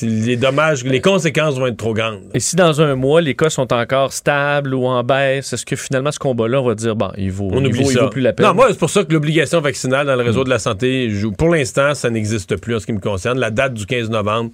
Les 0.02 0.36
dommages, 0.36 0.84
les 0.84 1.00
conséquences 1.00 1.58
vont 1.58 1.66
être 1.66 1.76
trop 1.76 1.94
grandes. 1.94 2.20
Et 2.34 2.40
si 2.40 2.56
dans 2.56 2.80
un 2.82 2.94
mois, 2.94 3.20
les 3.22 3.34
cas 3.34 3.48
sont 3.48 3.72
encore 3.72 4.12
stables 4.12 4.74
ou 4.74 4.84
en 4.86 5.02
baisse, 5.02 5.52
est-ce 5.52 5.64
que 5.64 5.76
finalement 5.76 6.12
ce 6.12 6.18
combat-là, 6.18 6.60
on 6.60 6.66
va 6.66 6.74
dire 6.74 6.94
bon, 6.94 7.10
il 7.16 7.30
vaut, 7.32 7.48
On 7.52 7.60
il 7.60 7.68
oublie 7.68 7.82
vaut, 7.84 7.90
il 7.90 7.94
ça. 7.94 8.02
vaut 8.04 8.08
plus 8.10 8.20
la 8.20 8.32
peine? 8.34 8.46
Non, 8.46 8.54
moi, 8.54 8.66
c'est 8.70 8.78
pour 8.78 8.90
ça 8.90 9.04
que 9.04 9.12
l'obligation 9.12 9.60
vaccinale 9.60 10.06
dans 10.06 10.16
le 10.16 10.22
réseau 10.22 10.44
de 10.44 10.50
la 10.50 10.58
santé, 10.58 11.10
pour 11.38 11.48
l'instant, 11.48 11.94
ça 11.94 12.10
n'existe 12.10 12.56
plus 12.56 12.76
en 12.76 12.80
ce 12.80 12.86
qui 12.86 12.92
me 12.92 13.00
concerne. 13.00 13.38
La 13.38 13.50
date 13.50 13.74
du 13.74 13.86
15 13.86 14.10
novembre, 14.10 14.50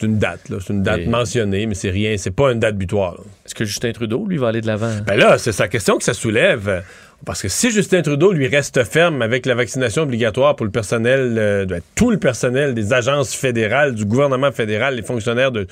c'est 0.00 0.06
une 0.06 0.18
date, 0.18 0.48
là. 0.48 0.56
C'est 0.64 0.72
une 0.72 0.82
date 0.82 1.00
Et- 1.00 1.06
mentionnée, 1.06 1.66
mais 1.66 1.74
c'est 1.74 1.90
rien. 1.90 2.16
C'est 2.16 2.30
pas 2.30 2.50
une 2.52 2.58
date 2.58 2.76
butoir. 2.76 3.14
Est-ce 3.46 3.54
que 3.54 3.64
Justin 3.64 3.92
Trudeau, 3.92 4.26
lui, 4.26 4.38
va 4.38 4.48
aller 4.48 4.60
de 4.62 4.66
l'avant? 4.66 4.92
Ben 5.06 5.16
là, 5.16 5.36
c'est 5.38 5.52
sa 5.52 5.68
question 5.68 5.96
que 5.98 6.04
ça 6.04 6.14
soulève. 6.14 6.82
Parce 7.26 7.42
que 7.42 7.48
si 7.48 7.70
Justin 7.70 8.00
Trudeau 8.00 8.32
lui 8.32 8.46
reste 8.48 8.82
ferme 8.84 9.20
avec 9.20 9.44
la 9.44 9.54
vaccination 9.54 10.04
obligatoire 10.04 10.56
pour 10.56 10.64
le 10.64 10.72
personnel, 10.72 11.34
euh, 11.38 11.66
de- 11.66 11.82
tout 11.94 12.10
le 12.10 12.16
personnel 12.18 12.72
des 12.72 12.94
agences 12.94 13.34
fédérales, 13.34 13.94
du 13.94 14.06
gouvernement 14.06 14.52
fédéral, 14.52 14.94
les 14.96 15.02
fonctionnaires 15.02 15.52
de. 15.52 15.66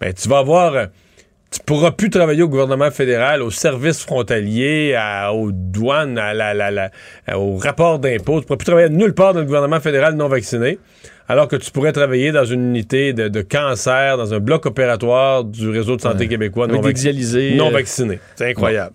Ben, 0.00 0.12
tu 0.14 0.28
vas 0.28 0.38
avoir. 0.38 0.74
euh, 0.74 0.86
Tu 1.52 1.60
pourras 1.64 1.92
plus 1.92 2.10
travailler 2.10 2.42
au 2.42 2.48
gouvernement 2.48 2.90
fédéral, 2.90 3.40
aux 3.40 3.52
services 3.52 4.02
frontaliers, 4.02 4.94
à- 4.98 5.32
aux 5.32 5.52
douanes, 5.52 6.18
à 6.18 6.34
la, 6.34 6.52
la- 6.54 6.72
la- 6.72 6.90
à- 7.26 7.38
au 7.38 7.56
rapport 7.56 8.00
d'impôts. 8.00 8.40
Tu 8.40 8.46
pourras 8.46 8.56
plus 8.58 8.66
travailler 8.66 8.88
nulle 8.90 9.14
part 9.14 9.32
dans 9.32 9.40
le 9.40 9.46
gouvernement 9.46 9.78
fédéral 9.80 10.14
non 10.16 10.26
vacciné, 10.28 10.78
alors 11.28 11.48
que 11.48 11.56
tu 11.56 11.70
pourrais 11.70 11.92
travailler 11.92 12.32
dans 12.32 12.44
une 12.44 12.60
unité 12.68 13.12
de, 13.12 13.28
de 13.28 13.42
cancer, 13.42 14.16
dans 14.16 14.32
un 14.34 14.38
bloc 14.38 14.66
opératoire 14.66 15.44
du 15.44 15.68
réseau 15.68 15.96
de 15.96 16.00
santé 16.00 16.20
Ouais. 16.24 16.28
québécois 16.28 16.66
non, 16.66 16.74
vac- 16.80 16.86
euh, 17.68 17.70
vaccinés. 17.70 18.20
C'est 18.36 18.50
incroyable. 18.50 18.92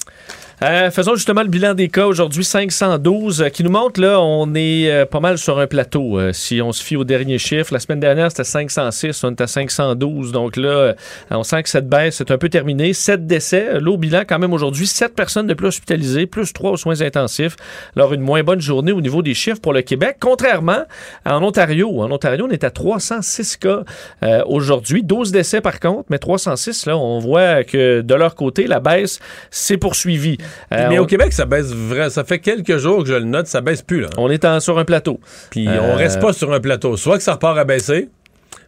Euh, 0.64 0.92
faisons 0.92 1.16
justement 1.16 1.42
le 1.42 1.48
bilan 1.48 1.74
des 1.74 1.88
cas 1.88 2.06
aujourd'hui, 2.06 2.44
512, 2.44 3.42
euh, 3.42 3.50
qui 3.50 3.64
nous 3.64 3.72
montre, 3.72 4.00
là, 4.00 4.22
on 4.22 4.54
est 4.54 4.92
euh, 4.92 5.06
pas 5.08 5.20
mal 5.20 5.40
sur 5.40 5.58
un 5.58 5.66
plateau. 5.66 6.20
euh, 6.20 6.34
si 6.34 6.62
on 6.62 6.72
se 6.72 6.84
fie 6.84 6.96
aux 6.96 7.04
derniers 7.04 7.40
chiffres, 7.40 7.74
la 7.74 7.80
semaine 7.80 8.00
dernière, 8.00 8.30
c'était 8.30 8.44
506, 8.44 9.24
on 9.24 9.32
est 9.32 9.42
à 9.42 9.48
512. 9.48 10.32
Donc 10.32 10.58
là, 10.58 10.94
on 11.32 11.42
sent 11.42 11.64
que 11.64 11.70
cette 11.70 11.90
baisse 11.90 12.22
est 12.22 12.30
un 12.30 12.38
peu 12.38 12.48
terminée. 12.48 12.94
7 12.94 13.26
décès, 13.26 13.70
euh, 13.70 13.80
là, 13.80 13.90
au 13.90 13.98
bilan, 13.98 14.22
quand 14.28 14.38
même, 14.38 14.54
aujourd'hui, 14.54 14.86
7 14.86 15.16
personnes 15.16 15.48
de 15.48 15.56
plus 15.56 15.66
hospitalisées, 15.66 16.28
plus 16.28 16.54
3 16.54 16.70
aux 16.70 16.78
soins 16.78 17.02
intensifs. 17.02 17.56
Alors, 17.96 18.14
une 18.14 18.22
moins 18.22 18.44
bonne 18.44 18.62
journée 18.62 18.92
au 18.92 19.02
niveau 19.02 19.24
des 19.24 19.34
chiffres 19.34 19.62
pour 19.62 19.74
le 19.74 19.82
Québec, 19.82 20.18
contrairement 20.20 20.84
à 21.26 21.40
en 21.40 21.44
Ontario. 21.44 22.04
En 22.04 22.12
Ontario, 22.12 22.46
on 22.48 22.52
est 22.52 22.64
à 22.64 22.70
306 22.70 23.58
cas 23.58 23.80
euh, 24.22 24.44
aujourd'hui, 24.46 25.02
12 25.02 25.32
décès 25.32 25.60
par 25.60 25.80
contre, 25.80 26.06
mais 26.12 26.20
306, 26.20 26.86
là, 26.86 26.96
on 26.96 27.18
voit 27.18 27.64
que 27.64 28.02
de 28.02 28.14
leur 28.14 28.36
côté, 28.36 28.68
la 28.68 28.80
baisse 28.80 29.20
s'est 29.50 29.78
poursuivie. 29.78 30.38
Euh, 30.74 30.88
Mais 30.90 31.00
on- 31.00 31.04
au 31.04 31.06
Québec, 31.06 31.34
ça 31.34 31.46
baisse 31.46 31.72
vrai. 31.74 32.10
Ça 32.10 32.24
fait 32.24 32.40
quelques 32.40 32.78
jours 32.78 33.04
que 33.04 33.10
je 33.10 33.14
le 33.16 33.26
note, 33.26 33.48
ça 33.48 33.62
baisse 33.62 33.82
plus. 33.82 34.02
Là. 34.02 34.10
On 34.18 34.30
est 34.30 34.46
en- 34.46 34.60
sur 34.60 34.78
un 34.80 34.86
plateau. 34.86 35.20
Puis 35.50 35.68
Euh, 35.68 35.80
on 35.82 35.96
reste 35.96 36.20
pas 36.22 36.34
sur 36.34 36.52
un 36.54 36.60
plateau. 36.60 36.98
Soit 36.98 37.18
que 37.18 37.24
ça 37.24 37.34
repart 37.34 37.58
à 37.58 37.64
baisser, 37.64 38.10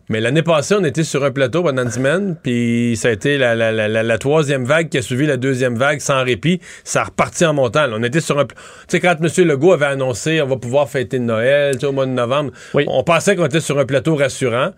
Mais 0.10 0.20
l'année 0.20 0.44
passée, 0.44 0.76
on 0.78 0.84
était 0.84 1.06
sur 1.06 1.24
un 1.24 1.32
plateau 1.32 1.64
pendant 1.64 1.84
une 1.84 1.90
semaine, 1.90 2.36
puis 2.44 2.96
ça 2.98 3.08
a 3.08 3.12
été 3.12 3.38
la, 3.38 3.56
la- 3.56 3.72
la- 3.72 4.18
troisième 4.18 4.66
vague 4.66 4.90
qui 4.90 4.98
a 4.98 5.02
suivi 5.02 5.26
la 5.26 5.38
deuxième 5.38 5.78
vague 5.78 6.02
sans 6.02 6.22
répit. 6.26 6.60
Ça 6.84 7.02
a 7.02 7.04
reparti 7.06 7.46
en 7.46 7.54
montant. 7.54 7.88
là. 7.88 7.96
On 7.98 8.04
était 8.04 8.20
sur 8.20 8.38
un... 8.38 8.44
Tu 8.46 8.54
sais, 8.90 9.00
quand 9.00 9.16
M. 9.22 9.48
Legault 9.48 9.72
avait 9.72 9.86
annoncé 9.86 10.42
on 10.42 10.48
va 10.48 10.58
pouvoir 10.58 10.90
fêter 10.90 11.20
Noël 11.20 11.78
au 11.86 11.94
mois 11.94 12.06
de 12.06 12.12
novembre, 12.12 12.52
on 12.86 13.02
pensait 13.04 13.38
qu'on 13.38 13.46
était 13.46 13.62
sur 13.62 13.80
un 13.80 13.86
plateau 13.86 14.18
rassurant, 14.18 14.72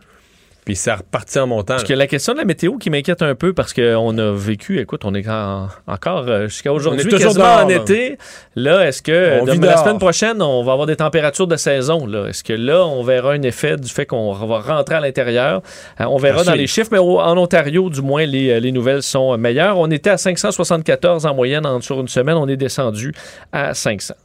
puis 0.65 0.75
ça 0.75 0.93
a 0.93 0.95
reparti 0.97 1.37
en 1.39 1.47
montant. 1.47 1.75
Parce 1.75 1.83
que 1.83 1.93
la 1.93 2.07
question 2.07 2.33
de 2.33 2.39
la 2.39 2.45
météo 2.45 2.77
qui 2.77 2.89
m'inquiète 2.89 3.21
un 3.21 3.35
peu 3.35 3.53
parce 3.53 3.71
qu'on 3.73 4.17
a 4.17 4.31
vécu, 4.31 4.79
écoute, 4.79 5.01
on 5.05 5.13
est 5.13 5.27
en- 5.29 5.67
encore 5.87 6.25
euh, 6.27 6.47
jusqu'à 6.47 6.73
aujourd'hui 6.73 7.03
toujours 7.07 7.33
dehors, 7.35 7.63
en 7.65 7.67
là. 7.67 7.75
été. 7.75 8.17
Là, 8.55 8.87
est-ce 8.87 9.01
que 9.01 9.41
On 9.41 9.45
de- 9.45 9.51
vit 9.51 9.59
la 9.59 9.77
semaine 9.77 9.99
prochaine, 9.99 10.41
on 10.41 10.63
va 10.63 10.71
avoir 10.73 10.87
des 10.87 10.95
températures 10.95 11.47
de 11.47 11.55
saison? 11.55 12.05
là? 12.07 12.27
Est-ce 12.27 12.43
que 12.43 12.53
là, 12.53 12.85
on 12.85 13.03
verra 13.03 13.33
un 13.33 13.41
effet 13.43 13.77
du 13.77 13.89
fait 13.89 14.05
qu'on 14.05 14.33
va 14.33 14.59
rentrer 14.59 14.95
à 14.95 14.99
l'intérieur? 14.99 15.61
Euh, 16.01 16.05
on 16.05 16.17
verra 16.17 16.43
dans 16.43 16.53
les 16.53 16.67
chiffres, 16.67 16.89
mais 16.91 16.97
en 16.99 17.37
Ontario, 17.37 17.89
du 17.89 18.01
moins, 18.01 18.25
les, 18.25 18.49
euh, 18.49 18.59
les 18.59 18.71
nouvelles 18.71 19.03
sont 19.03 19.37
meilleures. 19.37 19.77
On 19.77 19.91
était 19.91 20.09
à 20.09 20.17
574 20.17 21.25
en 21.25 21.35
moyenne 21.35 21.65
en, 21.65 21.79
sur 21.81 21.99
une 22.01 22.07
semaine. 22.07 22.35
On 22.37 22.47
est 22.47 22.57
descendu 22.57 23.13
à 23.51 23.73
500. 23.73 24.15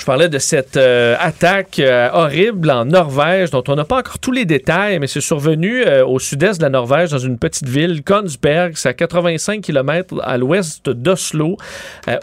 Je 0.00 0.06
parlais 0.06 0.30
de 0.30 0.38
cette 0.38 0.78
euh, 0.78 1.14
attaque 1.20 1.78
euh, 1.78 2.08
horrible 2.14 2.70
en 2.70 2.86
Norvège 2.86 3.50
dont 3.50 3.62
on 3.68 3.74
n'a 3.74 3.84
pas 3.84 3.98
encore 3.98 4.18
tous 4.18 4.32
les 4.32 4.46
détails, 4.46 4.98
mais 4.98 5.06
c'est 5.06 5.20
survenu 5.20 5.82
euh, 5.82 6.06
au 6.06 6.18
sud-est 6.18 6.56
de 6.56 6.62
la 6.62 6.70
Norvège, 6.70 7.10
dans 7.10 7.18
une 7.18 7.36
petite 7.36 7.68
ville, 7.68 8.02
Konsberg, 8.02 8.72
c'est 8.76 8.88
à 8.88 8.94
85 8.94 9.60
km 9.60 10.18
à 10.22 10.38
l'ouest 10.38 10.88
d'Oslo, 10.88 11.58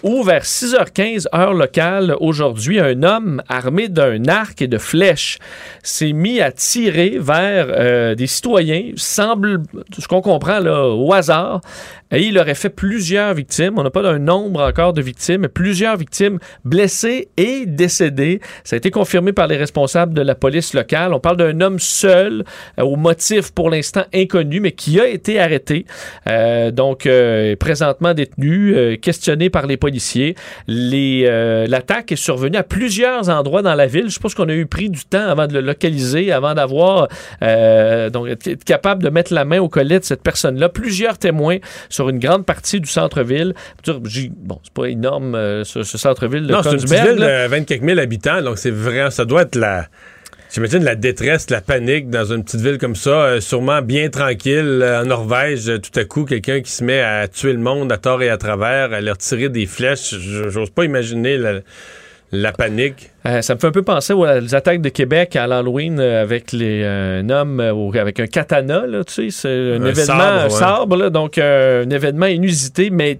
où 0.01 0.23
vers 0.23 0.41
6h15 0.41 1.28
heure 1.36 1.53
locale 1.53 2.15
aujourd'hui, 2.19 2.80
un 2.80 3.03
homme 3.03 3.43
armé 3.47 3.89
d'un 3.89 4.25
arc 4.25 4.59
et 4.63 4.67
de 4.67 4.80
flèches 4.80 5.38
s'est 5.84 6.13
mis 6.13 6.41
à 6.41 6.51
tirer 6.51 7.17
vers 7.19 8.15
des 8.15 8.28
citoyens, 8.28 8.93
semble, 8.95 9.61
ce 9.95 10.07
qu'on 10.07 10.21
comprend 10.21 10.59
là, 10.59 10.88
au 10.88 11.13
hasard, 11.13 11.61
et 12.11 12.23
il 12.23 12.39
aurait 12.39 12.55
fait 12.55 12.69
plusieurs 12.69 13.34
victimes. 13.34 13.78
On 13.78 13.84
n'a 13.84 13.89
pas 13.89 14.07
un 14.07 14.19
nombre 14.19 14.61
encore 14.61 14.93
de 14.93 15.01
victimes, 15.01 15.41
mais 15.41 15.49
plusieurs 15.49 15.97
victimes 15.97 16.39
blessées 16.63 17.30
et 17.38 17.66
décédées. 17.68 18.39
Ça 18.63 18.76
a 18.76 18.78
été 18.78 18.91
confirmé 18.91 19.34
par 19.34 19.47
les 19.47 19.57
responsables 19.57 20.13
de 20.13 20.22
la 20.22 20.36
police 20.36 20.74
locale. 20.74 21.13
On 21.13 21.20
parle 21.20 21.38
d'un 21.38 21.61
homme 21.61 21.80
seul, 21.80 22.43
euh, 22.80 22.84
au 22.84 22.95
motif 22.95 23.51
pour 23.51 23.70
l'instant 23.70 24.03
inconnu, 24.13 24.59
mais 24.59 24.72
qui 24.72 24.99
a 24.99 25.07
été 25.07 25.39
arrêté. 25.39 25.86
Euh, 26.28 26.72
donc, 26.72 27.05
euh, 27.05 27.55
présentement 27.55 28.13
détenu, 28.13 28.76
euh, 28.76 28.95
questionné 28.97 29.49
par 29.49 29.68
les 29.68 29.78
policiers. 29.78 30.36
Les, 30.68 31.26
euh, 31.28 31.65
L'attaque 31.68 32.11
est 32.11 32.15
survenue 32.15 32.57
à 32.57 32.63
plusieurs 32.63 33.30
endroits 33.30 33.61
dans 33.61 33.76
la 33.76 33.88
ville. 33.88 34.09
Je 34.09 34.20
pense 34.20 34.34
qu'on 34.34 34.49
a 34.49 34.53
eu 34.53 34.65
pris 34.65 34.89
du 34.89 35.03
temps 35.05 35.28
avant 35.28 35.47
de 35.47 35.53
le 35.53 35.61
localiser, 35.61 36.32
avant 36.32 36.53
d'avoir, 36.53 37.07
euh, 37.43 38.09
donc, 38.09 38.28
être 38.28 38.63
capable 38.63 39.03
de 39.03 39.09
mettre 39.09 39.34
la 39.34 39.45
main 39.45 39.59
au 39.59 39.70
collet 39.70 39.99
de 39.99 40.03
cette 40.05 40.24
personne-là. 40.24 40.70
Plusieurs 40.70 41.18
témoins 41.18 41.57
sur 41.89 42.09
une 42.09 42.20
grande 42.20 42.45
partie 42.45 42.80
du 42.80 42.89
centre-ville. 42.89 43.53
Bon, 43.86 44.59
c'est 44.63 44.74
pas 44.74 44.86
énorme, 44.86 45.36
euh, 45.36 45.63
ce, 45.63 45.84
ce 45.84 45.97
centre-ville 45.97 46.47
de 46.47 46.53
Non, 46.53 46.61
ville 46.61 47.20
là. 47.20 47.47
De 47.60 47.66
24 47.66 47.86
000 47.86 47.99
habitants, 47.99 48.41
donc 48.41 48.58
c'est 48.58 48.72
vraiment, 48.72 49.10
ça 49.10 49.26
doit 49.26 49.43
être 49.43 49.55
la. 49.55 49.88
J'imagine 50.53 50.82
la 50.84 50.95
détresse, 50.95 51.49
la 51.49 51.60
panique 51.60 52.10
dans 52.10 52.24
une 52.32 52.41
petite 52.41 52.62
ville 52.62 52.78
comme 52.78 52.95
ça, 52.95 53.10
euh, 53.10 53.41
sûrement 53.41 53.82
bien 53.82 54.10
tranquille. 54.10 54.80
euh, 54.82 55.01
en 55.01 55.05
Norvège, 55.05 55.68
euh, 55.68 55.78
tout 55.78 55.99
à 55.99 56.05
coup, 56.05 56.24
quelqu'un 56.24 56.62
qui 56.62 56.72
se 56.72 56.86
met 56.86 57.01
à 57.01 57.28
tuer 57.28 57.51
le 57.51 57.60
monde 57.60 57.91
à 57.91 57.97
tort 57.97 58.24
et 58.24 58.30
à 58.30 58.38
travers, 58.38 58.93
à 58.93 59.01
leur 59.01 59.18
tirer 59.18 59.49
des 59.49 59.66
flèches. 59.66 60.16
J'ose 60.16 60.70
pas 60.70 60.86
imaginer 60.86 61.38
la, 61.38 61.60
la 62.32 62.51
panique. 62.51 63.11
Euh, 63.25 63.41
ça 63.41 63.55
me 63.55 63.59
fait 63.59 63.67
un 63.67 63.71
peu 63.71 63.84
penser 63.84 64.13
aux, 64.13 64.25
aux 64.25 64.55
attaques 64.55 64.82
de 64.82 64.89
Québec 64.89 65.36
à 65.36 65.47
l'Halloween 65.47 65.99
euh, 65.99 66.21
avec 66.21 66.51
les, 66.51 66.82
euh, 66.84 67.21
un 67.21 67.30
homme 67.30 67.59
euh, 67.59 67.99
avec 67.99 68.19
un 68.19 68.28
katana, 68.28 68.86
là, 68.86 69.03
tu 69.03 69.13
sais, 69.13 69.30
c'est 69.32 69.49
un, 69.78 69.82
Un 69.82 69.86
événement, 69.86 70.05
sabre, 70.05 70.23
un 70.23 70.43
ouais. 70.43 70.49
sabre, 70.49 70.95
là, 70.97 71.09
donc 71.09 71.38
un 71.38 71.89
événement 71.89 72.28
inusité, 72.28 72.89
mais 72.89 73.19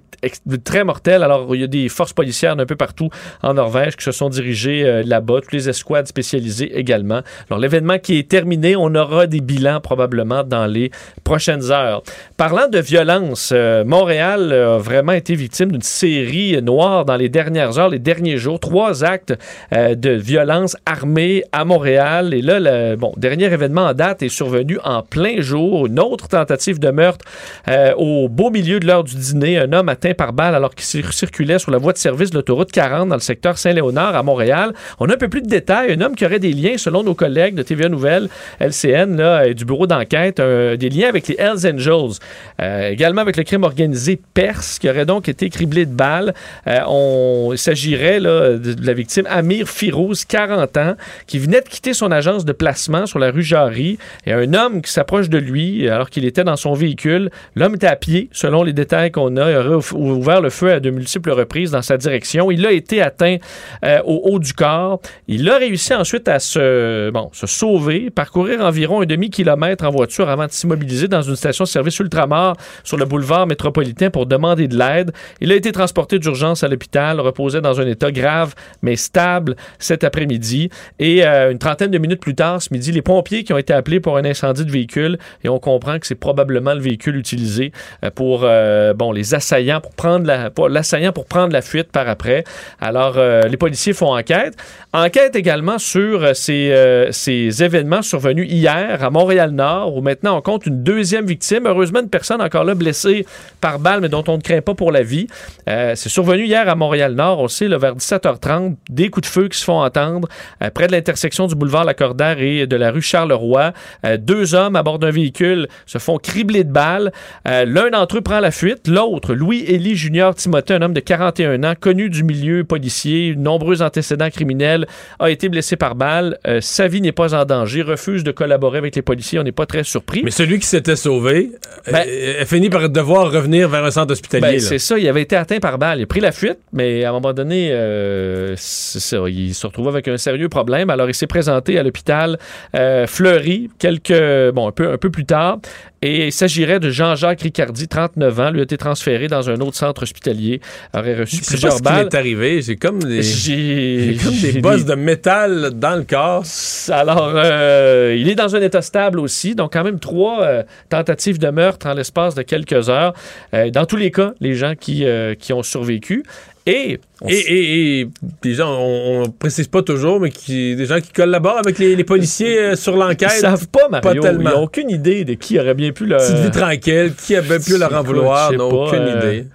très 0.64 0.84
mortel. 0.84 1.24
Alors, 1.24 1.54
il 1.54 1.62
y 1.62 1.64
a 1.64 1.68
des 1.68 1.90
forces 1.90 2.14
policières 2.14 2.56
d'un 2.56 2.66
peu 2.66 2.76
partout 2.76 3.10
en 3.44 3.54
Norvège 3.54 3.98
qui 3.98 4.04
se 4.04 4.12
sont 4.12 4.30
dirigées 4.30 5.04
là-bas, 5.06 5.42
toutes 5.42 5.54
les 5.54 5.70
escouades 5.70 6.08
spécialisées 6.08 6.78
également. 6.78 7.22
Alors, 7.50 7.60
l'événement 7.60 8.00
qui 8.00 8.18
est 8.18 8.28
terminé, 8.28 8.76
on 8.76 8.96
aura 8.96 9.28
des 9.28 9.42
bilans 9.42 9.80
probablement 9.80 10.44
dans 10.44 10.66
les 10.66 10.90
prochaines 11.24 11.72
heures. 11.72 12.02
Parlant 12.36 12.68
de 12.68 12.80
violence, 12.80 13.54
Montréal 13.86 14.52
a 14.52 14.78
vraiment 14.80 15.12
été 15.12 15.36
victime 15.36 15.72
d'une 15.72 15.84
série 15.84 16.60
noire 16.64 17.06
dans 17.06 17.16
les 17.16 17.30
dernières 17.30 17.78
heures, 17.78 17.90
les 17.90 18.00
derniers 18.00 18.38
jours. 18.38 18.60
Trois 18.60 18.97
actes 19.04 19.34
euh, 19.74 19.96
de 19.96 20.12
violence 20.12 20.76
armée 20.86 21.44
à 21.52 21.66
Montréal. 21.66 22.34
Et 22.34 22.42
là, 22.42 22.60
le 22.60 22.96
bon, 22.96 23.14
dernier 23.18 23.46
événement 23.46 23.86
en 23.88 23.94
date 23.94 24.24
est 24.24 24.30
survenu 24.30 24.78
en 24.84 25.02
plein 25.04 25.42
jour. 25.42 25.88
Une 25.88 26.00
autre 26.00 26.28
tentative 26.28 26.80
de 26.80 26.90
meurtre 26.92 27.26
euh, 27.68 27.94
au 27.96 28.30
beau 28.30 28.50
milieu 28.50 28.80
de 28.80 28.88
l'heure 28.88 29.04
du 29.04 29.16
dîner. 29.16 29.58
Un 29.58 29.74
homme 29.74 29.90
atteint 29.90 30.14
par 30.14 30.34
balle 30.34 30.56
alors 30.56 30.74
qu'il 30.76 30.86
cir- 30.86 31.12
circulait 31.12 31.60
sur 31.60 31.72
la 31.72 31.78
voie 31.78 31.94
de 31.94 31.98
service 31.98 32.30
de 32.32 32.36
l'autoroute 32.36 32.72
40 32.72 33.10
dans 33.10 33.16
le 33.16 33.22
secteur 33.22 33.58
Saint-Léonard 33.58 34.16
à 34.16 34.24
Montréal. 34.24 34.74
On 35.00 35.10
a 35.10 35.14
un 35.14 35.18
peu 35.18 35.30
plus 35.30 35.42
de 35.42 35.48
détails. 35.48 35.92
Un 35.94 36.02
homme 36.02 36.16
qui 36.16 36.26
aurait 36.26 36.40
des 36.40 36.54
liens, 36.54 36.78
selon 36.78 37.04
nos 37.04 37.14
collègues 37.16 37.56
de 37.56 37.64
TVA 37.64 37.90
Nouvelle, 37.90 38.30
LCN, 38.60 39.16
là, 39.18 39.48
et 39.48 39.54
du 39.54 39.66
bureau 39.66 39.88
d'enquête, 39.88 40.40
des 40.40 40.90
liens 40.90 41.10
avec 41.10 41.28
les 41.28 41.36
Hells 41.38 41.66
Angels. 41.74 42.18
Euh, 42.62 42.90
également 42.90 43.22
avec 43.22 43.38
le 43.38 43.44
crime 43.44 43.64
organisé 43.64 44.20
Perse, 44.34 44.80
qui 44.80 44.90
aurait 44.90 45.06
donc 45.06 45.30
été 45.30 45.50
criblé 45.50 45.86
de 45.86 45.92
balles. 45.92 46.34
Euh, 46.68 46.80
on, 46.88 47.50
il 47.54 47.58
s'agirait 47.58 48.20
là, 48.20 48.58
de 48.58 48.87
la 48.88 48.94
victime 48.94 49.28
Amir 49.30 49.68
Firouz, 49.68 50.26
40 50.26 50.78
ans, 50.78 50.96
qui 51.28 51.40
venait 51.40 51.62
de 51.62 51.68
quitter 51.68 51.94
son 51.94 52.12
agence 52.12 52.46
de 52.46 52.54
placement 52.54 53.06
sur 53.06 53.20
la 53.20 53.32
rue 53.32 53.44
Jarry. 53.44 53.98
Et 54.26 54.34
un 54.34 54.54
homme 54.54 54.82
qui 54.82 54.92
s'approche 54.92 55.30
de 55.30 55.38
lui 55.38 55.88
alors 55.90 56.10
qu'il 56.10 56.26
était 56.26 56.44
dans 56.44 56.56
son 56.56 56.74
véhicule. 56.74 57.30
L'homme 57.56 57.76
était 57.76 57.88
à 57.88 57.96
pied, 57.96 58.30
selon 58.32 58.64
les 58.64 58.74
détails 58.74 59.12
qu'on 59.12 59.38
a. 59.38 59.52
Il 59.52 59.58
aurait 59.58 59.94
ouvert 59.94 60.42
le 60.42 60.50
feu 60.50 60.72
à 60.72 60.80
de 60.80 60.90
multiples 60.90 61.32
reprises 61.32 61.72
dans 61.72 61.82
sa 61.82 61.98
direction. 61.98 62.50
Il 62.50 62.66
a 62.66 62.72
été 62.72 63.02
atteint 63.02 63.38
euh, 63.84 64.00
au 64.06 64.22
haut 64.24 64.40
du 64.40 64.54
corps. 64.54 65.02
Il 65.28 65.50
a 65.50 65.58
réussi 65.58 65.94
ensuite 65.94 66.28
à 66.28 66.40
se, 66.40 67.10
bon, 67.12 67.30
se 67.34 67.48
sauver, 67.48 68.10
parcourir 68.10 68.62
environ 68.62 69.02
un 69.02 69.06
demi-kilomètre 69.06 69.86
en 69.86 69.92
voiture 69.92 70.30
avant 70.30 70.46
de 70.46 70.52
s'immobiliser 70.52 71.08
dans 71.08 71.22
une 71.22 71.36
station-service 71.36 72.00
ultramar 72.00 72.56
sur 72.84 72.98
le 72.98 73.06
boulevard 73.06 73.48
métropolitain 73.48 74.10
pour 74.10 74.26
demander 74.26 74.68
de 74.68 74.78
l'aide. 74.78 75.12
Il 75.42 75.52
a 75.52 75.56
été 75.56 75.72
transporté 75.72 76.20
d'urgence 76.20 76.64
à 76.64 76.68
l'hôpital, 76.68 77.20
reposait 77.20 77.62
dans 77.62 77.82
un 77.82 77.88
état 77.88 78.12
grave 78.12 78.56
mais 78.82 78.96
stable 78.96 79.56
cet 79.80 80.04
après-midi. 80.04 80.70
Et 81.00 81.26
euh, 81.26 81.52
une 81.52 81.60
trentaine 81.60 81.92
de 81.92 81.98
minutes 81.98 82.20
plus 82.20 82.36
tard, 82.36 82.62
ce 82.62 82.70
midi, 82.72 82.92
les 82.92 83.02
pompiers 83.02 83.44
qui 83.44 83.54
ont 83.54 83.58
été 83.58 83.74
appelés 83.74 84.00
pour 84.00 84.18
un 84.18 84.26
incendie 84.26 84.66
de 84.66 84.72
véhicule 84.72 85.18
et 85.44 85.50
on 85.50 85.60
comprend 85.60 86.00
que 86.00 86.08
c'est 86.08 86.16
probablement 86.16 86.74
le 86.74 86.82
véhicule 86.82 87.16
utilisé 87.16 87.72
euh, 88.04 88.10
pour 88.12 88.42
euh, 88.44 88.94
bon 88.94 89.12
les 89.12 89.34
assaillants 89.34 89.82
pour 89.82 89.94
prendre 89.94 90.26
la 90.26 90.50
pour 90.50 90.70
l'assaillant 90.70 91.12
pour 91.12 91.26
prendre 91.26 91.54
la 91.54 91.62
fuite 91.62 91.92
par 91.92 92.08
après. 92.08 92.44
Alors 92.80 93.18
les 93.18 93.58
policiers 93.58 93.94
font 93.94 94.16
enquête, 94.16 94.56
enquête 94.94 95.36
également 95.36 95.78
sur 95.78 96.36
ces, 96.36 97.08
ces 97.12 97.64
événements 97.64 98.02
survenus 98.02 98.50
hier 98.50 99.04
à 99.04 99.10
Montréal-Nord 99.10 99.96
où 99.96 100.02
maintenant 100.02 100.38
on 100.38 100.42
compte 100.42 100.66
une 100.66 100.84
deuxième 100.84 101.26
victime, 101.26 101.66
heureusement 101.66 102.02
une 102.02 102.10
personne 102.10 102.42
encore 102.42 102.64
là 102.64 102.76
blessée 102.76 103.26
par 103.62 103.80
balle 103.80 104.02
mais 104.02 104.10
dont 104.10 104.24
on 104.28 104.38
ne 104.38 104.42
craint 104.42 104.62
pas 104.62 104.76
pour 104.76 104.92
la 104.92 105.04
vie. 105.04 105.28
C'est 105.66 106.10
survenu 106.10 106.46
hier 106.46 106.68
à 106.70 106.76
Montréal-Nord, 106.76 107.40
on 107.40 107.48
sait 107.48 107.68
vers 107.68 107.96
17h30, 107.96 108.67
des 108.90 109.10
coups 109.10 109.28
de 109.28 109.32
feu 109.32 109.48
qui 109.48 109.58
se 109.58 109.64
font 109.64 109.82
entendre 109.82 110.28
euh, 110.64 110.70
près 110.70 110.88
de 110.88 110.92
l'intersection 110.92 111.48
du 111.48 111.56
boulevard 111.56 111.86
Lacordaire 111.86 112.40
et 112.40 112.68
de 112.68 112.76
la 112.76 112.92
rue 112.92 113.02
Charleroi. 113.02 113.74
Euh, 114.06 114.18
deux 114.18 114.56
hommes 114.56 114.76
à 114.76 114.84
bord 114.84 115.00
d'un 115.00 115.12
véhicule 115.12 115.68
se 115.86 115.98
font 115.98 116.18
cribler 116.18 116.64
de 116.64 116.72
balles. 116.72 117.12
Euh, 117.48 117.66
L'un 117.66 117.90
d'entre 117.90 118.18
eux 118.18 118.22
prend 118.22 118.40
la 118.40 118.52
fuite. 118.52 118.88
L'autre, 118.88 119.34
Louis-Élie 119.34 119.96
Junior 119.96 120.36
Timothée, 120.36 120.74
un 120.74 120.82
homme 120.82 120.94
de 120.94 121.00
41 121.00 121.64
ans, 121.64 121.74
connu 121.80 122.10
du 122.10 122.24
milieu 122.24 122.64
policier, 122.64 123.36
nombreux 123.36 123.82
antécédents 123.82 124.30
criminels, 124.30 124.88
a 125.20 125.30
été 125.30 125.50
blessé 125.50 125.76
par 125.76 125.96
balle. 125.96 126.38
Sa 126.62 126.88
vie 126.88 127.02
n'est 127.02 127.12
pas 127.12 127.34
en 127.36 127.46
danger, 127.46 127.82
refuse 127.82 128.24
de 128.24 128.32
collaborer 128.32 128.78
avec 128.78 128.96
les 128.96 129.02
policiers. 129.02 129.40
On 129.40 129.44
n'est 129.44 129.52
pas 129.52 129.66
très 129.66 129.84
surpris. 129.84 130.22
Mais 130.24 130.32
celui 130.32 130.60
qui 130.60 130.66
s'était 130.68 130.96
sauvé 130.96 131.52
Ben- 131.92 132.06
a 132.42 132.46
fini 132.46 132.70
par 132.70 132.90
devoir 132.90 133.32
revenir 133.32 133.70
vers 133.70 133.84
un 133.84 133.92
centre 133.92 134.12
hospitalier. 134.12 134.42
Ben, 134.42 134.54
là. 134.54 134.60
c'est 134.60 134.80
ça, 134.80 134.98
il 134.98 135.08
avait 135.08 135.22
été 135.22 135.36
atteint 135.36 135.60
par 135.60 135.78
balle. 135.78 136.00
Il 136.00 136.04
a 136.04 136.08
pris 136.08 136.20
la 136.20 136.32
fuite, 136.32 136.60
mais 136.74 137.04
à 137.04 137.10
un 137.10 137.14
moment 137.14 137.34
donné, 137.34 137.70
euh, 137.72 138.56
c'est 138.58 139.00
ça, 139.00 139.18
il 139.28 139.54
se 139.54 139.66
retrouvait 139.68 139.90
avec 139.90 140.08
un 140.08 140.18
sérieux 140.18 140.50
problème. 140.50 140.90
Alors, 140.90 141.10
il 141.10 141.14
s'est 141.14 141.28
présenté 141.28 141.78
à 141.78 141.84
l'hôpital 141.84 142.38
euh, 142.76 143.08
Fleury 143.08 143.70
quelques, 143.80 144.54
bon, 144.54 144.68
un 144.68 144.72
peu, 144.72 144.92
un 144.92 144.98
peu 144.98 145.10
plus 145.10 145.26
tard. 145.26 145.60
Et 146.02 146.28
il 146.28 146.32
s'agirait 146.32 146.80
de 146.80 146.92
Jean-Jacques 146.92 147.42
Ricardi, 147.42 147.88
39 147.88 148.40
ans. 148.40 148.52
Lui 148.52 148.60
a 148.60 148.64
été 148.64 148.78
transféré 148.78 149.28
dans 149.28 149.50
un 149.50 149.60
autre 149.62 149.76
centre 149.76 150.04
hospitalier. 150.04 150.62
Aurait 150.94 151.16
reçu 151.16 151.38
sais 151.38 151.42
pas 151.42 151.48
plusieurs 151.48 151.74
ce 151.74 151.82
qui 151.82 151.92
m'est 151.92 152.16
arrivé. 152.16 152.62
J'ai 152.62 152.76
comme 152.76 153.02
des, 153.02 153.24
J'ai 153.24 154.18
comme 154.24 154.38
des 154.38 154.62
bosses 154.62 154.86
de 154.86 154.94
métal 154.94 155.72
dans 155.74 155.96
le 155.96 156.04
corps. 156.04 156.44
Alors, 156.90 157.32
euh, 157.36 158.16
il 158.18 158.30
est 158.30 158.36
dans 158.36 158.56
un 158.56 158.62
état 158.62 158.84
stable 158.84 159.20
aussi. 159.20 159.56
Donc, 159.56 159.74
quand 159.74 159.84
même, 159.84 160.00
trois 160.00 160.44
euh, 160.44 160.64
tentatives 160.90 161.40
de 161.40 161.50
meurtre 161.50 161.88
en 161.88 161.94
l'espace 161.94 162.36
de 162.36 162.44
quelques 162.44 162.90
heures. 162.90 163.14
Euh, 163.56 163.72
dans 163.72 163.86
tous 163.86 163.98
les 163.98 164.12
cas, 164.12 164.34
les 164.40 164.54
gens 164.54 164.76
qui, 164.76 165.04
qui 165.40 165.54
ont 165.54 165.64
survécu. 165.64 166.24
Et, 166.68 167.00
et, 167.28 167.34
et, 167.34 168.00
et 168.02 168.10
des 168.42 168.54
gens, 168.54 168.78
on, 168.78 169.24
on 169.24 169.30
précise 169.30 169.68
pas 169.68 169.82
toujours, 169.82 170.20
mais 170.20 170.30
qui, 170.30 170.76
des 170.76 170.86
gens 170.86 171.00
qui 171.00 171.14
collaborent 171.14 171.60
avec 171.60 171.80
les, 171.80 171.96
les 171.96 172.04
policiers 172.04 172.60
euh, 172.60 172.76
sur 172.76 172.98
l'enquête. 172.98 173.32
Ils 173.38 173.40
savent 173.40 173.70
pas, 173.70 173.88
Mario. 173.90 174.22
Pas 174.22 174.28
tellement. 174.28 174.50
Ils 174.50 174.54
n'ont 174.54 174.64
aucune 174.64 174.90
idée 174.90 175.24
de 175.24 175.36
qui 175.36 175.58
aurait 175.58 175.74
bien 175.74 175.94
pu 175.94 176.06
leur... 176.06 176.20
Petite 176.20 176.36
vie 176.36 176.52
tranquille, 176.52 177.14
qui 177.26 177.36
avait 177.38 177.60
pu 177.60 177.78
leur 177.78 177.94
en 177.96 178.04
vouloir, 178.04 178.50
sais 178.50 178.58
n'ont 178.58 178.70
aucune 178.70 179.00
euh, 179.00 179.18
idée. 179.18 179.46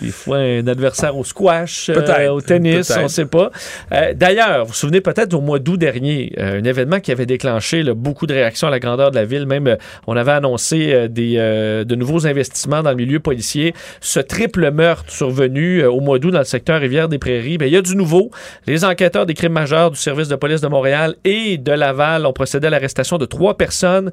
Des 0.00 0.10
fois, 0.10 0.38
un 0.38 0.66
adversaire 0.66 1.16
au 1.16 1.24
squash, 1.24 1.90
euh, 1.90 2.28
au 2.28 2.40
tennis, 2.40 2.92
on 2.98 3.04
ne 3.04 3.08
sait 3.08 3.24
pas. 3.26 3.50
Euh, 3.92 4.12
D'ailleurs, 4.14 4.64
vous 4.64 4.68
vous 4.68 4.74
souvenez 4.74 5.00
peut-être 5.00 5.32
au 5.34 5.40
mois 5.40 5.58
d'août 5.58 5.78
dernier, 5.78 6.32
euh, 6.38 6.60
un 6.60 6.64
événement 6.64 7.00
qui 7.00 7.12
avait 7.12 7.26
déclenché 7.26 7.82
là, 7.82 7.94
beaucoup 7.94 8.26
de 8.26 8.34
réactions 8.34 8.68
à 8.68 8.70
la 8.70 8.78
grandeur 8.78 9.10
de 9.10 9.16
la 9.16 9.24
ville. 9.24 9.46
Même, 9.46 9.66
euh, 9.68 9.76
on 10.06 10.16
avait 10.16 10.32
annoncé 10.32 11.08
des, 11.08 11.36
euh, 11.38 11.84
de 11.84 11.94
nouveaux 11.94 12.26
investissements 12.26 12.82
dans 12.82 12.90
le 12.90 12.96
milieu 12.96 13.20
policier. 13.20 13.72
Ce 14.00 14.20
triple 14.20 14.70
meurtre 14.70 15.10
survenu 15.10 15.84
au 15.84 16.00
mois 16.00 16.18
d'août 16.18 16.30
dans 16.32 16.40
le 16.40 16.44
secteur 16.44 16.80
Rivière-des-Prairies, 16.80 17.56
ben, 17.58 17.66
il 17.66 17.72
y 17.72 17.76
a 17.76 17.82
du 17.82 17.96
nouveau. 17.96 18.30
Les 18.66 18.84
enquêteurs 18.84 19.26
des 19.26 19.34
crimes 19.34 19.52
majeurs 19.52 19.90
du 19.90 19.96
service 19.96 20.28
de 20.28 20.36
police 20.36 20.60
de 20.60 20.68
Montréal 20.68 21.14
et 21.24 21.56
de 21.56 21.72
Laval 21.72 22.26
ont 22.26 22.32
procédé 22.32 22.66
à 22.66 22.70
l'arrestation 22.70 23.16
de 23.18 23.24
trois 23.24 23.56
personnes. 23.56 24.10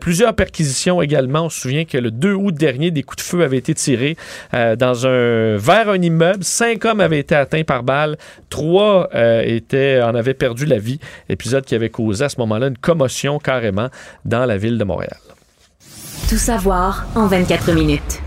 Plusieurs 0.00 0.34
perquisitions 0.34 1.02
également. 1.02 1.44
On 1.46 1.48
se 1.48 1.60
souvient 1.60 1.84
que 1.84 1.98
le 1.98 2.10
2 2.10 2.32
août 2.32 2.54
dernier, 2.54 2.90
des 2.90 3.02
coups 3.02 3.24
de 3.24 3.28
feu 3.28 3.42
avaient 3.42 3.58
été 3.58 3.74
tirés 3.74 4.16
dans 4.52 5.06
un 5.06 5.17
vers 5.58 5.88
un 5.88 6.00
immeuble. 6.00 6.44
Cinq 6.44 6.84
hommes 6.84 7.00
avaient 7.00 7.20
été 7.20 7.34
atteints 7.34 7.64
par 7.64 7.82
balle. 7.82 8.16
Trois 8.50 9.08
euh, 9.14 9.42
étaient, 9.44 10.00
en 10.02 10.14
avaient 10.14 10.34
perdu 10.34 10.66
la 10.66 10.78
vie. 10.78 11.00
Épisode 11.28 11.64
qui 11.64 11.74
avait 11.74 11.90
causé 11.90 12.24
à 12.24 12.28
ce 12.28 12.38
moment-là 12.40 12.68
une 12.68 12.78
commotion 12.78 13.38
carrément 13.38 13.88
dans 14.24 14.46
la 14.46 14.56
ville 14.56 14.78
de 14.78 14.84
Montréal. 14.84 15.18
Tout 16.28 16.36
savoir 16.36 17.06
en 17.14 17.26
24 17.26 17.72
minutes. 17.72 18.20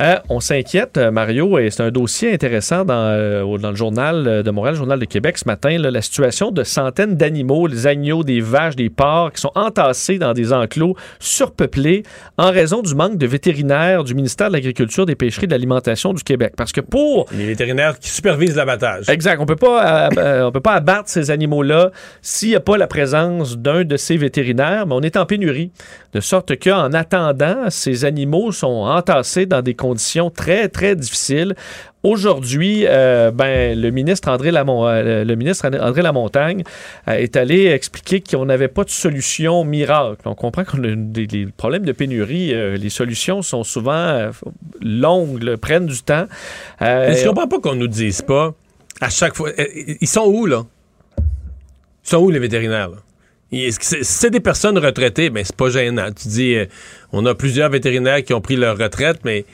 Euh, 0.00 0.16
on 0.28 0.38
s'inquiète, 0.38 0.96
euh, 0.96 1.10
Mario, 1.10 1.58
et 1.58 1.70
c'est 1.70 1.82
un 1.82 1.90
dossier 1.90 2.32
intéressant 2.32 2.84
dans, 2.84 2.94
euh, 2.94 3.58
dans 3.58 3.70
le 3.70 3.76
journal 3.76 4.44
de 4.44 4.50
Montréal, 4.52 4.74
le 4.74 4.78
journal 4.78 4.98
de 5.00 5.04
Québec 5.04 5.38
ce 5.38 5.44
matin, 5.46 5.76
là, 5.76 5.90
la 5.90 6.02
situation 6.02 6.52
de 6.52 6.62
centaines 6.62 7.16
d'animaux, 7.16 7.66
les 7.66 7.88
agneaux, 7.88 8.22
des 8.22 8.40
vaches, 8.40 8.76
des 8.76 8.90
porcs, 8.90 9.32
qui 9.32 9.40
sont 9.40 9.50
entassés 9.56 10.18
dans 10.18 10.34
des 10.34 10.52
enclos 10.52 10.94
surpeuplés 11.18 12.04
en 12.36 12.52
raison 12.52 12.80
du 12.82 12.94
manque 12.94 13.18
de 13.18 13.26
vétérinaires 13.26 14.04
du 14.04 14.14
ministère 14.14 14.48
de 14.48 14.52
l'Agriculture, 14.52 15.04
des 15.04 15.16
Pêcheries 15.16 15.44
et 15.44 15.46
de 15.48 15.52
l'Alimentation 15.52 16.12
du 16.12 16.22
Québec. 16.22 16.54
Parce 16.56 16.70
que 16.70 16.80
pour 16.80 17.26
Les 17.32 17.46
vétérinaires 17.46 17.98
qui 17.98 18.08
supervisent 18.10 18.56
l'abattage. 18.56 19.08
Exact. 19.08 19.40
On 19.40 19.46
peut 19.46 19.56
pas, 19.56 20.10
euh, 20.16 20.44
on 20.44 20.52
peut 20.52 20.60
pas 20.60 20.74
abattre 20.74 21.08
ces 21.08 21.32
animaux-là 21.32 21.90
s'il 22.22 22.50
n'y 22.50 22.54
a 22.54 22.60
pas 22.60 22.76
la 22.76 22.86
présence 22.86 23.58
d'un 23.58 23.82
de 23.82 23.96
ces 23.96 24.16
vétérinaires, 24.16 24.86
mais 24.86 24.94
on 24.94 25.00
est 25.00 25.16
en 25.16 25.26
pénurie. 25.26 25.72
De 26.14 26.20
sorte 26.20 26.58
qu'en 26.58 26.94
attendant, 26.94 27.68
ces 27.68 28.06
animaux 28.06 28.50
sont 28.50 28.66
entassés 28.66 29.44
dans 29.44 29.60
des 29.60 29.74
conditions 29.74 30.30
très, 30.30 30.68
très 30.68 30.96
difficiles. 30.96 31.54
Aujourd'hui, 32.02 32.84
euh, 32.86 33.30
ben, 33.30 33.78
le 33.78 33.90
ministre 33.90 34.30
André, 34.30 34.50
Lamont- 34.50 34.86
euh, 34.86 35.24
le 35.24 35.34
ministre 35.34 35.66
André 35.66 36.00
Lamontagne 36.00 36.62
euh, 37.08 37.12
est 37.12 37.36
allé 37.36 37.66
expliquer 37.66 38.22
qu'on 38.22 38.46
n'avait 38.46 38.68
pas 38.68 38.84
de 38.84 38.90
solution 38.90 39.64
miracle. 39.64 40.22
On 40.24 40.34
comprend 40.34 40.64
qu'on 40.64 40.82
a 40.84 40.94
des, 40.96 41.46
problèmes 41.54 41.84
de 41.84 41.92
pénurie. 41.92 42.54
les 42.78 42.88
solutions 42.88 43.42
sont 43.42 43.62
souvent 43.62 44.30
longues, 44.80 45.56
prennent 45.56 45.86
du 45.86 46.02
temps. 46.02 46.26
Je 46.80 47.26
comprends 47.26 47.48
pas 47.48 47.60
qu'on 47.60 47.74
nous 47.74 47.88
dise 47.88 48.22
pas 48.22 48.54
à 49.00 49.10
chaque 49.10 49.36
fois. 49.36 49.50
Ils 50.00 50.08
sont 50.08 50.24
où, 50.24 50.46
là? 50.46 50.64
Ils 51.18 52.08
sont 52.08 52.18
où, 52.18 52.30
les 52.30 52.38
vétérinaires, 52.38 52.88
là? 52.88 52.96
C'est- 53.50 53.80
Si 53.80 54.04
c'est 54.04 54.30
des 54.30 54.40
personnes 54.40 54.76
retraitées, 54.78 55.30
ben 55.30 55.42
c'est 55.44 55.56
pas 55.56 55.70
gênant. 55.70 56.08
Tu 56.12 56.28
dis, 56.28 56.54
euh, 56.54 56.66
on 57.12 57.24
a 57.26 57.34
plusieurs 57.34 57.70
vétérinaires 57.70 58.22
qui 58.22 58.34
ont 58.34 58.40
pris 58.40 58.56
leur 58.56 58.76
retraite, 58.76 59.20
mais 59.24 59.44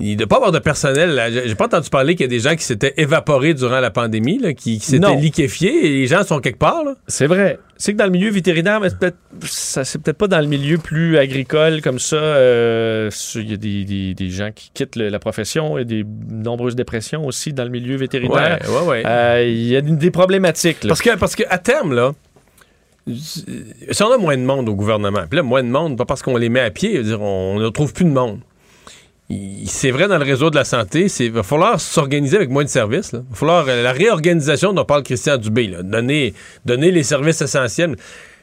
il 0.00 0.12
ne 0.12 0.16
doit 0.18 0.26
pas 0.28 0.36
avoir 0.36 0.52
de 0.52 0.58
personnel. 0.58 1.20
J'ai 1.46 1.54
pas 1.54 1.66
entendu 1.66 1.88
parler 1.88 2.14
qu'il 2.14 2.22
y 2.24 2.28
a 2.28 2.28
des 2.28 2.38
gens 2.40 2.54
qui 2.56 2.64
s'étaient 2.64 2.94
évaporés 2.96 3.54
durant 3.54 3.80
la 3.80 3.90
pandémie, 3.90 4.38
là, 4.38 4.52
qui, 4.52 4.78
qui 4.78 4.86
s'étaient 4.86 5.06
liquéfiés, 5.16 5.86
et 5.86 5.88
les 5.90 6.06
gens 6.06 6.22
sont 6.24 6.40
quelque 6.40 6.58
part. 6.58 6.82
C'est 7.08 7.26
vrai. 7.26 7.58
C'est 7.76 7.92
que 7.92 7.98
dans 7.98 8.04
le 8.04 8.10
milieu 8.12 8.30
vétérinaire, 8.30 8.80
mais 8.80 8.88
c'est 8.90 8.98
peut-être 9.00 9.16
ça- 9.44 9.84
c'est 9.84 10.00
peut-être 10.00 10.16
pas 10.18 10.28
dans 10.28 10.40
le 10.40 10.46
milieu 10.46 10.78
plus 10.78 11.18
agricole 11.18 11.80
comme 11.82 11.98
ça. 11.98 12.16
euh, 12.16 13.10
Il 13.34 13.50
y 13.50 13.54
a 13.54 13.56
des, 13.56 13.84
des- 13.84 14.14
des 14.14 14.30
gens 14.30 14.50
qui 14.54 14.70
quittent 14.72 14.94
le- 14.96 15.08
la 15.08 15.18
profession. 15.18 15.76
Il 15.76 15.80
y 15.80 15.82
a 15.82 15.84
des 15.84 16.04
nombreuses 16.30 16.76
dépressions 16.76 17.26
aussi 17.26 17.52
dans 17.52 17.64
le 17.64 17.70
milieu 17.70 17.96
vétérinaire. 17.96 18.58
Ouais, 18.68 18.76
ouais, 18.78 18.86
ouais. 18.86 19.02
Euh, 19.06 19.44
Il 19.44 19.66
y 19.66 19.76
a 19.76 19.80
des 19.80 20.10
problématiques. 20.12 20.84
là. 20.84 20.88
Parce 20.88 21.02
que, 21.02 21.16
parce 21.16 21.34
que 21.36 21.42
à 21.50 21.58
terme, 21.58 21.92
là, 21.94 22.12
si 23.06 24.02
on 24.02 24.10
a 24.10 24.18
moins 24.18 24.36
de 24.36 24.42
monde 24.42 24.68
au 24.68 24.74
gouvernement, 24.74 25.24
puis 25.28 25.36
là, 25.36 25.42
moins 25.42 25.62
de 25.62 25.68
monde, 25.68 25.96
pas 25.98 26.04
parce 26.04 26.22
qu'on 26.22 26.36
les 26.36 26.48
met 26.48 26.60
à 26.60 26.70
pied, 26.70 27.02
dire, 27.02 27.20
on 27.20 27.58
ne 27.58 27.68
trouve 27.68 27.92
plus 27.92 28.04
de 28.04 28.10
monde. 28.10 28.40
C'est 29.66 29.90
vrai 29.90 30.06
dans 30.06 30.18
le 30.18 30.24
réseau 30.24 30.50
de 30.50 30.56
la 30.56 30.64
santé, 30.64 31.06
il 31.20 31.32
va 31.32 31.42
falloir 31.42 31.80
s'organiser 31.80 32.36
avec 32.36 32.50
moins 32.50 32.64
de 32.64 32.68
services. 32.68 33.12
là. 33.12 33.20
Il 33.26 33.30
va 33.30 33.36
falloir 33.36 33.64
euh, 33.68 33.82
la 33.82 33.92
réorganisation 33.92 34.72
dont 34.72 34.84
parle 34.84 35.02
Christian 35.02 35.38
Dubé, 35.38 35.68
donner, 35.82 36.34
donner 36.66 36.90
les 36.90 37.02
services 37.02 37.40
essentiels. 37.40 37.96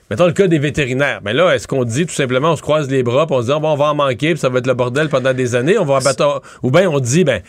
Mettons 0.09 0.25
le 0.25 0.33
cas 0.33 0.47
des 0.47 0.59
vétérinaires. 0.59 1.21
Mais 1.23 1.33
là, 1.33 1.53
est-ce 1.53 1.67
qu'on 1.67 1.85
dit 1.85 2.05
tout 2.05 2.13
simplement, 2.13 2.51
on 2.51 2.55
se 2.55 2.61
croise 2.61 2.89
les 2.89 3.03
bras, 3.03 3.27
puis 3.27 3.35
on 3.37 3.41
se 3.41 3.45
dit, 3.45 3.51
Ah, 3.53 3.59
bon, 3.59 3.71
on 3.71 3.75
va 3.75 3.91
en 3.91 3.95
manquer, 3.95 4.31
puis 4.31 4.39
ça 4.39 4.49
va 4.49 4.59
être 4.59 4.67
le 4.67 4.73
bordel 4.73 5.07
pendant 5.07 5.33
des 5.33 5.55
années, 5.55 5.77
on 5.77 5.85
va 5.85 5.97
abattre. 5.97 6.41
Ou 6.63 6.71
bien 6.71 6.89
on 6.89 6.99
dit, 6.99 7.23
ben, 7.23 7.41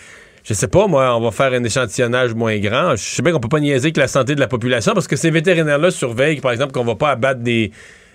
je 0.45 0.55
sais 0.55 0.69
pas, 0.69 0.87
moi, 0.87 1.17
on 1.17 1.21
va 1.21 1.31
faire 1.31 1.53
un 1.53 1.63
échantillonnage 1.65 2.35
moins 2.35 2.57
grand. 2.59 2.97
Je 2.97 3.03
sais 3.03 3.23
bien 3.23 3.33
qu'on 3.33 3.41
peut 3.41 3.49
pas 3.49 3.61
niaiser 3.61 3.93
que 3.93 4.01
la 4.01 4.09
santé 4.09 4.35
de 4.35 4.41
la 4.41 4.49
population, 4.49 4.93
parce 4.95 5.07
que 5.07 5.17
ces 5.17 5.31
vétérinaires-là 5.31 5.91
surveillent, 5.91 6.41
par 6.41 6.53
exemple, 6.53 6.73
qu'on 6.73 6.85
va 6.85 6.95
pas 6.97 7.11
abattre 7.11 7.41
des. 7.41 7.71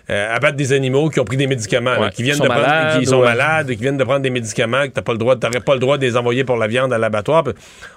euh, 0.09 0.33
abattre 0.35 0.55
des 0.55 0.71
animaux 0.71 1.09
qui 1.09 1.19
ont 1.19 1.25
pris 1.25 1.35
des 1.35 1.47
médicaments, 1.47 1.95
là, 1.99 2.09
qui 2.09 2.23
viennent 2.23 2.35
qui 2.35 2.37
sont 2.39 2.43
de 2.45 2.49
prendre- 2.49 2.65
malades, 2.65 2.99
qui 2.99 3.05
sont 3.05 3.19
ouais. 3.19 3.25
malades, 3.25 3.67
qui 3.67 3.75
viennent 3.75 3.97
de 3.97 4.03
prendre 4.05 4.21
des 4.21 4.29
médicaments, 4.29 4.83
que 4.83 4.93
t'as 4.93 5.01
pas 5.01 5.11
le 5.11 5.17
droit, 5.17 5.35
t'aurais 5.35 5.59
pas 5.59 5.73
le 5.73 5.79
droit 5.81 5.97
de 5.97 6.05
les 6.05 6.15
envoyer 6.15 6.45
pour 6.45 6.55
la 6.55 6.67
viande 6.67 6.93
à 6.93 6.97
l'abattoir. 6.97 7.43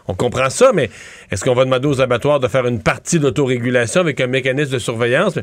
On 0.08 0.14
comprend 0.14 0.50
ça, 0.50 0.72
mais 0.74 0.90
est-ce 1.30 1.44
qu'on 1.44 1.54
va 1.54 1.64
demander 1.64 1.86
aux 1.86 2.00
abattoirs 2.00 2.40
de 2.40 2.48
faire 2.48 2.66
une 2.66 2.82
partie 2.82 3.20
d'autorégulation 3.20 4.00
avec 4.00 4.20
un 4.20 4.26
mécanisme 4.26 4.72
de 4.72 4.78
surveillance? 4.80 5.38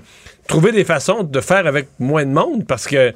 Trouver 0.48 0.74
des 0.74 0.84
façons 0.84 1.24
de 1.24 1.40
faire 1.40 1.68
avec 1.68 1.88
moins 2.00 2.26
de 2.26 2.32
monde, 2.32 2.66
parce 2.68 2.86
que 2.86 3.14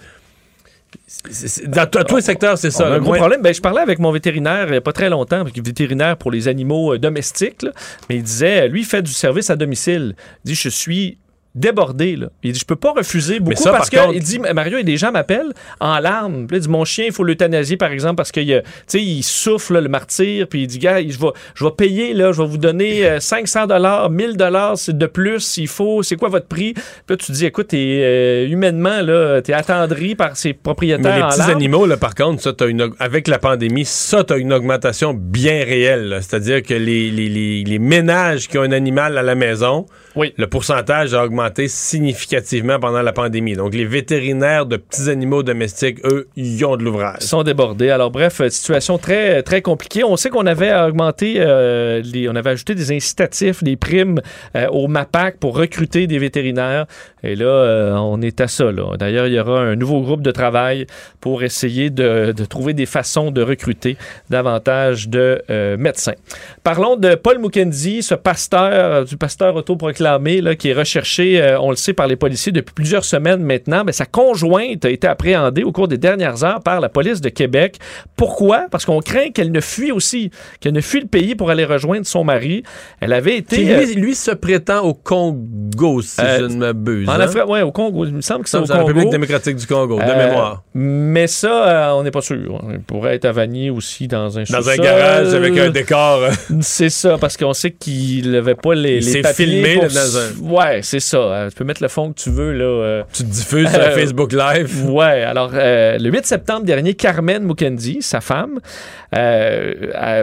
dans 1.68 1.86
tous 1.88 2.16
les 2.16 2.22
secteurs, 2.22 2.58
c'est 2.58 2.72
ça. 2.72 2.88
Un 2.88 3.00
gros 3.00 3.14
problème. 3.14 3.42
Ben, 3.42 3.54
je 3.54 3.62
parlais 3.62 3.82
avec 3.82 4.00
mon 4.00 4.12
vétérinaire 4.12 4.66
il 4.68 4.72
n'y 4.72 4.78
a 4.78 4.82
pas 4.82 4.94
très 4.94 5.10
longtemps, 5.10 5.44
vétérinaire 5.44 6.18
pour 6.18 6.32
les 6.32 6.48
animaux 6.48 6.94
euh, 6.94 7.00
domestiques, 7.00 7.62
là, 7.64 7.72
mais 8.10 8.18
il 8.18 8.24
disait, 8.24 8.68
lui, 8.68 8.82
il 8.82 8.86
fait 8.86 9.02
du 9.02 9.12
service 9.12 9.50
à 9.50 9.56
domicile. 9.56 10.16
Il 10.44 10.50
dit, 10.50 10.56
je 10.56 10.70
suis 10.70 11.18
débordé. 11.56 12.16
Là. 12.16 12.28
Il 12.43 12.54
dit, 12.54 12.60
je 12.60 12.66
peux 12.66 12.76
pas 12.76 12.91
refuser 12.93 13.39
beaucoup 13.39 13.62
ça, 13.62 13.72
parce 13.72 13.89
que, 13.89 13.97
contre- 13.97 14.14
il 14.16 14.24
dit, 14.24 14.39
Mario, 14.39 14.78
et 14.78 14.84
des 14.84 14.97
gens 14.97 15.12
m'appellent 15.12 15.54
en 15.80 15.99
larmes. 15.99 16.47
Là, 16.49 16.58
il 16.58 16.60
dit, 16.60 16.70
mon 16.70 16.86
chien, 16.86 17.06
il 17.08 17.12
faut 17.12 17.24
l'euthanasier, 17.24 17.78
par 17.78 17.91
exemple, 17.91 18.16
parce 18.16 18.32
qu'il 18.32 18.52
a- 18.54 18.62
il 18.93 19.24
souffle, 19.24 19.74
là, 19.74 19.82
le 19.82 19.89
martyr, 19.89 20.47
puis 20.47 20.62
il 20.64 20.68
dit, 20.68 20.80
gars, 20.80 21.02
je 21.02 21.18
vais, 21.20 21.28
je 21.56 21.64
vais 21.66 21.72
payer, 21.72 22.14
là, 22.14 22.32
je 22.32 22.41
vais 22.41 22.47
vous 22.47 22.58
donner 22.58 23.06
euh, 23.06 23.20
500 23.20 23.68
dollars, 23.68 24.10
1000 24.10 24.38
dollars, 24.38 24.76
de 24.88 25.06
plus, 25.06 25.58
il 25.58 25.68
faut, 25.68 26.04
c'est 26.04 26.16
quoi 26.16 26.30
votre 26.30 26.47
prix? 26.47 26.74
Puis 26.74 26.84
là, 27.10 27.18
tu 27.18 27.32
dis, 27.34 27.45
écoute, 27.45 27.68
t'es, 27.68 27.99
euh, 28.02 28.47
humainement, 28.47 29.02
là, 29.02 29.41
t'es 29.41 29.54
attendri 29.54 30.16
par 30.16 30.38
ses 30.38 30.54
propriétaires 30.54 31.12
Mais 31.12 31.18
les 31.18 31.24
en 31.24 31.30
petits 31.30 31.39
larmes. 31.39 31.52
animaux, 31.52 31.86
là, 31.86 31.97
par 31.97 32.16
contre, 32.16 32.41
ça, 32.41 32.54
une, 32.68 32.91
avec 32.99 33.28
la 33.28 33.39
pandémie, 33.39 33.84
ça, 33.86 34.24
tu 34.24 34.34
as 34.34 34.38
une 34.38 34.54
augmentation 34.54 35.14
bien 35.14 35.64
réelle. 35.66 36.20
C'est-à-dire 36.22 36.64
que 36.64 36.74
les, 36.74 37.10
les- 37.12 37.28
les- 37.30 37.64
les 37.64 37.80
ménages 37.80 38.47
qui 38.47 38.58
ont 38.58 38.62
un 38.62 38.72
animal 38.72 39.18
à 39.18 39.22
la 39.24 39.36
maison, 39.36 39.86
le 40.16 40.45
pourcentage 40.47 41.14
a 41.14 41.24
augmenté 41.26 41.41
significativement 41.68 42.80
pendant 42.80 43.02
la 43.02 43.14
pandémie. 43.14 43.56
Donc, 43.56 43.74
les 43.74 43.86
vétérinaires 43.86 44.66
de 44.66 44.78
petits 44.78 45.10
animaux 45.10 45.44
domestiques, 45.44 46.00
eux, 46.06 46.28
ils 46.36 46.64
ont 46.66 46.78
de 46.78 46.84
l'ouvrage. 46.84 47.22
Sont 47.22 47.44
débordés. 47.44 47.89
Alors 47.89 48.12
bref, 48.12 48.42
euh, 48.42 48.50
situation 48.50 48.98
très 48.98 49.44
très 49.44 49.62
compliquée. 49.62 50.04
On 50.04 50.18
sait 50.18 50.30
qu'on 50.30 50.46
avait 50.46 50.74
augmenté, 50.74 51.36
euh, 51.38 52.02
on 52.30 52.36
avait 52.36 52.52
ajouté 52.52 52.76
des 52.76 52.92
incitatifs, 52.92 53.64
des 53.64 53.76
primes 53.76 54.22
euh, 54.56 54.68
au 54.70 54.88
MAPAC 54.88 55.38
pour 55.38 55.58
recruter 55.58 56.08
des 56.08 56.20
vétérinaires. 56.20 56.86
Et 57.24 57.36
là, 57.36 57.46
euh, 57.46 57.94
on 57.96 58.22
est 58.22 58.42
à 58.42 58.48
ça. 58.48 58.66
D'ailleurs, 58.98 59.28
il 59.28 59.34
y 59.34 59.39
aura 59.39 59.62
un 59.62 59.76
nouveau 59.76 60.02
groupe 60.02 60.22
de 60.22 60.32
travail 60.32 60.88
pour 61.20 61.44
essayer 61.44 61.89
de, 61.89 62.34
trouver 62.50 62.74
des 62.74 62.86
façons 62.86 63.32
de 63.32 63.42
recruter 63.42 63.98
davantage 64.30 65.08
de 65.08 65.42
euh, 65.50 65.78
médecins. 65.78 66.16
Parlons 66.64 66.96
de 66.96 67.16
Paul 67.16 67.39
Mukendi, 67.39 68.02
ce 68.02 68.16
pasteur, 68.16 68.72
euh, 68.72 69.04
du 69.04 69.18
pasteur 69.18 69.56
autoproclamé 69.56 70.42
là, 70.42 70.56
qui 70.56 70.70
est 70.70 70.74
recherché, 70.74 71.31
euh, 71.40 71.60
on 71.60 71.70
le 71.70 71.76
sait, 71.76 71.94
par 71.94 72.08
les 72.08 72.16
policiers 72.16 72.52
depuis 72.52 72.74
plusieurs 72.74 73.06
semaines 73.06 73.44
maintenant. 73.44 73.84
Mais 73.86 73.92
sa 73.92 74.06
conjointe 74.06 74.84
a 74.86 74.90
été 74.90 75.08
appréhendée 75.08 75.64
au 75.64 75.72
cours 75.72 75.88
des 75.88 75.98
dernières 75.98 76.44
heures 76.44 76.62
par 76.62 76.80
la 76.82 76.90
police 76.90 77.22
de 77.22 77.30
Québec. 77.30 77.78
Pourquoi? 78.16 78.66
Parce 78.72 78.86
qu'on 78.86 79.00
craint 79.00 79.30
qu'elle 79.32 79.52
ne 79.52 79.62
fuit 79.62 79.92
aussi, 79.92 80.32
qu'elle 80.60 80.74
ne 80.74 80.82
fuit 80.82 81.02
le 81.02 81.08
pays 81.08 81.36
pour 81.36 81.50
aller 81.50 81.66
rejoindre 81.66 82.06
son 82.06 82.24
mari. 82.24 82.64
Elle 83.00 83.14
avait 83.14 83.38
été... 83.38 83.58
Qui, 83.58 83.72
euh, 83.72 83.80
lui, 83.86 83.94
lui 83.96 84.16
se 84.16 84.32
prétend 84.32 84.82
au 84.84 84.94
Congo, 84.94 86.02
si 86.02 86.20
Euh, 86.22 86.40
je 86.40 86.46
ne 86.46 86.56
m'abuse. 86.58 87.08
en 87.10 87.14
hein? 87.14 87.20
Afrique, 87.20 87.48
ouais, 87.48 87.62
au 87.62 87.72
Congo. 87.72 88.06
Il 88.06 88.14
me 88.14 88.22
semble 88.22 88.44
que 88.44 88.50
c'est 88.50 88.58
au 88.58 88.66
c'est 88.66 88.74
la 88.74 88.80
Congo. 88.80 88.88
République 88.88 89.12
démocratique 89.12 89.56
du 89.56 89.68
Congo, 89.68 89.98
de 89.98 90.04
Euh, 90.04 90.28
mémoire. 90.28 90.64
Mais 90.74 91.28
ça, 91.28 91.68
euh, 91.68 91.92
on 91.94 92.04
n'est 92.04 92.12
pas 92.12 92.22
sûr. 92.22 92.62
Il 92.72 92.80
pourrait 92.82 93.16
être 93.16 93.26
à 93.26 93.32
Vanier 93.32 93.70
aussi 93.70 94.08
dans 94.08 94.38
un 94.38 94.44
Dans 94.50 94.70
un 94.70 94.76
garage 94.78 95.34
avec 95.34 95.58
un 95.58 95.70
décor. 95.70 96.22
euh, 96.24 96.32
C'est 96.62 96.90
ça, 96.90 97.18
parce 97.20 97.38
qu'on 97.38 97.54
sait 97.54 97.72
qu'il 97.72 98.32
n'avait 98.32 98.56
pas 98.56 98.74
les, 98.74 98.98
Il 99.06 99.14
les 99.14 99.22
papiers 99.22 99.46
filmé, 99.46 99.74
pour 99.76 99.84
dans 99.84 99.90
s- 99.90 100.34
Ouais, 100.42 100.80
c'est 100.84 101.00
ça. 101.00 101.21
Euh, 101.30 101.50
tu 101.50 101.56
peux 101.56 101.64
mettre 101.64 101.82
le 101.82 101.88
fond 101.90 102.12
que 102.12 102.20
tu 102.20 102.30
veux. 102.30 102.52
Là, 102.54 102.64
euh. 102.66 103.04
Tu 103.14 103.24
te 103.24 103.30
diffuses 103.30 103.70
sur 103.70 103.80
Euh, 103.80 103.92
Facebook 103.92 104.32
Live. 104.34 104.86
Ouais, 104.90 105.24
alors 105.24 105.52
le 105.54 106.10
8 106.10 106.26
septembre 106.26 106.66
dernier, 106.66 106.94
Carmen 106.94 107.44
Mukendi, 107.44 108.02
sa 108.02 108.22
femme, 108.22 108.60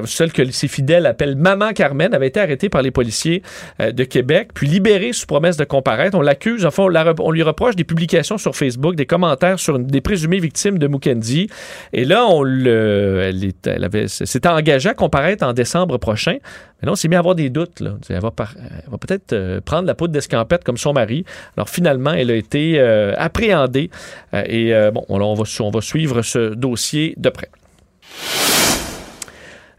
celle 0.06 0.32
que 0.32 0.50
ses 0.50 0.68
fidèles 0.68 1.06
appellent 1.06 1.36
Maman 1.36 1.72
Carmen, 1.72 2.12
avait 2.14 2.28
été 2.28 2.40
arrêtée 2.40 2.68
par 2.68 2.82
les 2.82 2.90
policiers 2.90 3.42
de 3.80 4.04
Québec, 4.04 4.48
puis 4.54 4.66
libérée 4.66 5.12
sous 5.12 5.26
promesse 5.26 5.56
de 5.56 5.64
comparaître. 5.64 6.16
On 6.16 6.20
l'accuse, 6.22 6.64
enfin, 6.66 6.84
on, 6.84 6.88
la 6.88 7.04
re- 7.04 7.16
on 7.20 7.30
lui 7.30 7.42
reproche 7.42 7.76
des 7.76 7.84
publications 7.84 8.38
sur 8.38 8.54
Facebook, 8.56 8.94
des 8.96 9.06
commentaires 9.06 9.58
sur 9.58 9.76
une- 9.76 9.86
des 9.86 10.00
présumées 10.00 10.38
victimes 10.40 10.78
de 10.78 10.86
Mukendi. 10.88 11.48
Et 11.92 12.04
là, 12.04 12.26
on 12.26 12.42
le, 12.42 13.20
elle, 13.24 13.44
est- 13.44 13.66
elle 13.66 13.84
avait, 13.84 14.08
s'était 14.08 14.48
engagée 14.48 14.88
à 14.90 14.94
comparaître 14.94 15.44
en 15.46 15.52
décembre 15.52 15.98
prochain. 15.98 16.36
Mais 16.80 16.86
là, 16.86 16.92
on 16.92 16.94
s'est 16.96 17.08
mis 17.08 17.16
à 17.16 17.18
avoir 17.18 17.34
des 17.34 17.50
doutes. 17.50 17.80
Là. 17.80 17.94
Elle 18.08 18.20
va, 18.20 18.30
par- 18.30 18.54
va 18.88 18.98
peut-être 18.98 19.32
euh, 19.32 19.60
prendre 19.60 19.86
la 19.86 19.94
poudre 19.94 20.12
d'escampette 20.12 20.62
comme 20.64 20.76
son 20.76 20.92
mari. 20.92 21.24
Alors 21.56 21.68
finalement, 21.68 22.12
elle 22.12 22.30
a 22.30 22.34
été 22.36 22.78
euh, 22.78 23.14
appréhendée. 23.16 23.90
Euh, 24.34 24.42
et 24.46 24.72
euh, 24.74 24.90
bon, 24.90 25.04
on, 25.08 25.20
on 25.20 25.34
va, 25.34 25.44
on 25.60 25.70
va 25.70 25.80
suivre 25.80 26.22
ce 26.22 26.54
dossier 26.54 27.14
de 27.16 27.30
près. 27.30 27.48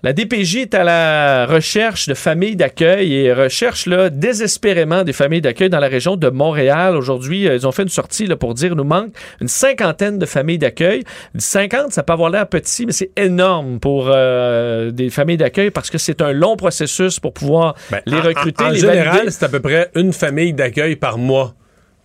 La 0.01 0.13
DPJ 0.13 0.55
est 0.57 0.73
à 0.75 0.85
la 0.85 1.45
recherche 1.45 2.07
de 2.07 2.13
familles 2.13 2.55
d'accueil 2.55 3.13
et 3.15 3.33
recherche 3.33 3.85
là, 3.85 4.09
désespérément 4.09 5.03
des 5.03 5.11
familles 5.11 5.41
d'accueil 5.41 5.69
dans 5.69 5.79
la 5.79 5.89
région 5.89 6.15
de 6.15 6.29
Montréal. 6.29 6.95
Aujourd'hui, 6.95 7.49
euh, 7.49 7.55
ils 7.55 7.67
ont 7.67 7.73
fait 7.73 7.83
une 7.83 7.89
sortie 7.89 8.25
là, 8.25 8.37
pour 8.37 8.53
dire 8.53 8.77
nous 8.77 8.85
manque 8.85 9.11
une 9.41 9.49
cinquantaine 9.49 10.17
de 10.17 10.25
familles 10.25 10.57
d'accueil. 10.57 11.03
50, 11.37 11.91
ça 11.91 12.03
peut 12.03 12.13
avoir 12.13 12.29
l'air 12.29 12.47
petit, 12.47 12.85
mais 12.85 12.93
c'est 12.93 13.11
énorme 13.17 13.81
pour 13.81 14.09
euh, 14.09 14.91
des 14.91 15.09
familles 15.09 15.35
d'accueil 15.37 15.69
parce 15.69 15.89
que 15.89 15.97
c'est 15.97 16.21
un 16.21 16.31
long 16.31 16.55
processus 16.55 17.19
pour 17.19 17.33
pouvoir 17.33 17.75
les 18.05 18.13
Ben, 18.13 18.19
En- 18.19 18.27
recruter, 18.29 18.63
En, 18.63 18.67
en 18.67 18.71
les 18.71 18.79
général, 18.79 19.31
c'est 19.31 19.43
à 19.43 19.49
peu 19.49 19.59
près 19.59 19.91
une 19.95 20.13
famille 20.13 20.53
d'accueil 20.53 20.95
par 20.95 21.17
mois 21.17 21.55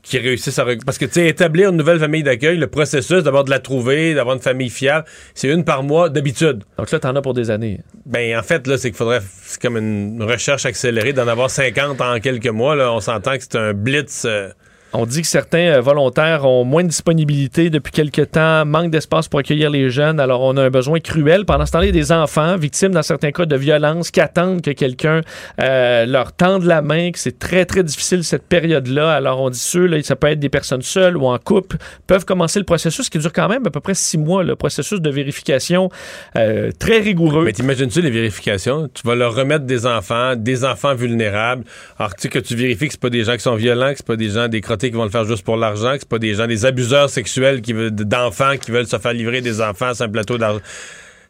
qui 0.04 0.18
réussissent 0.18 0.58
à 0.58 0.66
Parce 0.84 0.98
que, 0.98 1.06
tu 1.06 1.12
sais, 1.14 1.28
établir 1.28 1.70
une 1.70 1.76
nouvelle 1.76 1.98
famille 1.98 2.22
d'accueil, 2.22 2.58
le 2.58 2.66
processus 2.66 3.22
d'abord 3.22 3.44
de 3.44 3.50
la 3.50 3.58
trouver, 3.58 4.14
d'avoir 4.14 4.36
une 4.36 4.42
famille 4.42 4.70
fiable, 4.70 5.06
c'est 5.34 5.48
une 5.48 5.64
par 5.64 5.82
mois 5.82 6.10
d'habitude. 6.10 6.62
Donc 6.78 6.90
là, 6.90 6.98
t'en 7.00 7.16
as 7.16 7.22
pour 7.22 7.34
des 7.34 7.50
années. 7.50 7.80
Ben, 8.06 8.38
en 8.38 8.42
fait, 8.42 8.66
là, 8.66 8.76
c'est 8.78 8.90
qu'il 8.90 8.98
faudrait. 8.98 9.22
C'est 9.44 9.60
comme 9.60 9.76
une 9.76 10.22
recherche 10.22 10.66
accélérée 10.66 11.12
d'en 11.12 11.26
avoir 11.26 11.50
50 11.50 12.00
en 12.00 12.20
quelques 12.20 12.46
mois. 12.48 12.76
Là. 12.76 12.92
On 12.92 13.00
s'entend 13.00 13.36
que 13.36 13.42
c'est 13.42 13.56
un 13.56 13.72
blitz. 13.72 14.24
euh, 14.26 14.50
On 14.96 15.06
dit 15.06 15.22
que 15.22 15.26
certains 15.26 15.74
euh, 15.74 15.80
volontaires 15.80 16.44
ont 16.44 16.64
moins 16.64 16.84
de 16.84 16.88
disponibilité 16.88 17.68
depuis 17.68 17.90
quelques 17.90 18.30
temps, 18.30 18.64
manque 18.64 18.92
d'espace 18.92 19.26
pour 19.26 19.40
accueillir 19.40 19.68
les 19.68 19.90
jeunes, 19.90 20.20
alors 20.20 20.42
on 20.42 20.56
a 20.56 20.62
un 20.62 20.70
besoin 20.70 21.00
cruel. 21.00 21.44
Pendant 21.44 21.66
ce 21.66 21.72
temps-là, 21.72 21.86
il 21.86 21.88
y 21.88 21.98
a 21.98 22.00
des 22.00 22.12
enfants 22.12 22.56
victimes 22.56 22.92
dans 22.92 23.02
certains 23.02 23.32
cas 23.32 23.44
de 23.44 23.56
violence 23.56 24.12
qui 24.12 24.20
attendent 24.20 24.62
que 24.62 24.70
quelqu'un 24.70 25.20
euh, 25.60 26.06
leur 26.06 26.32
tende 26.32 26.62
la 26.62 26.80
main, 26.80 27.10
que 27.10 27.18
c'est 27.18 27.40
très 27.40 27.64
très 27.64 27.82
difficile 27.82 28.22
cette 28.22 28.44
période-là. 28.44 29.12
Alors 29.12 29.40
on 29.40 29.50
dit 29.50 29.58
ceux, 29.58 29.86
là, 29.86 30.00
ça 30.04 30.14
peut 30.14 30.28
être 30.28 30.38
des 30.38 30.48
personnes 30.48 30.82
seules 30.82 31.16
ou 31.16 31.26
en 31.26 31.38
couple, 31.38 31.76
peuvent 32.06 32.24
commencer 32.24 32.60
le 32.60 32.64
processus 32.64 33.10
qui 33.10 33.18
dure 33.18 33.32
quand 33.32 33.48
même 33.48 33.66
à 33.66 33.70
peu 33.70 33.80
près 33.80 33.94
six 33.94 34.16
mois, 34.16 34.44
le 34.44 34.54
processus 34.54 35.00
de 35.00 35.10
vérification 35.10 35.88
euh, 36.36 36.70
très 36.78 37.00
rigoureux. 37.00 37.44
Mais 37.44 37.52
t'imagines-tu 37.52 38.00
les 38.00 38.10
vérifications? 38.10 38.88
Tu 38.94 39.04
vas 39.04 39.16
leur 39.16 39.34
remettre 39.34 39.64
des 39.64 39.86
enfants, 39.86 40.36
des 40.36 40.64
enfants 40.64 40.94
vulnérables. 40.94 41.64
Alors, 41.98 42.14
tu 42.14 42.22
sais 42.22 42.28
que 42.28 42.38
tu 42.38 42.54
vérifies 42.54 42.86
que 42.86 42.92
c'est 42.92 43.00
pas 43.00 43.10
des 43.10 43.24
gens 43.24 43.34
qui 43.34 43.42
sont 43.42 43.56
violents, 43.56 43.90
que 43.90 43.96
c'est 43.96 44.06
pas 44.06 44.14
des 44.14 44.28
gens 44.28 44.46
des 44.46 44.60
qui 44.90 44.96
vont 44.96 45.04
le 45.04 45.10
faire 45.10 45.24
juste 45.24 45.44
pour 45.44 45.56
l'argent, 45.56 45.92
que 45.92 46.00
c'est 46.00 46.08
pas 46.08 46.18
des 46.18 46.34
gens, 46.34 46.46
des 46.46 46.64
abuseurs 46.64 47.10
sexuels 47.10 47.60
qui 47.60 47.72
veulent, 47.72 47.90
d'enfants 47.90 48.56
qui 48.56 48.70
veulent 48.70 48.86
se 48.86 48.98
faire 48.98 49.12
livrer 49.12 49.40
des 49.40 49.60
enfants 49.60 49.94
sur 49.94 50.04
un 50.04 50.08
plateau 50.08 50.38
d'argent. 50.38 50.60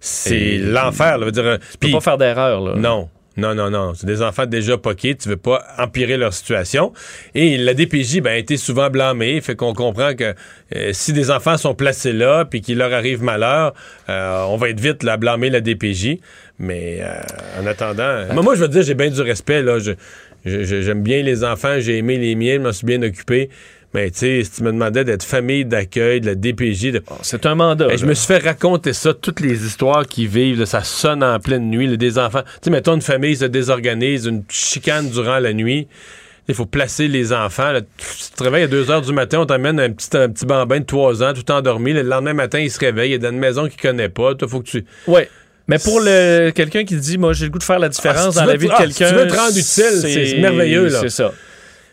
C'est 0.00 0.58
l'enfer, 0.58 1.18
là. 1.18 1.24
Veut 1.26 1.32
dire, 1.32 1.58
Tu 1.72 1.78
peux 1.78 1.90
pas 1.92 2.00
faire 2.00 2.18
d'erreur, 2.18 2.60
là. 2.60 2.74
Non. 2.76 3.08
Non, 3.36 3.54
non, 3.54 3.68
non. 3.70 3.94
C'est 3.94 4.06
des 4.06 4.22
enfants 4.22 4.46
déjà 4.46 4.78
poqués. 4.78 5.16
Tu 5.16 5.28
veux 5.28 5.36
pas 5.36 5.64
empirer 5.78 6.16
leur 6.16 6.32
situation. 6.32 6.92
Et 7.34 7.56
la 7.56 7.74
DPJ 7.74 8.20
ben, 8.20 8.30
a 8.30 8.36
été 8.36 8.56
souvent 8.56 8.90
blâmée. 8.90 9.40
Fait 9.40 9.56
qu'on 9.56 9.72
comprend 9.72 10.14
que 10.14 10.34
euh, 10.76 10.90
si 10.92 11.12
des 11.12 11.30
enfants 11.30 11.56
sont 11.56 11.74
placés 11.74 12.12
là 12.12 12.44
puis 12.44 12.60
qu'il 12.60 12.78
leur 12.78 12.92
arrive 12.92 13.22
malheur, 13.22 13.74
euh, 14.08 14.44
on 14.48 14.56
va 14.56 14.68
être 14.68 14.78
vite 14.78 15.02
là, 15.02 15.14
à 15.14 15.16
blâmer 15.16 15.50
la 15.50 15.60
DPJ. 15.60 16.18
Mais 16.58 16.98
euh, 17.00 17.60
en 17.62 17.66
attendant... 17.66 18.02
euh, 18.04 18.32
moi, 18.32 18.42
moi, 18.42 18.54
je 18.54 18.60
veux 18.62 18.68
dire, 18.68 18.82
j'ai 18.82 18.94
bien 18.94 19.10
du 19.10 19.20
respect. 19.20 19.62
là. 19.62 19.78
Je- 19.78 19.92
je- 20.44 20.62
je- 20.64 20.82
J'aime 20.82 21.02
bien 21.02 21.22
les 21.22 21.42
enfants. 21.44 21.76
J'ai 21.80 21.98
aimé 21.98 22.16
les 22.18 22.34
miens. 22.34 22.54
Je 22.54 22.60
m'en 22.60 22.72
suis 22.72 22.86
bien 22.86 23.02
occupé. 23.02 23.50
Mais 23.92 24.10
tu 24.10 24.18
sais, 24.18 24.42
si 24.44 24.50
tu 24.50 24.62
me 24.64 24.72
demandais 24.72 25.04
d'être 25.04 25.22
famille 25.22 25.64
d'accueil 25.64 26.20
de 26.20 26.26
la 26.26 26.34
DPJ... 26.34 26.90
de- 26.92 27.02
C'est 27.22 27.46
un 27.46 27.54
mandat. 27.54 27.94
Je 27.96 28.06
me 28.06 28.14
suis 28.14 28.26
fait 28.26 28.38
raconter 28.38 28.92
ça, 28.92 29.14
toutes 29.14 29.38
les 29.40 29.64
histoires 29.64 30.04
qui 30.06 30.26
vivent, 30.26 30.58
là, 30.60 30.66
ça 30.66 30.82
sonne 30.82 31.22
en 31.22 31.38
pleine 31.38 31.70
nuit, 31.70 31.86
là, 31.86 31.96
des 31.96 32.18
enfants. 32.18 32.42
Tu 32.42 32.50
sais, 32.64 32.70
mettons, 32.70 32.94
une 32.96 33.02
famille 33.02 33.36
se 33.36 33.44
désorganise, 33.44 34.26
une 34.26 34.42
chicane 34.48 35.08
durant 35.10 35.38
la 35.38 35.52
nuit. 35.52 35.86
Il 36.48 36.54
faut 36.56 36.66
placer 36.66 37.06
les 37.08 37.32
enfants. 37.32 37.70
là. 37.72 37.80
Tu 37.82 38.36
te 38.36 38.42
réveilles 38.42 38.64
à 38.64 38.66
2 38.68 38.90
heures 38.90 39.00
du 39.00 39.12
matin, 39.12 39.38
on 39.40 39.46
t'amène 39.46 39.78
un 39.80 39.90
petit, 39.92 40.14
un 40.16 40.28
petit 40.28 40.44
bambin 40.44 40.80
de 40.80 40.84
3 40.84 41.22
ans, 41.22 41.32
tout 41.32 41.48
endormi. 41.52 41.92
Le 41.92 42.02
lendemain 42.02 42.34
matin, 42.34 42.58
il 42.58 42.70
se 42.72 42.80
réveille, 42.80 43.12
il 43.12 43.14
est 43.14 43.18
dans 43.18 43.30
une 43.30 43.38
maison 43.38 43.68
qu'il 43.68 43.80
connaît 43.80 44.08
pas. 44.10 44.34
Toi, 44.34 44.48
faut 44.48 44.60
que 44.60 44.68
tu. 44.68 44.84
Ouais. 45.06 45.28
Mais 45.68 45.78
pour 45.78 46.00
le 46.00 46.50
quelqu'un 46.54 46.84
qui 46.84 46.96
dit, 46.96 47.16
moi, 47.18 47.32
j'ai 47.32 47.46
le 47.46 47.50
goût 47.50 47.58
de 47.58 47.64
faire 47.64 47.78
la 47.78 47.88
différence 47.88 48.26
Ah, 48.28 48.30
si 48.32 48.38
dans 48.38 48.44
la 48.44 48.56
vie 48.56 48.66
de 48.66 48.72
ah, 48.74 48.78
quelqu'un. 48.82 49.06
si 49.08 49.12
tu 49.14 49.18
veux 49.18 49.26
te 49.26 49.34
rendre 49.34 49.50
utile, 49.56 49.64
c'est- 50.00 50.38
merveilleux. 50.38 50.90
C'est 50.90 51.08
ça. 51.08 51.32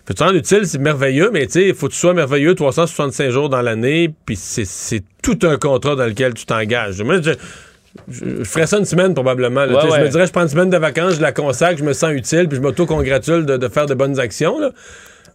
Faut 0.05 0.13
te 0.13 0.23
rendre 0.23 0.35
utile, 0.35 0.61
c'est 0.65 0.79
merveilleux, 0.79 1.29
mais 1.31 1.45
tu 1.45 1.53
sais, 1.53 1.67
il 1.69 1.73
faut 1.75 1.87
que 1.87 1.93
tu 1.93 1.99
sois 1.99 2.13
merveilleux 2.13 2.53
365 2.55 3.29
jours 3.29 3.49
dans 3.49 3.61
l'année, 3.61 4.11
puis 4.25 4.35
c'est- 4.35 5.03
tout 5.21 5.39
un 5.43 5.57
contrat 5.57 5.95
dans 5.95 6.05
lequel 6.05 6.33
tu 6.33 6.45
t'engages. 6.45 7.01
Moi, 7.01 7.21
je, 7.21 7.31
je- 8.09 8.39
je 8.39 8.43
ferais 8.43 8.65
ça 8.67 8.77
une 8.79 8.85
semaine 8.85 9.13
probablement. 9.13 9.63
là. 9.65 9.73
Ouais, 9.85 9.97
Je 9.99 10.03
me 10.03 10.09
dirais, 10.09 10.25
je 10.27 10.31
prends 10.31 10.41
une 10.41 10.49
semaine 10.49 10.69
de 10.71 10.77
vacances, 10.77 11.15
je 11.15 11.21
la 11.21 11.31
consacre, 11.31 11.77
je 11.77 11.83
me 11.83 11.93
sens 11.93 12.11
utile, 12.13 12.47
puis 12.49 12.57
je 12.57 12.61
m'auto-congratule 12.61 13.45
de, 13.45 13.57
de 13.57 13.67
faire 13.69 13.85
de 13.85 13.93
bonnes 13.93 14.19
actions. 14.19 14.59
là. 14.59 14.71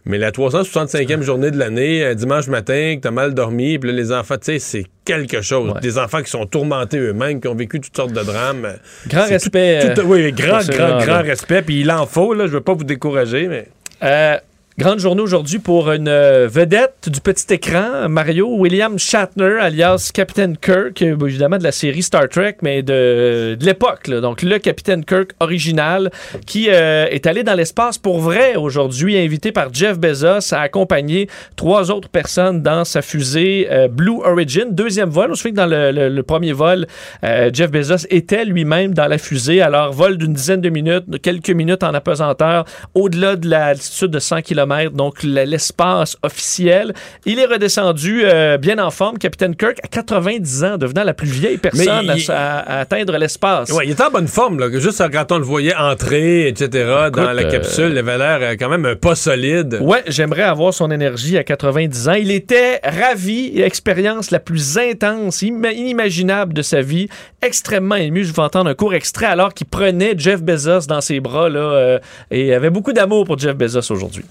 Mais 0.07 0.17
la 0.17 0.31
365e 0.31 1.21
journée 1.21 1.51
de 1.51 1.57
l'année, 1.57 2.05
un 2.05 2.15
dimanche 2.15 2.47
matin, 2.47 2.95
que 2.95 3.01
t'as 3.01 3.11
mal 3.11 3.33
dormi, 3.33 3.77
puis 3.77 3.89
là, 3.91 3.95
les 3.95 4.11
enfants, 4.11 4.35
tu 4.37 4.45
sais, 4.53 4.59
c'est 4.59 4.85
quelque 5.05 5.41
chose. 5.41 5.73
Des 5.81 5.97
enfants 5.97 6.21
qui 6.21 6.29
sont 6.31 6.45
tourmentés 6.45 6.97
eux-mêmes, 6.97 7.41
qui 7.41 7.47
ont 7.47 7.55
vécu 7.55 7.79
toutes 7.81 7.95
sortes 7.95 8.13
de 8.13 8.23
drames. 8.23 8.75
Grand 9.07 9.25
respect, 9.25 9.79
tout- 9.93 10.01
tout- 10.01 10.07
euh, 10.07 10.09
oui, 10.09 10.31
grand, 10.31 10.59
grand, 10.67 10.99
grand 10.99 11.21
respect. 11.21 11.61
Puis 11.61 11.81
il 11.81 11.91
en 11.91 12.05
faut, 12.05 12.33
là. 12.33 12.47
Je 12.47 12.51
veux 12.53 12.61
pas 12.61 12.73
vous 12.73 12.83
décourager, 12.85 13.47
mais. 13.47 13.67
Euh, 14.03 14.37
grande 14.79 14.99
journée 14.99 15.23
aujourd'hui 15.23 15.57
pour 15.57 15.91
une 15.91 16.07
euh, 16.07 16.47
vedette 16.47 17.09
du 17.09 17.19
petit 17.19 17.51
écran, 17.51 18.07
Mario 18.07 18.47
William 18.47 18.99
Shatner, 18.99 19.57
alias 19.59 20.11
Captain 20.13 20.53
Kirk, 20.53 21.01
euh, 21.01 21.17
évidemment 21.25 21.57
de 21.57 21.63
la 21.63 21.71
série 21.71 22.03
Star 22.03 22.29
Trek, 22.29 22.57
mais 22.61 22.83
de, 22.83 23.57
l'époque. 23.59 24.07
Donc 24.07 24.43
le 24.43 24.59
Captain 24.59 25.01
Kirk 25.01 25.31
original 25.39 26.11
qui 26.45 26.67
euh, 26.69 27.07
est 27.09 27.25
allé 27.25 27.41
dans 27.41 27.55
l'espace 27.55 27.97
pour 27.97 28.19
vrai 28.19 28.55
aujourd'hui, 28.55 29.17
invité 29.17 29.51
par 29.51 29.73
Jeff 29.73 29.97
Bezos 29.97 30.53
à 30.53 30.59
accompagner 30.59 31.27
trois 31.55 31.89
autres 31.89 32.09
personnes 32.09 32.61
dans 32.61 32.85
sa 32.85 33.01
fusée 33.01 33.67
Blue 33.89 34.21
Origin. 34.23 34.67
Deuxième 34.69 35.09
vol, 35.09 35.31
on 35.31 35.35
se 35.35 35.41
fait 35.41 35.51
que 35.51 35.55
dans 35.55 35.65
le, 35.65 36.21
premier 36.21 36.53
vol, 36.53 36.85
Jeff 37.23 37.71
Bezos 37.71 38.05
était 38.11 38.45
lui-même 38.45 38.93
dans 38.93 39.07
la 39.07 39.17
fusée. 39.17 39.59
Alors 39.59 39.91
vol 39.91 40.17
d'une 40.17 40.33
dizaine 40.33 40.61
de 40.61 40.69
minutes, 40.69 41.19
quelques 41.23 41.49
minutes 41.49 41.81
en 41.81 41.95
apesanteur, 41.95 42.65
au-delà 42.93 43.35
de 43.35 43.49
l'altitude 43.49 44.11
de 44.11 44.19
100 44.19 44.43
km, 44.43 44.66
donc 44.93 45.23
l'espace 45.23 46.17
officiel. 46.23 46.93
Il 47.25 47.39
est 47.39 47.45
redescendu 47.45 48.21
euh, 48.25 48.57
bien 48.57 48.77
en 48.79 48.91
forme, 48.91 49.17
Capitaine 49.17 49.55
Kirk, 49.55 49.77
à 49.83 49.87
90 49.87 50.63
ans, 50.63 50.77
devenant 50.77 51.03
la 51.03 51.13
plus 51.13 51.27
vieille 51.27 51.57
personne 51.57 52.11
il- 52.15 52.31
à, 52.31 52.59
à 52.59 52.79
atteindre 52.79 53.17
l'espace. 53.17 53.71
Ouais, 53.71 53.85
il 53.85 53.91
était 53.91 54.03
en 54.03 54.11
bonne 54.11 54.27
forme, 54.27 54.59
là. 54.59 54.67
Juste 54.79 55.01
quand 55.11 55.31
on 55.31 55.37
le 55.37 55.43
voyait 55.43 55.75
entrer, 55.75 56.47
etc., 56.47 56.69
dans 57.13 57.31
la 57.33 57.43
euh, 57.43 57.49
capsule, 57.51 57.89
il 57.91 57.97
avait 57.97 58.17
l'air 58.17 58.39
euh, 58.41 58.55
quand 58.59 58.69
même 58.69 58.95
pas 58.95 59.15
solide. 59.15 59.79
Ouais, 59.81 60.03
j'aimerais 60.07 60.43
avoir 60.43 60.73
son 60.73 60.91
énergie 60.91 61.37
à 61.37 61.43
90 61.43 62.09
ans. 62.09 62.13
Il 62.13 62.31
était 62.31 62.79
ravi, 62.83 63.61
expérience 63.61 64.31
la 64.31 64.39
plus 64.39 64.77
intense, 64.77 65.41
ima- 65.41 65.73
inimaginable 65.73 66.53
de 66.53 66.61
sa 66.61 66.81
vie, 66.81 67.07
extrêmement 67.41 67.95
ému. 67.95 68.23
Je 68.23 68.33
vais 68.33 68.41
entendre 68.41 68.69
un 68.69 68.75
court 68.75 68.93
extrait 68.93 69.25
alors 69.25 69.53
qu'il 69.53 69.67
prenait 69.67 70.13
Jeff 70.17 70.41
Bezos 70.41 70.87
dans 70.87 71.01
ses 71.01 71.19
bras 71.19 71.49
là, 71.49 71.59
euh, 71.59 71.99
et 72.31 72.53
avait 72.53 72.69
beaucoup 72.69 72.93
d'amour 72.93 73.25
pour 73.25 73.37
Jeff 73.37 73.55
Bezos 73.55 73.91
aujourd'hui. 73.91 74.23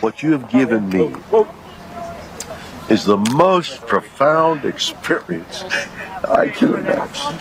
What 0.00 0.22
you 0.22 0.32
have 0.32 0.50
given 0.50 0.90
me 0.90 1.14
is 2.90 3.04
the 3.04 3.16
most 3.16 3.80
profound 3.86 4.66
experience 4.66 5.62
I 6.28 6.48
can 6.48 6.74
imagine. 6.74 7.38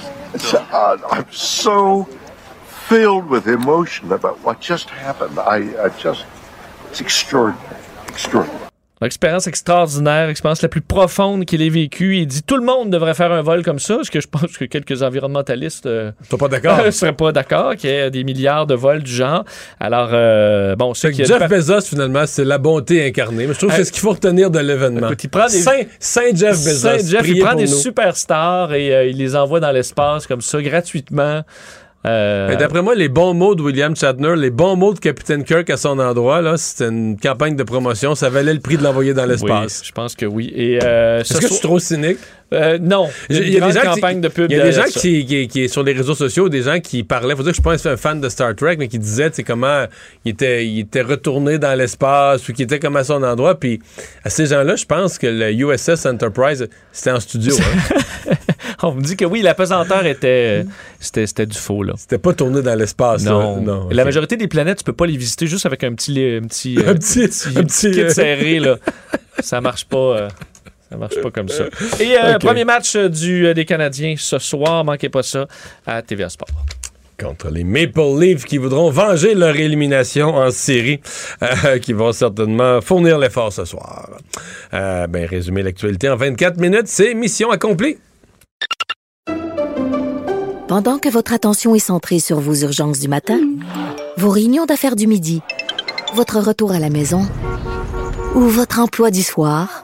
Uh, 0.53 0.97
I'm 1.09 1.31
so 1.33 2.05
filled 2.87 3.27
with 3.27 3.47
emotion 3.47 4.13
about 4.13 4.39
what 4.41 4.61
just 4.61 4.89
happened. 4.89 5.39
I, 5.39 5.85
I 5.85 5.89
just, 5.89 6.25
it's 6.89 7.01
extraordinary, 7.01 7.75
extraordinary. 8.07 8.60
Expérience 9.03 9.47
extraordinaire, 9.47 10.29
expérience 10.29 10.61
la 10.61 10.69
plus 10.69 10.81
profonde 10.81 11.45
qu'il 11.45 11.61
ait 11.61 11.69
vécue. 11.69 12.17
Il 12.17 12.27
dit 12.27 12.43
tout 12.43 12.57
le 12.57 12.63
monde 12.63 12.89
devrait 12.91 13.13
faire 13.15 13.31
un 13.31 13.41
vol 13.41 13.63
comme 13.63 13.79
ça, 13.79 13.97
ce 14.03 14.11
que 14.11 14.21
je 14.21 14.27
pense 14.27 14.57
que 14.57 14.65
quelques 14.65 15.01
environnementalistes 15.01 15.87
euh, 15.87 16.11
pas 16.37 16.47
d'accord? 16.47 16.79
seraient 16.91 17.13
pas 17.13 17.31
d'accord, 17.31 17.75
qu'il 17.75 17.89
y 17.89 17.93
ait 17.93 18.11
des 18.11 18.23
milliards 18.23 18.67
de 18.67 18.75
vols 18.75 19.01
du 19.03 19.11
genre. 19.11 19.43
Alors, 19.79 20.09
euh, 20.13 20.75
bon, 20.75 20.93
ceux 20.93 21.09
Fait 21.09 21.15
qui 21.15 21.25
Jeff 21.25 21.47
Bezos, 21.49 21.81
finalement, 21.81 22.25
c'est 22.25 22.45
la 22.45 22.57
bonté 22.57 23.07
incarnée. 23.07 23.47
Mais 23.47 23.53
je 23.53 23.57
trouve 23.57 23.71
que 23.71 23.75
c'est 23.77 23.85
ce 23.85 23.91
qu'il 23.91 24.01
faut 24.01 24.11
retenir 24.11 24.51
de 24.51 24.59
l'événement. 24.59 25.07
Écoute, 25.07 25.23
il 25.23 25.29
prend 25.29 25.47
des- 25.47 25.61
Saint, 25.61 25.81
Saint 25.99 26.35
Jeff 26.35 26.57
Bezos. 26.57 26.87
Saint 26.87 26.97
Jeff, 26.99 27.27
il 27.27 27.39
prend 27.39 27.55
des 27.55 27.63
nous. 27.63 27.67
superstars 27.69 28.73
et 28.73 28.93
euh, 28.93 29.05
il 29.07 29.17
les 29.17 29.35
envoie 29.35 29.59
dans 29.59 29.71
l'espace 29.71 30.27
comme 30.27 30.41
ça, 30.41 30.61
gratuitement. 30.61 31.41
Euh, 32.05 32.55
D'après 32.55 32.81
moi, 32.81 32.95
les 32.95 33.09
bons 33.09 33.33
mots 33.33 33.53
de 33.53 33.61
William 33.61 33.95
Shatner, 33.95 34.35
les 34.35 34.49
bons 34.49 34.75
mots 34.75 34.93
de 34.93 34.99
Capitaine 34.99 35.43
Kirk 35.43 35.69
à 35.69 35.77
son 35.77 35.99
endroit, 35.99 36.41
là, 36.41 36.57
c'était 36.57 36.87
une 36.89 37.17
campagne 37.17 37.55
de 37.55 37.63
promotion. 37.63 38.15
Ça 38.15 38.29
valait 38.29 38.53
le 38.53 38.59
prix 38.59 38.77
de 38.77 38.83
l'envoyer 38.83 39.13
dans 39.13 39.25
l'espace. 39.25 39.79
Oui, 39.81 39.87
je 39.87 39.91
pense 39.91 40.15
que 40.15 40.25
oui. 40.25 40.51
Et 40.55 40.79
euh, 40.83 41.19
Est-ce 41.19 41.35
ce 41.35 41.39
que 41.39 41.47
je 41.47 41.53
suis 41.53 41.61
trop 41.61 41.79
cynique? 41.79 42.17
Euh, 42.53 42.77
non. 42.81 43.09
Il 43.29 43.49
y 43.49 43.57
a 43.61 43.65
des 43.67 43.71
gens 43.73 43.81
campagne 43.81 44.15
qui, 44.17 44.21
de 44.21 44.27
pub 44.27 44.51
il 44.51 44.57
y 44.57 44.59
a 44.59 44.63
des 44.63 44.71
gens 44.73 44.83
qui, 44.83 45.25
qui, 45.25 45.47
qui, 45.47 45.69
sur 45.69 45.83
les 45.83 45.93
réseaux 45.93 46.15
sociaux, 46.15 46.49
des 46.49 46.63
gens 46.63 46.79
qui 46.79 47.03
parlaient. 47.03 47.35
Faut 47.35 47.43
dire 47.43 47.51
que 47.53 47.57
je 47.57 47.61
pas 47.61 47.73
un 47.89 47.97
fan 47.97 48.19
de 48.19 48.27
Star 48.29 48.55
Trek, 48.55 48.75
mais 48.77 48.87
qui 48.89 48.99
disaient, 48.99 49.29
tu 49.29 49.37
sais, 49.37 49.43
comment 49.43 49.85
il 50.25 50.31
était, 50.31 50.65
il 50.67 50.79
était 50.79 51.01
retourné 51.01 51.59
dans 51.59 51.77
l'espace 51.77 52.47
ou 52.49 52.53
qu'il 52.53 52.65
était 52.65 52.79
comme 52.79 52.97
à 52.97 53.03
son 53.03 53.23
endroit. 53.23 53.59
Puis 53.59 53.79
à 54.23 54.29
ces 54.29 54.47
gens-là, 54.47 54.75
je 54.75 54.85
pense 54.85 55.17
que 55.17 55.27
le 55.27 55.51
USS 55.53 56.05
Enterprise, 56.05 56.67
c'était 56.91 57.11
en 57.11 57.19
studio. 57.19 57.55
hein. 57.57 58.33
On 58.83 58.93
me 58.95 59.01
dit 59.01 59.15
que 59.15 59.25
oui, 59.25 59.41
la 59.43 59.53
pesanteur 59.53 60.05
était, 60.07 60.65
c'était, 60.99 61.27
c'était 61.27 61.45
du 61.45 61.57
faux 61.57 61.83
là. 61.83 61.93
C'était 61.97 62.17
pas 62.17 62.33
tourné 62.33 62.61
dans 62.63 62.73
l'espace. 62.75 63.23
là. 63.25 63.31
Non. 63.31 63.61
non 63.61 63.91
Et 63.91 63.93
La 63.93 64.03
majorité 64.05 64.37
des 64.37 64.47
planètes, 64.47 64.79
tu 64.79 64.83
peux 64.83 64.93
pas 64.93 65.05
les 65.05 65.17
visiter 65.17 65.45
juste 65.45 65.67
avec 65.67 65.83
un 65.83 65.93
petit, 65.93 66.19
un 66.41 66.47
petit, 66.47 66.77
Un 66.85 66.95
petit- 66.95 67.23
un 67.55 67.63
petit, 67.63 67.91
kit 67.91 68.01
euh, 68.01 68.09
serré 68.09 68.59
là. 68.59 68.77
ça 69.39 69.61
marche 69.61 69.85
pas. 69.85 69.97
euh, 69.97 70.27
ça 70.91 70.97
marche 70.97 71.21
pas 71.21 71.31
comme 71.31 71.47
ça. 71.47 71.65
Et 71.99 72.17
euh, 72.17 72.37
premier 72.37 72.65
match 72.65 72.95
euh, 72.95 73.07
du, 73.07 73.47
euh, 73.47 73.53
des 73.53 73.63
Canadiens 73.65 74.15
ce 74.17 74.39
soir, 74.39 74.83
manquez 74.83 75.09
pas 75.09 75.23
ça 75.23 75.47
à 75.85 76.01
TVA 76.01 76.27
Sport. 76.29 76.49
contre 77.19 77.49
les 77.49 77.63
Maple 77.63 78.19
Leafs 78.19 78.45
qui 78.45 78.57
voudront 78.57 78.89
venger 78.89 79.35
leur 79.35 79.55
élimination 79.55 80.35
en 80.35 80.51
série, 80.51 80.99
euh, 81.43 81.77
qui 81.81 81.93
vont 81.93 82.11
certainement 82.11 82.81
fournir 82.81 83.17
l'effort 83.19 83.53
ce 83.53 83.63
soir. 83.65 84.09
Euh, 84.73 85.07
ben, 85.07 85.25
résumer 85.25 85.63
l'actualité 85.63 86.09
en 86.09 86.15
24 86.17 86.59
minutes, 86.59 86.87
c'est 86.87 87.13
mission 87.13 87.51
accomplie. 87.51 87.97
Pendant 90.67 90.99
que 90.99 91.09
votre 91.09 91.33
attention 91.33 91.75
est 91.75 91.79
centrée 91.79 92.19
sur 92.19 92.39
vos 92.39 92.55
urgences 92.55 92.99
du 92.99 93.07
matin, 93.09 93.39
vos 94.17 94.29
réunions 94.29 94.65
d'affaires 94.65 94.95
du 94.95 95.05
midi, 95.05 95.41
votre 96.15 96.39
retour 96.39 96.71
à 96.71 96.79
la 96.79 96.89
maison 96.89 97.27
ou 98.35 98.41
votre 98.41 98.79
emploi 98.79 99.11
du 99.11 99.21
soir, 99.21 99.83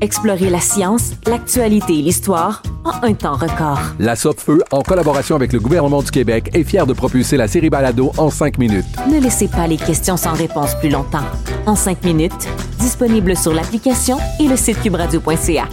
Explorez 0.00 0.50
la 0.50 0.60
science, 0.60 1.12
l'actualité 1.26 1.98
et 1.98 2.02
l'histoire 2.02 2.62
en 2.84 3.02
un 3.02 3.14
temps 3.14 3.36
record. 3.36 3.80
La 3.98 4.14
Feu, 4.14 4.62
en 4.70 4.82
collaboration 4.82 5.36
avec 5.36 5.52
le 5.52 5.60
gouvernement 5.60 6.02
du 6.02 6.10
Québec, 6.10 6.50
est 6.52 6.64
fière 6.64 6.86
de 6.86 6.92
propulser 6.92 7.36
la 7.36 7.48
série 7.48 7.70
Balado 7.70 8.12
en 8.18 8.30
cinq 8.30 8.58
minutes. 8.58 8.84
Ne 9.10 9.18
laissez 9.20 9.48
pas 9.48 9.66
les 9.66 9.78
questions 9.78 10.16
sans 10.16 10.34
réponse 10.34 10.74
plus 10.80 10.90
longtemps. 10.90 11.24
En 11.64 11.74
cinq 11.76 12.04
minutes, 12.04 12.46
disponible 12.78 13.36
sur 13.36 13.54
l'application 13.54 14.18
et 14.38 14.48
le 14.48 14.56
site 14.56 14.82
cubradio.ca. 14.82 15.64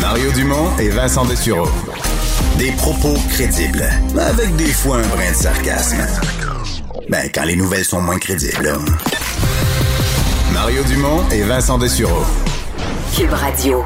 Mario 0.00 0.30
Dumont 0.32 0.68
et 0.78 0.88
Vincent 0.90 1.24
Dessureau. 1.24 1.68
Des 2.58 2.70
propos 2.72 3.14
crédibles, 3.30 3.84
avec 4.18 4.54
des 4.56 4.72
fois 4.72 4.98
un 4.98 5.08
brin 5.08 5.30
de 5.30 5.36
sarcasme. 5.36 6.06
Ben, 7.08 7.28
quand 7.34 7.44
les 7.44 7.56
nouvelles 7.56 7.84
sont 7.84 8.00
moins 8.00 8.18
crédibles. 8.18 8.62
là. 8.62 8.78
Mario 10.52 10.82
Dumont 10.84 11.28
et 11.30 11.42
Vincent 11.42 11.78
Dessureau. 11.78 12.24
Cube 13.16 13.32
Radio. 13.32 13.84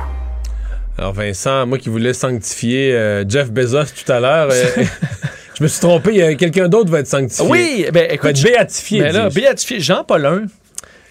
Alors 0.98 1.12
Vincent, 1.12 1.66
moi 1.66 1.78
qui 1.78 1.88
voulais 1.88 2.12
sanctifier 2.12 2.93
euh, 2.93 3.24
Jeff 3.28 3.52
Bezos 3.52 3.84
tout 3.84 4.10
à 4.10 4.20
l'heure, 4.20 4.48
euh, 4.51 4.64
je 5.59 5.62
me 5.62 5.68
suis 5.68 5.80
trompé, 5.80 6.10
il 6.10 6.16
y 6.16 6.22
a 6.22 6.34
quelqu'un 6.34 6.68
d'autre 6.68 6.90
va 6.90 7.01
être 7.01 7.06
sanctifié. 7.06 7.47
Oui, 7.48 7.86
ben 7.93 8.06
va 8.09 8.14
écoute, 8.14 8.30
être 8.30 8.43
béatifié. 8.43 9.01
ben 9.01 9.12
là, 9.12 9.28
béatifié 9.30 9.80
Jean-Paul 9.80 10.47
I. 10.47 10.48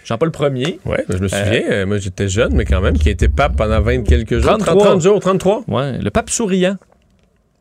Jean-Paul 0.03 0.31
Ier. 0.55 0.79
Ouais, 0.85 1.05
ben, 1.07 1.17
je 1.17 1.23
me 1.23 1.27
souviens, 1.27 1.63
euh, 1.69 1.85
moi 1.85 1.97
j'étais 1.99 2.27
jeune, 2.27 2.53
mais 2.53 2.65
quand 2.65 2.81
même, 2.81 2.97
qui 2.97 3.09
a 3.09 3.11
été 3.11 3.29
pape 3.29 3.55
pendant 3.55 3.81
20 3.81 4.03
quelques 4.03 4.39
jours. 4.39 4.57
33. 4.57 4.73
30, 4.73 4.83
30 4.83 5.01
jours, 5.01 5.19
33? 5.19 5.63
Ouais, 5.67 5.97
le 5.99 6.09
pape 6.09 6.29
souriant. 6.29 6.77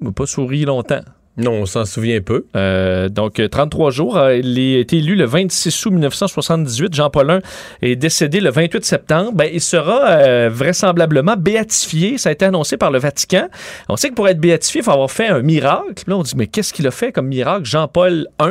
Il 0.00 0.08
n'a 0.08 0.12
pas 0.12 0.26
souri 0.26 0.64
longtemps. 0.64 1.00
Non, 1.36 1.52
on 1.62 1.66
s'en 1.66 1.84
souvient 1.84 2.20
peu. 2.20 2.46
Euh, 2.54 3.08
donc, 3.08 3.40
euh, 3.40 3.48
33 3.48 3.90
jours. 3.90 4.16
Euh, 4.16 4.36
il 4.36 4.76
a 4.76 4.78
été 4.78 4.98
élu 4.98 5.16
le 5.16 5.24
26 5.24 5.86
août 5.86 5.90
1978. 5.90 6.94
Jean-Paul 6.94 7.40
I 7.82 7.90
est 7.90 7.96
décédé 7.96 8.38
le 8.38 8.50
28 8.50 8.84
septembre. 8.84 9.32
Ben, 9.32 9.50
il 9.52 9.60
sera 9.60 10.10
euh, 10.10 10.48
vraisemblablement 10.52 11.34
béatifié. 11.36 12.18
Ça 12.18 12.28
a 12.28 12.32
été 12.32 12.44
annoncé 12.44 12.76
par 12.76 12.92
le 12.92 13.00
Vatican. 13.00 13.48
On 13.88 13.96
sait 13.96 14.10
que 14.10 14.14
pour 14.14 14.28
être 14.28 14.38
béatifié, 14.38 14.80
il 14.80 14.84
faut 14.84 14.92
avoir 14.92 15.10
fait 15.10 15.26
un 15.26 15.42
miracle. 15.42 16.04
Là, 16.06 16.16
on 16.16 16.22
dit, 16.22 16.34
mais 16.36 16.46
qu'est-ce 16.46 16.72
qu'il 16.72 16.86
a 16.86 16.92
fait 16.92 17.10
comme 17.10 17.26
miracle, 17.26 17.64
Jean-Paul 17.64 18.28
I? 18.40 18.50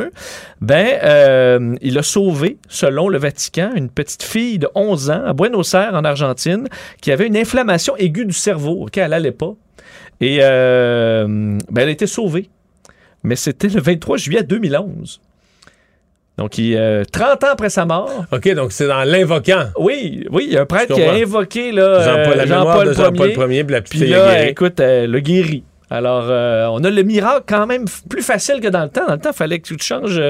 Ben, 0.60 0.98
euh, 1.04 1.74
il 1.80 1.96
a 1.96 2.02
sauvé, 2.02 2.58
selon 2.68 3.08
le 3.08 3.16
Vatican, 3.16 3.70
une 3.74 3.88
petite 3.88 4.22
fille 4.22 4.58
de 4.58 4.68
11 4.74 5.10
ans 5.10 5.22
à 5.24 5.32
Buenos 5.32 5.72
Aires, 5.72 5.94
en 5.94 6.04
Argentine, 6.04 6.68
qui 7.00 7.12
avait 7.12 7.26
une 7.26 7.36
inflammation 7.38 7.96
aiguë 7.96 8.26
du 8.26 8.34
cerveau. 8.34 8.82
OK, 8.82 8.98
elle 8.98 9.14
allait 9.14 9.32
pas. 9.32 9.54
Et 10.20 10.38
euh, 10.42 11.26
ben, 11.26 11.82
elle 11.82 11.88
a 11.88 11.92
été 11.92 12.06
sauvée. 12.06 12.50
Mais 13.24 13.36
c'était 13.36 13.68
le 13.68 13.80
23 13.80 14.16
juillet 14.18 14.42
2011. 14.42 15.20
Donc, 16.36 16.58
il, 16.58 16.76
euh, 16.76 17.04
30 17.10 17.44
ans 17.44 17.48
après 17.52 17.70
sa 17.70 17.84
mort. 17.86 18.26
OK, 18.32 18.48
donc 18.54 18.72
c'est 18.72 18.88
dans 18.88 19.04
l'invoquant. 19.04 19.66
Oui, 19.78 20.26
oui, 20.30 20.44
il 20.48 20.52
y 20.52 20.56
a 20.56 20.62
un 20.62 20.66
prêtre 20.66 20.94
qui 20.94 21.02
a 21.02 21.12
invoqué 21.12 21.70
là, 21.70 22.02
Jean-Paul, 22.02 22.38
euh, 22.40 22.46
Jean-Paul 22.46 22.88
de 22.88 22.92
Jean-Paul 22.92 23.52
Ier. 23.52 23.64
Puis 23.64 23.72
la 23.72 23.80
petite 23.82 24.00
Puis 24.00 24.10
là, 24.10 24.34
guéri. 24.34 24.48
écoute, 24.48 24.80
euh, 24.80 25.06
le 25.06 25.20
guéri. 25.20 25.62
Alors, 25.90 26.24
euh, 26.28 26.66
on 26.72 26.82
a 26.82 26.90
le 26.90 27.02
miracle 27.04 27.44
quand 27.46 27.66
même 27.66 27.84
plus 28.08 28.22
facile 28.22 28.60
que 28.60 28.66
dans 28.68 28.82
le 28.82 28.88
temps. 28.88 29.06
Dans 29.06 29.12
le 29.12 29.20
temps, 29.20 29.30
il 29.30 29.36
fallait 29.36 29.60
que 29.60 29.66
tu 29.68 29.76
te 29.76 29.84
changes 29.84 30.20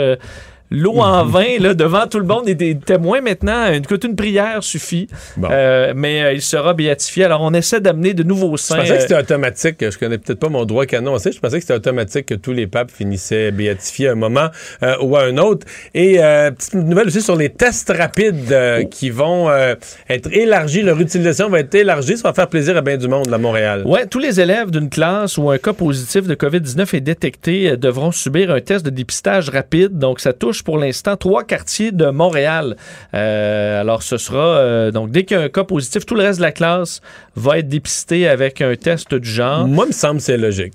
l'eau 0.75 0.99
en 1.01 1.25
vin 1.25 1.59
là, 1.61 1.75
devant 1.75 2.07
tout 2.07 2.19
le 2.19 2.27
monde 2.27 2.49
et 2.49 2.55
des 2.55 2.77
témoins. 2.77 3.21
Maintenant, 3.21 3.69
une, 3.73 3.83
écoute, 3.83 4.05
une 4.05 4.17
prière 4.17 4.63
suffit. 4.63 5.07
Bon. 5.37 5.49
Euh, 5.51 5.93
mais 5.97 6.23
euh, 6.23 6.33
il 6.33 6.43
sera 6.43 6.75
béatifié. 6.75 7.25
Alors, 7.25 7.41
on 7.43 7.55
essaie 7.55 7.81
d'amener 7.81 8.15
de 8.15 8.23
nouveaux 8.23 8.57
Je 8.57 8.63
saints. 8.63 8.77
pensais 8.77 8.89
que 8.89 8.95
euh, 8.95 9.01
c'était 9.01 9.19
automatique. 9.19 9.77
Je 9.91 9.99
connais 9.99 10.19
peut-être 10.19 10.41
pas 10.41 10.49
mon 10.49 10.65
droit 10.65 10.87
canon. 10.87 11.17
Je 11.19 11.39
pensais 11.39 11.57
que 11.57 11.63
c'était 11.63 11.75
automatique 11.75 12.27
que 12.27 12.35
tous 12.35 12.53
les 12.53 12.67
papes 12.67 12.91
finissaient 12.91 13.51
béatifiés 13.53 14.09
à 14.09 14.13
un 14.13 14.17
moment 14.17 14.49
euh, 14.83 14.95
ou 15.01 15.17
à 15.17 15.23
un 15.25 15.37
autre. 15.39 15.67
Et 15.95 16.23
euh, 16.23 16.51
petite 16.51 16.75
nouvelle 16.75 17.07
aussi 17.07 17.23
sur 17.23 17.37
les 17.37 17.51
tests 17.51 17.93
rapides 17.97 18.53
euh, 18.53 18.85
qui 18.85 19.11
vont 19.11 19.49
euh, 19.49 19.75
être 20.09 20.33
élargis. 20.33 20.83
Leur 20.83 21.01
utilisation 21.01 21.49
va 21.49 21.61
être 21.61 21.75
élargie. 21.75 22.17
Ça 22.17 22.29
va 22.29 22.35
faire 22.35 22.49
plaisir 22.49 22.77
à 22.77 22.81
bien 22.83 22.97
du 22.97 23.09
monde 23.09 23.33
à 23.33 23.39
Montréal. 23.39 23.83
Ouais, 23.87 24.07
tous 24.07 24.19
les 24.19 24.41
élèves 24.41 24.71
d'une 24.71 24.89
classe 24.91 25.39
où 25.39 25.51
un 25.51 25.59
cas 25.59 25.73
positif 25.73 26.27
de 26.27 26.35
COVID-19 26.35 26.97
est 26.97 27.01
détecté 27.01 27.71
euh, 27.71 27.77
devront 27.77 28.11
subir 28.13 28.51
un 28.51 28.61
test 28.61 28.85
de 28.85 28.91
dépistage 28.91 29.49
rapide. 29.51 29.99
Donc, 29.99 30.21
ça 30.21 30.33
touche 30.33 30.63
pour 30.65 30.79
l'instant 30.79 31.17
trois 31.17 31.45
quartiers 31.45 31.93
de 31.93 32.07
Montréal. 32.07 32.77
Euh, 33.15 33.81
alors, 33.81 34.03
ce 34.03 34.17
sera 34.17 34.59
euh, 34.59 34.91
donc 34.91 35.11
dès 35.11 35.25
qu'il 35.25 35.37
y 35.37 35.41
a 35.41 35.45
un 35.45 35.49
cas 35.49 35.65
positif, 35.65 36.07
tout 36.07 36.15
le 36.15 36.23
reste 36.23 36.39
de 36.39 36.45
la 36.45 36.53
classe 36.53 37.01
va 37.37 37.59
être 37.59 37.69
dépisté 37.69 38.27
avec 38.27 38.61
un 38.61 38.75
test 38.75 39.15
du 39.15 39.29
genre. 39.29 39.69
Moi, 39.69 39.85
il 39.87 39.89
me 39.89 39.93
semble 39.93 40.17
que 40.17 40.25
c'est 40.25 40.37
logique. 40.37 40.75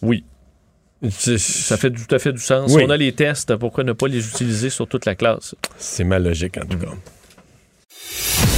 Oui. 0.00 0.24
Ça 1.10 1.76
fait 1.76 1.90
tout 1.90 2.12
à 2.14 2.18
fait 2.18 2.32
du 2.32 2.40
sens. 2.40 2.72
Oui. 2.72 2.80
Si 2.80 2.86
on 2.86 2.90
a 2.90 2.96
les 2.96 3.12
tests, 3.12 3.54
pourquoi 3.56 3.84
ne 3.84 3.92
pas 3.92 4.08
les 4.08 4.26
utiliser 4.26 4.70
sur 4.70 4.88
toute 4.88 5.04
la 5.06 5.14
classe? 5.14 5.54
C'est 5.76 6.04
ma 6.04 6.18
logique, 6.18 6.56
en 6.56 6.66
tout 6.66 6.78
cas. 6.78 8.57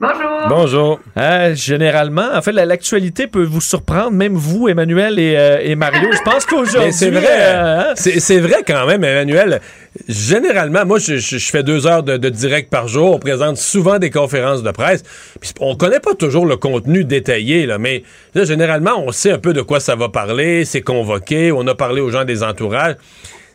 Bonjour. 0.00 0.48
Bonjour. 0.48 1.00
Euh, 1.16 1.54
généralement, 1.56 2.28
en 2.32 2.40
fait, 2.40 2.52
la- 2.52 2.64
l'actualité 2.64 3.26
peut 3.26 3.42
vous 3.42 3.60
surprendre, 3.60 4.12
même 4.12 4.34
vous, 4.34 4.68
Emmanuel 4.68 5.18
et, 5.18 5.34
euh, 5.36 5.58
et 5.60 5.74
Mario. 5.74 6.08
Je 6.12 6.22
pense 6.22 6.44
qu'aujourd'hui. 6.46 6.78
Mais 6.86 6.92
c'est 6.92 7.10
vrai. 7.10 7.26
euh, 7.28 7.80
hein? 7.80 7.92
C'est 7.96 8.20
c'est 8.20 8.38
vrai 8.38 8.62
quand 8.64 8.86
même, 8.86 9.02
Emmanuel. 9.02 9.60
Généralement, 10.08 10.86
moi, 10.86 11.00
je, 11.00 11.16
je- 11.16 11.38
je 11.38 11.50
fais 11.50 11.64
deux 11.64 11.88
heures 11.88 12.04
de, 12.04 12.16
de 12.16 12.28
direct 12.28 12.70
par 12.70 12.86
jour. 12.86 13.12
On 13.16 13.18
présente 13.18 13.56
souvent 13.56 13.98
des 13.98 14.10
conférences 14.10 14.62
de 14.62 14.70
presse. 14.70 15.02
Puis 15.40 15.50
on 15.58 15.74
connaît 15.74 15.98
pas 16.00 16.14
toujours 16.14 16.46
le 16.46 16.56
contenu 16.56 17.02
détaillé, 17.02 17.66
là, 17.66 17.78
mais 17.78 18.04
là, 18.34 18.44
généralement, 18.44 19.02
on 19.04 19.10
sait 19.10 19.32
un 19.32 19.38
peu 19.38 19.52
de 19.52 19.62
quoi 19.62 19.80
ça 19.80 19.96
va 19.96 20.08
parler. 20.08 20.64
C'est 20.64 20.82
convoqué. 20.82 21.50
On 21.50 21.66
a 21.66 21.74
parlé 21.74 22.00
aux 22.00 22.10
gens 22.10 22.24
des 22.24 22.44
entourages. 22.44 22.94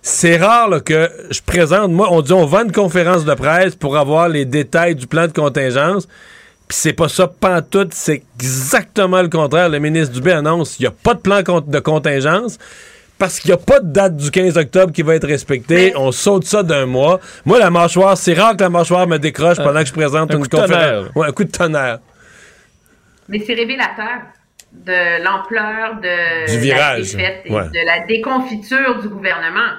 C'est 0.05 0.35
rare 0.35 0.67
là, 0.67 0.81
que 0.81 1.09
je 1.31 1.39
présente. 1.41 1.89
Moi, 1.91 2.09
on 2.11 2.21
dit 2.21 2.33
on 2.33 2.45
va 2.45 2.59
à 2.59 2.63
une 2.63 2.73
conférence 2.73 3.23
de 3.23 3.33
presse 3.35 3.73
pour 3.73 3.95
avoir 3.97 4.27
les 4.27 4.43
détails 4.43 4.95
du 4.95 5.07
plan 5.07 5.27
de 5.27 5.31
contingence. 5.31 6.07
Puis 6.67 6.77
c'est 6.77 6.91
pas 6.91 7.07
ça 7.07 7.27
pantoute, 7.27 7.93
c'est 7.93 8.21
exactement 8.37 9.21
le 9.21 9.29
contraire. 9.29 9.69
Le 9.69 9.79
ministre 9.79 10.13
Dubé 10.13 10.33
annonce 10.33 10.75
qu'il 10.75 10.83
n'y 10.83 10.87
a 10.87 10.95
pas 11.03 11.13
de 11.13 11.19
plan 11.19 11.41
de 11.41 11.79
contingence 11.79 12.59
parce 13.17 13.39
qu'il 13.39 13.51
n'y 13.51 13.53
a 13.53 13.57
pas 13.57 13.79
de 13.79 13.93
date 13.93 14.17
du 14.17 14.29
15 14.29 14.57
octobre 14.57 14.91
qui 14.91 15.03
va 15.03 15.15
être 15.15 15.27
respectée. 15.27 15.93
On 15.95 16.11
saute 16.11 16.43
ça 16.43 16.63
d'un 16.63 16.85
mois. 16.85 17.21
Moi, 17.45 17.57
la 17.57 17.69
mâchoire, 17.69 18.17
c'est 18.17 18.33
rare 18.33 18.57
que 18.57 18.63
la 18.63 18.69
mâchoire 18.69 19.07
me 19.07 19.17
décroche 19.17 19.55
pendant 19.57 19.79
que 19.79 19.87
je 19.87 19.93
présente 19.93 20.31
un 20.31 20.37
une 20.37 20.41
coup 20.41 20.47
de 20.47 20.57
tonnerre. 20.57 20.67
conférence. 20.67 21.15
Ouais, 21.15 21.27
un 21.27 21.31
coup 21.31 21.45
de 21.45 21.51
tonnerre. 21.51 21.99
Mais 23.29 23.41
c'est 23.47 23.53
révélateur 23.53 24.19
de 24.73 25.23
l'ampleur 25.23 25.95
de 26.01 26.51
Du 26.51 26.59
virage, 26.59 27.13
la 27.13 27.19
défaite 27.19 27.41
et 27.45 27.53
ouais. 27.53 27.69
de 27.69 27.85
la 27.85 28.05
déconfiture 28.05 28.99
du 29.01 29.07
gouvernement. 29.07 29.69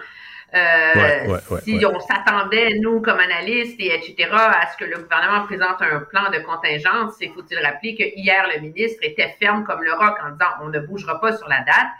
Euh, 0.54 0.92
Ouais, 0.94 1.26
ouais, 1.26 1.40
ouais, 1.50 1.60
si 1.62 1.84
on 1.84 1.98
s'attendait, 1.98 2.78
nous, 2.80 3.00
comme 3.00 3.18
analystes 3.18 3.80
et 3.80 3.92
etc., 3.94 4.28
à 4.30 4.68
ce 4.72 4.76
que 4.76 4.84
le 4.84 4.98
gouvernement 4.98 5.44
présente 5.46 5.82
un 5.82 6.00
plan 6.00 6.30
de 6.30 6.38
contingence, 6.38 7.14
il 7.20 7.32
faut-il 7.32 7.58
rappeler 7.58 7.96
que 7.96 8.04
hier, 8.16 8.46
le 8.54 8.60
ministre 8.60 9.00
était 9.02 9.34
ferme 9.40 9.64
comme 9.64 9.82
le 9.82 9.92
roc 9.92 10.16
en 10.24 10.30
disant 10.30 10.50
on 10.62 10.68
ne 10.68 10.78
bougera 10.78 11.20
pas 11.20 11.36
sur 11.36 11.48
la 11.48 11.58
date 11.60 11.90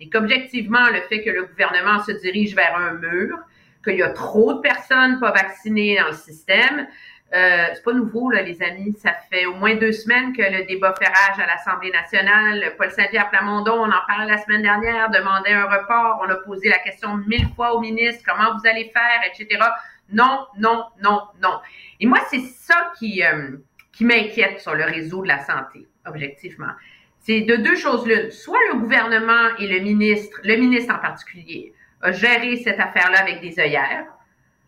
et 0.00 0.08
qu'objectivement, 0.08 0.88
le 0.88 1.00
fait 1.02 1.22
que 1.22 1.30
le 1.30 1.44
gouvernement 1.44 2.02
se 2.02 2.12
dirige 2.12 2.54
vers 2.54 2.76
un 2.76 2.94
mur, 2.94 3.36
qu'il 3.84 3.96
y 3.96 4.02
a 4.02 4.10
trop 4.10 4.54
de 4.54 4.60
personnes 4.60 5.18
pas 5.20 5.32
vaccinées 5.32 5.98
dans 5.98 6.08
le 6.08 6.14
système, 6.14 6.86
euh, 7.34 7.66
c'est 7.74 7.84
pas 7.84 7.92
nouveau, 7.92 8.30
là, 8.30 8.42
les 8.42 8.62
amis. 8.62 8.94
Ça 8.98 9.12
fait 9.30 9.44
au 9.44 9.54
moins 9.54 9.74
deux 9.74 9.92
semaines 9.92 10.32
que 10.32 10.42
le 10.42 10.64
débat 10.66 10.94
fait 10.98 11.08
rage 11.08 11.38
à 11.38 11.46
l'Assemblée 11.46 11.90
nationale. 11.90 12.74
Paul 12.78 12.90
Saint-Pierre 12.90 13.28
Plamondon, 13.28 13.74
on 13.74 13.88
en 13.88 14.06
parlait 14.06 14.30
la 14.30 14.38
semaine 14.38 14.62
dernière, 14.62 15.10
demandait 15.10 15.52
un 15.52 15.66
report. 15.66 16.22
On 16.26 16.30
a 16.30 16.36
posé 16.36 16.68
la 16.68 16.78
question 16.78 17.16
mille 17.26 17.48
fois 17.54 17.74
au 17.74 17.80
ministre, 17.80 18.24
comment 18.26 18.56
vous 18.56 18.66
allez 18.66 18.90
faire, 18.94 19.20
etc. 19.26 19.62
Non, 20.10 20.46
non, 20.56 20.84
non, 21.02 21.22
non. 21.42 21.60
Et 22.00 22.06
moi, 22.06 22.20
c'est 22.30 22.40
ça 22.40 22.92
qui, 22.98 23.22
euh, 23.22 23.58
qui 23.92 24.04
m'inquiète 24.06 24.60
sur 24.60 24.74
le 24.74 24.84
réseau 24.84 25.22
de 25.22 25.28
la 25.28 25.40
santé, 25.40 25.86
objectivement. 26.06 26.72
C'est 27.18 27.42
de 27.42 27.56
deux 27.56 27.76
choses 27.76 28.06
l'une. 28.06 28.30
Soit 28.30 28.58
le 28.72 28.78
gouvernement 28.78 29.54
et 29.58 29.66
le 29.66 29.80
ministre, 29.80 30.40
le 30.44 30.56
ministre 30.56 30.94
en 30.94 30.98
particulier, 30.98 31.74
a 32.00 32.12
géré 32.12 32.56
cette 32.56 32.80
affaire-là 32.80 33.20
avec 33.20 33.42
des 33.42 33.58
œillères, 33.58 34.06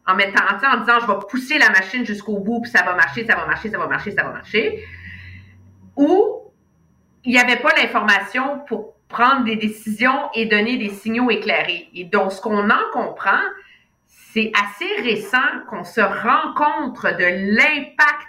en 0.07 0.15
mettant, 0.15 0.43
en 0.45 0.79
disant, 0.79 1.01
je 1.01 1.07
vais 1.07 1.19
pousser 1.29 1.59
la 1.59 1.71
machine 1.71 2.05
jusqu'au 2.05 2.39
bout, 2.39 2.63
puis 2.63 2.71
ça 2.71 2.83
va 2.83 2.95
marcher, 2.95 3.27
ça 3.27 3.37
va 3.37 3.47
marcher, 3.47 3.71
ça 3.71 3.79
va 3.79 3.87
marcher, 3.87 4.11
ça 4.11 4.23
va 4.25 4.31
marcher. 4.31 4.85
Ou 5.97 6.41
il 7.25 7.33
n'y 7.33 7.39
avait 7.39 7.59
pas 7.59 7.75
l'information 7.77 8.61
pour 8.67 8.95
prendre 9.09 9.45
des 9.45 9.57
décisions 9.57 10.31
et 10.35 10.47
donner 10.47 10.79
des 10.79 10.89
signaux 10.89 11.31
éclairés. 11.31 11.89
Et 11.95 12.05
donc, 12.05 12.33
ce 12.33 12.41
qu'on 12.41 12.71
en 12.71 12.91
comprend, 12.93 13.41
c'est 14.07 14.53
assez 14.55 15.03
récent 15.03 15.39
qu'on 15.69 15.85
se 15.85 16.01
rend 16.01 16.55
compte 16.55 17.03
de 17.05 17.57
l'impact 17.57 18.29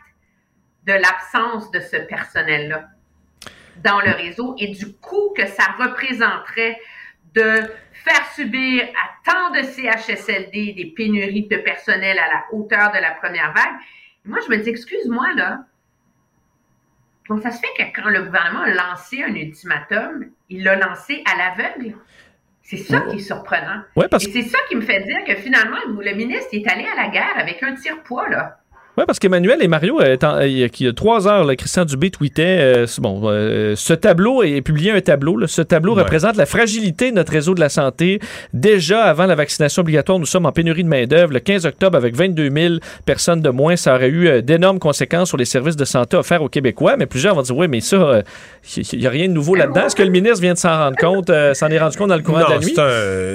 de 0.86 0.94
l'absence 0.94 1.70
de 1.72 1.80
ce 1.80 1.98
personnel-là 1.98 2.90
dans 3.84 4.02
le 4.02 4.12
réseau 4.12 4.56
et 4.58 4.70
du 4.70 4.94
coût 4.94 5.34
que 5.36 5.48
ça 5.48 5.64
représenterait 5.80 6.80
de 7.34 7.64
faire 8.04 8.26
subir 8.34 8.84
à 8.84 9.32
tant 9.32 9.52
de 9.52 9.62
CHSLD 9.64 10.74
des 10.74 10.94
pénuries 10.96 11.48
de 11.48 11.58
personnel 11.58 12.18
à 12.20 12.28
la 12.28 12.44
hauteur 12.52 12.92
de 12.92 12.98
la 12.98 13.12
première 13.12 13.54
vague. 13.54 13.80
Et 14.26 14.30
moi, 14.30 14.40
je 14.46 14.52
me 14.52 14.58
dis, 14.58 14.70
excuse-moi, 14.70 15.34
là. 15.36 15.66
Donc, 17.30 17.42
ça 17.42 17.52
se 17.52 17.60
fait 17.60 17.74
que 17.78 18.02
quand 18.02 18.10
le 18.10 18.24
gouvernement 18.24 18.62
a 18.62 18.70
lancé 18.70 19.24
un 19.24 19.34
ultimatum, 19.34 20.26
il 20.50 20.64
l'a 20.64 20.76
lancé 20.76 21.24
à 21.26 21.38
l'aveugle. 21.38 21.96
C'est 22.64 22.78
ça 22.78 23.02
qui 23.02 23.18
est 23.18 23.20
surprenant. 23.20 23.82
Ouais, 23.96 24.08
parce 24.08 24.26
Et 24.26 24.32
c'est 24.32 24.48
ça 24.48 24.58
qui 24.70 24.76
me 24.76 24.82
fait 24.82 25.02
dire 25.02 25.24
que 25.26 25.36
finalement, 25.36 25.78
le 25.88 26.14
ministre 26.14 26.50
est 26.54 26.68
allé 26.68 26.86
à 26.86 26.96
la 26.96 27.10
guerre 27.10 27.38
avec 27.38 27.62
un 27.64 27.76
tire-poids, 27.76 28.30
là. 28.30 28.61
Oui, 28.98 29.06
parce 29.08 29.20
qu'Emmanuel 29.20 29.60
et 29.62 29.70
Mario, 29.70 30.02
euh, 30.02 30.18
euh, 30.22 30.48
il 30.48 30.58
y 30.58 30.64
a- 30.66 30.68
il 30.80 30.86
y 30.86 30.90
a 30.90 30.92
trois 30.92 31.26
heures, 31.26 31.46
là, 31.46 31.56
Christian 31.56 31.86
Dubé 31.86 32.10
tweetait 32.12 32.58
euh, 32.60 32.86
bon, 33.00 33.22
euh, 33.24 33.74
ce 33.78 33.94
tableau 33.94 34.44
et 34.44 34.62
publié 34.62 34.92
un 34.92 35.00
tableau. 35.00 35.38
là. 35.38 35.48
ce 35.48 35.62
tableau 35.62 35.96
Ouais. 35.96 36.02
représente 36.02 36.36
la 36.36 36.46
fragilité 36.46 37.10
de 37.12 37.16
notre 37.16 37.32
réseau 37.32 37.54
de 37.56 37.62
la 37.62 37.70
santé. 37.70 38.20
Déjà 38.54 39.04
avant 39.04 39.28
la 39.28 39.36
vaccination 39.36 39.82
obligatoire, 39.82 40.20
nous 40.20 40.26
sommes 40.26 40.46
en 40.46 40.52
pénurie 40.52 40.84
de 40.84 40.90
main-d'œuvre. 40.90 41.32
Le 41.32 41.40
15 41.40 41.66
octobre, 41.66 41.96
avec 41.98 42.16
22 42.18 42.50
000 42.50 42.76
personnes 43.06 43.40
de 43.42 43.50
moins, 43.50 43.78
ça 43.78 43.96
aurait 43.96 44.10
eu 44.10 44.42
d'énormes 44.42 44.80
conséquences 44.80 45.30
sur 45.30 45.38
les 45.38 45.46
services 45.46 45.78
de 45.78 45.86
santé 45.86 46.18
offerts 46.18 46.42
aux 46.44 46.50
Québécois. 46.50 46.96
Mais 46.98 47.06
plusieurs 47.06 47.36
vont 47.36 47.44
dire 47.44 47.56
oui, 47.56 47.68
mais 47.70 47.80
ça, 47.80 48.24
il 48.76 49.00
n'y 49.00 49.08
a 49.08 49.10
rien 49.10 49.28
de 49.30 49.34
nouveau 49.34 49.56
là-dedans. 49.56 49.86
Est-ce 49.86 49.96
que 49.96 50.04
le 50.04 50.10
ministre 50.10 50.42
vient 50.42 50.54
de 50.54 50.58
s'en 50.60 50.78
rendre 50.78 50.98
compte, 50.98 51.32
s'en 51.54 51.68
est 51.70 51.80
rendu 51.80 51.98
compte 51.98 52.10
dans 52.10 52.18
le 52.18 52.24
courant 52.24 52.40
de 52.46 52.50
la 52.50 52.60
nuit? 52.60 52.74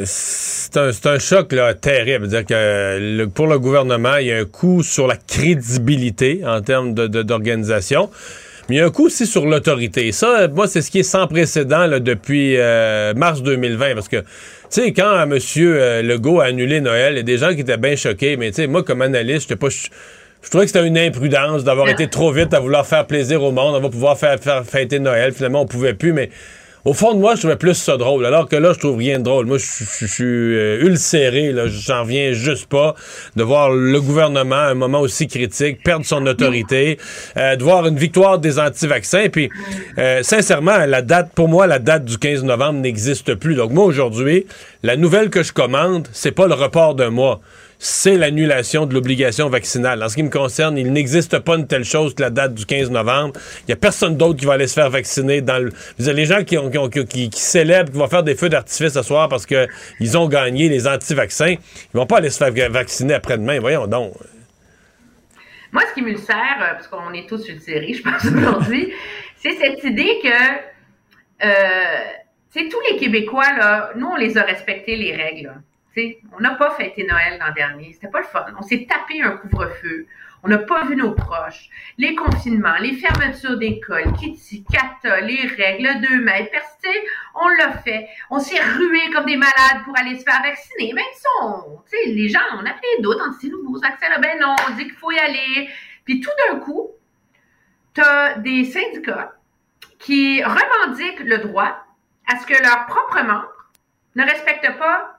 c'est 0.05 1.07
un, 1.07 1.19
choc 1.19 1.53
là, 1.53 1.73
terrible. 1.75 2.29
C'est-à-dire 2.29 2.47
que 2.47 2.99
le- 3.01 3.27
pour 3.29 3.47
le 3.47 3.59
gouvernement, 3.59 4.17
il 4.19 4.27
y 4.27 4.33
a 4.33 4.37
un 4.39 4.45
coup 4.45 4.83
sur 4.83 5.07
la 5.07 5.17
crédibilité 5.55 6.41
en 6.47 6.61
termes 6.61 6.95
de- 6.95 7.07
de- 7.07 7.23
d'organisation. 7.23 8.11
Mais 8.69 8.77
il 8.77 8.79
y 8.79 8.81
a 8.83 8.87
un 8.87 8.91
coup 8.91 9.07
aussi 9.07 9.27
sur 9.27 9.47
l'autorité. 9.47 10.11
Ça, 10.11 10.49
moi, 10.49 10.67
c'est 10.67 10.83
ce 10.83 10.91
qui 10.91 10.99
est 10.99 11.05
sans 11.05 11.29
précédent 11.29 11.87
là, 11.87 12.01
depuis 12.01 12.57
euh, 12.57 13.15
mars 13.15 13.43
2020. 13.43 13.95
Parce 13.95 14.09
que, 14.09 14.17
tu 14.17 14.25
sais, 14.71 14.93
quand 14.93 15.23
M. 15.23 15.39
Legault 16.05 16.41
a 16.41 16.47
annulé 16.47 16.81
Noël, 16.81 17.13
il 17.15 17.17
y 17.19 17.21
a 17.21 17.23
des 17.23 17.39
gens 17.39 17.55
qui 17.55 17.61
étaient 17.61 17.77
bien 17.77 17.95
choqués. 17.95 18.37
Mais, 18.37 18.51
tu 18.51 18.57
sais, 18.57 18.67
moi, 18.67 18.83
comme 18.83 19.03
analyste, 19.03 19.43
j'étais 19.43 19.57
pas... 19.57 19.69
Je, 19.69 19.87
je 20.43 20.51
trouvais 20.51 20.65
que 20.65 20.73
c'était 20.73 20.87
une 20.87 20.99
imprudence 20.99 21.63
d'avoir 21.65 21.89
été 21.89 22.09
trop 22.09 22.31
vite 22.33 22.55
à 22.55 22.61
vouloir 22.61 22.87
faire 22.87 23.07
plaisir 23.07 23.43
au 23.43 23.53
monde. 23.53 23.75
On 23.77 23.81
va 23.81 23.89
pouvoir 23.89 24.19
faire, 24.19 24.39
faire 24.41 24.65
fêter 24.65 24.99
Noël. 24.99 25.33
Finalement, 25.33 25.63
on 25.63 25.67
pouvait 25.67 25.95
plus. 25.95 26.13
Mais 26.13 26.31
au 26.87 26.93
fond 26.93 27.15
de 27.15 27.19
moi, 27.19 27.35
je 27.35 27.41
trouvais 27.41 27.57
plus 27.57 27.75
ça 27.75 27.97
drôle. 27.97 28.25
Alors 28.25 28.49
que 28.49 28.55
là, 28.55 28.73
je 28.73 28.79
trouve 28.79 28.99
rien 28.99 29.19
de 29.19 29.25
drôle. 29.25 29.47
Moi, 29.47 29.59
je, 29.59 30.07
suis 30.07 30.25
euh, 30.25 30.85
ulcéré. 30.85 31.51
là. 31.51 31.65
J'en 31.67 32.03
reviens 32.03 32.33
juste 32.33 32.67
pas 32.67 32.95
de 33.35 33.43
voir 33.43 33.71
le 33.71 34.01
gouvernement, 34.01 34.55
à 34.55 34.71
un 34.71 34.75
moment 34.75 35.01
aussi 35.01 35.27
critique, 35.27 35.83
perdre 35.83 36.07
son 36.07 36.25
autorité, 36.27 36.99
euh, 37.37 37.57
de 37.57 37.65
voir 37.65 37.89
une 37.89 37.97
victoire 37.97 38.39
des 38.39 38.61
anti-vaccins. 38.61 39.29
Puis, 39.31 39.51
euh, 39.99 40.23
sincèrement, 40.23 40.79
la 40.87 41.03
date, 41.03 41.33
pour 41.35 41.49
moi, 41.49 41.67
la 41.67 41.81
date 41.81 42.05
du 42.05 42.19
15 42.19 42.45
novembre 42.45 42.79
n'existe 42.79 43.35
plus. 43.35 43.57
Donc, 43.57 43.73
moi, 43.73 43.85
aujourd'hui, 43.85 44.47
la 44.85 44.97
nouvelle 44.97 45.29
que 45.29 45.43
je 45.43 45.53
commande, 45.53 46.07
c'est 46.13 46.31
pas 46.31 46.47
le 46.47 46.55
report 46.55 46.95
d'un 46.95 47.11
mois. 47.11 47.41
C'est 47.79 48.17
l'annulation 48.17 48.87
de 48.87 48.95
l'obligation 48.95 49.49
vaccinale. 49.51 50.03
En 50.03 50.09
ce 50.09 50.17
qui 50.17 50.23
me 50.23 50.31
concerne, 50.31 50.79
il 50.79 50.93
n'existe 50.93 51.39
pas 51.41 51.57
une 51.57 51.67
telle 51.67 51.85
chose 51.85 52.15
que 52.15 52.23
la 52.23 52.31
date 52.31 52.55
du 52.55 52.65
15 52.65 52.91
novembre. 52.91 53.35
Il 53.61 53.67
n'y 53.69 53.75
a 53.75 53.77
personne 53.77 54.17
d'autre 54.17 54.39
qui 54.39 54.47
va 54.47 54.55
aller 54.55 54.67
se 54.67 54.75
faire 54.75 54.89
vacciner 54.89 55.43
dans 55.43 55.63
le. 55.63 55.73
Les 55.99 56.25
gens 56.25 56.43
qui, 56.43 56.57
ont, 56.57 56.71
qui, 56.89 57.31
célèbrent, 57.33 57.93
qui 57.93 57.99
vont 57.99 58.09
faire 58.09 58.23
des 58.23 58.35
feux 58.35 58.49
d'artifice 58.49 58.95
ce 58.95 59.03
soir 59.03 59.29
parce 59.29 59.45
qu'ils 59.45 60.17
ont 60.17 60.29
gagné 60.29 60.69
les 60.69 60.87
anti-vaccins. 60.87 61.51
Ils 61.51 61.97
vont 61.97 62.07
pas 62.07 62.19
aller 62.19 62.31
se 62.31 62.39
faire 62.39 62.71
vacciner 62.71 63.15
après-demain. 63.15 63.61
Voyons 63.61 63.87
donc. 63.87 64.15
Moi, 65.73 65.83
ce 65.91 65.95
qui 65.95 66.03
me 66.03 66.13
le 66.13 66.17
sert, 66.17 66.57
euh, 66.61 66.73
parce 66.75 66.89
qu'on 66.89 67.13
est 67.13 67.29
tous 67.29 67.47
ulcérés, 67.49 67.93
je 67.99 68.03
pense, 68.03 68.25
aujourd'hui, 68.25 68.93
c'est 69.37 69.59
cette 69.59 69.85
idée 69.85 70.21
que, 70.23 71.45
euh, 71.45 72.65
tous 72.71 72.81
les 72.91 72.97
Québécois, 72.97 73.53
là, 73.59 73.91
nous, 73.97 74.07
on 74.07 74.17
les 74.17 74.39
a 74.39 74.43
respecté, 74.43 74.97
les 74.97 75.15
règles. 75.15 75.53
On 76.33 76.41
n'a 76.41 76.55
pas 76.55 76.71
fêté 76.71 77.05
Noël 77.05 77.39
l'an 77.39 77.53
dernier. 77.55 77.93
C'était 77.93 78.09
pas 78.09 78.21
le 78.21 78.27
fun. 78.27 78.45
On 78.59 78.63
s'est 78.63 78.87
tapé 78.89 79.23
un 79.23 79.37
couvre-feu. 79.37 80.07
On 80.43 80.49
n'a 80.49 80.59
pas 80.59 80.85
vu 80.85 80.95
nos 80.95 81.13
proches. 81.13 81.71
Les 81.99 82.15
confinements, 82.15 82.77
les 82.81 82.93
fermetures 82.93 83.57
d'écoles, 83.59 84.13
Kitty, 84.13 84.65
Kata, 84.65 85.21
les 85.21 85.47
règles, 85.47 85.89
le 85.89 86.09
2 86.09 86.21
mètres. 86.23 86.53
On 87.35 87.49
l'a 87.49 87.73
fait. 87.79 88.09
On 88.31 88.39
s'est 88.39 88.61
rués 88.61 89.11
comme 89.13 89.27
des 89.27 89.37
malades 89.37 89.83
pour 89.85 89.99
aller 89.99 90.17
se 90.19 90.23
faire 90.23 90.43
vacciner. 90.43 90.93
Même 90.93 91.05
si 91.15 91.27
on, 91.43 91.81
les 92.07 92.29
gens, 92.29 92.41
on 92.53 92.61
a 92.61 92.71
plein 92.71 93.01
d'autres. 93.01 93.25
On 93.27 93.31
dit, 93.33 93.39
c'est 93.41 93.49
nouveau, 93.49 93.81
vaccin, 93.81 94.07
ben 94.21 94.39
non, 94.39 94.55
on 94.69 94.75
dit 94.75 94.85
qu'il 94.85 94.95
faut 94.95 95.11
y 95.11 95.19
aller. 95.19 95.69
Puis 96.05 96.21
tout 96.21 96.31
d'un 96.47 96.61
coup, 96.61 96.91
tu 97.95 98.01
as 98.03 98.35
des 98.39 98.65
syndicats 98.65 99.33
qui 99.99 100.45
revendiquent 100.45 101.21
le 101.21 101.39
droit 101.39 101.85
à 102.29 102.37
ce 102.39 102.47
que 102.47 102.63
leurs 102.63 102.87
propres 102.87 103.23
membres 103.23 103.53
ne 104.15 104.23
respectent 104.23 104.79
pas 104.79 105.16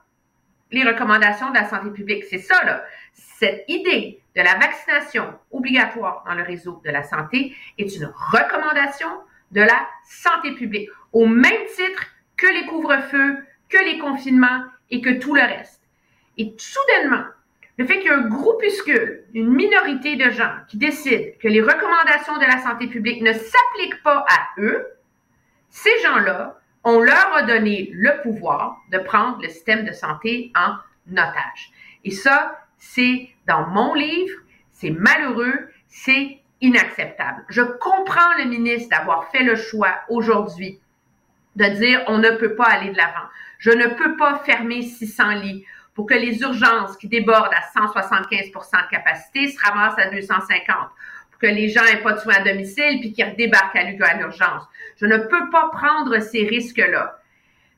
les 0.72 0.84
recommandations 0.84 1.50
de 1.50 1.56
la 1.56 1.70
santé 1.70 1.90
publique. 1.92 2.26
C'est 2.30 2.40
ça, 2.40 2.64
là. 2.64 2.84
Cette 3.14 3.66
idée 3.68 4.20
de 4.36 4.42
la 4.42 4.56
vaccination 4.56 5.34
obligatoire 5.52 6.24
dans 6.26 6.34
le 6.34 6.44
réseau 6.44 6.82
de 6.84 6.92
la 6.92 7.04
santé 7.04 7.56
est 7.78 7.96
une 7.96 8.12
recommandation 8.32 9.10
de 9.52 9.62
la 9.62 9.88
santé 10.06 10.54
publique, 10.54 10.90
au 11.14 11.26
même 11.26 11.66
titre 11.76 12.08
que 12.36 12.48
les 12.48 12.66
couvre-feux, 12.66 13.38
que 13.70 13.78
les 13.78 13.98
confinements 13.98 14.64
et 14.90 15.02
que 15.02 15.20
tout 15.20 15.36
le 15.36 15.42
reste. 15.42 15.82
Et 16.38 16.54
soudainement, 16.58 17.26
le 17.78 17.86
fait 17.86 18.00
qu'il 18.00 18.08
y 18.08 18.10
a 18.10 18.18
un 18.18 18.28
groupuscule, 18.28 19.24
une 19.34 19.54
minorité 19.54 20.16
de 20.16 20.30
gens 20.32 20.52
qui 20.68 20.78
décident 20.78 21.32
que 21.40 21.48
les 21.48 21.62
recommandations 21.62 22.38
de 22.38 22.46
la 22.46 22.60
santé 22.60 22.88
publique 22.88 23.22
ne 23.22 23.34
s'appliquent 23.34 24.02
pas 24.04 24.26
à 24.28 24.62
eux, 24.62 24.88
ces 25.70 25.98
gens-là, 26.04 26.60
on 26.90 27.02
leur 27.02 27.34
a 27.36 27.42
donné 27.44 27.90
le 27.94 28.22
pouvoir 28.22 28.78
de 28.94 28.98
prendre 28.98 29.42
le 29.42 29.50
système 29.50 29.84
de 29.84 29.92
santé 29.92 30.54
en 30.56 30.78
otage. 31.12 31.72
Et 32.06 32.12
ça, 32.12 32.62
c'est 32.78 33.30
dans 33.46 33.68
mon 33.68 33.94
livre, 33.94 34.40
c'est 34.72 34.92
malheureux, 34.92 35.70
c'est 35.90 36.40
inacceptable. 36.62 37.44
Je 37.50 37.62
comprends 37.62 38.34
le 38.38 38.46
ministre 38.46 38.90
d'avoir 38.90 39.30
fait 39.32 39.44
le 39.44 39.58
choix 39.58 39.96
aujourd'hui 40.08 40.80
de 41.58 41.66
dire 41.66 42.06
on 42.08 42.20
ne 42.20 42.30
peut 42.30 42.56
pas 42.56 42.68
aller 42.68 42.92
de 42.92 42.98
l'avant. 42.98 43.28
Je 43.60 43.72
ne 43.72 43.88
peux 43.88 44.16
pas 44.16 44.40
fermer 44.46 44.82
600 44.82 45.42
lits 45.42 45.66
pour 45.94 46.06
que 46.06 46.14
les 46.14 46.40
urgences 46.40 46.96
qui 46.96 47.10
débordent 47.10 47.54
à 47.54 47.80
175% 47.82 48.54
de 48.54 48.90
capacité 48.90 49.50
se 49.50 49.60
ramassent 49.60 50.00
à 50.00 50.10
250 50.10 50.78
que 51.40 51.48
les 51.48 51.70
gens 51.70 51.84
n'aient 51.84 52.02
pas 52.02 52.14
de 52.14 52.20
soins 52.20 52.36
à 52.36 52.44
domicile 52.44 53.00
puis 53.00 53.14
qu'ils 53.14 53.26
redébarquent 53.26 53.76
à 53.76 53.84
l'urgence. 53.84 54.64
Je 55.00 55.06
ne 55.06 55.18
peux 55.18 55.50
pas 55.52 55.70
prendre 55.72 56.20
ces 56.20 56.46
risques-là. 56.46 57.20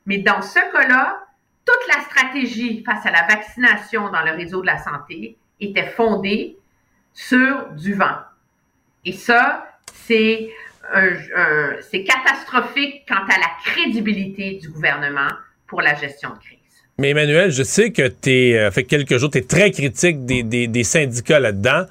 Mais 0.06 0.18
dans 0.18 0.42
ce 0.42 0.58
cas-là, 0.72 1.18
toute 1.64 1.88
la 1.88 2.02
stratégie 2.04 2.82
face 2.84 3.04
à 3.06 3.10
la 3.10 3.26
vaccination 3.26 4.10
dans 4.10 4.22
le 4.22 4.32
réseau 4.32 4.62
de 4.62 4.66
la 4.66 4.78
santé 4.78 5.36
était 5.60 5.86
fondée 5.86 6.56
sur 7.12 7.68
du 7.72 7.94
vent. 7.94 8.16
Et 9.04 9.12
ça, 9.12 9.66
c'est 9.92 10.50
catastrophique 11.92 13.04
quant 13.08 13.24
à 13.28 13.38
la 13.38 13.50
crédibilité 13.64 14.54
du 14.54 14.68
gouvernement 14.70 15.30
pour 15.66 15.82
la 15.82 15.94
gestion 15.94 16.30
de 16.30 16.38
crise. 16.38 16.58
Mais 16.98 17.10
Emmanuel, 17.10 17.50
je 17.50 17.62
sais 17.62 17.92
que 17.92 18.08
tu 18.08 18.30
es, 18.30 18.58
euh, 18.58 18.70
fait 18.70 18.84
quelques 18.84 19.16
jours, 19.16 19.30
tu 19.30 19.38
es 19.38 19.42
très 19.42 19.70
critique 19.70 20.26
des, 20.26 20.84
syndicats 20.84 21.40
là-dedans. 21.40 21.84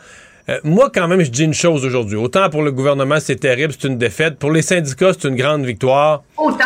Euh, 0.49 0.59
moi, 0.63 0.89
quand 0.93 1.07
même, 1.07 1.23
je 1.23 1.29
dis 1.29 1.43
une 1.43 1.53
chose 1.53 1.85
aujourd'hui. 1.85 2.17
Autant 2.17 2.49
pour 2.49 2.63
le 2.63 2.71
gouvernement, 2.71 3.19
c'est 3.19 3.35
terrible, 3.35 3.73
c'est 3.77 3.87
une 3.87 3.97
défaite. 3.97 4.39
Pour 4.39 4.51
les 4.51 4.63
syndicats, 4.63 5.11
c'est 5.13 5.27
une 5.27 5.35
grande 5.35 5.63
victoire. 5.63 6.23
Autant. 6.37 6.65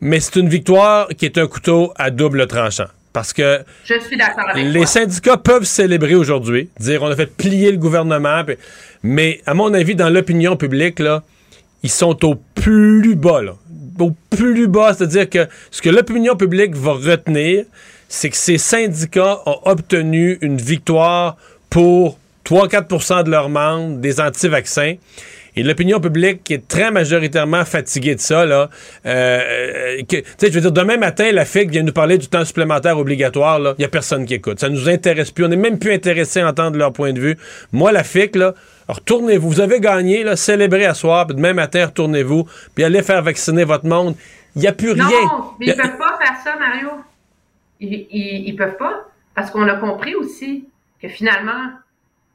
Mais 0.00 0.20
c'est 0.20 0.36
une 0.36 0.48
victoire 0.48 1.08
qui 1.08 1.26
est 1.26 1.36
un 1.36 1.46
couteau 1.46 1.92
à 1.96 2.10
double 2.10 2.46
tranchant. 2.46 2.86
Parce 3.12 3.32
que 3.32 3.60
je 3.84 3.98
suis 3.98 4.20
avec 4.20 4.72
les 4.72 4.86
syndicats 4.86 5.36
peuvent 5.36 5.64
célébrer 5.64 6.14
aujourd'hui, 6.14 6.70
dire 6.78 7.02
on 7.02 7.08
a 7.08 7.16
fait 7.16 7.26
plier 7.26 7.72
le 7.72 7.78
gouvernement, 7.78 8.42
mais 9.02 9.40
à 9.46 9.54
mon 9.54 9.74
avis, 9.74 9.94
dans 9.94 10.08
l'opinion 10.08 10.56
publique, 10.56 11.00
là, 11.00 11.22
ils 11.82 11.90
sont 11.90 12.24
au 12.24 12.36
plus 12.54 13.16
bas, 13.16 13.42
là. 13.42 13.54
au 13.98 14.12
plus 14.30 14.68
bas, 14.68 14.94
c'est-à-dire 14.94 15.28
que 15.28 15.48
ce 15.70 15.82
que 15.82 15.90
l'opinion 15.90 16.36
publique 16.36 16.76
va 16.76 16.92
retenir, 16.92 17.64
c'est 18.08 18.30
que 18.30 18.36
ces 18.36 18.58
syndicats 18.58 19.40
ont 19.46 19.58
obtenu 19.64 20.38
une 20.40 20.58
victoire 20.58 21.36
pour 21.70 22.18
3-4% 22.48 23.24
de 23.24 23.30
leurs 23.30 23.48
membres 23.48 23.98
des 23.98 24.20
anti-vaccins. 24.20 24.94
Et 25.56 25.62
l'opinion 25.64 25.98
publique 25.98 26.44
qui 26.44 26.54
est 26.54 26.68
très 26.68 26.90
majoritairement 26.92 27.64
fatiguée 27.64 28.14
de 28.14 28.20
ça, 28.20 28.46
là, 28.46 28.70
euh, 29.06 30.00
tu 30.08 30.22
sais, 30.38 30.48
je 30.48 30.54
veux 30.54 30.60
dire, 30.60 30.72
demain 30.72 30.96
matin, 30.96 31.32
la 31.32 31.44
FIC 31.44 31.70
vient 31.70 31.82
nous 31.82 31.92
parler 31.92 32.16
du 32.16 32.28
temps 32.28 32.44
supplémentaire 32.44 32.96
obligatoire, 32.96 33.58
là, 33.58 33.74
il 33.76 33.80
n'y 33.80 33.84
a 33.84 33.88
personne 33.88 34.24
qui 34.24 34.34
écoute. 34.34 34.60
Ça 34.60 34.68
nous 34.68 34.88
intéresse 34.88 35.32
plus. 35.32 35.44
On 35.44 35.48
n'est 35.48 35.56
même 35.56 35.80
plus 35.80 35.92
intéressé 35.92 36.40
à 36.40 36.48
entendre 36.48 36.78
leur 36.78 36.92
point 36.92 37.12
de 37.12 37.18
vue. 37.18 37.36
Moi, 37.72 37.90
la 37.90 38.04
FIC, 38.04 38.36
là, 38.36 38.54
retournez-vous. 38.86 39.50
Vous 39.50 39.60
avez 39.60 39.80
gagné, 39.80 40.22
là, 40.22 40.36
célébrez 40.36 40.86
à 40.86 40.94
soir, 40.94 41.26
puis 41.26 41.34
demain 41.34 41.54
matin, 41.54 41.86
retournez-vous, 41.86 42.46
puis 42.74 42.84
allez 42.84 43.02
faire 43.02 43.22
vacciner 43.22 43.64
votre 43.64 43.86
monde. 43.86 44.14
Il 44.54 44.62
n'y 44.62 44.68
a 44.68 44.72
plus 44.72 44.92
rien. 44.92 45.04
Non, 45.04 45.54
mais 45.58 45.66
ils 45.66 45.70
ne 45.70 45.74
peuvent 45.74 45.98
pas 45.98 46.18
faire 46.18 46.36
ça, 46.44 46.56
Mario. 46.56 46.90
Ils 47.80 48.52
ne 48.52 48.56
peuvent 48.56 48.76
pas. 48.76 49.08
Parce 49.34 49.50
qu'on 49.50 49.66
a 49.68 49.74
compris 49.74 50.14
aussi 50.14 50.68
que 51.02 51.08
finalement, 51.08 51.70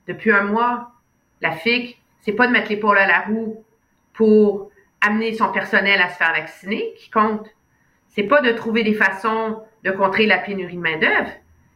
depuis 0.08 0.32
un 0.32 0.44
mois, 0.44 0.92
la 1.42 1.52
FIC 1.52 2.00
c'est 2.24 2.32
pas 2.32 2.48
de 2.48 2.54
mettre 2.54 2.70
l'épaule 2.70 2.98
à 2.98 3.06
la 3.06 3.22
roue 3.22 3.64
pour 4.14 4.72
amener 5.02 5.34
son 5.34 5.52
personnel 5.52 6.02
à 6.02 6.10
se 6.10 6.16
faire 6.16 6.34
vacciner 6.34 6.94
qui 6.98 7.10
compte. 7.10 7.48
C'est 8.08 8.24
pas 8.24 8.42
de 8.42 8.52
trouver 8.52 8.84
des 8.84 8.94
façons 8.94 9.62
de 9.84 9.92
contrer 9.92 10.26
la 10.26 10.38
pénurie 10.38 10.78
de 10.78 10.82
main-d'œuvre. 10.82 11.32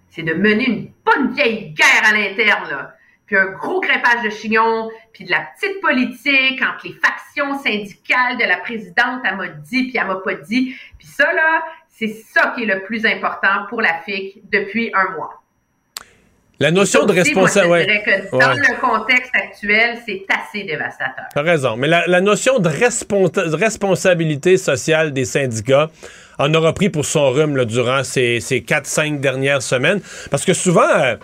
C'est 0.09 0.23
de 0.23 0.33
mener 0.33 0.69
une 0.69 0.91
bonne 1.05 1.33
vieille 1.33 1.71
guerre 1.71 2.03
à 2.05 2.13
l'interne, 2.13 2.69
là. 2.69 2.93
Puis 3.25 3.35
un 3.35 3.47
gros 3.47 3.81
crépage 3.81 4.23
de 4.23 4.29
chignon, 4.29 4.89
puis 5.11 5.25
de 5.25 5.31
la 5.31 5.41
petite 5.41 5.81
politique 5.81 6.61
entre 6.61 6.87
les 6.87 6.93
factions 6.93 7.59
syndicales 7.59 8.37
de 8.37 8.45
la 8.45 8.55
présidente, 8.55 9.21
elle 9.25 9.35
m'a 9.35 9.49
dit, 9.49 9.89
puis 9.89 9.97
elle 9.97 10.07
m'a 10.07 10.15
pas 10.15 10.35
dit. 10.35 10.77
Puis 10.97 11.07
ça, 11.07 11.33
là, 11.33 11.61
c'est 11.89 12.07
ça 12.07 12.53
qui 12.55 12.63
est 12.63 12.73
le 12.73 12.83
plus 12.83 13.05
important 13.05 13.65
pour 13.67 13.81
la 13.81 13.95
FIC 13.95 14.49
depuis 14.49 14.91
un 14.93 15.11
mois. 15.11 15.43
La 16.59 16.71
notion 16.71 17.05
de 17.05 17.13
responsabilité. 17.13 18.01
Que 18.03 18.31
dans 18.31 18.53
le 18.53 18.81
contexte 18.81 19.31
actuel, 19.35 19.97
c'est 20.05 20.25
assez 20.29 20.63
dévastateur. 20.63 21.25
T'as 21.33 21.41
raison. 21.41 21.77
Mais 21.77 21.87
la, 21.87 22.21
notion 22.21 22.59
de 22.59 22.69
responsabilité 23.55 24.57
sociale 24.57 25.13
des 25.13 25.25
syndicats 25.25 25.89
en 26.39 26.53
aura 26.53 26.73
pris 26.73 26.89
pour 26.89 27.05
son 27.05 27.31
rhume 27.31 27.63
durant 27.65 28.03
ces, 28.03 28.39
ces 28.39 28.61
4-5 28.61 29.19
dernières 29.19 29.61
semaines. 29.61 30.01
Parce 30.31 30.45
que 30.45 30.53
souvent, 30.53 30.87
euh, 30.97 31.15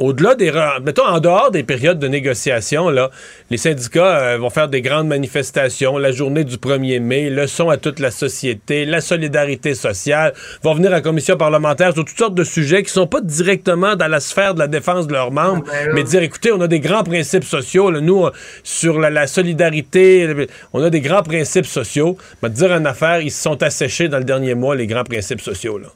au-delà 0.00 0.34
des. 0.34 0.50
Mettons, 0.82 1.06
en 1.06 1.20
dehors 1.20 1.50
des 1.50 1.62
périodes 1.62 1.98
de 1.98 2.08
négociation, 2.08 2.88
là, 2.88 3.10
les 3.50 3.58
syndicats 3.58 4.18
euh, 4.18 4.38
vont 4.38 4.50
faire 4.50 4.68
des 4.68 4.80
grandes 4.80 5.06
manifestations, 5.06 5.98
la 5.98 6.10
journée 6.10 6.42
du 6.42 6.56
1er 6.56 7.00
mai, 7.00 7.28
leçon 7.28 7.68
à 7.68 7.76
toute 7.76 8.00
la 8.00 8.10
société, 8.10 8.86
la 8.86 9.02
solidarité 9.02 9.74
sociale, 9.74 10.32
vont 10.62 10.74
venir 10.74 10.92
à 10.94 11.02
commission 11.02 11.36
parlementaire 11.36 11.92
sur 11.92 12.04
toutes 12.04 12.18
sortes 12.18 12.34
de 12.34 12.44
sujets 12.44 12.82
qui 12.82 12.90
sont 12.90 13.06
pas 13.06 13.20
directement 13.20 13.94
dans 13.94 14.08
la 14.08 14.20
sphère 14.20 14.54
de 14.54 14.58
la 14.58 14.68
défense 14.68 15.06
de 15.06 15.12
leurs 15.12 15.30
membres, 15.30 15.64
ben 15.64 15.92
mais 15.94 16.02
dire, 16.02 16.22
écoutez, 16.22 16.50
on 16.50 16.60
a 16.62 16.66
des 16.66 16.80
grands 16.80 17.04
principes 17.04 17.44
sociaux, 17.44 17.90
nous, 18.00 18.24
euh, 18.24 18.30
sur 18.64 18.98
la, 18.98 19.26
solidarité, 19.26 20.48
on 20.72 20.82
a 20.82 20.88
des 20.88 21.02
grands 21.02 21.22
principes 21.22 21.66
sociaux. 21.66 22.16
Mais 22.42 22.48
dire 22.48 22.72
en 22.72 22.84
affaire, 22.86 23.20
ils 23.20 23.30
se 23.30 23.42
sont 23.42 23.62
asséchés 23.62 24.08
dans 24.08 24.18
le 24.18 24.24
dernier 24.24 24.54
mois, 24.54 24.74
les 24.74 24.86
grands 24.86 25.04
principes 25.04 25.42
sociaux, 25.42 25.78
là. 25.78 25.88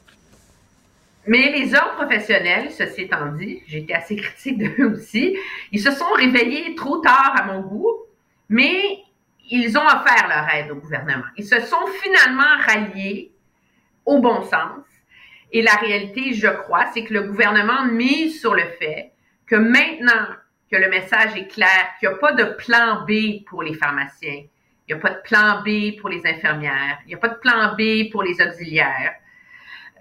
Mais 1.27 1.51
les 1.51 1.73
ordres 1.73 1.95
professionnels, 1.95 2.71
ceci 2.71 3.01
étant 3.01 3.27
dit, 3.31 3.61
été 3.71 3.93
assez 3.93 4.15
critique 4.15 4.57
d'eux 4.57 4.93
aussi, 4.93 5.37
ils 5.71 5.81
se 5.81 5.91
sont 5.91 6.11
réveillés 6.15 6.75
trop 6.75 6.97
tard 6.97 7.33
à 7.35 7.45
mon 7.45 7.61
goût, 7.61 7.95
mais 8.49 8.99
ils 9.49 9.77
ont 9.77 9.85
offert 9.85 10.27
leur 10.27 10.47
aide 10.53 10.71
au 10.71 10.75
gouvernement. 10.75 11.25
Ils 11.37 11.45
se 11.45 11.59
sont 11.61 11.85
finalement 12.01 12.43
ralliés 12.65 13.31
au 14.05 14.19
bon 14.19 14.43
sens. 14.43 14.83
Et 15.51 15.61
la 15.61 15.75
réalité, 15.75 16.33
je 16.33 16.47
crois, 16.47 16.85
c'est 16.93 17.03
que 17.03 17.13
le 17.13 17.23
gouvernement 17.23 17.85
mise 17.85 18.39
sur 18.39 18.53
le 18.53 18.63
fait 18.79 19.11
que 19.47 19.55
maintenant 19.55 20.27
que 20.71 20.77
le 20.77 20.89
message 20.89 21.35
est 21.37 21.47
clair, 21.47 21.89
qu'il 21.99 22.09
n'y 22.09 22.15
a 22.15 22.17
pas 22.17 22.33
de 22.33 22.43
plan 22.43 23.05
B 23.07 23.45
pour 23.45 23.63
les 23.63 23.73
pharmaciens, 23.73 24.43
il 24.87 24.93
n'y 24.93 24.99
a 24.99 25.01
pas 25.01 25.11
de 25.11 25.21
plan 25.23 25.61
B 25.63 25.99
pour 25.99 26.09
les 26.09 26.25
infirmières, 26.25 26.99
il 27.05 27.09
n'y 27.09 27.15
a 27.15 27.17
pas 27.17 27.29
de 27.29 27.39
plan 27.39 27.75
B 27.75 28.11
pour 28.11 28.23
les 28.23 28.41
auxiliaires, 28.41 29.13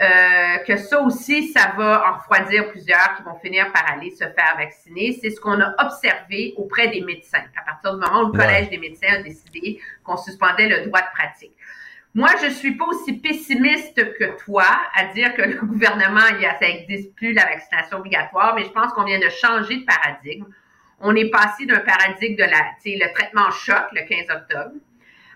euh, 0.01 0.59
que 0.67 0.77
ça 0.77 1.01
aussi, 1.03 1.53
ça 1.53 1.73
va 1.77 2.05
en 2.09 2.19
refroidir 2.19 2.69
plusieurs 2.71 3.15
qui 3.17 3.23
vont 3.23 3.39
finir 3.39 3.71
par 3.73 3.89
aller 3.93 4.11
se 4.11 4.25
faire 4.25 4.57
vacciner. 4.57 5.17
C'est 5.21 5.31
ce 5.31 5.41
qu'on 5.41 5.61
a 5.61 5.73
observé 5.79 6.53
auprès 6.57 6.89
des 6.89 7.01
médecins 7.01 7.45
à 7.57 7.65
partir 7.65 7.95
du 7.95 8.01
moment 8.01 8.23
où 8.23 8.33
le 8.33 8.39
Collège 8.39 8.71
des 8.71 8.79
médecins 8.79 9.15
a 9.21 9.23
décidé 9.23 9.81
qu'on 10.03 10.17
suspendait 10.17 10.69
le 10.69 10.87
droit 10.87 11.01
de 11.01 11.07
pratique. 11.15 11.53
Moi, 12.13 12.29
je 12.43 12.51
suis 12.51 12.77
pas 12.77 12.87
aussi 12.87 13.13
pessimiste 13.15 14.19
que 14.19 14.37
toi 14.45 14.67
à 14.95 15.07
dire 15.15 15.35
que 15.35 15.43
le 15.43 15.61
gouvernement, 15.63 16.27
il 16.39 16.43
ça 16.43 16.67
n'existe 16.67 17.15
plus 17.15 17.33
la 17.33 17.45
vaccination 17.45 17.99
obligatoire, 17.99 18.55
mais 18.57 18.65
je 18.65 18.71
pense 18.71 18.93
qu'on 18.93 19.05
vient 19.05 19.21
de 19.21 19.29
changer 19.29 19.79
de 19.79 19.85
paradigme. 19.85 20.47
On 21.01 21.15
est 21.15 21.31
passé 21.31 21.67
d'un 21.67 21.81
paradigme 21.81 22.37
de 22.37 22.45
la, 22.45 22.73
le 22.85 23.15
traitement 23.15 23.51
choc 23.51 23.85
le 23.93 24.09
15 24.09 24.37
octobre, 24.37 24.75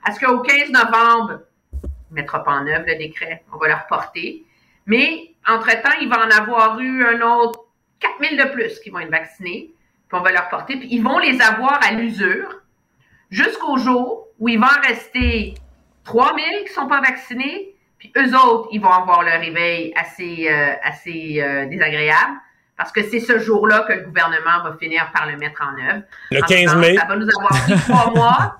à 0.05 0.12
ce 0.12 0.20
qu'au 0.20 0.40
15 0.40 0.70
novembre, 0.70 1.40
on 1.72 2.14
ne 2.14 2.14
mettra 2.14 2.43
pas 2.43 2.52
en 2.52 2.66
œuvre 2.66 2.85
le 2.86 2.97
décret, 2.97 3.43
on 3.52 3.59
va 3.59 3.68
le 3.68 3.74
reporter. 3.74 4.44
Mais, 4.89 5.35
entre-temps, 5.47 5.97
il 6.01 6.09
va 6.09 6.27
en 6.27 6.31
avoir 6.31 6.81
eu 6.81 7.06
un 7.06 7.20
autre 7.20 7.60
4000 8.01 8.36
de 8.36 8.44
plus 8.48 8.81
qui 8.81 8.90
vont 8.90 8.98
être 8.98 9.10
vaccinés, 9.10 9.70
puis 10.09 10.19
on 10.19 10.23
va 10.23 10.32
leur 10.32 10.48
porter, 10.48 10.77
puis 10.77 10.89
ils 10.90 11.02
vont 11.02 11.19
les 11.19 11.40
avoir 11.40 11.78
à 11.86 11.93
l'usure 11.93 12.62
jusqu'au 13.31 13.77
jour 13.77 14.27
où 14.39 14.48
il 14.48 14.59
va 14.59 14.66
en 14.66 14.89
rester 14.89 15.55
3000 16.05 16.44
qui 16.44 16.65
ne 16.65 16.69
sont 16.69 16.89
pas 16.89 17.01
vaccinés, 17.01 17.74
puis 17.98 18.12
eux 18.16 18.35
autres, 18.35 18.69
ils 18.73 18.81
vont 18.81 18.90
avoir 18.90 19.23
leur 19.23 19.40
réveil 19.40 19.93
assez, 19.94 20.48
euh, 20.48 20.73
assez 20.82 21.40
euh, 21.40 21.66
désagréable. 21.66 22.39
Parce 22.77 22.93
que 22.93 23.02
c'est 23.02 23.19
ce 23.19 23.40
jour-là 23.40 23.85
que 23.89 23.93
le 23.93 24.02
gouvernement 24.02 24.62
va 24.62 24.77
finir 24.81 25.10
par 25.12 25.27
le 25.27 25.36
mettre 25.36 25.60
en 25.60 25.77
œuvre. 25.85 26.05
Le 26.31 26.40
15 26.40 26.77
mai. 26.77 26.94
Ça 26.97 27.06
va 27.06 27.16
nous 27.16 27.28
avoir 27.28 27.51
pris 27.51 27.74
trois 27.81 28.10
mois. 28.15 28.59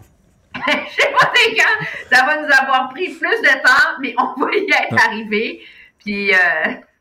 Je 0.67 1.03
sais 1.03 1.13
pas 1.13 1.31
quand. 1.57 1.87
Ça 2.17 2.27
va 2.27 2.43
nous 2.43 2.53
avoir 2.53 2.89
pris 2.89 3.11
plus 3.11 3.41
de 3.43 3.63
temps, 3.63 3.99
mais 4.01 4.15
on 4.19 4.41
va 4.41 4.51
y 4.57 4.69
être 4.71 5.07
arrivé. 5.07 5.63
Puis 6.05 6.31
euh, 6.33 6.37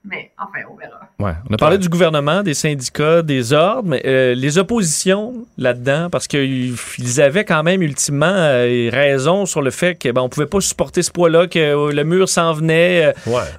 Mais 0.10 0.32
enfin, 0.40 0.66
on 0.72 0.76
verra. 0.78 1.00
Ouais. 1.20 1.38
On 1.50 1.54
a 1.54 1.58
parlé 1.58 1.78
du 1.78 1.90
gouvernement, 1.90 2.42
des 2.44 2.54
syndicats, 2.54 3.22
des 3.24 3.52
ordres, 3.52 3.90
mais 3.90 4.02
euh, 4.06 4.36
les 4.36 4.58
oppositions 4.58 5.34
là-dedans, 5.58 6.10
parce 6.10 6.28
qu'ils 6.28 6.76
ils 7.00 7.22
avaient 7.22 7.44
quand 7.44 7.62
même 7.64 7.82
ultimement 7.82 8.26
euh, 8.32 8.90
raison 8.94 9.46
sur 9.46 9.62
le 9.62 9.70
fait 9.72 9.96
qu'on 10.02 10.24
ne 10.24 10.28
pouvait 10.30 10.46
pas 10.46 10.62
supporter 10.62 11.02
ce 11.02 11.12
poids-là, 11.12 11.48
que 11.48 11.60
euh, 11.60 11.92
le 11.92 12.04
mur 12.06 12.30
s'en 12.30 12.54
venait. 12.54 13.08
Euh, 13.08 13.12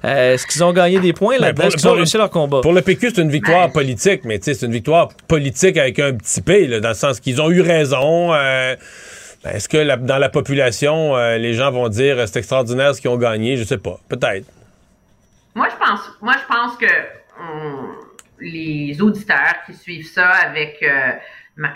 euh, 0.05 0.33
Est-ce 0.33 0.47
qu'ils 0.47 0.63
ont 0.63 0.73
gagné 0.73 0.99
des 0.99 1.13
points 1.13 1.35
Ben, 1.37 1.41
là-dedans? 1.47 1.63
pour- 1.63 1.67
Est-ce 1.67 1.77
qu'ils 1.77 1.87
ont 1.89 1.93
réussi 1.93 2.17
leur 2.17 2.29
combat? 2.31 2.61
Pour 2.61 2.73
le 2.73 2.81
PQ, 2.81 3.11
c'est 3.13 3.21
une 3.21 3.29
victoire 3.31 3.71
politique, 3.71 4.21
mais 4.23 4.39
c'est 4.41 4.61
une 4.63 4.71
victoire 4.71 5.09
politique 5.27 5.77
avec 5.77 5.99
un 5.99 6.13
petit 6.13 6.41
P, 6.41 6.65
là, 6.65 6.79
dans 6.79 6.89
le 6.89 6.95
sens 6.95 7.19
qu'ils 7.19 7.39
ont 7.41 7.51
eu 7.51 7.61
raison. 7.61 8.33
euh, 8.33 8.75
ben, 9.43 9.51
Est-ce 9.53 9.69
que 9.69 9.77
la- 9.77 9.97
dans 9.97 10.17
la 10.17 10.29
population, 10.29 11.15
euh, 11.15 11.37
les 11.37 11.53
gens 11.53 11.69
vont 11.69 11.89
dire 11.89 12.17
c'est 12.27 12.39
extraordinaire 12.39 12.95
ce 12.95 13.01
qu'ils 13.01 13.11
ont 13.11 13.17
gagné? 13.17 13.55
Je 13.57 13.65
sais 13.65 13.77
pas. 13.77 13.99
Peut-être. 14.09 14.45
Moi, 15.55 15.67
je 15.69 15.75
pense, 15.75 16.11
moi, 16.21 16.33
je 16.41 16.45
pense 16.53 16.77
que 16.77 16.85
on- 17.39 17.95
les 18.39 19.01
auditeurs 19.01 19.55
qui 19.65 19.73
suivent 19.73 20.07
ça 20.07 20.29
avec 20.29 20.81
euh, 20.81 21.11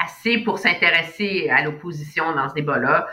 assez 0.06 0.38
pour 0.40 0.60
s'intéresser 0.60 1.50
à 1.50 1.64
l'opposition 1.64 2.34
dans 2.34 2.48
ce 2.50 2.54
débat-là 2.54 3.08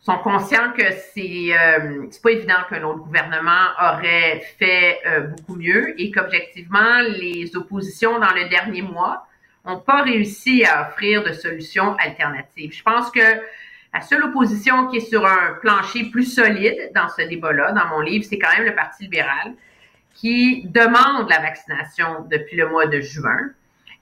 sont 0.00 0.18
conscients 0.18 0.70
que 0.78 0.84
c'est 1.12 1.48
euh, 1.50 2.06
pas 2.22 2.30
évident 2.30 2.54
qu'un 2.70 2.84
autre 2.84 3.00
gouvernement 3.00 3.66
aurait 3.82 4.40
fait 4.56 5.00
euh, 5.04 5.20
beaucoup 5.22 5.56
mieux 5.56 6.00
et 6.00 6.12
qu'objectivement, 6.12 7.00
les 7.08 7.56
oppositions 7.56 8.20
dans 8.20 8.32
le 8.32 8.48
dernier 8.48 8.82
mois 8.82 9.26
n'ont 9.64 9.80
pas 9.80 10.02
réussi 10.02 10.64
à 10.64 10.82
offrir 10.88 11.24
de 11.24 11.32
solutions 11.32 11.96
alternatives. 11.96 12.72
Je 12.72 12.82
pense 12.84 13.10
que 13.10 13.40
la 13.92 14.00
seule 14.00 14.22
opposition 14.22 14.86
qui 14.86 14.98
est 14.98 15.08
sur 15.10 15.26
un 15.26 15.54
plancher 15.60 16.04
plus 16.04 16.32
solide 16.32 16.92
dans 16.94 17.08
ce 17.08 17.22
débat-là, 17.22 17.72
dans 17.72 17.86
mon 17.88 18.00
livre, 18.00 18.24
c'est 18.28 18.38
quand 18.38 18.54
même 18.56 18.66
le 18.66 18.76
Parti 18.76 19.04
libéral 19.04 19.54
qui 20.16 20.64
demande 20.64 21.28
la 21.28 21.40
vaccination 21.40 22.26
depuis 22.30 22.56
le 22.56 22.68
mois 22.68 22.86
de 22.86 23.00
juin. 23.00 23.50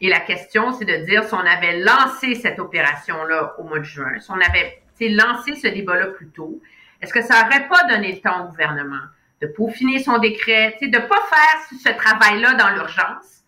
Et 0.01 0.09
la 0.09 0.21
question, 0.21 0.73
c'est 0.73 0.85
de 0.85 1.05
dire 1.05 1.25
si 1.25 1.35
on 1.35 1.39
avait 1.39 1.81
lancé 1.81 2.37
cette 2.37 2.59
opération-là 2.59 3.55
au 3.59 3.65
mois 3.65 3.81
de 3.81 3.85
juin, 3.85 4.19
si 4.21 4.31
on 4.31 4.41
avait 4.41 4.81
lancé 5.01 5.57
ce 5.57 5.67
débat-là 5.67 6.07
plus 6.07 6.29
tôt, 6.29 6.61
est-ce 7.03 7.13
que 7.13 7.23
ça 7.23 7.43
n'aurait 7.43 7.69
pas 7.69 7.85
donné 7.89 8.13
le 8.13 8.21
temps 8.21 8.45
au 8.45 8.49
gouvernement 8.49 9.03
de 9.43 9.49
peaufiner 9.49 9.99
son 9.99 10.19
décret, 10.19 10.77
de 10.81 10.87
ne 10.87 10.99
pas 10.99 11.21
faire 11.29 11.79
ce 11.83 11.91
travail-là 11.91 12.55
dans 12.55 12.71
l'urgence, 12.71 13.43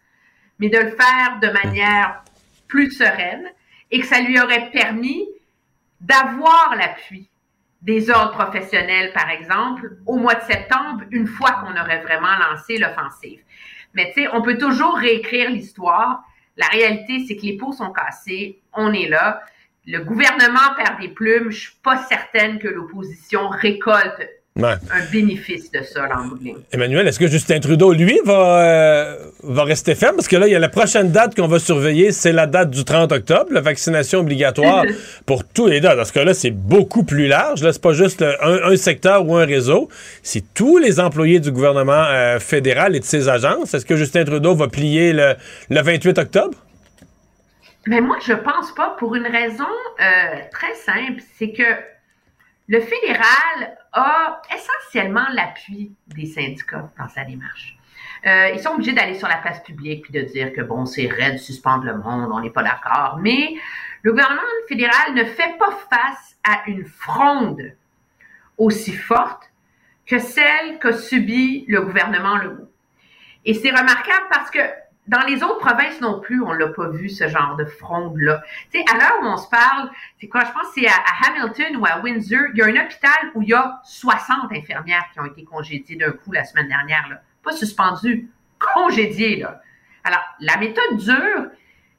mais 0.58 0.68
de 0.68 0.78
le 0.78 0.90
faire 0.90 1.38
de 1.40 1.48
manière 1.48 2.22
plus 2.66 2.90
sereine 2.90 3.46
et 3.90 4.00
que 4.00 4.06
ça 4.06 4.20
lui 4.20 4.40
aurait 4.40 4.70
permis 4.72 5.24
d'avoir 6.00 6.74
l'appui 6.76 7.30
des 7.82 8.10
ordres 8.10 8.32
professionnels, 8.32 9.12
par 9.12 9.30
exemple, 9.30 9.96
au 10.06 10.16
mois 10.16 10.34
de 10.34 10.42
septembre, 10.42 11.04
une 11.10 11.26
fois 11.26 11.52
qu'on 11.52 11.78
aurait 11.80 12.02
vraiment 12.02 12.36
lancé 12.50 12.78
l'offensive. 12.78 13.40
Mais 13.94 14.12
tu 14.14 14.22
sais, 14.22 14.28
on 14.32 14.42
peut 14.42 14.58
toujours 14.58 14.96
réécrire 14.96 15.50
l'histoire. 15.50 16.22
La 16.56 16.66
réalité, 16.66 17.24
c'est 17.26 17.36
que 17.36 17.42
les 17.42 17.56
pots 17.56 17.72
sont 17.72 17.92
cassés, 17.92 18.60
on 18.72 18.92
est 18.92 19.08
là. 19.08 19.42
Le 19.86 20.00
gouvernement 20.00 20.74
perd 20.76 21.00
des 21.00 21.08
plumes. 21.08 21.50
Je 21.50 21.68
suis 21.68 21.76
pas 21.82 21.98
certaine 21.98 22.58
que 22.58 22.68
l'opposition 22.68 23.48
récolte 23.48 24.20
Ouais. 24.56 24.72
un 24.90 25.10
bénéfice 25.12 25.70
de 25.70 25.82
ça, 25.82 26.08
ligne. 26.40 26.56
Emmanuel, 26.72 27.06
est-ce 27.06 27.18
que 27.18 27.26
Justin 27.26 27.60
Trudeau, 27.60 27.92
lui, 27.92 28.18
va, 28.24 28.62
euh, 28.62 29.16
va 29.42 29.64
rester 29.64 29.94
ferme? 29.94 30.16
Parce 30.16 30.28
que 30.28 30.36
là, 30.36 30.46
il 30.46 30.52
y 30.52 30.56
a 30.56 30.58
la 30.58 30.70
prochaine 30.70 31.12
date 31.12 31.34
qu'on 31.34 31.46
va 31.46 31.58
surveiller, 31.58 32.10
c'est 32.10 32.32
la 32.32 32.46
date 32.46 32.70
du 32.70 32.82
30 32.84 33.12
octobre, 33.12 33.50
la 33.50 33.60
vaccination 33.60 34.20
obligatoire 34.20 34.84
pour 35.26 35.46
tous 35.46 35.66
les 35.66 35.80
dates. 35.80 35.98
Dans 35.98 36.06
ce 36.06 36.12
cas-là, 36.14 36.32
c'est 36.32 36.52
beaucoup 36.52 37.04
plus 37.04 37.26
large. 37.26 37.62
Là, 37.62 37.72
c'est 37.74 37.82
pas 37.82 37.92
juste 37.92 38.22
un, 38.22 38.70
un 38.70 38.76
secteur 38.76 39.28
ou 39.28 39.36
un 39.36 39.44
réseau. 39.44 39.90
C'est 40.22 40.54
tous 40.54 40.78
les 40.78 41.00
employés 41.00 41.38
du 41.38 41.52
gouvernement 41.52 42.04
euh, 42.08 42.38
fédéral 42.38 42.96
et 42.96 43.00
de 43.00 43.04
ses 43.04 43.28
agences. 43.28 43.74
Est-ce 43.74 43.84
que 43.84 43.96
Justin 43.96 44.24
Trudeau 44.24 44.54
va 44.54 44.68
plier 44.68 45.12
le, 45.12 45.34
le 45.68 45.82
28 45.82 46.18
octobre? 46.18 46.56
Mais 47.86 48.00
moi, 48.00 48.16
je 48.26 48.32
pense 48.32 48.74
pas 48.74 48.96
pour 48.98 49.14
une 49.14 49.26
raison 49.26 49.64
euh, 50.00 50.36
très 50.50 50.74
simple, 50.74 51.22
c'est 51.38 51.52
que 51.52 51.62
le 52.68 52.80
fédéral 52.80 53.78
a 53.92 54.42
essentiellement 54.54 55.26
l'appui 55.32 55.92
des 56.08 56.26
syndicats 56.26 56.90
dans 56.98 57.08
sa 57.08 57.24
démarche. 57.24 57.76
Euh, 58.26 58.50
ils 58.54 58.60
sont 58.60 58.70
obligés 58.70 58.92
d'aller 58.92 59.14
sur 59.14 59.28
la 59.28 59.36
place 59.36 59.62
publique 59.62 60.02
puis 60.02 60.12
de 60.12 60.22
dire 60.22 60.52
que 60.52 60.60
bon, 60.60 60.84
c'est 60.84 61.06
raide, 61.06 61.38
suspendre 61.38 61.84
le 61.84 61.96
monde, 61.96 62.30
on 62.32 62.40
n'est 62.40 62.50
pas 62.50 62.62
d'accord. 62.62 63.18
Mais 63.20 63.54
le 64.02 64.12
gouvernement 64.12 64.42
fédéral 64.68 65.14
ne 65.14 65.24
fait 65.24 65.56
pas 65.58 65.70
face 65.90 66.36
à 66.42 66.62
une 66.66 66.84
fronde 66.84 67.72
aussi 68.58 68.92
forte 68.92 69.50
que 70.06 70.18
celle 70.18 70.78
qu'a 70.80 70.92
subie 70.92 71.64
le 71.68 71.82
gouvernement 71.82 72.36
Legault. 72.36 72.70
Et 73.44 73.54
c'est 73.54 73.70
remarquable 73.70 74.26
parce 74.30 74.50
que 74.50 74.60
dans 75.08 75.20
les 75.20 75.42
autres 75.42 75.58
provinces 75.58 76.00
non 76.00 76.20
plus, 76.20 76.42
on 76.42 76.52
l'a 76.52 76.68
pas 76.68 76.88
vu, 76.88 77.08
ce 77.08 77.28
genre 77.28 77.56
de 77.56 77.64
fronde-là. 77.64 78.42
Tu 78.72 78.78
sais, 78.78 78.84
à 78.92 78.98
l'heure 78.98 79.18
où 79.22 79.26
on 79.26 79.36
se 79.36 79.48
parle, 79.48 79.90
c'est 80.20 80.28
quoi? 80.28 80.44
Je 80.44 80.52
pense 80.52 80.74
que 80.74 80.80
c'est 80.80 80.88
à, 80.88 80.94
à 80.94 81.30
Hamilton 81.30 81.76
ou 81.76 81.86
à 81.86 82.00
Windsor, 82.00 82.48
il 82.52 82.58
y 82.58 82.62
a 82.62 82.66
un 82.66 82.84
hôpital 82.84 83.30
où 83.34 83.42
il 83.42 83.48
y 83.48 83.54
a 83.54 83.80
60 83.84 84.52
infirmières 84.52 85.04
qui 85.12 85.20
ont 85.20 85.26
été 85.26 85.44
congédiées 85.44 85.96
d'un 85.96 86.12
coup 86.12 86.32
la 86.32 86.44
semaine 86.44 86.68
dernière, 86.68 87.08
là. 87.08 87.20
Pas 87.42 87.52
suspendues, 87.52 88.28
congédiées, 88.58 89.36
là. 89.36 89.60
Alors, 90.04 90.22
la 90.40 90.56
méthode 90.56 90.96
dure. 90.96 91.50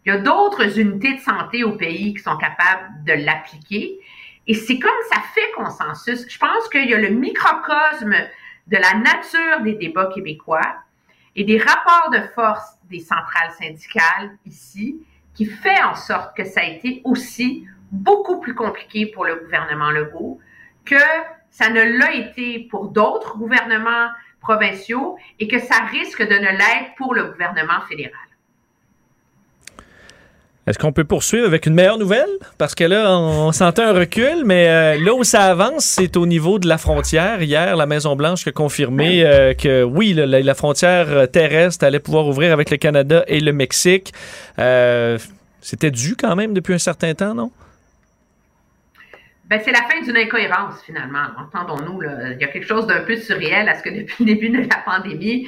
Il 0.05 0.13
y 0.13 0.15
a 0.15 0.19
d'autres 0.19 0.79
unités 0.79 1.15
de 1.15 1.19
santé 1.19 1.65
au 1.65 1.73
pays 1.73 2.13
qui 2.13 2.23
sont 2.23 2.37
capables 2.37 3.03
de 3.05 3.11
l'appliquer. 3.11 3.99
Et 4.47 4.53
c'est 4.53 4.79
comme 4.79 4.91
ça 5.11 5.19
fait 5.35 5.51
consensus. 5.53 6.25
Je 6.29 6.39
pense 6.39 6.69
qu'il 6.69 6.89
y 6.89 6.93
a 6.93 6.97
le 6.97 7.09
microcosme 7.09 8.15
de 8.67 8.77
la 8.77 8.93
nature 8.93 9.61
des 9.63 9.73
débats 9.73 10.09
québécois 10.13 10.75
et 11.35 11.43
des 11.43 11.57
rapports 11.57 12.09
de 12.11 12.19
force 12.33 12.76
des 12.89 12.99
centrales 12.99 13.51
syndicales 13.57 14.37
ici 14.45 15.01
qui 15.33 15.45
fait 15.45 15.83
en 15.83 15.95
sorte 15.95 16.35
que 16.35 16.43
ça 16.43 16.61
a 16.61 16.65
été 16.65 17.01
aussi 17.03 17.65
beaucoup 17.91 18.39
plus 18.39 18.55
compliqué 18.55 19.05
pour 19.05 19.25
le 19.25 19.35
gouvernement 19.35 19.91
Legault 19.91 20.39
que 20.85 20.95
ça 21.49 21.69
ne 21.69 21.81
l'a 21.81 22.13
été 22.13 22.67
pour 22.69 22.89
d'autres 22.89 23.37
gouvernements 23.37 24.09
provinciaux 24.41 25.17
et 25.39 25.47
que 25.47 25.59
ça 25.59 25.79
risque 25.91 26.21
de 26.21 26.35
ne 26.35 26.57
l'être 26.57 26.95
pour 26.97 27.13
le 27.13 27.25
gouvernement 27.25 27.81
fédéral. 27.87 28.26
Est-ce 30.67 30.77
qu'on 30.77 30.91
peut 30.91 31.05
poursuivre 31.05 31.47
avec 31.47 31.65
une 31.65 31.73
meilleure 31.73 31.97
nouvelle? 31.97 32.29
Parce 32.57 32.75
que 32.75 32.83
là, 32.83 33.17
on 33.17 33.53
sentait 33.53 33.83
un 33.83 33.93
recul, 33.93 34.43
mais 34.43 34.67
euh, 34.67 35.01
là 35.01 35.13
où 35.13 35.23
ça 35.23 35.45
avance, 35.45 35.85
c'est 35.85 36.17
au 36.17 36.25
niveau 36.25 36.59
de 36.59 36.67
la 36.67 36.77
frontière. 36.77 37.41
Hier, 37.41 37.77
la 37.77 37.85
Maison-Blanche 37.85 38.45
a 38.47 38.51
confirmé 38.51 39.23
euh, 39.23 39.53
que 39.53 39.83
oui, 39.83 40.13
la, 40.13 40.53
frontière 40.55 41.07
euh, 41.09 41.25
terrestre 41.25 41.85
allait 41.85 42.01
pouvoir 42.01 42.27
ouvrir 42.27 42.51
avec 42.51 42.69
le 42.69 42.75
Canada 42.75 43.23
et 43.27 43.39
le 43.39 43.53
Mexique. 43.53 44.13
C'était 44.57 45.91
dû 45.91 46.17
quand 46.17 46.35
même 46.35 46.53
depuis 46.53 46.73
un 46.73 46.79
certain 46.79 47.13
temps, 47.13 47.33
non? 47.33 47.49
Ben, 49.45 49.61
c'est 49.63 49.71
la 49.71 49.83
fin 49.83 50.01
d'une 50.03 50.17
incohérence, 50.17 50.81
finalement. 50.85 51.27
Entendons-nous, 51.39 52.03
il 52.03 52.41
y 52.41 52.43
a 52.43 52.47
quelque 52.47 52.67
chose 52.67 52.85
d'un 52.87 53.03
peu 53.03 53.15
surréel 53.15 53.69
à 53.69 53.75
ce 53.75 53.83
que 53.83 53.89
depuis 53.89 54.25
le 54.25 54.33
début 54.33 54.49
de 54.49 54.67
la 54.67 54.77
pandémie, 54.85 55.47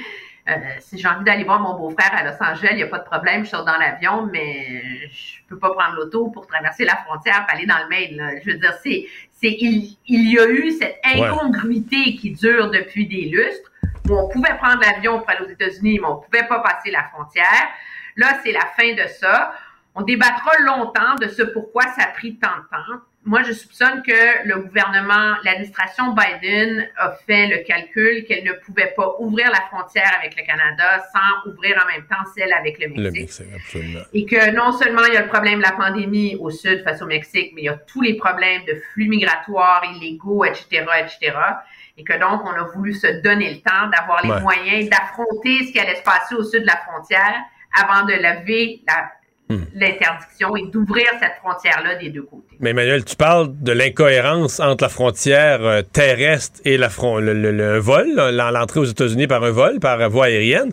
euh, 0.50 0.56
si 0.80 0.98
j'ai 0.98 1.08
envie 1.08 1.24
d'aller 1.24 1.44
voir 1.44 1.60
mon 1.60 1.76
beau-frère 1.78 2.12
à 2.14 2.24
Los 2.24 2.42
Angeles, 2.42 2.70
il 2.72 2.76
n'y 2.76 2.82
a 2.82 2.86
pas 2.86 2.98
de 2.98 3.04
problème, 3.04 3.44
je 3.44 3.50
sors 3.50 3.64
dans 3.64 3.76
l'avion, 3.76 4.26
mais 4.32 5.08
je 5.10 5.38
peux 5.48 5.58
pas 5.58 5.70
prendre 5.70 5.96
l'auto 5.96 6.28
pour 6.28 6.46
traverser 6.46 6.84
la 6.84 6.96
frontière 6.96 7.46
pour 7.46 7.56
aller 7.56 7.66
dans 7.66 7.78
le 7.78 7.88
mail. 7.88 8.16
là. 8.16 8.30
Je 8.44 8.50
veux 8.50 8.58
dire, 8.58 8.74
c'est, 8.82 9.06
c'est, 9.32 9.56
il, 9.60 9.96
il 10.06 10.32
y 10.32 10.38
a 10.38 10.48
eu 10.48 10.70
cette 10.72 11.00
incongruité 11.04 12.16
qui 12.16 12.32
dure 12.32 12.70
depuis 12.70 13.06
des 13.06 13.26
lustres, 13.28 13.70
où 14.08 14.18
on 14.18 14.28
pouvait 14.28 14.56
prendre 14.56 14.80
l'avion 14.80 15.18
pour 15.18 15.30
aller 15.30 15.42
aux 15.46 15.50
États-Unis, 15.50 15.98
mais 16.00 16.06
on 16.06 16.16
pouvait 16.16 16.46
pas 16.46 16.60
passer 16.60 16.90
la 16.90 17.04
frontière. 17.04 17.68
Là, 18.16 18.38
c'est 18.42 18.52
la 18.52 18.66
fin 18.76 18.92
de 18.94 19.08
ça. 19.08 19.54
On 19.94 20.02
débattra 20.02 20.52
longtemps 20.60 21.14
de 21.20 21.28
ce 21.28 21.42
pourquoi 21.42 21.84
ça 21.84 22.04
a 22.04 22.06
pris 22.08 22.36
tant 22.36 22.48
de 22.48 22.76
temps. 22.76 23.00
Moi, 23.30 23.42
je 23.44 23.52
soupçonne 23.52 24.02
que 24.02 24.48
le 24.48 24.56
gouvernement, 24.58 25.36
l'administration 25.44 26.12
Biden 26.14 26.88
a 26.96 27.12
fait 27.28 27.46
le 27.46 27.58
calcul 27.64 28.24
qu'elle 28.26 28.42
ne 28.42 28.54
pouvait 28.54 28.92
pas 28.96 29.14
ouvrir 29.20 29.48
la 29.52 29.60
frontière 29.70 30.10
avec 30.18 30.34
le 30.36 30.44
Canada 30.44 31.00
sans 31.12 31.48
ouvrir 31.48 31.80
en 31.80 31.86
même 31.92 32.04
temps 32.08 32.28
celle 32.36 32.52
avec 32.52 32.80
le 32.80 32.88
Le 32.88 33.12
Mexique. 33.12 33.20
Mexique, 33.20 33.46
absolument. 33.54 34.00
Et 34.12 34.26
que 34.26 34.50
non 34.50 34.72
seulement 34.72 35.04
il 35.06 35.14
y 35.14 35.16
a 35.16 35.20
le 35.22 35.28
problème 35.28 35.58
de 35.60 35.62
la 35.62 35.70
pandémie 35.70 36.34
au 36.40 36.50
sud 36.50 36.82
face 36.82 37.00
au 37.02 37.06
Mexique, 37.06 37.52
mais 37.54 37.60
il 37.62 37.64
y 37.66 37.68
a 37.68 37.76
tous 37.76 38.00
les 38.02 38.14
problèmes 38.14 38.64
de 38.64 38.74
flux 38.92 39.06
migratoires 39.08 39.84
illégaux, 39.94 40.44
etc., 40.44 40.84
etc. 40.98 41.36
Et 41.98 42.02
que 42.02 42.18
donc, 42.18 42.42
on 42.44 42.50
a 42.50 42.64
voulu 42.74 42.92
se 42.94 43.06
donner 43.22 43.48
le 43.54 43.60
temps 43.60 43.86
d'avoir 43.96 44.24
les 44.24 44.30
Ouais. 44.30 44.40
moyens 44.40 44.88
d'affronter 44.90 45.66
ce 45.66 45.72
qui 45.72 45.78
allait 45.78 45.94
se 45.94 46.02
passer 46.02 46.34
au 46.34 46.42
sud 46.42 46.62
de 46.62 46.66
la 46.66 46.78
frontière 46.78 47.36
avant 47.80 48.04
de 48.06 48.12
lever 48.14 48.82
la- 48.88 49.08
Hmm. 49.50 49.64
l'interdiction 49.74 50.54
et 50.56 50.70
d'ouvrir 50.70 51.06
cette 51.20 51.32
frontière-là 51.42 51.96
des 51.96 52.10
deux 52.10 52.22
côtés. 52.22 52.44
Mais 52.60 52.70
Emmanuel, 52.70 53.04
tu 53.04 53.16
parles 53.16 53.48
de 53.60 53.72
l'incohérence 53.72 54.60
entre 54.60 54.84
la 54.84 54.88
frontière 54.88 55.58
euh, 55.66 55.82
terrestre 55.82 56.60
et 56.64 56.76
la 56.76 56.88
fron- 56.88 57.18
le, 57.18 57.34
le- 57.34 57.50
le 57.50 57.78
vol, 57.78 58.06
l'entrée 58.14 58.78
aux 58.78 58.84
États-Unis 58.84 59.26
par 59.26 59.42
un 59.42 59.50
vol, 59.50 59.80
par 59.80 60.08
voie 60.08 60.26
aérienne. 60.26 60.72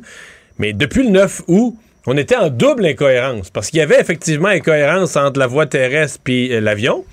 Mais 0.60 0.74
depuis 0.74 1.02
le 1.04 1.10
9 1.10 1.41
août, 1.48 1.76
on 2.06 2.16
était 2.18 2.36
en 2.36 2.49
double 2.49 2.86
incohérence 2.86 3.49
parce 3.49 3.72
qu'il 3.72 3.80
y 3.80 3.82
avait 3.82 3.99
effectivement 3.99 4.49
incohérence 4.49 5.16
entre 5.16 5.40
la 5.40 5.48
voie 5.48 5.66
terrestre 5.66 6.20
puis 6.24 6.54
euh, 6.54 6.62
l'avion. 6.62 7.04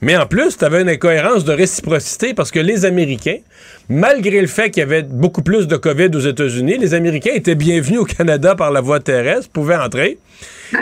Mais 0.00 0.16
en 0.16 0.26
plus, 0.26 0.58
tu 0.58 0.64
avais 0.64 0.82
une 0.82 0.88
incohérence 0.88 1.44
de 1.44 1.52
réciprocité 1.52 2.34
parce 2.34 2.50
que 2.50 2.58
les 2.58 2.84
Américains, 2.84 3.38
malgré 3.88 4.40
le 4.40 4.48
fait 4.48 4.70
qu'il 4.72 4.80
y 4.80 4.82
avait 4.82 5.02
beaucoup 5.04 5.42
plus 5.42 5.68
de 5.68 5.76
COVID 5.76 6.10
aux 6.16 6.20
États-Unis, 6.20 6.78
les 6.78 6.94
Américains 6.94 7.30
étaient 7.34 7.54
bienvenus 7.54 8.00
au 8.00 8.04
Canada 8.04 8.56
par 8.56 8.72
la 8.72 8.80
voie 8.80 8.98
terrestre, 8.98 9.48
pouvaient 9.52 9.76
entrer. 9.76 10.18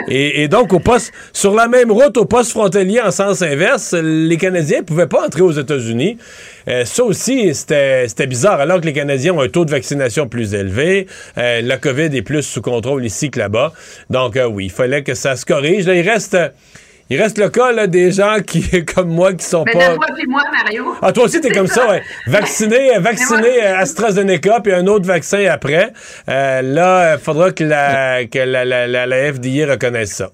Et, 0.07 0.43
et 0.43 0.47
donc, 0.47 0.73
au 0.73 0.79
poste, 0.79 1.11
sur 1.33 1.53
la 1.53 1.67
même 1.67 1.91
route, 1.91 2.17
au 2.17 2.25
poste 2.25 2.51
frontalier 2.51 3.01
en 3.01 3.11
sens 3.11 3.41
inverse, 3.41 3.93
les 3.93 4.37
Canadiens 4.37 4.79
ne 4.79 4.85
pouvaient 4.85 5.07
pas 5.07 5.25
entrer 5.25 5.41
aux 5.41 5.51
États-Unis. 5.51 6.17
Euh, 6.67 6.85
ça 6.85 7.03
aussi, 7.03 7.53
c'était 7.53 8.27
bizarre. 8.27 8.59
Alors 8.59 8.81
que 8.81 8.85
les 8.85 8.93
Canadiens 8.93 9.33
ont 9.33 9.41
un 9.41 9.49
taux 9.49 9.65
de 9.65 9.71
vaccination 9.71 10.27
plus 10.27 10.53
élevé, 10.53 11.07
euh, 11.37 11.61
la 11.61 11.77
COVID 11.77 12.15
est 12.15 12.21
plus 12.21 12.43
sous 12.43 12.61
contrôle 12.61 13.05
ici 13.05 13.31
que 13.31 13.39
là-bas. 13.39 13.73
Donc, 14.09 14.37
euh, 14.37 14.45
oui, 14.45 14.65
il 14.65 14.71
fallait 14.71 15.03
que 15.03 15.13
ça 15.13 15.35
se 15.35 15.45
corrige. 15.45 15.85
Là, 15.85 15.95
il 15.95 16.07
reste. 16.07 16.37
Il 17.11 17.21
reste 17.21 17.37
le 17.37 17.49
cas 17.49 17.73
là, 17.73 17.87
des 17.87 18.09
gens 18.09 18.37
qui, 18.41 18.85
comme 18.95 19.09
moi, 19.09 19.33
qui 19.33 19.43
sont 19.43 19.65
Mais 19.65 19.73
pas. 19.73 19.97
puis 20.15 20.25
moi, 20.27 20.43
Mario. 20.49 20.95
Ah, 21.01 21.11
toi 21.11 21.25
aussi, 21.25 21.41
t'es 21.41 21.51
comme 21.51 21.67
ça, 21.67 21.89
ouais. 21.89 22.01
Vacciné, 22.27 22.97
vacciné 22.99 23.61
euh, 23.61 23.79
AstraZeneca, 23.79 24.61
puis 24.61 24.71
un 24.71 24.87
autre 24.87 25.05
vaccin 25.05 25.45
après. 25.51 25.91
Euh, 26.29 26.61
là, 26.61 27.15
il 27.15 27.19
faudra 27.19 27.51
que, 27.51 27.65
la, 27.65 28.25
que 28.27 28.39
la, 28.39 28.63
la, 28.63 28.87
la, 28.87 29.05
la 29.05 29.33
FDA 29.33 29.69
reconnaisse 29.69 30.13
ça. 30.13 30.29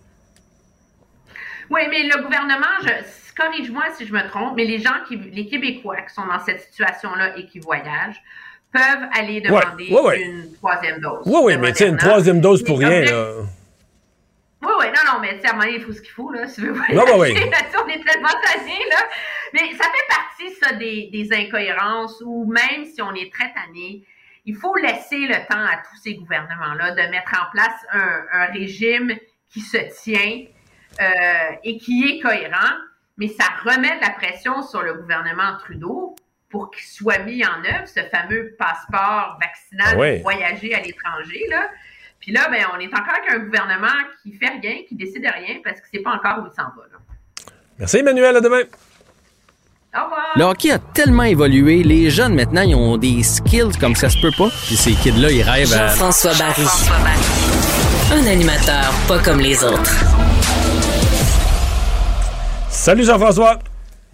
Oui, 1.71 1.81
mais 1.89 2.03
le 2.03 2.21
gouvernement, 2.21 2.67
je, 2.83 2.89
corrige-moi 3.35 3.85
si 3.97 4.05
je 4.05 4.13
me 4.13 4.27
trompe, 4.29 4.53
mais 4.55 4.65
les 4.65 4.77
gens 4.77 4.93
qui, 5.07 5.17
les 5.33 5.47
Québécois 5.47 5.97
qui 6.07 6.13
sont 6.13 6.27
dans 6.27 6.45
cette 6.45 6.61
situation-là 6.61 7.37
et 7.39 7.47
qui 7.47 7.57
voyagent 7.57 8.21
peuvent 8.71 9.09
aller 9.19 9.41
demander 9.41 9.89
ouais, 9.89 10.01
ouais. 10.01 10.21
une 10.21 10.53
troisième 10.53 10.99
dose. 10.99 11.23
Oui, 11.25 11.39
oui, 11.41 11.57
mais 11.57 11.71
tu 11.71 11.79
sais, 11.79 11.87
une 11.87 11.97
troisième 11.97 12.39
dose 12.39 12.63
pour 12.63 12.77
Mais 12.77 12.85
rien, 12.85 13.11
là. 13.11 13.31
Oui, 14.67 14.73
oui, 14.79 14.85
non, 14.87 15.13
non, 15.13 15.19
mais 15.21 15.35
tu 15.35 15.41
sais, 15.41 15.47
à 15.47 15.51
un 15.51 15.53
moment 15.53 15.65
donné, 15.65 15.77
il 15.77 15.83
faut 15.83 15.93
ce 15.93 16.01
qu'il 16.01 16.11
faut, 16.11 16.31
là, 16.31 16.47
si 16.47 16.61
tu 16.61 16.67
veux. 16.67 16.73
Non, 16.73 17.05
bah 17.05 17.17
oui. 17.17 17.33
Là, 17.33 17.57
on 17.83 17.87
est 17.87 18.03
tellement 18.03 18.27
tannés, 18.43 18.85
là. 18.89 18.97
Mais 19.53 19.73
ça 19.75 19.85
fait 19.85 20.07
partie, 20.09 20.55
ça, 20.61 20.73
des, 20.73 21.09
des 21.11 21.33
incohérences 21.33 22.21
où 22.25 22.45
même 22.45 22.85
si 22.85 23.01
on 23.01 23.13
est 23.13 23.31
très 23.31 23.53
tanné, 23.53 24.03
il 24.45 24.55
faut 24.55 24.75
laisser 24.75 25.19
le 25.19 25.35
temps 25.47 25.63
à 25.63 25.77
tous 25.77 25.97
ces 26.03 26.15
gouvernements-là 26.15 26.91
de 26.91 27.11
mettre 27.11 27.31
en 27.33 27.51
place 27.51 27.75
un, 27.91 28.25
un 28.33 28.45
régime 28.47 29.15
qui 29.49 29.61
se 29.61 29.77
tient 30.03 30.45
euh, 30.99 31.55
et 31.63 31.77
qui 31.77 32.09
est 32.09 32.19
cohérent, 32.19 32.75
mais 33.17 33.27
ça 33.27 33.45
remet 33.63 33.95
de 33.97 34.01
la 34.01 34.11
pression 34.11 34.63
sur 34.63 34.81
le 34.81 34.95
gouvernement 34.95 35.57
Trudeau 35.59 36.15
pour 36.49 36.71
qu'il 36.71 36.85
soit 36.85 37.19
mis 37.19 37.45
en 37.45 37.63
œuvre, 37.63 37.87
ce 37.87 38.01
fameux 38.09 38.55
passeport 38.57 39.37
vaccinal 39.41 39.87
Ah 39.89 40.13
pour 40.13 40.31
voyager 40.31 40.73
à 40.73 40.81
l'étranger, 40.81 41.45
là. 41.49 41.69
Puis 42.19 42.31
là, 42.31 42.47
ben, 42.49 42.65
on 42.75 42.79
est 42.79 42.87
encore 42.87 43.13
avec 43.21 43.31
un 43.31 43.39
gouvernement 43.39 43.87
qui 44.21 44.33
fait 44.33 44.49
rien, 44.61 44.81
qui 44.87 44.95
décide 44.95 45.23
de 45.23 45.29
rien, 45.29 45.59
parce 45.63 45.79
qu'il 45.81 45.89
ne 45.93 45.97
sait 45.99 46.03
pas 46.03 46.11
encore 46.11 46.43
où 46.43 46.47
il 46.47 46.55
s'en 46.55 46.63
va. 46.63 46.83
Là. 46.91 46.97
Merci, 47.79 47.97
Emmanuel. 47.97 48.35
À 48.35 48.41
demain. 48.41 48.61
Au 49.95 50.03
revoir. 50.03 50.33
Le 50.35 50.43
hockey 50.43 50.71
a 50.71 50.79
tellement 50.79 51.23
évolué, 51.23 51.83
les 51.83 52.09
jeunes 52.09 52.35
maintenant, 52.35 52.61
ils 52.61 52.75
ont 52.75 52.97
des 52.97 53.23
skills 53.23 53.77
comme 53.79 53.95
ça 53.95 54.09
se 54.09 54.19
peut 54.19 54.33
pas. 54.37 54.49
Puis 54.65 54.75
ces 54.75 54.91
kids-là, 54.93 55.31
ils 55.31 55.43
rêvent 55.43 55.73
à... 55.73 55.87
Jean-François 55.89 56.33
Barry. 56.33 56.65
Un 58.11 58.27
animateur 58.27 58.93
pas 59.07 59.19
comme 59.19 59.39
les 59.39 59.63
autres. 59.63 59.91
Salut, 62.69 63.03
Jean-François. 63.05 63.59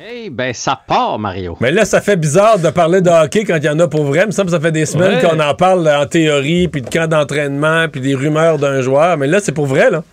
Hey, 0.06 0.30
ben 0.30 0.54
ça 0.54 0.78
part, 0.86 1.18
Mario. 1.18 1.56
Mais 1.62 1.72
là, 1.72 1.86
ça 1.86 2.02
fait 2.02 2.18
bizarre 2.18 2.60
de 2.60 2.70
parler 2.72 3.00
de 3.00 3.10
hockey 3.10 3.46
quand 3.46 3.56
il 3.56 3.64
y 3.64 3.70
en 3.70 3.80
a 3.80 3.88
pour 3.88 4.04
vrai. 4.04 4.24
Il 4.24 4.28
me 4.28 4.32
semble 4.32 4.48
que 4.48 4.52
ça 4.52 4.60
fait 4.60 4.74
des 4.74 4.86
semaines 4.86 5.16
Ouais. 5.16 5.22
qu'on 5.22 5.40
en 5.40 5.54
parle 5.56 5.88
en 5.88 6.06
théorie, 6.06 6.68
puis 6.68 6.82
de 6.82 6.90
camp 6.90 7.08
d'entraînement, 7.08 7.88
puis 7.88 8.02
des 8.02 8.14
rumeurs 8.14 8.58
d'un 8.58 8.82
joueur. 8.82 9.16
Mais 9.16 9.28
là, 9.28 9.40
c'est 9.42 9.54
pour 9.54 9.66
vrai, 9.66 9.90
là. 9.90 10.04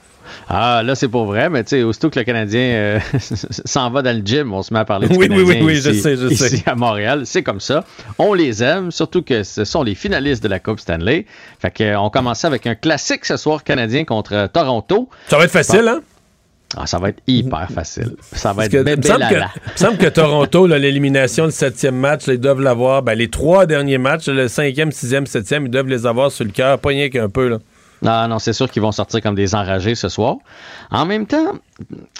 Ah, 0.48 0.82
là, 0.84 0.94
c'est 0.94 1.08
pour 1.08 1.24
vrai, 1.24 1.50
mais 1.50 1.64
tu 1.64 1.70
sais, 1.70 1.82
aussitôt 1.82 2.08
que 2.08 2.20
le 2.20 2.24
Canadien 2.24 2.60
euh, 2.60 2.98
s'en 3.64 3.90
va 3.90 4.02
dans 4.02 4.16
le 4.16 4.22
gym, 4.24 4.52
on 4.54 4.62
se 4.62 4.72
met 4.72 4.78
à 4.78 4.84
parler 4.84 5.08
du 5.08 5.16
Oui, 5.16 5.26
oui, 5.28 5.38
Canadien 5.38 5.54
oui, 5.56 5.60
oui, 5.66 5.78
ici, 5.78 5.88
je 5.88 5.92
sais, 6.00 6.16
je 6.16 6.28
sais. 6.28 6.62
à 6.66 6.76
Montréal. 6.76 7.22
C'est 7.24 7.42
comme 7.42 7.58
ça. 7.58 7.82
On 8.16 8.32
les 8.32 8.62
aime, 8.62 8.92
surtout 8.92 9.22
que 9.22 9.42
ce 9.42 9.64
sont 9.64 9.82
les 9.82 9.96
finalistes 9.96 10.42
de 10.44 10.48
la 10.48 10.60
Coupe 10.60 10.78
Stanley. 10.78 11.26
Fait 11.58 11.72
que, 11.72 11.82
euh, 11.82 11.98
on 11.98 12.10
commence 12.10 12.44
avec 12.44 12.68
un 12.68 12.76
classique 12.76 13.24
ce 13.24 13.36
soir 13.36 13.64
canadien 13.64 14.04
contre 14.04 14.48
Toronto. 14.52 15.08
Ça 15.26 15.36
va 15.36 15.46
être 15.46 15.50
facile, 15.50 15.88
hein? 15.88 16.00
Ah, 16.76 16.86
ça 16.86 16.98
va 16.98 17.08
être 17.08 17.20
hyper 17.26 17.68
facile. 17.70 18.14
Ça 18.32 18.50
va 18.50 18.54
Parce 18.56 18.66
être 18.66 18.72
que, 18.72 18.82
bébé 18.82 19.08
semble 19.08 19.28
que, 19.28 19.34
lala. 19.34 19.50
il 19.66 19.72
me 19.72 19.76
semble 19.76 19.98
que 19.98 20.06
Toronto, 20.06 20.66
l'élimination, 20.68 21.46
le 21.46 21.50
septième 21.50 21.96
match, 21.96 22.28
ils 22.28 22.38
doivent 22.38 22.60
l'avoir. 22.60 23.02
Ben, 23.02 23.14
les 23.14 23.28
trois 23.28 23.66
derniers 23.66 23.98
matchs, 23.98 24.28
le 24.28 24.46
cinquième, 24.46 24.92
sixième, 24.92 25.26
septième, 25.26 25.66
ils 25.66 25.70
doivent 25.70 25.88
les 25.88 26.06
avoir 26.06 26.30
sur 26.30 26.44
le 26.44 26.52
cœur, 26.52 26.78
pas 26.78 26.90
rien 26.90 27.08
qu'un 27.08 27.28
peu. 27.28 27.48
Là. 27.48 27.58
Non, 28.02 28.28
non, 28.28 28.38
c'est 28.38 28.52
sûr 28.54 28.70
qu'ils 28.70 28.82
vont 28.82 28.92
sortir 28.92 29.20
comme 29.20 29.34
des 29.34 29.54
enragés 29.54 29.94
ce 29.94 30.08
soir. 30.08 30.36
En 30.90 31.04
même 31.04 31.26
temps, 31.26 31.52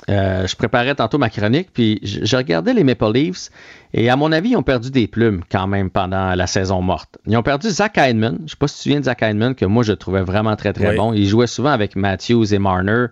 euh, 0.09 0.47
je 0.47 0.55
préparais 0.57 0.95
tantôt 0.95 1.19
ma 1.19 1.31
chronique, 1.31 1.69
puis 1.73 1.99
je, 2.03 2.25
je 2.25 2.37
regardais 2.37 2.75
les 2.75 2.85
Maple 2.85 3.13
Leafs, 3.13 3.51
et 3.93 4.09
à 4.11 4.17
mon 4.17 4.31
avis, 4.31 4.51
ils 4.51 4.57
ont 4.57 4.63
perdu 4.63 4.91
des 4.91 5.07
plumes 5.09 5.41
quand 5.51 5.67
même 5.67 5.91
pendant 5.91 6.35
la 6.35 6.47
saison 6.47 6.81
morte. 6.83 7.19
Ils 7.27 7.37
ont 7.37 7.43
perdu 7.43 7.69
Zach 7.71 7.97
Hyman. 7.97 8.39
Je 8.47 8.51
sais 8.51 8.57
pas 8.57 8.69
si 8.69 8.75
tu 8.75 8.79
te 8.79 8.83
souviens 8.85 9.01
de 9.01 9.05
Zach 9.07 9.21
Hyman, 9.23 9.55
que 9.55 9.65
moi, 9.65 9.83
je 9.83 9.93
trouvais 9.93 10.23
vraiment 10.23 10.55
très, 10.55 10.73
très 10.73 10.91
Oui. 10.91 10.97
bon. 10.97 11.13
Il 11.13 11.27
jouait 11.27 11.47
souvent 11.49 11.71
avec 11.71 11.97
Matthews 11.97 12.55
et 12.55 12.59
Marner. 12.59 13.07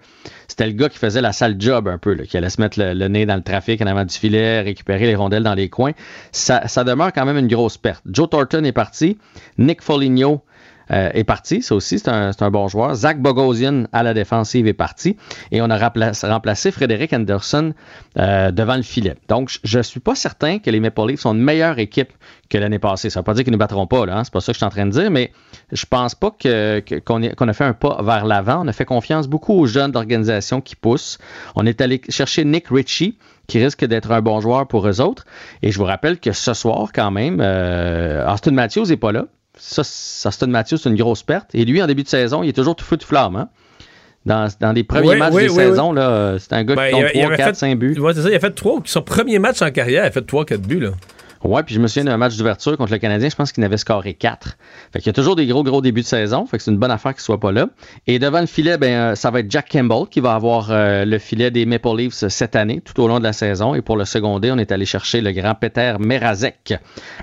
C'était 0.47 0.67
le 0.67 0.73
gars 0.73 0.89
qui 0.89 0.99
faisait 0.99 1.21
la 1.21 1.33
sale 1.33 1.57
job 1.59 1.89
un 1.89 1.99
peu, 1.99 2.15
là, 2.15 2.25
qui 2.25 2.37
allait 2.37 2.51
se 2.51 2.61
mettre 2.61 2.79
le, 2.79 2.95
le 2.95 3.09
nez 3.09 3.27
dans 3.27 3.37
le 3.37 3.43
trafic 3.43 3.81
en 3.83 3.87
avant 3.87 4.05
du 4.05 4.15
filet, 4.15 4.61
récupérer 4.61 5.07
les 5.07 5.15
rondelles 5.17 5.43
dans 5.43 5.55
les 5.55 5.69
coins. 5.69 5.93
Ça, 6.33 6.69
ça 6.69 6.85
demeure 6.85 7.13
quand 7.13 7.25
même 7.27 7.39
une 7.39 7.49
grosse 7.49 7.77
perte. 7.77 8.03
Joe 8.07 8.31
Thornton 8.31 8.63
est 8.65 8.73
parti. 8.73 9.19
Nick 9.59 9.83
Foligno 9.83 10.43
euh, 10.91 11.11
est 11.13 11.25
parti. 11.25 11.63
Ça 11.63 11.75
aussi, 11.75 11.99
c'est 11.99 12.09
un, 12.09 12.31
un 12.39 12.51
bon 12.51 12.69
joueur. 12.69 12.95
Zach 12.95 13.21
Bogosian 13.21 13.85
à 13.93 14.03
la 14.03 14.15
défensive 14.15 14.67
est 14.67 14.73
parti. 14.73 15.17
Et 15.53 15.61
on 15.63 15.71
a 15.71 15.79
remplacé, 15.79 16.71
Frédéric 16.71 17.13
Anderson 17.13 17.73
euh, 18.19 18.51
devant 18.51 18.77
le 18.77 18.83
filet. 18.83 19.15
Donc, 19.29 19.49
je- 19.51 19.59
je 19.65 19.81
suis 19.81 20.01
pas 20.01 20.15
certain 20.15 20.59
que 20.59 20.71
les 20.71 20.81
Maple 20.81 21.07
Leafs 21.09 21.21
sont 21.21 21.35
une 21.35 21.43
meilleure 21.43 21.79
équipe 21.79 22.13
que 22.51 22.59
l'année 22.59 22.79
passée. 22.79 23.11
Ça 23.11 23.21
veut 23.21 23.25
pas 23.25 23.35
dire 23.35 23.45
qu'ils 23.45 23.53
ne 23.53 23.59
battront 23.59 23.87
pas, 23.87 24.07
là. 24.07 24.19
Hein? 24.19 24.25
C'est 24.25 24.33
pas 24.33 24.41
ça 24.41 24.53
que 24.53 24.55
je 24.55 24.59
suis 24.59 24.67
en 24.67 24.71
train 24.71 24.87
de 24.87 24.91
dire, 24.91 25.11
mais 25.11 25.33
je 25.73 25.85
pense 25.87 26.15
pas 26.15 26.31
que, 26.31 26.81
que- 26.81 26.97
qu'on, 27.01 27.21
qu'on 27.37 27.49
a 27.49 27.53
fait 27.53 27.65
un 27.65 27.75
pas 27.75 28.03
vers 28.03 28.25
l'avant. 28.25 28.63
On 28.65 28.69
a 28.69 28.73
fait 28.73 28.85
confiance 28.87 29.29
beaucoup 29.29 29.53
aux 29.55 29.67
jeunes 29.67 29.93
d'organisation 29.93 30.61
qui 30.61 30.75
poussent. 30.77 31.19
On 31.57 31.67
est 31.67 31.81
allé 31.81 32.01
chercher 32.09 32.45
Nick 32.45 32.69
Ritchie 32.69 33.19
qui 33.47 33.63
risque 33.63 33.85
d'être 33.85 34.11
un 34.13 34.21
bon 34.21 34.41
joueur 34.41 34.67
pour 34.69 34.87
eux 34.89 35.01
autres. 35.01 35.25
Et 35.63 35.71
je 35.71 35.79
vous 35.79 35.85
rappelle 35.85 36.19
que 36.19 36.33
ce 36.33 36.53
soir, 36.55 36.89
quand 36.95 37.11
même, 37.11 37.39
euh, 37.41 38.31
Austin 38.31 38.51
Matthews 38.53 38.87
n'est 38.87 38.97
pas 38.99 39.13
là. 39.13 39.25
Ça, 39.59 39.83
c'est- 39.85 40.27
Austin 40.29 40.47
Matthews, 40.47 40.77
c'est 40.79 40.89
une 40.89 40.97
grosse 40.97 41.23
perte. 41.23 41.55
Et 41.55 41.65
lui, 41.65 41.83
en 41.83 41.87
début 41.87 42.03
de 42.05 42.09
saison, 42.09 42.43
il 42.43 42.49
est 42.49 42.53
toujours 42.53 42.77
tout 42.77 42.85
feu, 42.85 42.97
tout 42.97 43.07
flamme. 43.07 43.37
Hein? 43.37 43.49
Dans, 44.27 44.49
dans 44.61 44.73
les 44.73 44.85
premiers 44.85 45.09
Oui, 45.11 45.17
matchs 45.19 45.33
oui, 45.35 45.43
des 45.45 45.49
oui, 45.51 45.55
saisons, 45.55 45.95
c'est 46.39 46.53
un 46.53 46.65
gars 46.65 46.75
Ben, 46.75 46.83
qui 46.83 46.89
il 46.89 46.93
compte 46.93 47.01
avait- 47.05 47.11
il 47.15 47.21
3, 47.21 47.27
avait 47.29 47.37
4, 47.37 47.49
fait- 47.49 47.55
5 47.55 47.79
buts. 47.79 47.99
Ouais, 47.99 48.13
c'est 48.15 48.23
ça, 48.23 48.29
il 48.31 48.35
a 48.35 48.41
fait 48.41 48.51
trois. 48.51 48.81
Son 48.85 49.03
premier 49.03 49.39
match 49.39 49.63
en 49.63 49.71
carrière, 49.71 50.05
il 50.05 50.09
a 50.09 50.11
fait 50.11 50.27
3-4 50.27 50.61
buts. 50.61 50.81
Là. 50.81 50.91
Ouais, 51.45 51.63
puis 51.63 51.75
je 51.75 51.81
me 51.81 51.87
souviens 51.87 52.05
d'un 52.05 52.17
match 52.17 52.37
d'ouverture 52.37 52.77
contre 52.77 52.93
le 52.93 52.99
Canadien, 52.99 53.29
je 53.29 53.37
pense 53.37 53.53
qu'il 53.53 53.63
en 53.63 53.67
avait 53.67 53.77
scoré 53.77 54.15
4. 54.15 54.57
Fait 54.93 54.99
qu'il 54.99 55.07
y 55.07 55.11
a 55.11 55.13
toujours 55.13 55.37
des 55.37 55.47
gros, 55.47 55.63
gros 55.63 55.81
débuts 55.81 56.01
de 56.03 56.07
saison. 56.07 56.47
Fait 56.47 56.57
que 56.59 56.63
c'est 56.63 56.71
une 56.71 56.79
bonne 56.79 56.91
affaire 56.91 57.13
qu'il 57.15 57.23
soit 57.23 57.39
pas 57.41 57.53
là. 57.53 57.67
Et 58.07 58.19
devant 58.19 58.41
le 58.41 58.47
filet, 58.47 58.77
ben, 58.79 58.93
euh, 58.93 59.15
ça 59.15 59.31
va 59.31 59.41
être 59.41 59.51
Jack 59.51 59.69
Campbell 59.71 60.05
qui 60.11 60.21
va 60.21 60.35
avoir 60.35 60.69
euh, 60.71 61.05
le 61.05 61.19
filet 61.19 61.51
des 61.51 61.67
Maple 61.67 61.97
Leafs 61.97 62.27
cette 62.29 62.57
année, 62.57 62.81
tout 62.85 63.01
au 63.03 63.09
long 63.09 63.19
de 63.19 63.25
la 63.25 63.33
saison. 63.33 63.75
Et 63.75 63.83
pour 63.83 63.97
le 63.97 64.05
secondé, 64.05 64.51
on 64.51 64.59
est 64.59 64.73
allé 64.73 64.85
chercher 64.85 65.21
le 65.21 65.33
grand 65.33 65.55
Peter 65.55 65.95
Merazek. 65.99 66.75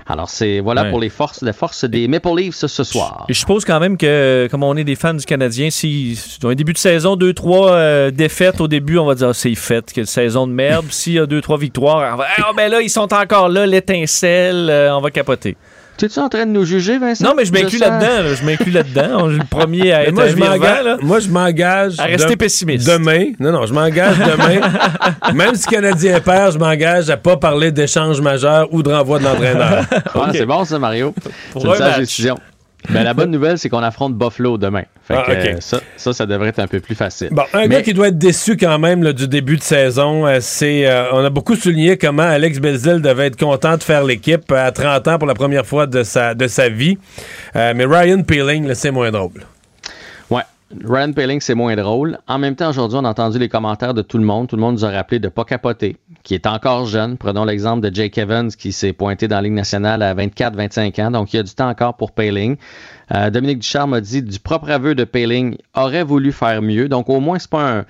Alors, 0.06 0.30
c'est 0.30 0.60
voilà 0.60 0.84
Ouais. 0.84 0.90
pour 0.90 1.00
les 1.00 1.08
forces, 1.08 1.42
les 1.42 1.52
forces 1.52 1.84
des 1.84 2.06
Maple 2.08 2.28
Leafs 2.36 2.64
ce 2.66 2.84
soir. 2.84 3.24
Je 3.28 3.34
suppose 3.34 3.64
quand 3.64 3.80
même 3.80 3.96
que, 3.96 4.46
comme 4.50 4.62
on 4.62 4.76
est 4.76 4.84
des 4.84 4.94
fans 4.94 5.14
du 5.14 5.24
Canadien, 5.24 5.70
si 5.70 6.16
si 6.16 6.38
un 6.44 6.54
début 6.54 6.72
de 6.72 6.78
saison, 6.78 7.16
deux, 7.16 7.32
trois 7.32 7.72
euh, 7.72 8.10
défaites 8.10 8.60
au 8.60 8.68
début, 8.68 8.98
on 8.98 9.06
va 9.06 9.14
dire 9.14 9.28
Ah, 9.28 9.34
c'est 9.34 9.54
fait, 9.54 9.90
quelle 9.92 10.06
saison 10.06 10.46
de 10.46 10.52
merde. 10.52 10.86
S'il 10.90 11.14
y 11.14 11.18
a 11.18 11.26
deux, 11.26 11.40
trois 11.40 11.58
victoires, 11.58 12.12
on 12.14 12.16
va 12.16 12.26
Ah, 12.38 12.50
ben 12.56 12.70
là, 12.70 12.80
ils 12.82 12.90
sont 12.90 13.12
encore 13.12 13.48
là, 13.48 13.66
l'étincelle, 14.06 14.68
euh, 14.70 14.96
on 14.96 15.00
va 15.00 15.10
capoter. 15.10 15.56
Tu 15.98 16.04
es 16.04 16.18
en 16.18 16.28
train 16.28 16.44
de 16.44 16.50
nous 16.50 16.66
juger, 16.66 16.98
Vincent? 16.98 17.24
Non, 17.24 17.32
mais 17.34 17.46
je 17.46 17.52
m'inclus 17.52 17.78
Je 17.78 17.80
là-dedans. 17.80 18.22
là. 18.22 18.34
Je 18.34 18.44
m'inclus 18.44 18.70
là-dedans. 18.70 19.08
On 19.24 19.30
est 19.30 19.38
le 19.38 19.44
premier 19.48 19.92
à 19.94 20.02
être 20.04 20.12
moi, 20.12 20.28
je 20.28 20.36
m'engage, 20.36 20.84
là. 20.84 20.96
moi, 21.00 21.20
je 21.20 21.28
m'engage. 21.30 21.94
À 21.98 22.04
rester 22.04 22.34
de- 22.34 22.38
pessimiste. 22.38 22.86
Demain. 22.86 23.32
Non, 23.40 23.50
non, 23.50 23.64
je 23.64 23.72
m'engage 23.72 24.18
demain. 24.18 24.60
Même 25.34 25.54
si 25.54 25.64
le 25.70 25.74
Canadien 25.76 26.20
perd, 26.20 26.52
je 26.52 26.58
m'engage 26.58 27.08
à 27.08 27.16
pas 27.16 27.38
parler 27.38 27.72
d'échange 27.72 28.20
majeur 28.20 28.68
ou 28.72 28.82
de 28.82 28.90
renvoi 28.92 29.18
de 29.20 29.24
l'entraîneur. 29.24 29.84
Ah, 30.14 30.28
C'est 30.32 30.44
bon, 30.44 30.66
ça, 30.66 30.78
Mario. 30.78 31.14
Pour 31.52 31.62
C'est 31.62 31.68
une 31.68 31.74
un 31.74 31.78
sage 31.78 31.88
match. 31.92 31.98
décision. 32.00 32.34
Ben, 32.90 33.02
la 33.04 33.14
bonne 33.14 33.30
nouvelle, 33.32 33.58
c'est 33.58 33.68
qu'on 33.68 33.82
affronte 33.82 34.14
Buffalo 34.14 34.58
demain. 34.58 34.82
Fait 35.06 35.14
Ah, 35.16 35.22
que, 35.26 35.32
euh, 35.32 35.56
ça, 35.60 35.80
ça, 35.96 36.12
ça 36.12 36.26
devrait 36.26 36.48
être 36.48 36.58
un 36.58 36.66
peu 36.66 36.80
plus 36.80 36.94
facile. 36.94 37.28
Bon, 37.30 37.44
un 37.52 37.62
Mais- 37.62 37.68
gars 37.68 37.82
qui 37.82 37.94
doit 37.94 38.08
être 38.08 38.18
déçu 38.18 38.56
quand 38.56 38.78
même 38.78 39.02
là, 39.02 39.12
du 39.12 39.28
début 39.28 39.56
de 39.56 39.62
saison, 39.62 40.26
euh, 40.26 40.38
c'est. 40.40 40.86
euh, 40.86 41.04
on 41.12 41.24
a 41.24 41.30
beaucoup 41.30 41.54
souligné 41.56 41.96
comment 41.96 42.22
Alex 42.24 42.58
Belzil 42.60 43.00
devait 43.00 43.26
être 43.26 43.38
content 43.38 43.76
de 43.76 43.82
faire 43.82 44.04
l'équipe 44.04 44.50
euh, 44.52 44.66
à 44.66 44.72
30 44.72 45.08
ans 45.08 45.18
pour 45.18 45.28
la 45.28 45.34
première 45.34 45.64
fois 45.66 45.86
de 45.86 46.02
sa, 46.02 46.34
de 46.34 46.46
sa 46.48 46.68
vie. 46.68 46.98
Mais 47.54 47.84
Ryan 47.84 48.22
Peeling, 48.22 48.74
c'est 48.74 48.90
moins 48.90 49.10
drôle. 49.10 49.30
Ryan 50.70 51.12
Paling, 51.12 51.40
c'est 51.40 51.54
moins 51.54 51.76
drôle. 51.76 52.18
En 52.26 52.38
même 52.38 52.56
temps, 52.56 52.68
aujourd'hui, 52.68 52.98
on 53.00 53.04
a 53.04 53.10
entendu 53.10 53.38
les 53.38 53.48
commentaires 53.48 53.94
de 53.94 54.02
tout 54.02 54.18
le 54.18 54.24
monde. 54.24 54.48
Tout 54.48 54.56
le 54.56 54.62
monde 54.62 54.74
nous 54.74 54.84
a 54.84 54.90
rappelé 54.90 55.20
de 55.20 55.26
ne 55.26 55.30
pas 55.30 55.44
capoter, 55.44 55.96
qui 56.24 56.34
est 56.34 56.46
encore 56.46 56.86
jeune. 56.86 57.16
Prenons 57.16 57.44
l'exemple 57.44 57.88
de 57.88 57.94
Jake 57.94 58.18
Evans, 58.18 58.50
qui 58.50 58.72
s'est 58.72 58.92
pointé 58.92 59.28
dans 59.28 59.36
la 59.36 59.42
Ligue 59.42 59.52
nationale 59.52 60.02
à 60.02 60.12
24-25 60.14 61.00
ans. 61.02 61.10
Donc, 61.12 61.32
il 61.32 61.36
y 61.36 61.38
a 61.38 61.44
du 61.44 61.54
temps 61.54 61.68
encore 61.68 61.96
pour 61.96 62.10
Paling. 62.10 62.56
Euh, 63.14 63.30
Dominique 63.30 63.60
Ducharme 63.60 63.94
a 63.94 64.00
dit 64.00 64.22
du 64.22 64.40
propre 64.40 64.68
aveu 64.70 64.96
de 64.96 65.04
Paling, 65.04 65.56
aurait 65.74 66.02
voulu 66.02 66.32
faire 66.32 66.60
mieux. 66.62 66.88
Donc, 66.88 67.08
au 67.08 67.20
moins, 67.20 67.38
c'est 67.38 67.50
pas 67.50 67.78
un. 67.78 67.84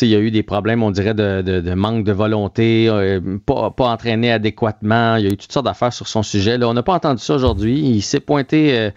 il 0.00 0.08
y 0.08 0.14
a 0.14 0.20
eu 0.20 0.30
des 0.30 0.44
problèmes, 0.44 0.84
on 0.84 0.92
dirait, 0.92 1.14
de, 1.14 1.74
manque 1.74 2.04
de 2.04 2.12
volonté, 2.12 2.86
euh, 2.88 3.38
pas, 3.44 3.72
pas 3.72 3.88
entraîné 3.88 4.30
adéquatement. 4.30 5.16
Il 5.16 5.24
y 5.24 5.26
a 5.26 5.32
eu 5.32 5.36
toutes 5.36 5.52
sortes 5.52 5.66
d'affaires 5.66 5.92
sur 5.92 6.06
son 6.06 6.22
sujet. 6.22 6.58
Là, 6.58 6.68
on 6.68 6.74
n'a 6.74 6.84
pas 6.84 6.94
entendu 6.94 7.20
ça 7.20 7.34
aujourd'hui. 7.34 7.80
Il 7.80 8.02
s'est 8.02 8.20
pointé 8.20 8.78
euh, 8.78 8.90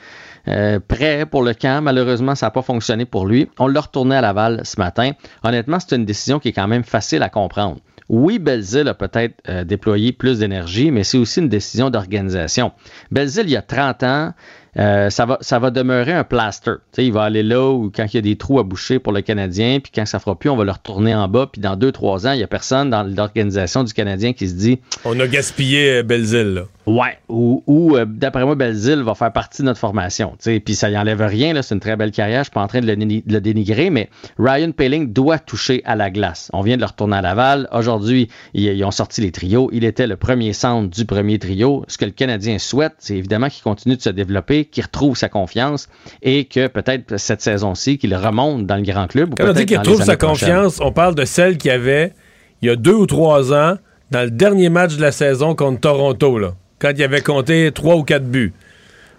euh, 0.48 0.80
prêt 0.86 1.26
pour 1.26 1.44
le 1.44 1.54
camp. 1.54 1.82
Malheureusement, 1.84 2.36
ça 2.36 2.48
n'a 2.48 2.52
pas 2.52 2.62
fonctionné 2.62 3.06
pour 3.06 3.26
lui. 3.26 3.50
On 3.60 3.68
l'a 3.68 3.82
retourné 3.82 4.16
à 4.16 4.22
Laval 4.22 4.62
ce 4.64 4.80
matin. 4.80 5.12
Honnêtement, 5.44 5.80
c'est 5.80 5.96
une 5.96 6.06
décision 6.06 6.40
qui 6.40 6.50
est 6.50 6.54
quand 6.54 6.68
même 6.68 6.84
facile 6.84 7.24
à 7.24 7.30
comprendre. 7.30 7.78
Oui, 8.10 8.40
Belzile 8.40 8.88
a 8.88 8.94
peut-être 8.94 9.36
euh, 9.50 9.66
déployé 9.66 10.14
plus 10.14 10.40
d'énergie, 10.40 10.92
mais 10.92 11.04
c'est 11.04 11.18
aussi 11.18 11.42
une 11.42 11.50
décision 11.50 11.90
d'organisation. 11.90 12.72
Belzile, 13.12 13.44
il 13.48 13.52
y 13.52 13.58
a 13.58 13.62
30 13.62 14.04
ans, 14.04 14.34
euh, 14.80 15.10
ça, 15.10 15.26
va, 15.26 15.38
ça 15.42 15.60
va 15.60 15.72
demeurer 15.72 16.14
un 16.14 16.24
plaster. 16.24 16.76
Tu 16.94 17.02
sais, 17.02 17.06
il 17.06 17.12
va 17.12 17.24
aller 17.24 17.44
là 17.44 17.70
où 17.70 17.92
quand 17.94 18.06
il 18.06 18.16
y 18.16 18.20
a 18.20 18.22
des 18.22 18.38
trous 18.38 18.60
à 18.60 18.64
boucher 18.64 19.00
pour 19.00 19.12
le 19.12 19.22
Canadien, 19.22 19.80
puis 19.82 19.92
quand 19.94 20.06
ça 20.06 20.20
fera 20.20 20.40
plus, 20.40 20.50
on 20.50 20.56
va 20.56 20.64
le 20.64 20.72
retourner 20.72 21.14
en 21.14 21.28
bas, 21.28 21.50
puis 21.52 21.60
dans 21.60 21.76
2-3 21.76 22.28
ans, 22.28 22.32
il 22.32 22.38
n'y 22.38 22.44
a 22.44 22.48
personne 22.48 22.90
dans 22.90 23.04
l'organisation 23.04 23.84
du 23.84 23.92
Canadien 23.92 24.32
qui 24.32 24.48
se 24.48 24.54
dit 24.54 24.80
On 25.04 25.20
a 25.20 25.28
gaspillé 25.28 26.04
Belzile, 26.04 26.54
là. 26.54 26.62
Ouais, 26.88 27.18
ou, 27.28 27.62
ou, 27.68 27.98
euh, 27.98 28.06
d'après 28.08 28.46
moi, 28.46 28.56
Belzile 28.56 29.04
va 29.04 29.14
faire 29.14 29.34
partie 29.34 29.62
de 29.62 29.68
notre 29.68 29.80
formation. 29.80 30.38
Puis 30.64 30.74
ça 30.74 30.90
y 30.90 30.98
enlève 30.98 31.22
rien, 31.22 31.52
là, 31.52 31.62
c'est 31.62 31.76
une 31.76 31.82
très 31.82 31.98
belle 31.98 32.12
carrière, 32.12 32.40
je 32.40 32.44
suis 32.46 32.52
pas 32.54 32.62
en 32.62 32.68
train 32.68 32.80
de 32.80 32.88
le, 32.88 32.96
déni- 32.96 33.24
de 33.28 33.34
le 33.34 33.42
dénigrer, 33.42 33.90
mais 33.90 34.10
Ryan 34.40 34.72
Paling 34.72 35.12
doit 35.12 35.38
toucher 35.38 35.82
à 35.84 35.98
la 35.98 36.10
glace. 36.10 36.50
On 36.54 36.62
vient 36.62 36.78
de 36.78 36.82
le 36.82 36.88
retourner 36.88 37.18
à 37.18 37.22
Laval. 37.22 37.68
Aujourd'hui, 37.74 38.30
ils, 38.54 38.64
ils 38.64 38.84
ont 38.86 38.92
sorti 38.92 39.20
les 39.20 39.32
trios. 39.32 39.70
Il 39.74 39.84
était 39.84 40.08
le 40.08 40.16
premier 40.16 40.54
centre 40.54 40.90
du 40.90 41.04
premier 41.04 41.38
trio. 41.40 41.84
Ce 41.90 41.98
que 41.98 42.06
le 42.06 42.12
Canadien 42.12 42.58
souhaite, 42.58 42.94
c'est 43.00 43.18
évidemment 43.18 43.50
qu'il 43.50 43.64
continue 43.64 43.98
de 43.98 44.02
se 44.02 44.10
développer, 44.10 44.64
qu'il 44.64 44.84
retrouve 44.84 45.18
sa 45.18 45.28
confiance 45.28 45.90
et 46.22 46.46
que 46.46 46.68
peut-être 46.68 47.18
cette 47.18 47.42
saison-ci, 47.42 47.98
qu'il 47.98 48.16
remonte 48.16 48.66
dans 48.66 48.78
le 48.78 48.84
grand 48.84 49.08
club. 49.08 49.34
ou 49.34 49.36
Quand 49.36 49.50
on 49.50 49.54
dit 49.54 49.66
qu'il 49.66 49.78
retrouve 49.78 50.02
sa 50.02 50.16
prochaines. 50.16 50.48
confiance, 50.56 50.80
on 50.82 50.94
parle 50.94 51.16
de 51.16 51.26
celle 51.26 51.58
qu'il 51.58 51.70
y 51.72 51.74
avait 51.74 52.14
il 52.62 52.70
y 52.70 52.72
a 52.72 52.78
deux 52.78 52.94
ou 52.96 53.06
trois 53.06 53.54
ans, 53.54 53.76
dans 54.10 54.24
le 54.24 54.32
dernier 54.32 54.70
match 54.70 54.96
de 54.96 55.02
la 55.02 55.12
saison 55.12 55.54
contre 55.54 55.82
Toronto, 55.82 56.40
là, 56.40 56.54
quand 56.80 56.92
il 56.96 57.04
avait 57.04 57.22
compté 57.22 57.72
trois 57.74 57.96
ou 57.96 58.04
quatre 58.04 58.26
buts. 58.26 58.54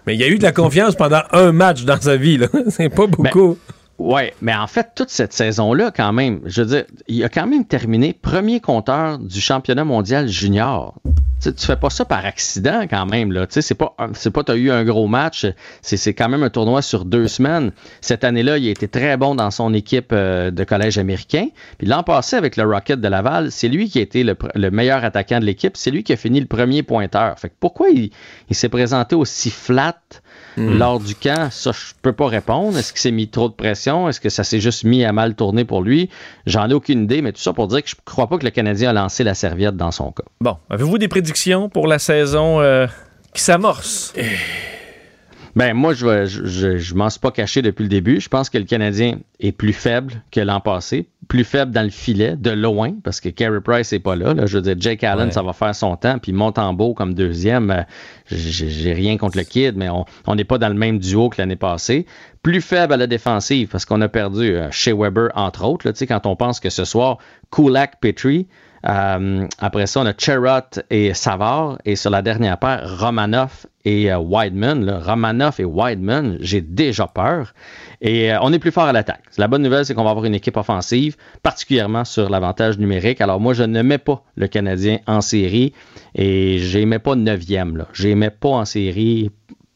Mais 0.05 0.15
il 0.15 0.19
y 0.19 0.23
a 0.23 0.27
eu 0.27 0.37
de 0.37 0.43
la 0.43 0.51
confiance 0.51 0.95
pendant 0.95 1.21
un 1.31 1.51
match 1.51 1.83
dans 1.83 1.99
sa 1.99 2.15
vie. 2.15 2.37
là. 2.37 2.47
C'est 2.69 2.89
pas 2.89 3.07
beaucoup. 3.07 3.57
Oui, 3.99 4.21
mais 4.41 4.55
en 4.55 4.65
fait, 4.65 4.91
toute 4.95 5.09
cette 5.09 5.33
saison-là, 5.33 5.91
quand 5.93 6.13
même, 6.13 6.39
je 6.45 6.61
veux 6.61 6.67
dire, 6.67 6.85
il 7.09 7.21
a 7.23 7.29
quand 7.29 7.45
même 7.45 7.65
terminé 7.65 8.13
premier 8.13 8.61
compteur 8.61 9.19
du 9.19 9.41
championnat 9.41 9.83
mondial 9.83 10.29
junior. 10.29 10.95
Tu 11.41 11.53
tu 11.53 11.65
fais 11.65 11.75
pas 11.75 11.89
ça 11.89 12.05
par 12.05 12.25
accident 12.25 12.81
quand 12.89 13.05
même. 13.05 13.31
Là. 13.31 13.47
Tu 13.47 13.53
sais, 13.53 13.61
C'est 13.61 13.75
pas, 13.75 13.95
c'est 14.13 14.31
pas 14.31 14.43
tu 14.43 14.51
as 14.51 14.55
eu 14.55 14.71
un 14.71 14.83
gros 14.83 15.07
match, 15.07 15.45
c'est, 15.81 15.97
c'est 15.97 16.13
quand 16.13 16.29
même 16.29 16.43
un 16.43 16.49
tournoi 16.49 16.81
sur 16.81 17.05
deux 17.05 17.27
semaines. 17.27 17.71
Cette 18.01 18.23
année-là, 18.23 18.57
il 18.57 18.67
a 18.67 18.71
été 18.71 18.87
très 18.87 19.17
bon 19.17 19.35
dans 19.35 19.51
son 19.51 19.73
équipe 19.73 20.11
euh, 20.11 20.51
de 20.51 20.63
collège 20.63 20.97
américain. 20.97 21.47
Puis 21.77 21.87
l'an 21.87 22.03
passé, 22.03 22.35
avec 22.35 22.57
le 22.57 22.63
Rocket 22.63 22.99
de 22.99 23.07
Laval, 23.07 23.51
c'est 23.51 23.67
lui 23.67 23.89
qui 23.89 23.99
a 23.99 24.01
été 24.01 24.23
le, 24.23 24.71
meilleur 24.71 25.03
attaquant 25.03 25.39
de 25.39 25.45
l'équipe. 25.45 25.77
C'est 25.77 25.91
lui 25.91 26.03
qui 26.03 26.13
a 26.13 26.17
fini 26.17 26.39
le 26.39 26.47
premier 26.47 26.83
pointeur. 26.83 27.37
Fait 27.39 27.49
que 27.49 27.55
pourquoi 27.59 27.89
il, 27.89 28.11
il 28.49 28.55
s'est 28.55 28.69
présenté 28.69 29.15
aussi 29.15 29.49
flat 29.49 29.95
lors 30.57 30.99
du 30.99 31.15
camp, 31.15 31.49
ça, 31.51 31.71
je 31.71 31.93
peux 32.01 32.11
pas 32.11 32.27
répondre. 32.27 32.77
Est-ce 32.77 32.91
qu'il 32.91 32.99
s'est 32.99 33.11
mis 33.11 33.27
trop 33.27 33.49
de 33.49 33.53
pression? 33.53 34.09
Est-ce 34.09 34.19
que 34.19 34.29
ça 34.29 34.43
s'est 34.43 34.59
juste 34.59 34.83
mis 34.83 35.05
à 35.05 35.13
mal 35.13 35.35
tourner 35.35 35.63
pour 35.63 35.81
lui? 35.81 36.09
J'en 36.45 36.69
ai 36.69 36.73
aucune 36.73 37.03
idée, 37.03 37.21
mais 37.21 37.31
tout 37.31 37.41
ça 37.41 37.53
pour 37.53 37.67
dire 37.67 37.81
que 37.83 37.89
je 37.89 37.95
crois 38.03 38.27
pas 38.27 38.37
que 38.37 38.43
le 38.43 38.51
Canadien 38.51 38.89
a 38.89 38.93
lancé 38.93 39.23
la 39.23 39.35
serviette 39.35 39.77
dans 39.77 39.91
son 39.91 40.11
cas. 40.11 40.23
Bon, 40.41 40.57
avez-vous 40.69 40.97
des 40.97 41.07
prédictions 41.07 41.28
pour 41.69 41.87
la 41.87 41.99
saison 41.99 42.61
euh, 42.61 42.87
qui 43.33 43.41
s'amorce? 43.41 44.13
Ben, 45.55 45.73
moi, 45.73 45.93
je, 45.93 46.25
je, 46.25 46.45
je, 46.45 46.77
je 46.77 46.95
m'en 46.95 47.09
suis 47.09 47.19
pas 47.19 47.31
caché 47.31 47.61
depuis 47.61 47.83
le 47.83 47.89
début. 47.89 48.21
Je 48.21 48.29
pense 48.29 48.49
que 48.49 48.57
le 48.57 48.63
Canadien 48.65 49.17
est 49.39 49.51
plus 49.51 49.73
faible 49.73 50.21
que 50.31 50.39
l'an 50.39 50.59
passé. 50.61 51.09
Plus 51.27 51.43
faible 51.43 51.71
dans 51.71 51.81
le 51.83 51.89
filet, 51.89 52.35
de 52.37 52.49
loin, 52.51 52.93
parce 53.03 53.19
que 53.19 53.29
Carey 53.29 53.59
Price 53.61 53.91
n'est 53.91 53.99
pas 53.99 54.15
là, 54.15 54.33
là. 54.33 54.45
Je 54.45 54.57
veux 54.57 54.61
dire, 54.63 54.75
Jake 54.79 55.03
Allen, 55.03 55.27
Ouais. 55.27 55.31
ça 55.31 55.41
va 55.43 55.53
faire 55.53 55.75
son 55.75 55.95
temps. 55.95 56.17
Puis 56.17 56.33
Montembeau 56.33 56.93
comme 56.93 57.13
deuxième, 57.13 57.71
euh, 57.71 57.81
j'ai 58.31 58.93
rien 58.93 59.17
contre 59.17 59.37
le 59.37 59.43
kid, 59.43 59.75
mais 59.75 59.89
on 59.89 60.35
n'est 60.35 60.43
pas 60.43 60.57
dans 60.59 60.69
le 60.69 60.75
même 60.75 60.97
duo 60.99 61.29
que 61.29 61.39
l'année 61.41 61.55
passée. 61.55 62.05
Plus 62.41 62.61
faible 62.61 62.93
à 62.93 62.97
la 62.97 63.07
défensive, 63.07 63.67
parce 63.69 63.85
qu'on 63.85 64.01
a 64.01 64.07
perdu 64.07 64.55
euh, 64.55 64.69
Shea 64.71 64.93
Weber, 64.95 65.29
entre 65.35 65.65
autres. 65.65 65.87
Là, 65.87 65.93
quand 66.07 66.25
on 66.25 66.35
pense 66.35 66.59
que 66.59 66.69
ce 66.69 66.85
soir, 66.85 67.17
Kulak, 67.51 67.99
Petrie, 67.99 68.47
euh, 68.87 69.45
après 69.59 69.87
ça, 69.87 70.01
on 70.01 70.05
a 70.05 70.13
Cherrott 70.17 70.79
et 70.89 71.13
Savard. 71.13 71.77
Et 71.85 71.95
sur 71.95 72.09
la 72.11 72.21
dernière 72.21 72.57
paire, 72.57 72.97
Romanoff 72.99 73.65
et 73.85 74.11
euh, 74.11 74.17
Wideman. 74.19 74.85
là. 74.85 74.99
Romanoff 74.99 75.59
et 75.59 75.65
Wideman, 75.65 76.37
j'ai 76.39 76.61
déjà 76.61 77.07
peur. 77.07 77.53
Et 78.01 78.31
euh, 78.31 78.37
on 78.41 78.53
est 78.53 78.59
plus 78.59 78.71
fort 78.71 78.83
à 78.85 78.93
l'attaque. 78.93 79.23
La 79.37 79.47
bonne 79.47 79.61
nouvelle, 79.63 79.85
c'est 79.85 79.93
qu'on 79.93 80.03
va 80.03 80.11
avoir 80.11 80.25
une 80.25 80.35
équipe 80.35 80.57
offensive, 80.57 81.15
particulièrement 81.43 82.05
sur 82.05 82.29
l'avantage 82.29 82.77
numérique. 82.77 83.21
Alors 83.21 83.39
moi, 83.39 83.53
je 83.53 83.63
ne 83.63 83.81
mets 83.81 83.97
pas 83.97 84.23
le 84.35 84.47
Canadien 84.47 84.99
en 85.07 85.21
série 85.21 85.73
et 86.15 86.59
je 86.59 86.79
mets 86.79 86.99
pas 86.99 87.15
neuvième. 87.15 87.77
là. 87.77 87.87
Je 87.93 88.07
les 88.07 88.15
mets 88.15 88.29
pas 88.29 88.49
en 88.49 88.65
série 88.65 89.29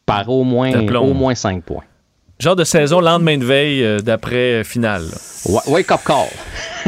par 0.06 0.30
au 0.30 0.44
moins, 0.44 0.72
au 0.74 1.14
moins 1.14 1.36
5 1.36 1.64
points. 1.64 1.84
Genre 2.40 2.56
de 2.56 2.64
saison 2.64 3.00
lendemain 3.00 3.38
de 3.38 3.46
veille 3.46 3.84
euh, 3.84 4.00
d'après 4.00 4.62
euh, 4.62 4.64
finale. 4.64 5.06
Wa- 5.46 5.64
Wake 5.68 5.92
up 5.92 6.02
call. 6.06 6.28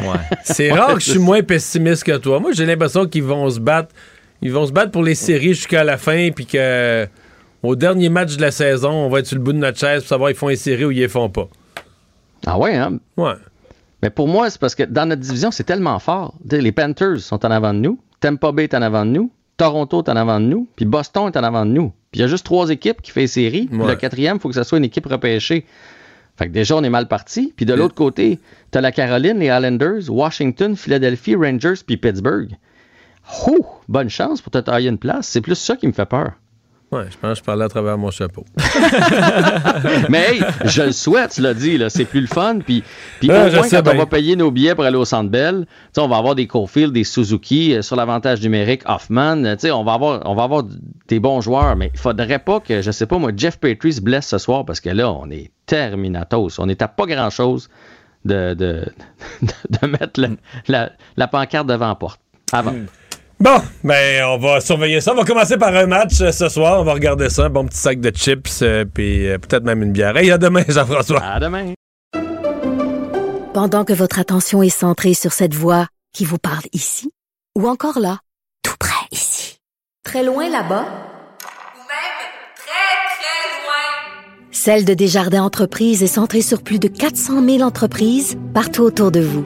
Ouais. 0.04 0.20
C'est 0.44 0.72
rare 0.72 0.96
que 0.96 1.00
je 1.00 1.12
suis 1.12 1.20
moins 1.20 1.42
pessimiste 1.44 2.04
que 2.04 2.18
toi. 2.18 2.40
Moi, 2.40 2.52
j'ai 2.54 2.66
l'impression 2.66 3.06
qu'ils 3.06 3.24
vont 3.24 3.50
se 3.50 3.60
battre. 3.60 3.94
Ils 4.42 4.52
vont 4.52 4.66
se 4.66 4.72
battre 4.72 4.92
pour 4.92 5.04
les 5.04 5.16
séries 5.16 5.54
jusqu'à 5.54 5.84
la 5.84 5.98
fin, 5.98 6.30
puis 6.36 6.46
que 6.46 7.08
au 7.64 7.76
dernier 7.76 8.10
match 8.10 8.36
de 8.36 8.42
la 8.42 8.52
saison, 8.52 8.92
on 8.92 9.10
va 9.10 9.20
être 9.20 9.28
sur 9.28 9.38
le 9.38 9.44
bout 9.44 9.54
de 9.54 9.58
notre 9.60 9.80
chaise 9.80 10.02
pour 10.02 10.10
savoir 10.10 10.30
ils 10.30 10.36
font 10.36 10.50
les 10.50 10.56
séries 10.56 10.86
ou 10.86 10.92
ils 10.92 11.00
les 11.00 11.08
font 11.08 11.30
pas. 11.30 11.48
Ah 12.46 12.58
ouais, 12.60 12.76
hein? 12.76 13.00
Ouais. 13.18 13.34
Mais 14.04 14.10
pour 14.10 14.28
moi, 14.28 14.50
c'est 14.50 14.60
parce 14.60 14.76
que 14.76 14.84
dans 14.84 15.08
notre 15.08 15.22
division, 15.22 15.52
c'est 15.52 15.64
tellement 15.64 15.98
fort. 16.00 16.36
Les 16.52 16.72
Panthers 16.72 17.20
sont 17.22 17.44
en 17.46 17.50
avant 17.52 17.74
de 17.74 17.80
nous, 17.80 18.00
Tampa 18.20 18.52
Bay 18.52 18.66
est 18.66 18.74
en 18.76 18.82
avant 18.82 19.06
de 19.06 19.12
nous, 19.12 19.32
Toronto 19.58 20.04
est 20.04 20.10
en 20.10 20.16
avant 20.16 20.40
de 20.40 20.46
nous, 20.46 20.68
puis 20.76 20.86
Boston 20.86 21.28
est 21.28 21.38
en 21.38 21.44
avant 21.44 21.66
de 21.66 21.72
nous. 21.72 21.90
Puis 22.12 22.20
il 22.20 22.22
y 22.22 22.24
a 22.24 22.28
juste 22.28 22.46
trois 22.46 22.70
équipes 22.70 23.02
qui 23.02 23.12
font 23.12 23.26
série. 23.28 23.68
Puis 23.68 23.78
Ouais. 23.78 23.88
Le 23.88 23.96
quatrième, 23.96 24.38
il 24.38 24.40
faut 24.40 24.50
que 24.50 24.56
ça 24.56 24.64
soit 24.64 24.78
une 24.78 24.84
équipe 24.84 25.06
repêchée. 25.06 25.66
Fait 26.38 26.48
que 26.48 26.52
déjà, 26.52 26.76
on 26.76 26.84
est 26.84 26.90
mal 26.90 27.08
parti. 27.08 27.54
Puis 27.56 27.66
de 27.66 27.74
l'autre 27.74 27.96
côté, 27.96 28.40
t'as 28.72 28.82
la 28.82 28.92
Caroline, 28.92 29.40
les 29.40 29.46
Islanders, 29.46 30.10
Washington, 30.10 30.76
Philadelphie, 30.76 31.36
Rangers, 31.36 31.76
puis 31.86 31.96
Pittsburgh. 31.96 32.58
Ouh, 33.48 33.66
bonne 33.88 34.10
chance 34.10 34.42
pour 34.42 34.52
te 34.52 34.58
tailler 34.58 34.90
une 34.90 34.98
place. 34.98 35.28
C'est 35.28 35.42
plus 35.42 35.56
ça 35.56 35.78
qui 35.78 35.88
me 35.88 35.94
fait 35.94 36.06
peur. 36.06 36.34
Ouais, 36.92 37.06
je 37.12 37.18
pense 37.18 37.32
que 37.34 37.38
je 37.40 37.44
parlais 37.44 37.66
à 37.66 37.68
travers 37.70 37.98
mon 37.98 38.12
chapeau. 38.12 38.46
Mais 40.10 40.36
hey, 40.36 40.44
je 40.66 40.84
le 40.84 40.92
souhaite, 40.92 41.32
tu 41.32 41.42
l'as 41.42 41.54
dit, 41.54 41.78
là, 41.78 41.90
c'est 41.90 42.06
plus 42.06 42.22
le 42.22 42.28
fun. 42.28 42.60
Puis, 42.60 42.84
puis 43.20 43.28
au 43.48 43.50
moins, 43.56 43.64
quand 43.78 43.84
on 43.90 43.98
va 43.98 44.06
payer 44.06 44.36
nos 44.36 44.52
billets 44.52 44.76
pour 44.76 44.84
aller 44.86 44.98
au 44.98 45.06
Centre 45.06 45.30
Bell, 45.30 45.66
on 45.98 46.08
va 46.08 46.18
avoir 46.18 46.36
des 46.36 46.48
Cofield, 46.48 46.94
des 46.94 47.04
Suzuki, 47.04 47.74
euh, 47.74 47.82
sur 47.82 47.96
l'avantage 47.96 48.42
numérique, 48.42 48.84
Hoffman. 48.86 49.44
euh, 49.46 49.56
on 49.74 49.84
va 49.84 49.94
avoir, 49.94 50.22
on 50.26 50.36
va 50.36 50.44
avoir 50.44 50.64
des 51.08 51.20
bons 51.20 51.42
joueurs, 51.42 51.76
mais 51.76 51.92
il 51.94 52.00
faudrait 52.00 52.40
pas 52.40 52.60
que, 52.60 52.82
je 52.82 52.92
sais 52.92 53.06
pas 53.06 53.18
moi, 53.18 53.32
Jeff 53.36 53.58
Petrie 53.60 53.94
se 53.94 54.02
blesse 54.02 54.28
ce 54.28 54.38
soir 54.38 54.64
parce 54.66 54.80
que 54.80 54.90
là, 54.90 55.12
on 55.12 55.30
est 55.32 55.52
terminatos. 55.66 56.60
On 56.60 56.70
est 56.70 56.82
à 56.82 56.88
pas 56.88 57.06
grand-chose 57.06 57.70
de, 58.26 58.54
de, 58.54 58.86
de 59.82 59.88
mettre 59.88 60.20
la, 60.22 60.28
la- 60.68 60.92
la 61.18 61.28
pancarte 61.28 61.68
devant 61.68 61.88
la 61.90 61.96
porte. 61.96 62.20
Avant. 62.52 62.74
Bon, 63.40 63.62
ben 63.84 64.24
on 64.26 64.38
va 64.38 64.62
surveiller 64.62 65.02
ça. 65.02 65.12
On 65.12 65.16
va 65.16 65.26
commencer 65.26 65.58
par 65.58 65.76
un 65.76 65.86
match 65.88 66.22
euh, 66.22 66.32
ce 66.32 66.48
soir. 66.48 66.80
On 66.80 66.84
va 66.84 66.94
regarder 66.94 67.30
ça. 67.30 67.46
Un 67.46 67.50
bon 67.50 67.66
petit 67.66 67.78
sac 67.78 68.00
de 68.00 68.10
chips, 68.10 68.62
euh, 68.62 68.86
puis 68.86 69.28
euh, 69.28 69.38
peut-être 69.38 69.64
même 69.64 69.84
une 69.84 69.92
bière. 69.92 70.16
Hey, 70.16 70.32
à 70.32 70.38
demain, 70.38 70.64
Jean-François. 70.68 71.22
À 71.22 71.40
demain. 71.40 71.74
Pendant 73.54 73.84
que 73.84 73.94
votre 73.94 74.20
attention 74.20 74.64
est 74.64 74.70
centrée 74.70 75.14
sur 75.14 75.34
cette 75.34 75.54
voix 75.54 75.88
qui 76.14 76.24
vous 76.24 76.38
parle 76.38 76.64
ici, 76.72 77.12
ou 77.58 77.68
encore 77.68 78.00
là, 78.00 78.20
tout 78.64 78.76
près 78.80 79.06
ici, 79.12 79.60
très 80.04 80.24
loin 80.24 80.50
là-bas, 80.50 80.86
Celle 84.52 84.86
de 84.86 84.96
Desjardins 84.96 85.44
Entreprises 85.44 86.02
est 86.02 86.08
centrée 86.08 86.42
sur 86.42 86.64
plus 86.64 86.80
de 86.80 86.88
400 86.88 87.46
000 87.46 87.62
entreprises 87.62 88.36
partout 88.54 88.82
autour 88.82 89.12
de 89.12 89.20
vous. 89.20 89.46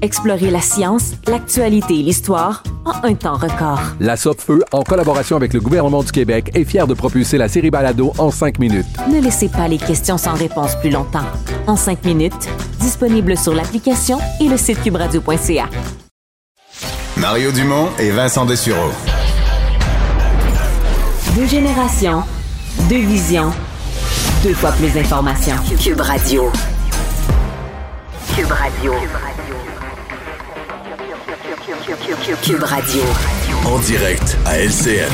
Explorez 0.00 0.50
la 0.50 0.60
science, 0.60 1.12
l'actualité 1.26 1.98
et 1.98 2.02
l'histoire 2.02 2.62
en 2.84 3.04
un 3.04 3.14
temps 3.14 3.36
record. 3.36 3.80
La 3.98 4.16
Feu, 4.16 4.62
en 4.72 4.82
collaboration 4.82 5.36
avec 5.36 5.52
le 5.52 5.60
gouvernement 5.60 6.02
du 6.02 6.12
Québec, 6.12 6.52
est 6.54 6.64
fière 6.64 6.86
de 6.86 6.94
propulser 6.94 7.36
la 7.36 7.48
série 7.48 7.70
Balado 7.70 8.12
en 8.18 8.30
cinq 8.30 8.58
minutes. 8.58 8.86
Ne 9.12 9.20
laissez 9.20 9.48
pas 9.48 9.66
les 9.66 9.78
questions 9.78 10.16
sans 10.16 10.34
réponse 10.34 10.76
plus 10.76 10.90
longtemps. 10.90 11.26
En 11.66 11.76
cinq 11.76 12.04
minutes, 12.04 12.48
disponible 12.80 13.36
sur 13.36 13.54
l'application 13.54 14.18
et 14.40 14.48
le 14.48 14.56
site 14.56 14.82
cubradio.ca. 14.82 15.68
Mario 17.16 17.50
Dumont 17.50 17.88
et 17.98 18.10
Vincent 18.10 18.44
Dessureau. 18.46 18.90
Deux 21.34 21.46
générations, 21.46 22.22
deux 22.88 23.00
visions, 23.00 23.50
deux 24.44 24.54
fois 24.54 24.70
plus 24.72 24.92
d'informations. 24.92 25.56
Cube 25.82 26.00
Radio. 26.00 26.50
Cube 28.38 28.52
Radio. 28.52 28.92
Cube 32.40 32.62
Radio. 32.62 33.02
En 33.66 33.80
direct 33.80 34.38
à 34.46 34.60
LCN. 34.60 35.10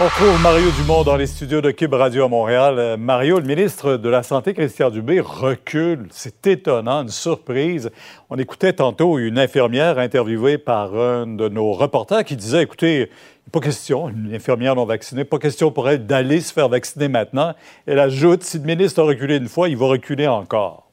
On 0.00 0.04
retrouve 0.04 0.42
Mario 0.42 0.70
Dumont 0.72 1.04
dans 1.04 1.16
les 1.16 1.26
studios 1.26 1.62
de 1.62 1.70
Cube 1.70 1.94
Radio 1.94 2.26
à 2.26 2.28
Montréal. 2.28 2.78
Euh, 2.78 2.96
Mario, 2.98 3.40
le 3.40 3.46
ministre 3.46 3.96
de 3.96 4.08
la 4.10 4.22
Santé, 4.22 4.52
Christian 4.52 4.90
Dubé, 4.90 5.20
recule. 5.20 6.08
C'est 6.10 6.46
étonnant, 6.46 7.04
une 7.04 7.08
surprise. 7.08 7.90
On 8.28 8.36
écoutait 8.36 8.74
tantôt 8.74 9.18
une 9.18 9.38
infirmière 9.38 9.98
interviewée 9.98 10.58
par 10.58 10.94
un 10.94 11.26
de 11.26 11.48
nos 11.48 11.72
reporters 11.72 12.22
qui 12.22 12.36
disait, 12.36 12.64
écoutez, 12.64 13.08
pas 13.50 13.60
question, 13.60 14.10
une 14.10 14.34
infirmière 14.34 14.74
non 14.74 14.84
vaccinée, 14.84 15.24
pas 15.24 15.38
question 15.38 15.70
pour 15.70 15.88
elle 15.88 16.04
d'aller 16.04 16.42
se 16.42 16.52
faire 16.52 16.68
vacciner 16.68 17.08
maintenant. 17.08 17.54
Elle 17.86 17.98
ajoute, 17.98 18.42
si 18.42 18.58
le 18.58 18.64
ministre 18.64 19.00
a 19.00 19.06
reculé 19.06 19.38
une 19.38 19.48
fois, 19.48 19.70
il 19.70 19.78
va 19.78 19.86
reculer 19.86 20.26
encore. 20.26 20.87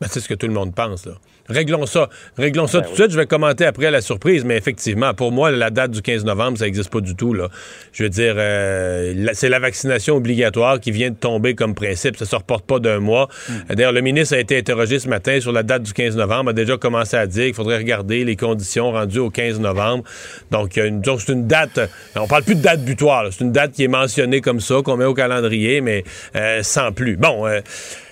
Ben, 0.00 0.06
c'est 0.10 0.20
ce 0.20 0.28
que 0.28 0.34
tout 0.34 0.46
le 0.46 0.52
monde 0.52 0.74
pense, 0.74 1.06
là. 1.06 1.12
Réglons 1.48 1.86
ça. 1.86 2.10
Réglons 2.36 2.66
ça 2.66 2.80
Ben 2.80 2.84
tout 2.84 2.88
de 2.90 2.94
oui. 2.94 3.00
suite. 3.00 3.10
Je 3.10 3.16
vais 3.18 3.26
commenter 3.26 3.64
après 3.64 3.90
la 3.90 4.02
surprise, 4.02 4.44
mais 4.44 4.56
effectivement, 4.58 5.14
pour 5.14 5.32
moi, 5.32 5.50
la 5.50 5.70
date 5.70 5.90
du 5.92 6.02
15 6.02 6.24
novembre, 6.26 6.58
ça 6.58 6.66
n'existe 6.66 6.90
pas 6.90 7.00
du 7.00 7.16
tout. 7.16 7.32
Là. 7.32 7.48
Je 7.92 8.02
veux 8.02 8.10
dire, 8.10 8.34
euh, 8.36 9.26
c'est 9.32 9.48
la 9.48 9.58
vaccination 9.58 10.14
obligatoire 10.16 10.78
qui 10.78 10.90
vient 10.90 11.08
de 11.10 11.16
tomber 11.16 11.54
comme 11.54 11.74
principe. 11.74 12.18
Ça 12.18 12.26
ne 12.26 12.28
se 12.28 12.36
reporte 12.36 12.66
pas 12.66 12.78
d'un 12.80 13.00
mois. 13.00 13.28
Hmm. 13.48 13.74
D'ailleurs, 13.74 13.92
le 13.92 14.02
ministre 14.02 14.36
a 14.36 14.38
été 14.38 14.58
interrogé 14.58 14.98
ce 14.98 15.08
matin 15.08 15.40
sur 15.40 15.50
la 15.52 15.62
date 15.62 15.82
du 15.84 15.94
15 15.94 16.16
novembre, 16.16 16.50
a 16.50 16.52
déjà 16.52 16.76
commencé 16.76 17.16
à 17.16 17.26
dire 17.26 17.46
qu'il 17.46 17.54
faudrait 17.54 17.78
regarder 17.78 18.24
les 18.24 18.36
conditions 18.36 18.92
rendues 18.92 19.18
au 19.20 19.30
15 19.30 19.58
novembre. 19.58 20.04
Donc, 20.50 20.76
il 20.76 20.80
y 20.80 20.82
a 20.82 20.84
une- 20.86 21.02
c'est 21.02 21.32
une 21.32 21.46
date, 21.46 21.80
on 22.14 22.26
parle 22.28 22.42
plus 22.44 22.56
de 22.56 22.62
date 22.62 22.84
butoir, 22.84 23.24
c'est 23.32 23.42
une 23.42 23.52
date 23.52 23.72
qui 23.72 23.84
est 23.84 23.88
mentionnée 23.88 24.42
comme 24.42 24.60
ça, 24.60 24.76
qu'on 24.84 24.98
met 24.98 25.06
au 25.06 25.14
calendrier, 25.14 25.80
mais 25.80 26.04
euh, 26.36 26.62
sans 26.62 26.92
plus. 26.92 27.16
Bon, 27.16 27.46
euh, 27.46 27.60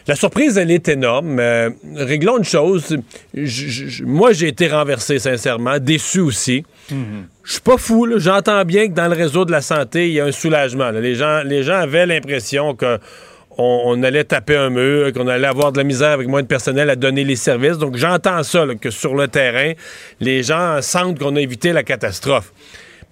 la 0.06 0.14
surprise, 0.14 0.56
elle 0.56 0.70
est 0.70 0.88
énorme. 0.88 1.38
Euh, 1.40 1.70
réglons 1.96 2.38
une 2.38 2.44
chose. 2.44 2.96
Moi, 4.04 4.32
j'ai 4.32 4.48
été 4.48 4.68
renversé, 4.68 5.18
sincèrement, 5.18 5.78
déçu 5.78 6.20
aussi. 6.20 6.64
Je 6.90 7.52
suis 7.52 7.60
pas 7.60 7.76
fou, 7.76 8.06
j'entends 8.18 8.64
bien 8.64 8.86
que 8.88 8.92
dans 8.92 9.08
le 9.08 9.16
réseau 9.16 9.44
de 9.44 9.50
la 9.50 9.60
santé, 9.60 10.08
il 10.08 10.14
y 10.14 10.20
a 10.20 10.24
un 10.24 10.32
soulagement. 10.32 10.90
Les, 10.90 11.14
gens, 11.14 11.74
avaient 11.74 12.06
l'impression 12.06 12.74
que 12.74 12.98
on, 13.58 13.82
on 13.86 14.02
allait 14.02 14.24
taper 14.24 14.56
un 14.56 14.70
mur, 14.70 15.12
qu'on 15.12 15.26
allait 15.28 15.46
avoir 15.46 15.72
de 15.72 15.78
la 15.78 15.84
misère 15.84 16.10
avec 16.10 16.28
moins 16.28 16.42
de 16.42 16.46
personnel 16.46 16.90
à 16.90 16.96
donner 16.96 17.24
les 17.24 17.36
services. 17.36 17.78
Donc 17.78 17.96
j'entends 17.96 18.42
ça, 18.42 18.64
que 18.80 18.90
sur 18.90 19.14
le 19.14 19.28
terrain, 19.28 19.72
les 20.20 20.42
gens 20.42 20.80
sentent 20.82 21.18
qu'on 21.18 21.34
a 21.36 21.40
évité 21.40 21.72
la 21.72 21.82
catastrophe. 21.82 22.52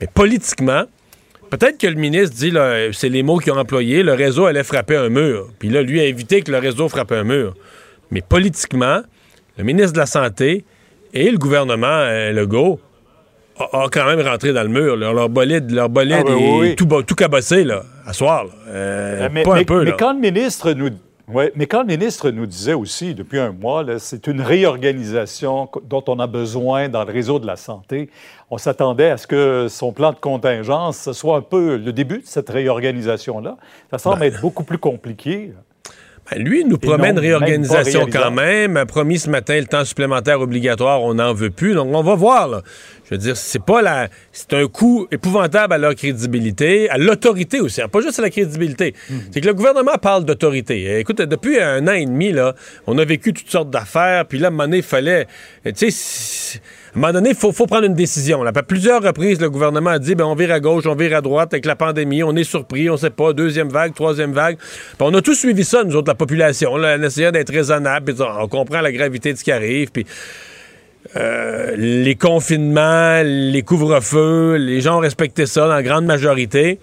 Mais 0.00 0.06
politiquement, 0.12 0.84
Peut-être 1.50 1.78
que 1.78 1.86
le 1.86 1.94
ministre 1.94 2.34
dit, 2.36 2.52
c'est 2.92 3.08
les 3.08 3.22
mots 3.22 3.38
qu'ils 3.38 3.52
ont 3.52 3.58
employés, 3.58 4.02
le 4.02 4.12
réseau 4.14 4.46
allait 4.46 4.64
frapper 4.64 4.96
un 4.96 5.08
mur. 5.08 5.48
Puis 5.58 5.68
là, 5.68 5.82
lui 5.82 6.00
a 6.00 6.04
évité 6.04 6.42
que 6.42 6.50
le 6.50 6.58
réseau 6.58 6.88
frappe 6.88 7.12
un 7.12 7.24
mur. 7.24 7.54
Mais 8.10 8.22
politiquement, 8.22 9.00
le 9.58 9.64
ministre 9.64 9.92
de 9.92 9.98
la 9.98 10.06
Santé 10.06 10.64
et 11.12 11.30
le 11.30 11.38
gouvernement 11.38 11.86
euh, 11.86 12.32
Legault 12.32 12.80
a, 13.58 13.84
a 13.84 13.88
quand 13.88 14.04
même 14.06 14.20
rentré 14.20 14.52
dans 14.52 14.62
le 14.62 14.68
mur. 14.68 14.96
là. 14.96 15.12
Leur 15.12 15.28
bolide, 15.28 15.70
leur 15.70 15.88
bolide 15.88 16.16
Ah, 16.20 16.24
ben 16.24 16.38
est 16.38 16.58
oui. 16.58 16.76
Tout, 16.76 17.14
cabossé, 17.14 17.62
là, 17.64 17.84
à 18.04 18.12
soir. 18.12 18.44
là. 18.44 18.50
Euh, 18.68 19.28
mais, 19.32 19.42
pas 19.44 19.54
mais- 19.54 19.60
un 19.60 19.64
peu, 19.64 19.84
mais 19.84 19.90
là. 19.90 19.96
quand 19.98 20.12
le 20.12 20.20
ministre 20.20 20.72
nous, 20.72 20.90
ouais, 21.28 21.52
mais 21.54 21.66
quand 21.66 21.80
le 21.80 21.86
ministre 21.86 22.30
nous 22.30 22.46
disait 22.46 22.74
aussi 22.74 23.14
depuis 23.14 23.38
un 23.38 23.52
mois, 23.52 23.84
c'est 23.98 24.26
une 24.26 24.40
réorganisation 24.40 25.68
dont 25.84 26.04
on 26.08 26.18
a 26.18 26.26
besoin 26.26 26.88
dans 26.88 27.04
le 27.04 27.12
réseau 27.12 27.38
de 27.38 27.46
la 27.46 27.56
santé. 27.56 28.10
On 28.50 28.58
s'attendait 28.58 29.10
à 29.10 29.16
ce 29.16 29.26
que 29.26 29.66
son 29.68 29.92
plan 29.92 30.12
de 30.12 30.18
contingence 30.18 30.98
ce 30.98 31.12
soit 31.12 31.36
un 31.36 31.42
peu 31.42 31.76
le 31.76 31.92
début 31.92 32.18
de 32.18 32.26
cette 32.26 32.50
réorganisation-là. 32.50 33.56
Ça 33.90 33.98
semble 33.98 34.22
être 34.24 34.40
beaucoup 34.40 34.64
plus 34.64 34.78
compliqué. 34.78 35.52
Ben, 36.30 36.42
lui, 36.42 36.60
il 36.60 36.68
nous 36.68 36.76
Et 36.76 36.78
promet 36.78 37.08
une 37.08 37.14
même 37.16 37.18
réorganisation 37.18 38.06
quand 38.10 38.30
même. 38.30 38.76
A 38.76 38.86
promis 38.86 39.18
ce 39.18 39.28
matin 39.28 39.58
le 39.58 39.66
temps 39.66 39.84
supplémentaire 39.84 40.40
obligatoire, 40.40 41.02
on 41.02 41.14
n'en 41.14 41.34
veut 41.34 41.50
plus. 41.50 41.74
Donc, 41.74 41.88
on 41.92 42.02
va 42.02 42.14
voir. 42.14 42.48
là. 42.48 42.62
Je 43.04 43.10
veux 43.10 43.18
dire, 43.18 43.36
c'est 43.36 43.62
pas 43.62 43.82
la. 43.82 44.08
C'est 44.32 44.54
un 44.54 44.66
coup 44.66 45.06
épouvantable 45.10 45.74
à 45.74 45.78
leur 45.78 45.94
crédibilité, 45.94 46.88
à 46.88 46.96
l'autorité 46.96 47.60
aussi, 47.60 47.82
hein, 47.82 47.88
pas 47.88 48.00
juste 48.00 48.18
à 48.18 48.22
la 48.22 48.30
crédibilité. 48.30 48.94
Mhm. 49.10 49.20
C'est 49.30 49.40
que 49.40 49.46
le 49.46 49.54
gouvernement 49.54 49.96
parle 50.00 50.24
d'autorité. 50.24 50.98
Écoute, 50.98 51.20
depuis 51.20 51.60
un 51.60 51.86
an 51.86 51.92
et 51.92 52.06
demi, 52.06 52.32
là, 52.32 52.54
on 52.86 52.96
a 52.96 53.04
vécu 53.04 53.34
toutes 53.34 53.50
sortes 53.50 53.70
d'affaires, 53.70 54.24
puis 54.26 54.38
là, 54.38 54.46
à 54.46 54.48
un 54.48 54.50
moment 54.52 54.64
donné, 54.64 54.78
il 54.78 54.82
fallait. 54.82 55.26
Tu 55.76 55.90
sais, 55.90 56.60
à 56.94 56.98
un 56.98 57.00
moment 57.00 57.12
donné, 57.12 57.30
il 57.30 57.36
faut, 57.36 57.52
faut 57.52 57.66
prendre 57.66 57.84
une 57.84 57.94
décision. 57.94 58.42
Là. 58.42 58.52
À 58.54 58.62
plusieurs 58.62 59.02
reprises, 59.02 59.40
le 59.40 59.50
gouvernement 59.50 59.90
a 59.90 59.98
dit 59.98 60.14
ben, 60.14 60.24
on 60.24 60.34
vire 60.34 60.52
à 60.52 60.60
gauche, 60.60 60.84
on 60.86 60.94
vire 60.94 61.16
à 61.16 61.20
droite 61.20 61.52
avec 61.52 61.66
la 61.66 61.76
pandémie, 61.76 62.22
on 62.22 62.34
est 62.36 62.44
surpris, 62.44 62.88
on 62.88 62.96
sait 62.96 63.10
pas, 63.10 63.32
deuxième 63.34 63.68
vague, 63.68 63.94
troisième 63.94 64.32
vague. 64.32 64.56
Puis 64.56 64.96
on 65.00 65.12
a 65.12 65.20
tous 65.20 65.34
suivi 65.34 65.64
ça, 65.64 65.84
nous 65.84 65.94
autres, 65.96 66.08
la 66.08 66.14
population, 66.14 66.76
là, 66.76 66.96
en 66.96 67.02
essayant 67.02 67.32
d'être 67.32 67.52
raisonnable, 67.52 68.14
puis 68.14 68.24
on 68.40 68.48
comprend 68.48 68.80
la 68.80 68.92
gravité 68.92 69.32
de 69.32 69.38
ce 69.38 69.44
qui 69.44 69.52
arrive, 69.52 69.90
puis. 69.90 70.06
Euh, 71.16 71.74
les 71.76 72.14
confinements, 72.16 73.22
les 73.24 73.62
couvre-feux, 73.62 74.56
les 74.56 74.80
gens 74.80 74.96
ont 74.96 75.00
respecté 75.00 75.46
ça 75.46 75.68
dans 75.68 75.80
grande 75.82 76.06
majorité. 76.06 76.78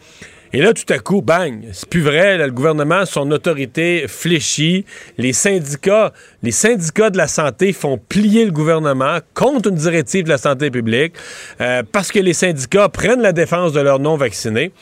Et 0.54 0.62
là, 0.62 0.74
tout 0.74 0.92
à 0.92 1.00
coup, 1.00 1.22
bang, 1.22 1.64
c'est 1.72 1.88
plus 1.88 2.02
vrai. 2.02 2.38
le 2.38 2.52
gouvernement, 2.52 3.06
son 3.06 3.32
autorité 3.32 4.06
fléchit. 4.10 4.84
Les 5.18 5.32
syndicats, 5.32 6.12
les 6.44 6.52
syndicats 6.52 7.10
de 7.10 7.18
la 7.18 7.28
santé 7.28 7.72
font 7.72 7.98
plier 7.98 8.44
le 8.44 8.52
gouvernement 8.52 9.20
contre 9.34 9.70
une 9.70 9.76
directive 9.76 10.26
de 10.26 10.30
la 10.30 10.38
santé 10.38 10.70
publique 10.70 11.14
euh, 11.62 11.84
parce 11.90 12.12
que 12.12 12.20
les 12.20 12.34
syndicats 12.34 12.90
prennent 12.90 13.22
la 13.22 13.32
défense 13.32 13.72
de 13.72 13.80
leurs 13.80 14.00
non-vaccinés. 14.00 14.74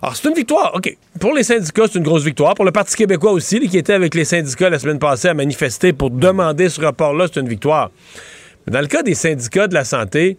Alors, 0.00 0.16
c'est 0.16 0.26
une 0.26 0.34
victoire. 0.34 0.72
OK. 0.74 0.96
Pour 1.20 1.34
les 1.34 1.42
syndicats, 1.42 1.84
c'est 1.86 1.98
une 1.98 2.04
grosse 2.04 2.24
victoire. 2.24 2.54
Pour 2.54 2.64
le 2.64 2.72
Parti 2.72 2.96
québécois 2.96 3.32
aussi, 3.32 3.60
qui 3.68 3.76
était 3.76 3.92
avec 3.92 4.14
les 4.14 4.24
syndicats 4.24 4.70
la 4.70 4.78
semaine 4.78 4.98
passée 4.98 5.28
à 5.28 5.34
manifester 5.34 5.92
pour 5.92 6.08
demander 6.08 6.70
ce 6.70 6.80
rapport-là, 6.80 7.26
c'est 7.30 7.40
une 7.40 7.48
victoire. 7.48 7.90
Dans 8.66 8.80
le 8.80 8.86
cas 8.86 9.02
des 9.02 9.14
syndicats 9.14 9.66
de 9.68 9.74
la 9.74 9.84
santé, 9.84 10.36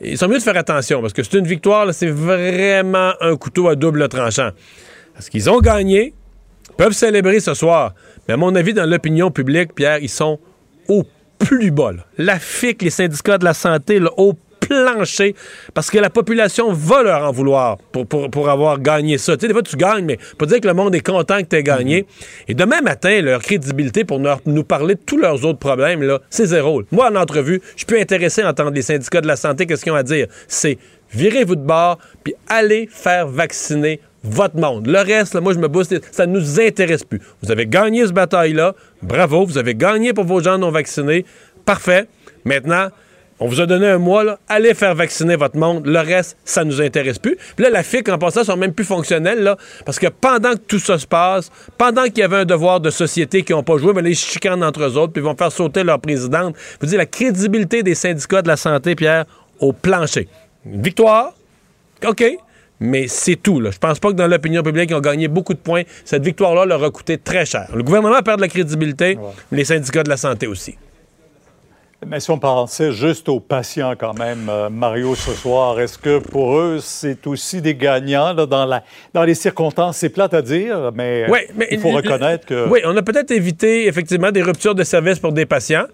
ils 0.00 0.16
sont 0.16 0.28
mieux 0.28 0.38
de 0.38 0.42
faire 0.42 0.56
attention 0.56 1.00
parce 1.00 1.12
que 1.12 1.22
c'est 1.22 1.38
une 1.38 1.46
victoire, 1.46 1.92
c'est 1.92 2.10
vraiment 2.10 3.12
un 3.20 3.36
couteau 3.36 3.68
à 3.68 3.76
double 3.76 4.08
tranchant. 4.08 4.50
Parce 5.14 5.28
qu'ils 5.28 5.50
ont 5.50 5.60
gagné, 5.60 6.14
peuvent 6.76 6.92
célébrer 6.92 7.40
ce 7.40 7.54
soir. 7.54 7.94
Mais 8.26 8.34
à 8.34 8.36
mon 8.36 8.54
avis, 8.54 8.72
dans 8.72 8.88
l'opinion 8.88 9.30
publique, 9.30 9.74
Pierre, 9.74 9.98
ils 9.98 10.08
sont 10.08 10.38
au 10.88 11.04
plus 11.38 11.70
bas. 11.70 11.92
La 12.16 12.38
FIC, 12.38 12.82
les 12.82 12.90
syndicats 12.90 13.38
de 13.38 13.44
la 13.44 13.54
santé, 13.54 13.98
là, 13.98 14.10
au 14.16 14.34
plancher, 14.70 15.34
parce 15.74 15.90
que 15.90 15.98
la 15.98 16.10
population 16.10 16.72
va 16.72 17.02
leur 17.02 17.24
en 17.24 17.32
vouloir 17.32 17.78
pour, 17.92 18.48
avoir 18.48 18.78
gagné 18.78 19.18
ça. 19.18 19.36
Tu 19.36 19.42
sais, 19.42 19.48
des 19.48 19.52
fois, 19.52 19.62
tu 19.62 19.76
gagnes, 19.76 20.04
mais 20.04 20.18
pas 20.38 20.46
dire 20.46 20.60
que 20.60 20.68
le 20.68 20.74
monde 20.74 20.94
est 20.94 21.04
content 21.04 21.38
que 21.38 21.48
tu 21.48 21.56
aies 21.56 21.62
gagné. 21.62 22.06
Et 22.46 22.54
demain 22.54 22.80
matin, 22.80 23.20
leur 23.20 23.42
crédibilité 23.42 24.04
pour 24.04 24.20
nous, 24.20 24.64
parler 24.64 24.94
de 24.94 25.00
tous 25.04 25.18
leurs 25.18 25.44
autres 25.44 25.58
problèmes, 25.58 26.02
là, 26.02 26.20
c'est 26.30 26.46
zéro. 26.46 26.82
Moi, 26.92 27.10
en 27.10 27.16
entrevue, 27.16 27.60
je 27.72 27.78
suis 27.78 27.86
plus 27.86 28.00
intéressé 28.00 28.42
à 28.42 28.50
entendre 28.50 28.70
les 28.70 28.82
syndicats 28.82 29.20
de 29.20 29.26
la 29.26 29.36
santé, 29.36 29.66
qu'est-ce 29.66 29.82
qu'ils 29.82 29.92
ont 29.92 29.96
à 29.96 30.02
dire? 30.02 30.28
C'est 30.46 30.78
virez-vous 31.12 31.56
de 31.56 31.66
bord, 31.66 31.98
puis 32.22 32.34
allez 32.48 32.88
faire 32.90 33.26
vacciner 33.26 34.00
votre 34.22 34.56
monde. 34.56 34.86
Le 34.86 34.98
reste, 34.98 35.34
moi, 35.40 35.52
je 35.52 35.58
me 35.58 35.66
booste, 35.66 36.00
ça 36.12 36.26
ne 36.26 36.38
nous 36.38 36.60
intéresse 36.60 37.02
plus. 37.02 37.20
Vous 37.42 37.50
avez 37.50 37.66
gagné 37.66 38.06
ce 38.06 38.12
bataille-là. 38.12 38.74
Bravo, 39.02 39.46
vous 39.46 39.58
avez 39.58 39.74
gagné 39.74 40.12
pour 40.12 40.24
vos 40.24 40.40
gens 40.40 40.58
non 40.58 40.70
vaccinés. 40.70 41.24
Parfait. 41.64 42.06
Maintenant, 42.44 42.88
on 43.40 43.48
vous 43.48 43.60
a 43.60 43.66
donné 43.66 43.88
un 43.88 43.98
mois, 43.98 44.22
là. 44.22 44.38
allez 44.48 44.74
faire 44.74 44.94
vacciner 44.94 45.34
votre 45.34 45.56
monde. 45.56 45.86
Le 45.86 45.98
reste, 45.98 46.36
ça 46.44 46.62
nous 46.62 46.82
intéresse 46.82 47.18
plus. 47.18 47.36
Puis 47.56 47.64
là, 47.64 47.70
la 47.70 47.82
FIC, 47.82 48.08
en 48.10 48.18
passant, 48.18 48.44
sont 48.44 48.56
même 48.56 48.74
plus 48.74 48.84
fonctionnels, 48.84 49.42
là, 49.42 49.56
parce 49.86 49.98
que 49.98 50.08
pendant 50.08 50.52
que 50.52 50.58
tout 50.58 50.78
ça 50.78 50.98
se 50.98 51.06
passe, 51.06 51.50
pendant 51.78 52.04
qu'il 52.04 52.18
y 52.18 52.22
avait 52.22 52.36
un 52.36 52.44
devoir 52.44 52.80
de 52.80 52.90
société 52.90 53.42
qui 53.42 53.52
n'ont 53.52 53.62
pas 53.62 53.78
joué, 53.78 53.94
mais 53.94 54.02
les 54.02 54.14
chicanent 54.14 54.62
entre 54.62 54.82
eux 54.82 54.98
autres, 54.98 55.14
puis 55.14 55.22
ils 55.22 55.24
vont 55.24 55.36
faire 55.36 55.50
sauter 55.50 55.82
leur 55.82 56.00
présidente. 56.00 56.54
Je 56.74 56.76
vous 56.82 56.86
dis, 56.86 56.96
la 56.96 57.06
crédibilité 57.06 57.82
des 57.82 57.94
syndicats 57.94 58.42
de 58.42 58.48
la 58.48 58.56
santé, 58.56 58.94
Pierre, 58.94 59.24
au 59.58 59.72
plancher. 59.72 60.28
Une 60.66 60.82
victoire, 60.82 61.32
OK, 62.06 62.22
mais 62.78 63.08
c'est 63.08 63.36
tout. 63.36 63.58
Là. 63.58 63.70
Je 63.70 63.78
pense 63.78 63.98
pas 63.98 64.08
que 64.08 64.16
dans 64.16 64.26
l'opinion 64.26 64.62
publique, 64.62 64.90
ils 64.90 64.96
ont 64.96 65.00
gagné 65.00 65.28
beaucoup 65.28 65.54
de 65.54 65.58
points. 65.58 65.82
Cette 66.04 66.24
victoire-là 66.24 66.66
leur 66.66 66.84
a 66.84 66.90
coûté 66.90 67.16
très 67.16 67.46
cher. 67.46 67.70
Le 67.74 67.82
gouvernement 67.82 68.20
perd 68.22 68.36
de 68.36 68.42
la 68.42 68.48
crédibilité, 68.48 69.18
les 69.50 69.64
syndicats 69.64 70.02
de 70.02 70.10
la 70.10 70.18
santé 70.18 70.46
aussi. 70.46 70.76
Mais 72.06 72.18
si 72.18 72.30
on 72.30 72.38
pensait 72.38 72.92
juste 72.92 73.28
aux 73.28 73.40
patients 73.40 73.92
quand 73.98 74.18
même, 74.18 74.48
euh, 74.48 74.70
Mario, 74.70 75.14
ce 75.14 75.32
soir, 75.32 75.78
est-ce 75.80 75.98
que 75.98 76.18
pour 76.18 76.56
eux, 76.58 76.78
c'est 76.80 77.26
aussi 77.26 77.60
des 77.60 77.74
gagnants 77.74 78.32
là, 78.32 78.46
dans, 78.46 78.64
la, 78.64 78.82
dans 79.12 79.22
les 79.24 79.34
circonstances? 79.34 79.98
C'est 79.98 80.08
plate 80.08 80.32
à 80.32 80.40
dire, 80.40 80.92
mais, 80.94 81.28
Ouais, 81.28 81.48
mais 81.54 81.68
il 81.70 81.78
faut 81.78 81.90
reconnaître 81.90 82.46
que... 82.46 82.68
Oui, 82.68 82.80
on 82.84 82.96
a 82.96 83.02
peut-être 83.02 83.30
évité 83.32 83.86
effectivement 83.86 84.30
des 84.32 84.40
ruptures 84.42 84.74
de 84.74 84.82
service 84.82 85.18
pour 85.18 85.32
des 85.32 85.44
patients. 85.44 85.84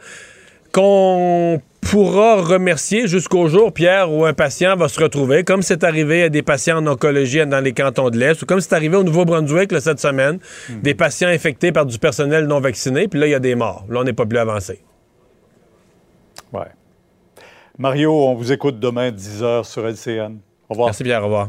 qu'on 0.73 1.61
pourra 1.81 2.37
remercier 2.43 3.07
jusqu'au 3.09 3.49
jour, 3.49 3.73
Pierre, 3.73 4.13
où 4.13 4.25
un 4.27 4.33
patient 4.33 4.77
va 4.77 4.89
se 4.89 5.01
retrouver, 5.01 5.43
comme 5.45 5.63
c'est 5.63 5.85
arrivé 5.85 6.25
à 6.25 6.29
des 6.29 6.43
patients 6.43 6.79
en 6.79 6.87
oncologie 6.87 7.45
dans 7.47 7.61
les 7.61 7.73
cantons 7.73 8.11
de 8.11 8.19
l'Est, 8.19 8.43
ou 8.43 8.47
comme 8.47 8.61
c'est 8.61 8.75
arrivé 8.75 8.97
au 8.97 9.03
Nouveau-Brunswick 9.05 9.73
cette 9.81 10.01
semaine, 10.01 10.39
des 10.83 10.95
patients 10.95 11.29
infectés 11.29 11.73
par 11.73 11.87
du 11.87 11.99
personnel 11.99 12.47
non 12.47 12.61
vacciné, 12.61 13.09
puis 13.09 13.19
là, 13.19 13.27
il 13.27 13.31
y 13.31 13.35
a 13.35 13.41
des 13.41 13.55
morts. 13.55 13.85
Là, 13.89 14.01
on 14.01 14.05
n'est 14.05 14.13
pas 14.13 14.27
plus 14.27 14.39
avancé. 14.39 14.81
Mario, 17.79 18.13
on 18.13 18.35
vous 18.35 18.53
écoute 18.53 18.81
demain 18.81 19.11
10h 19.11 19.65
sur 19.65 19.87
LCN. 19.87 20.39
Au 20.69 20.73
revoir. 20.73 20.89
Merci 20.89 21.05
Pierre, 21.05 21.21
au 21.23 21.27
revoir. 21.27 21.49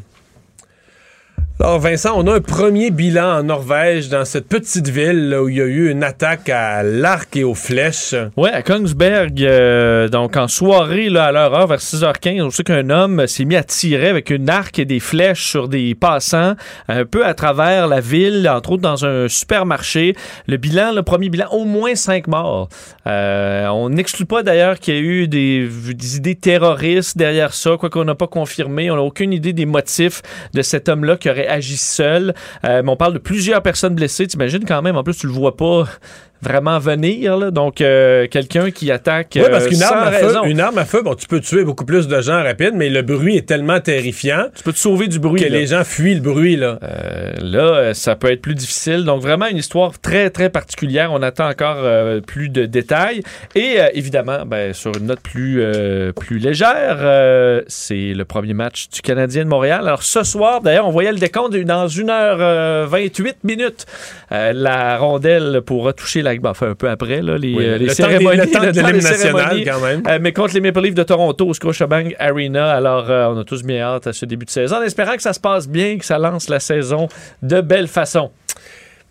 Alors 1.59 1.79
Vincent, 1.79 2.11
on 2.15 2.27
a 2.27 2.35
un 2.35 2.39
premier 2.39 2.91
bilan 2.91 3.39
en 3.39 3.43
Norvège 3.43 4.09
dans 4.09 4.25
cette 4.25 4.47
petite 4.47 4.89
ville 4.89 5.35
où 5.41 5.49
il 5.49 5.55
y 5.55 5.61
a 5.61 5.65
eu 5.65 5.89
une 5.89 6.03
attaque 6.03 6.49
à 6.49 6.83
l'arc 6.83 7.35
et 7.35 7.43
aux 7.43 7.55
flèches. 7.55 8.13
Ouais, 8.37 8.51
à 8.51 8.61
Kongsberg, 8.61 9.41
euh, 9.41 10.07
donc 10.07 10.37
en 10.37 10.47
soirée 10.47 11.09
là, 11.09 11.25
à 11.25 11.31
leur 11.31 11.55
heure, 11.55 11.65
vers 11.65 11.79
6h15, 11.79 12.43
on 12.43 12.51
sait 12.51 12.63
qu'un 12.63 12.91
homme 12.91 13.25
s'est 13.25 13.43
mis 13.43 13.55
à 13.55 13.63
tirer 13.63 14.09
avec 14.09 14.29
une 14.29 14.51
arc 14.51 14.77
et 14.77 14.85
des 14.85 14.99
flèches 14.99 15.47
sur 15.49 15.67
des 15.67 15.95
passants 15.95 16.53
un 16.89 17.05
peu 17.05 17.25
à 17.25 17.33
travers 17.33 17.87
la 17.87 18.01
ville, 18.01 18.47
entre 18.47 18.73
autres 18.73 18.83
dans 18.83 19.03
un 19.03 19.27
supermarché. 19.27 20.15
Le 20.45 20.57
bilan, 20.57 20.91
le 20.93 21.01
premier 21.01 21.29
bilan, 21.29 21.47
au 21.49 21.65
moins 21.65 21.95
cinq 21.95 22.27
morts. 22.27 22.69
Euh, 23.07 23.65
on 23.69 23.89
n'exclut 23.89 24.25
pas 24.25 24.43
d'ailleurs 24.43 24.77
qu'il 24.77 24.93
y 24.93 24.97
ait 24.97 25.01
eu 25.01 25.27
des, 25.27 25.67
des 25.67 26.17
idées 26.17 26.35
terroristes 26.35 27.17
derrière 27.17 27.51
ça, 27.55 27.77
quoi 27.79 27.89
qu'on 27.89 28.05
n'a 28.05 28.13
pas 28.13 28.27
confirmé. 28.27 28.91
On 28.91 28.95
n'a 28.95 29.01
aucune 29.01 29.33
idée 29.33 29.53
des 29.53 29.65
motifs 29.65 30.21
de 30.53 30.61
cet 30.61 30.87
homme-là 30.87 31.17
qui 31.17 31.31
aurait 31.31 31.46
agi 31.47 31.77
seul. 31.77 32.33
Euh, 32.65 32.81
mais 32.83 32.91
on 32.91 32.95
parle 32.95 33.13
de 33.13 33.19
plusieurs 33.19 33.61
personnes 33.61 33.95
blessées. 33.95 34.27
T'imagines 34.27 34.65
quand 34.65 34.81
même, 34.81 34.95
en 34.97 35.03
plus, 35.03 35.15
tu 35.15 35.27
le 35.27 35.33
vois 35.33 35.57
pas 35.57 35.85
vraiment 36.41 36.79
venir. 36.79 37.37
là. 37.37 37.51
Donc, 37.51 37.81
euh, 37.81 38.27
quelqu'un 38.27 38.71
qui 38.71 38.91
attaque 38.91 39.33
Oui, 39.35 39.43
parce 39.49 39.65
euh, 39.65 39.69
qu'une 39.69 39.83
arme, 39.83 40.07
à 40.07 40.11
feu, 40.11 40.35
une 40.45 40.59
arme 40.59 40.77
à 40.77 40.85
feu, 40.85 41.01
bon, 41.01 41.15
tu 41.15 41.27
peux 41.27 41.39
tuer 41.39 41.63
beaucoup 41.63 41.85
plus 41.85 42.07
de 42.07 42.21
gens 42.21 42.43
rapide, 42.43 42.73
mais 42.75 42.89
le 42.89 43.01
bruit 43.01 43.37
est 43.37 43.47
tellement 43.47 43.79
terrifiant. 43.79 44.45
Tu 44.55 44.63
peux 44.63 44.73
te 44.73 44.77
sauver 44.77 45.07
du 45.07 45.19
bruit. 45.19 45.41
Que 45.41 45.47
là. 45.47 45.57
les 45.57 45.67
gens 45.67 45.83
fuient 45.83 46.15
le 46.15 46.21
bruit, 46.21 46.55
là. 46.55 46.79
Euh, 46.83 47.33
là, 47.41 47.93
ça 47.93 48.15
peut 48.15 48.31
être 48.31 48.41
plus 48.41 48.55
difficile. 48.55 49.03
Donc, 49.03 49.21
vraiment 49.21 49.47
une 49.47 49.57
histoire 49.57 49.99
très, 49.99 50.29
très 50.29 50.49
particulière. 50.49 51.11
On 51.11 51.21
attend 51.21 51.49
encore 51.49 51.83
plus 52.25 52.49
de 52.49 52.65
détails. 52.65 53.21
Et 53.55 53.77
évidemment, 53.93 54.45
ben, 54.45 54.73
sur 54.73 54.95
une 54.97 55.07
note 55.07 55.21
plus, 55.21 55.61
plus 56.15 56.39
légère, 56.39 57.63
c'est 57.67 58.13
le 58.13 58.25
premier 58.25 58.53
match 58.53 58.89
du 58.89 59.01
Canadien 59.01 59.43
de 59.43 59.49
Montréal. 59.49 59.81
Alors, 59.81 60.03
ce 60.03 60.23
soir, 60.23 60.61
d'ailleurs, 60.61 60.87
on 60.87 60.91
voyait 60.91 61.11
le 61.11 61.17
décompte 61.17 61.55
dans 61.55 61.87
1h28 61.87 63.35
minutes. 63.43 63.85
La 64.31 64.97
rondelle 64.97 65.61
pourra 65.65 65.93
toucher 65.93 66.21
la... 66.33 66.39
ben, 66.39 66.49
enfin, 66.51 66.69
un 66.69 66.75
peu 66.75 66.89
après, 66.89 67.21
là, 67.21 67.37
les, 67.37 67.53
Oui, 67.55 67.65
euh, 67.65 67.77
les 67.77 67.85
le 67.85 67.95
temps 67.95 68.07
des- 68.07 68.11
cérémonies. 68.13 68.37
le 68.37 68.51
temps 68.51 68.59
de 68.61 68.65
le 68.67 68.71
des 68.71 68.81
l'hymne 68.83 68.95
national, 69.03 69.63
quand 69.65 69.79
même. 69.81 70.03
Euh, 70.07 70.19
mais 70.21 70.33
contre 70.33 70.53
les 70.53 70.61
Maple 70.61 70.81
Leafs 70.81 70.93
de 70.95 71.03
Toronto 71.03 71.47
au 71.47 71.53
Scotiabank 71.53 72.15
Arena. 72.19 72.71
Alors, 72.71 73.09
euh, 73.09 73.27
on 73.33 73.37
a 73.39 73.43
tous 73.43 73.63
bien 73.63 73.81
hâte 73.81 74.07
à 74.07 74.13
ce 74.13 74.25
début 74.25 74.45
de 74.45 74.49
saison, 74.51 74.77
en 74.77 74.81
espérant 74.83 75.15
que 75.15 75.21
ça 75.21 75.33
se 75.33 75.39
passe 75.39 75.67
bien, 75.67 75.97
que 75.97 76.05
ça 76.05 76.17
lance 76.17 76.49
la 76.49 76.59
saison 76.59 77.07
de 77.41 77.61
belle 77.61 77.87
façon. 77.87 78.31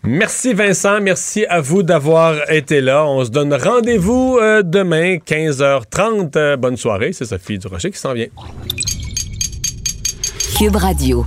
Merci 0.03 0.53
Vincent, 0.53 1.01
merci 1.01 1.45
à 1.49 1.59
vous 1.59 1.81
d'avoir 1.83 2.49
été 2.51 2.81
là. 2.81 3.03
On 3.05 3.25
se 3.25 3.31
donne 3.31 3.53
rendez-vous 3.53 4.37
euh, 4.41 4.61
demain, 4.63 5.15
15h30. 5.17 6.37
Euh, 6.37 6.55
bonne 6.55 6.77
soirée, 6.77 7.11
c'est 7.13 7.25
Sophie 7.25 7.57
Durocher 7.57 7.89
qui 7.91 7.97
s'en 7.97 8.13
vient. 8.13 8.27
Cube 10.57 10.75
Radio. 10.75 11.25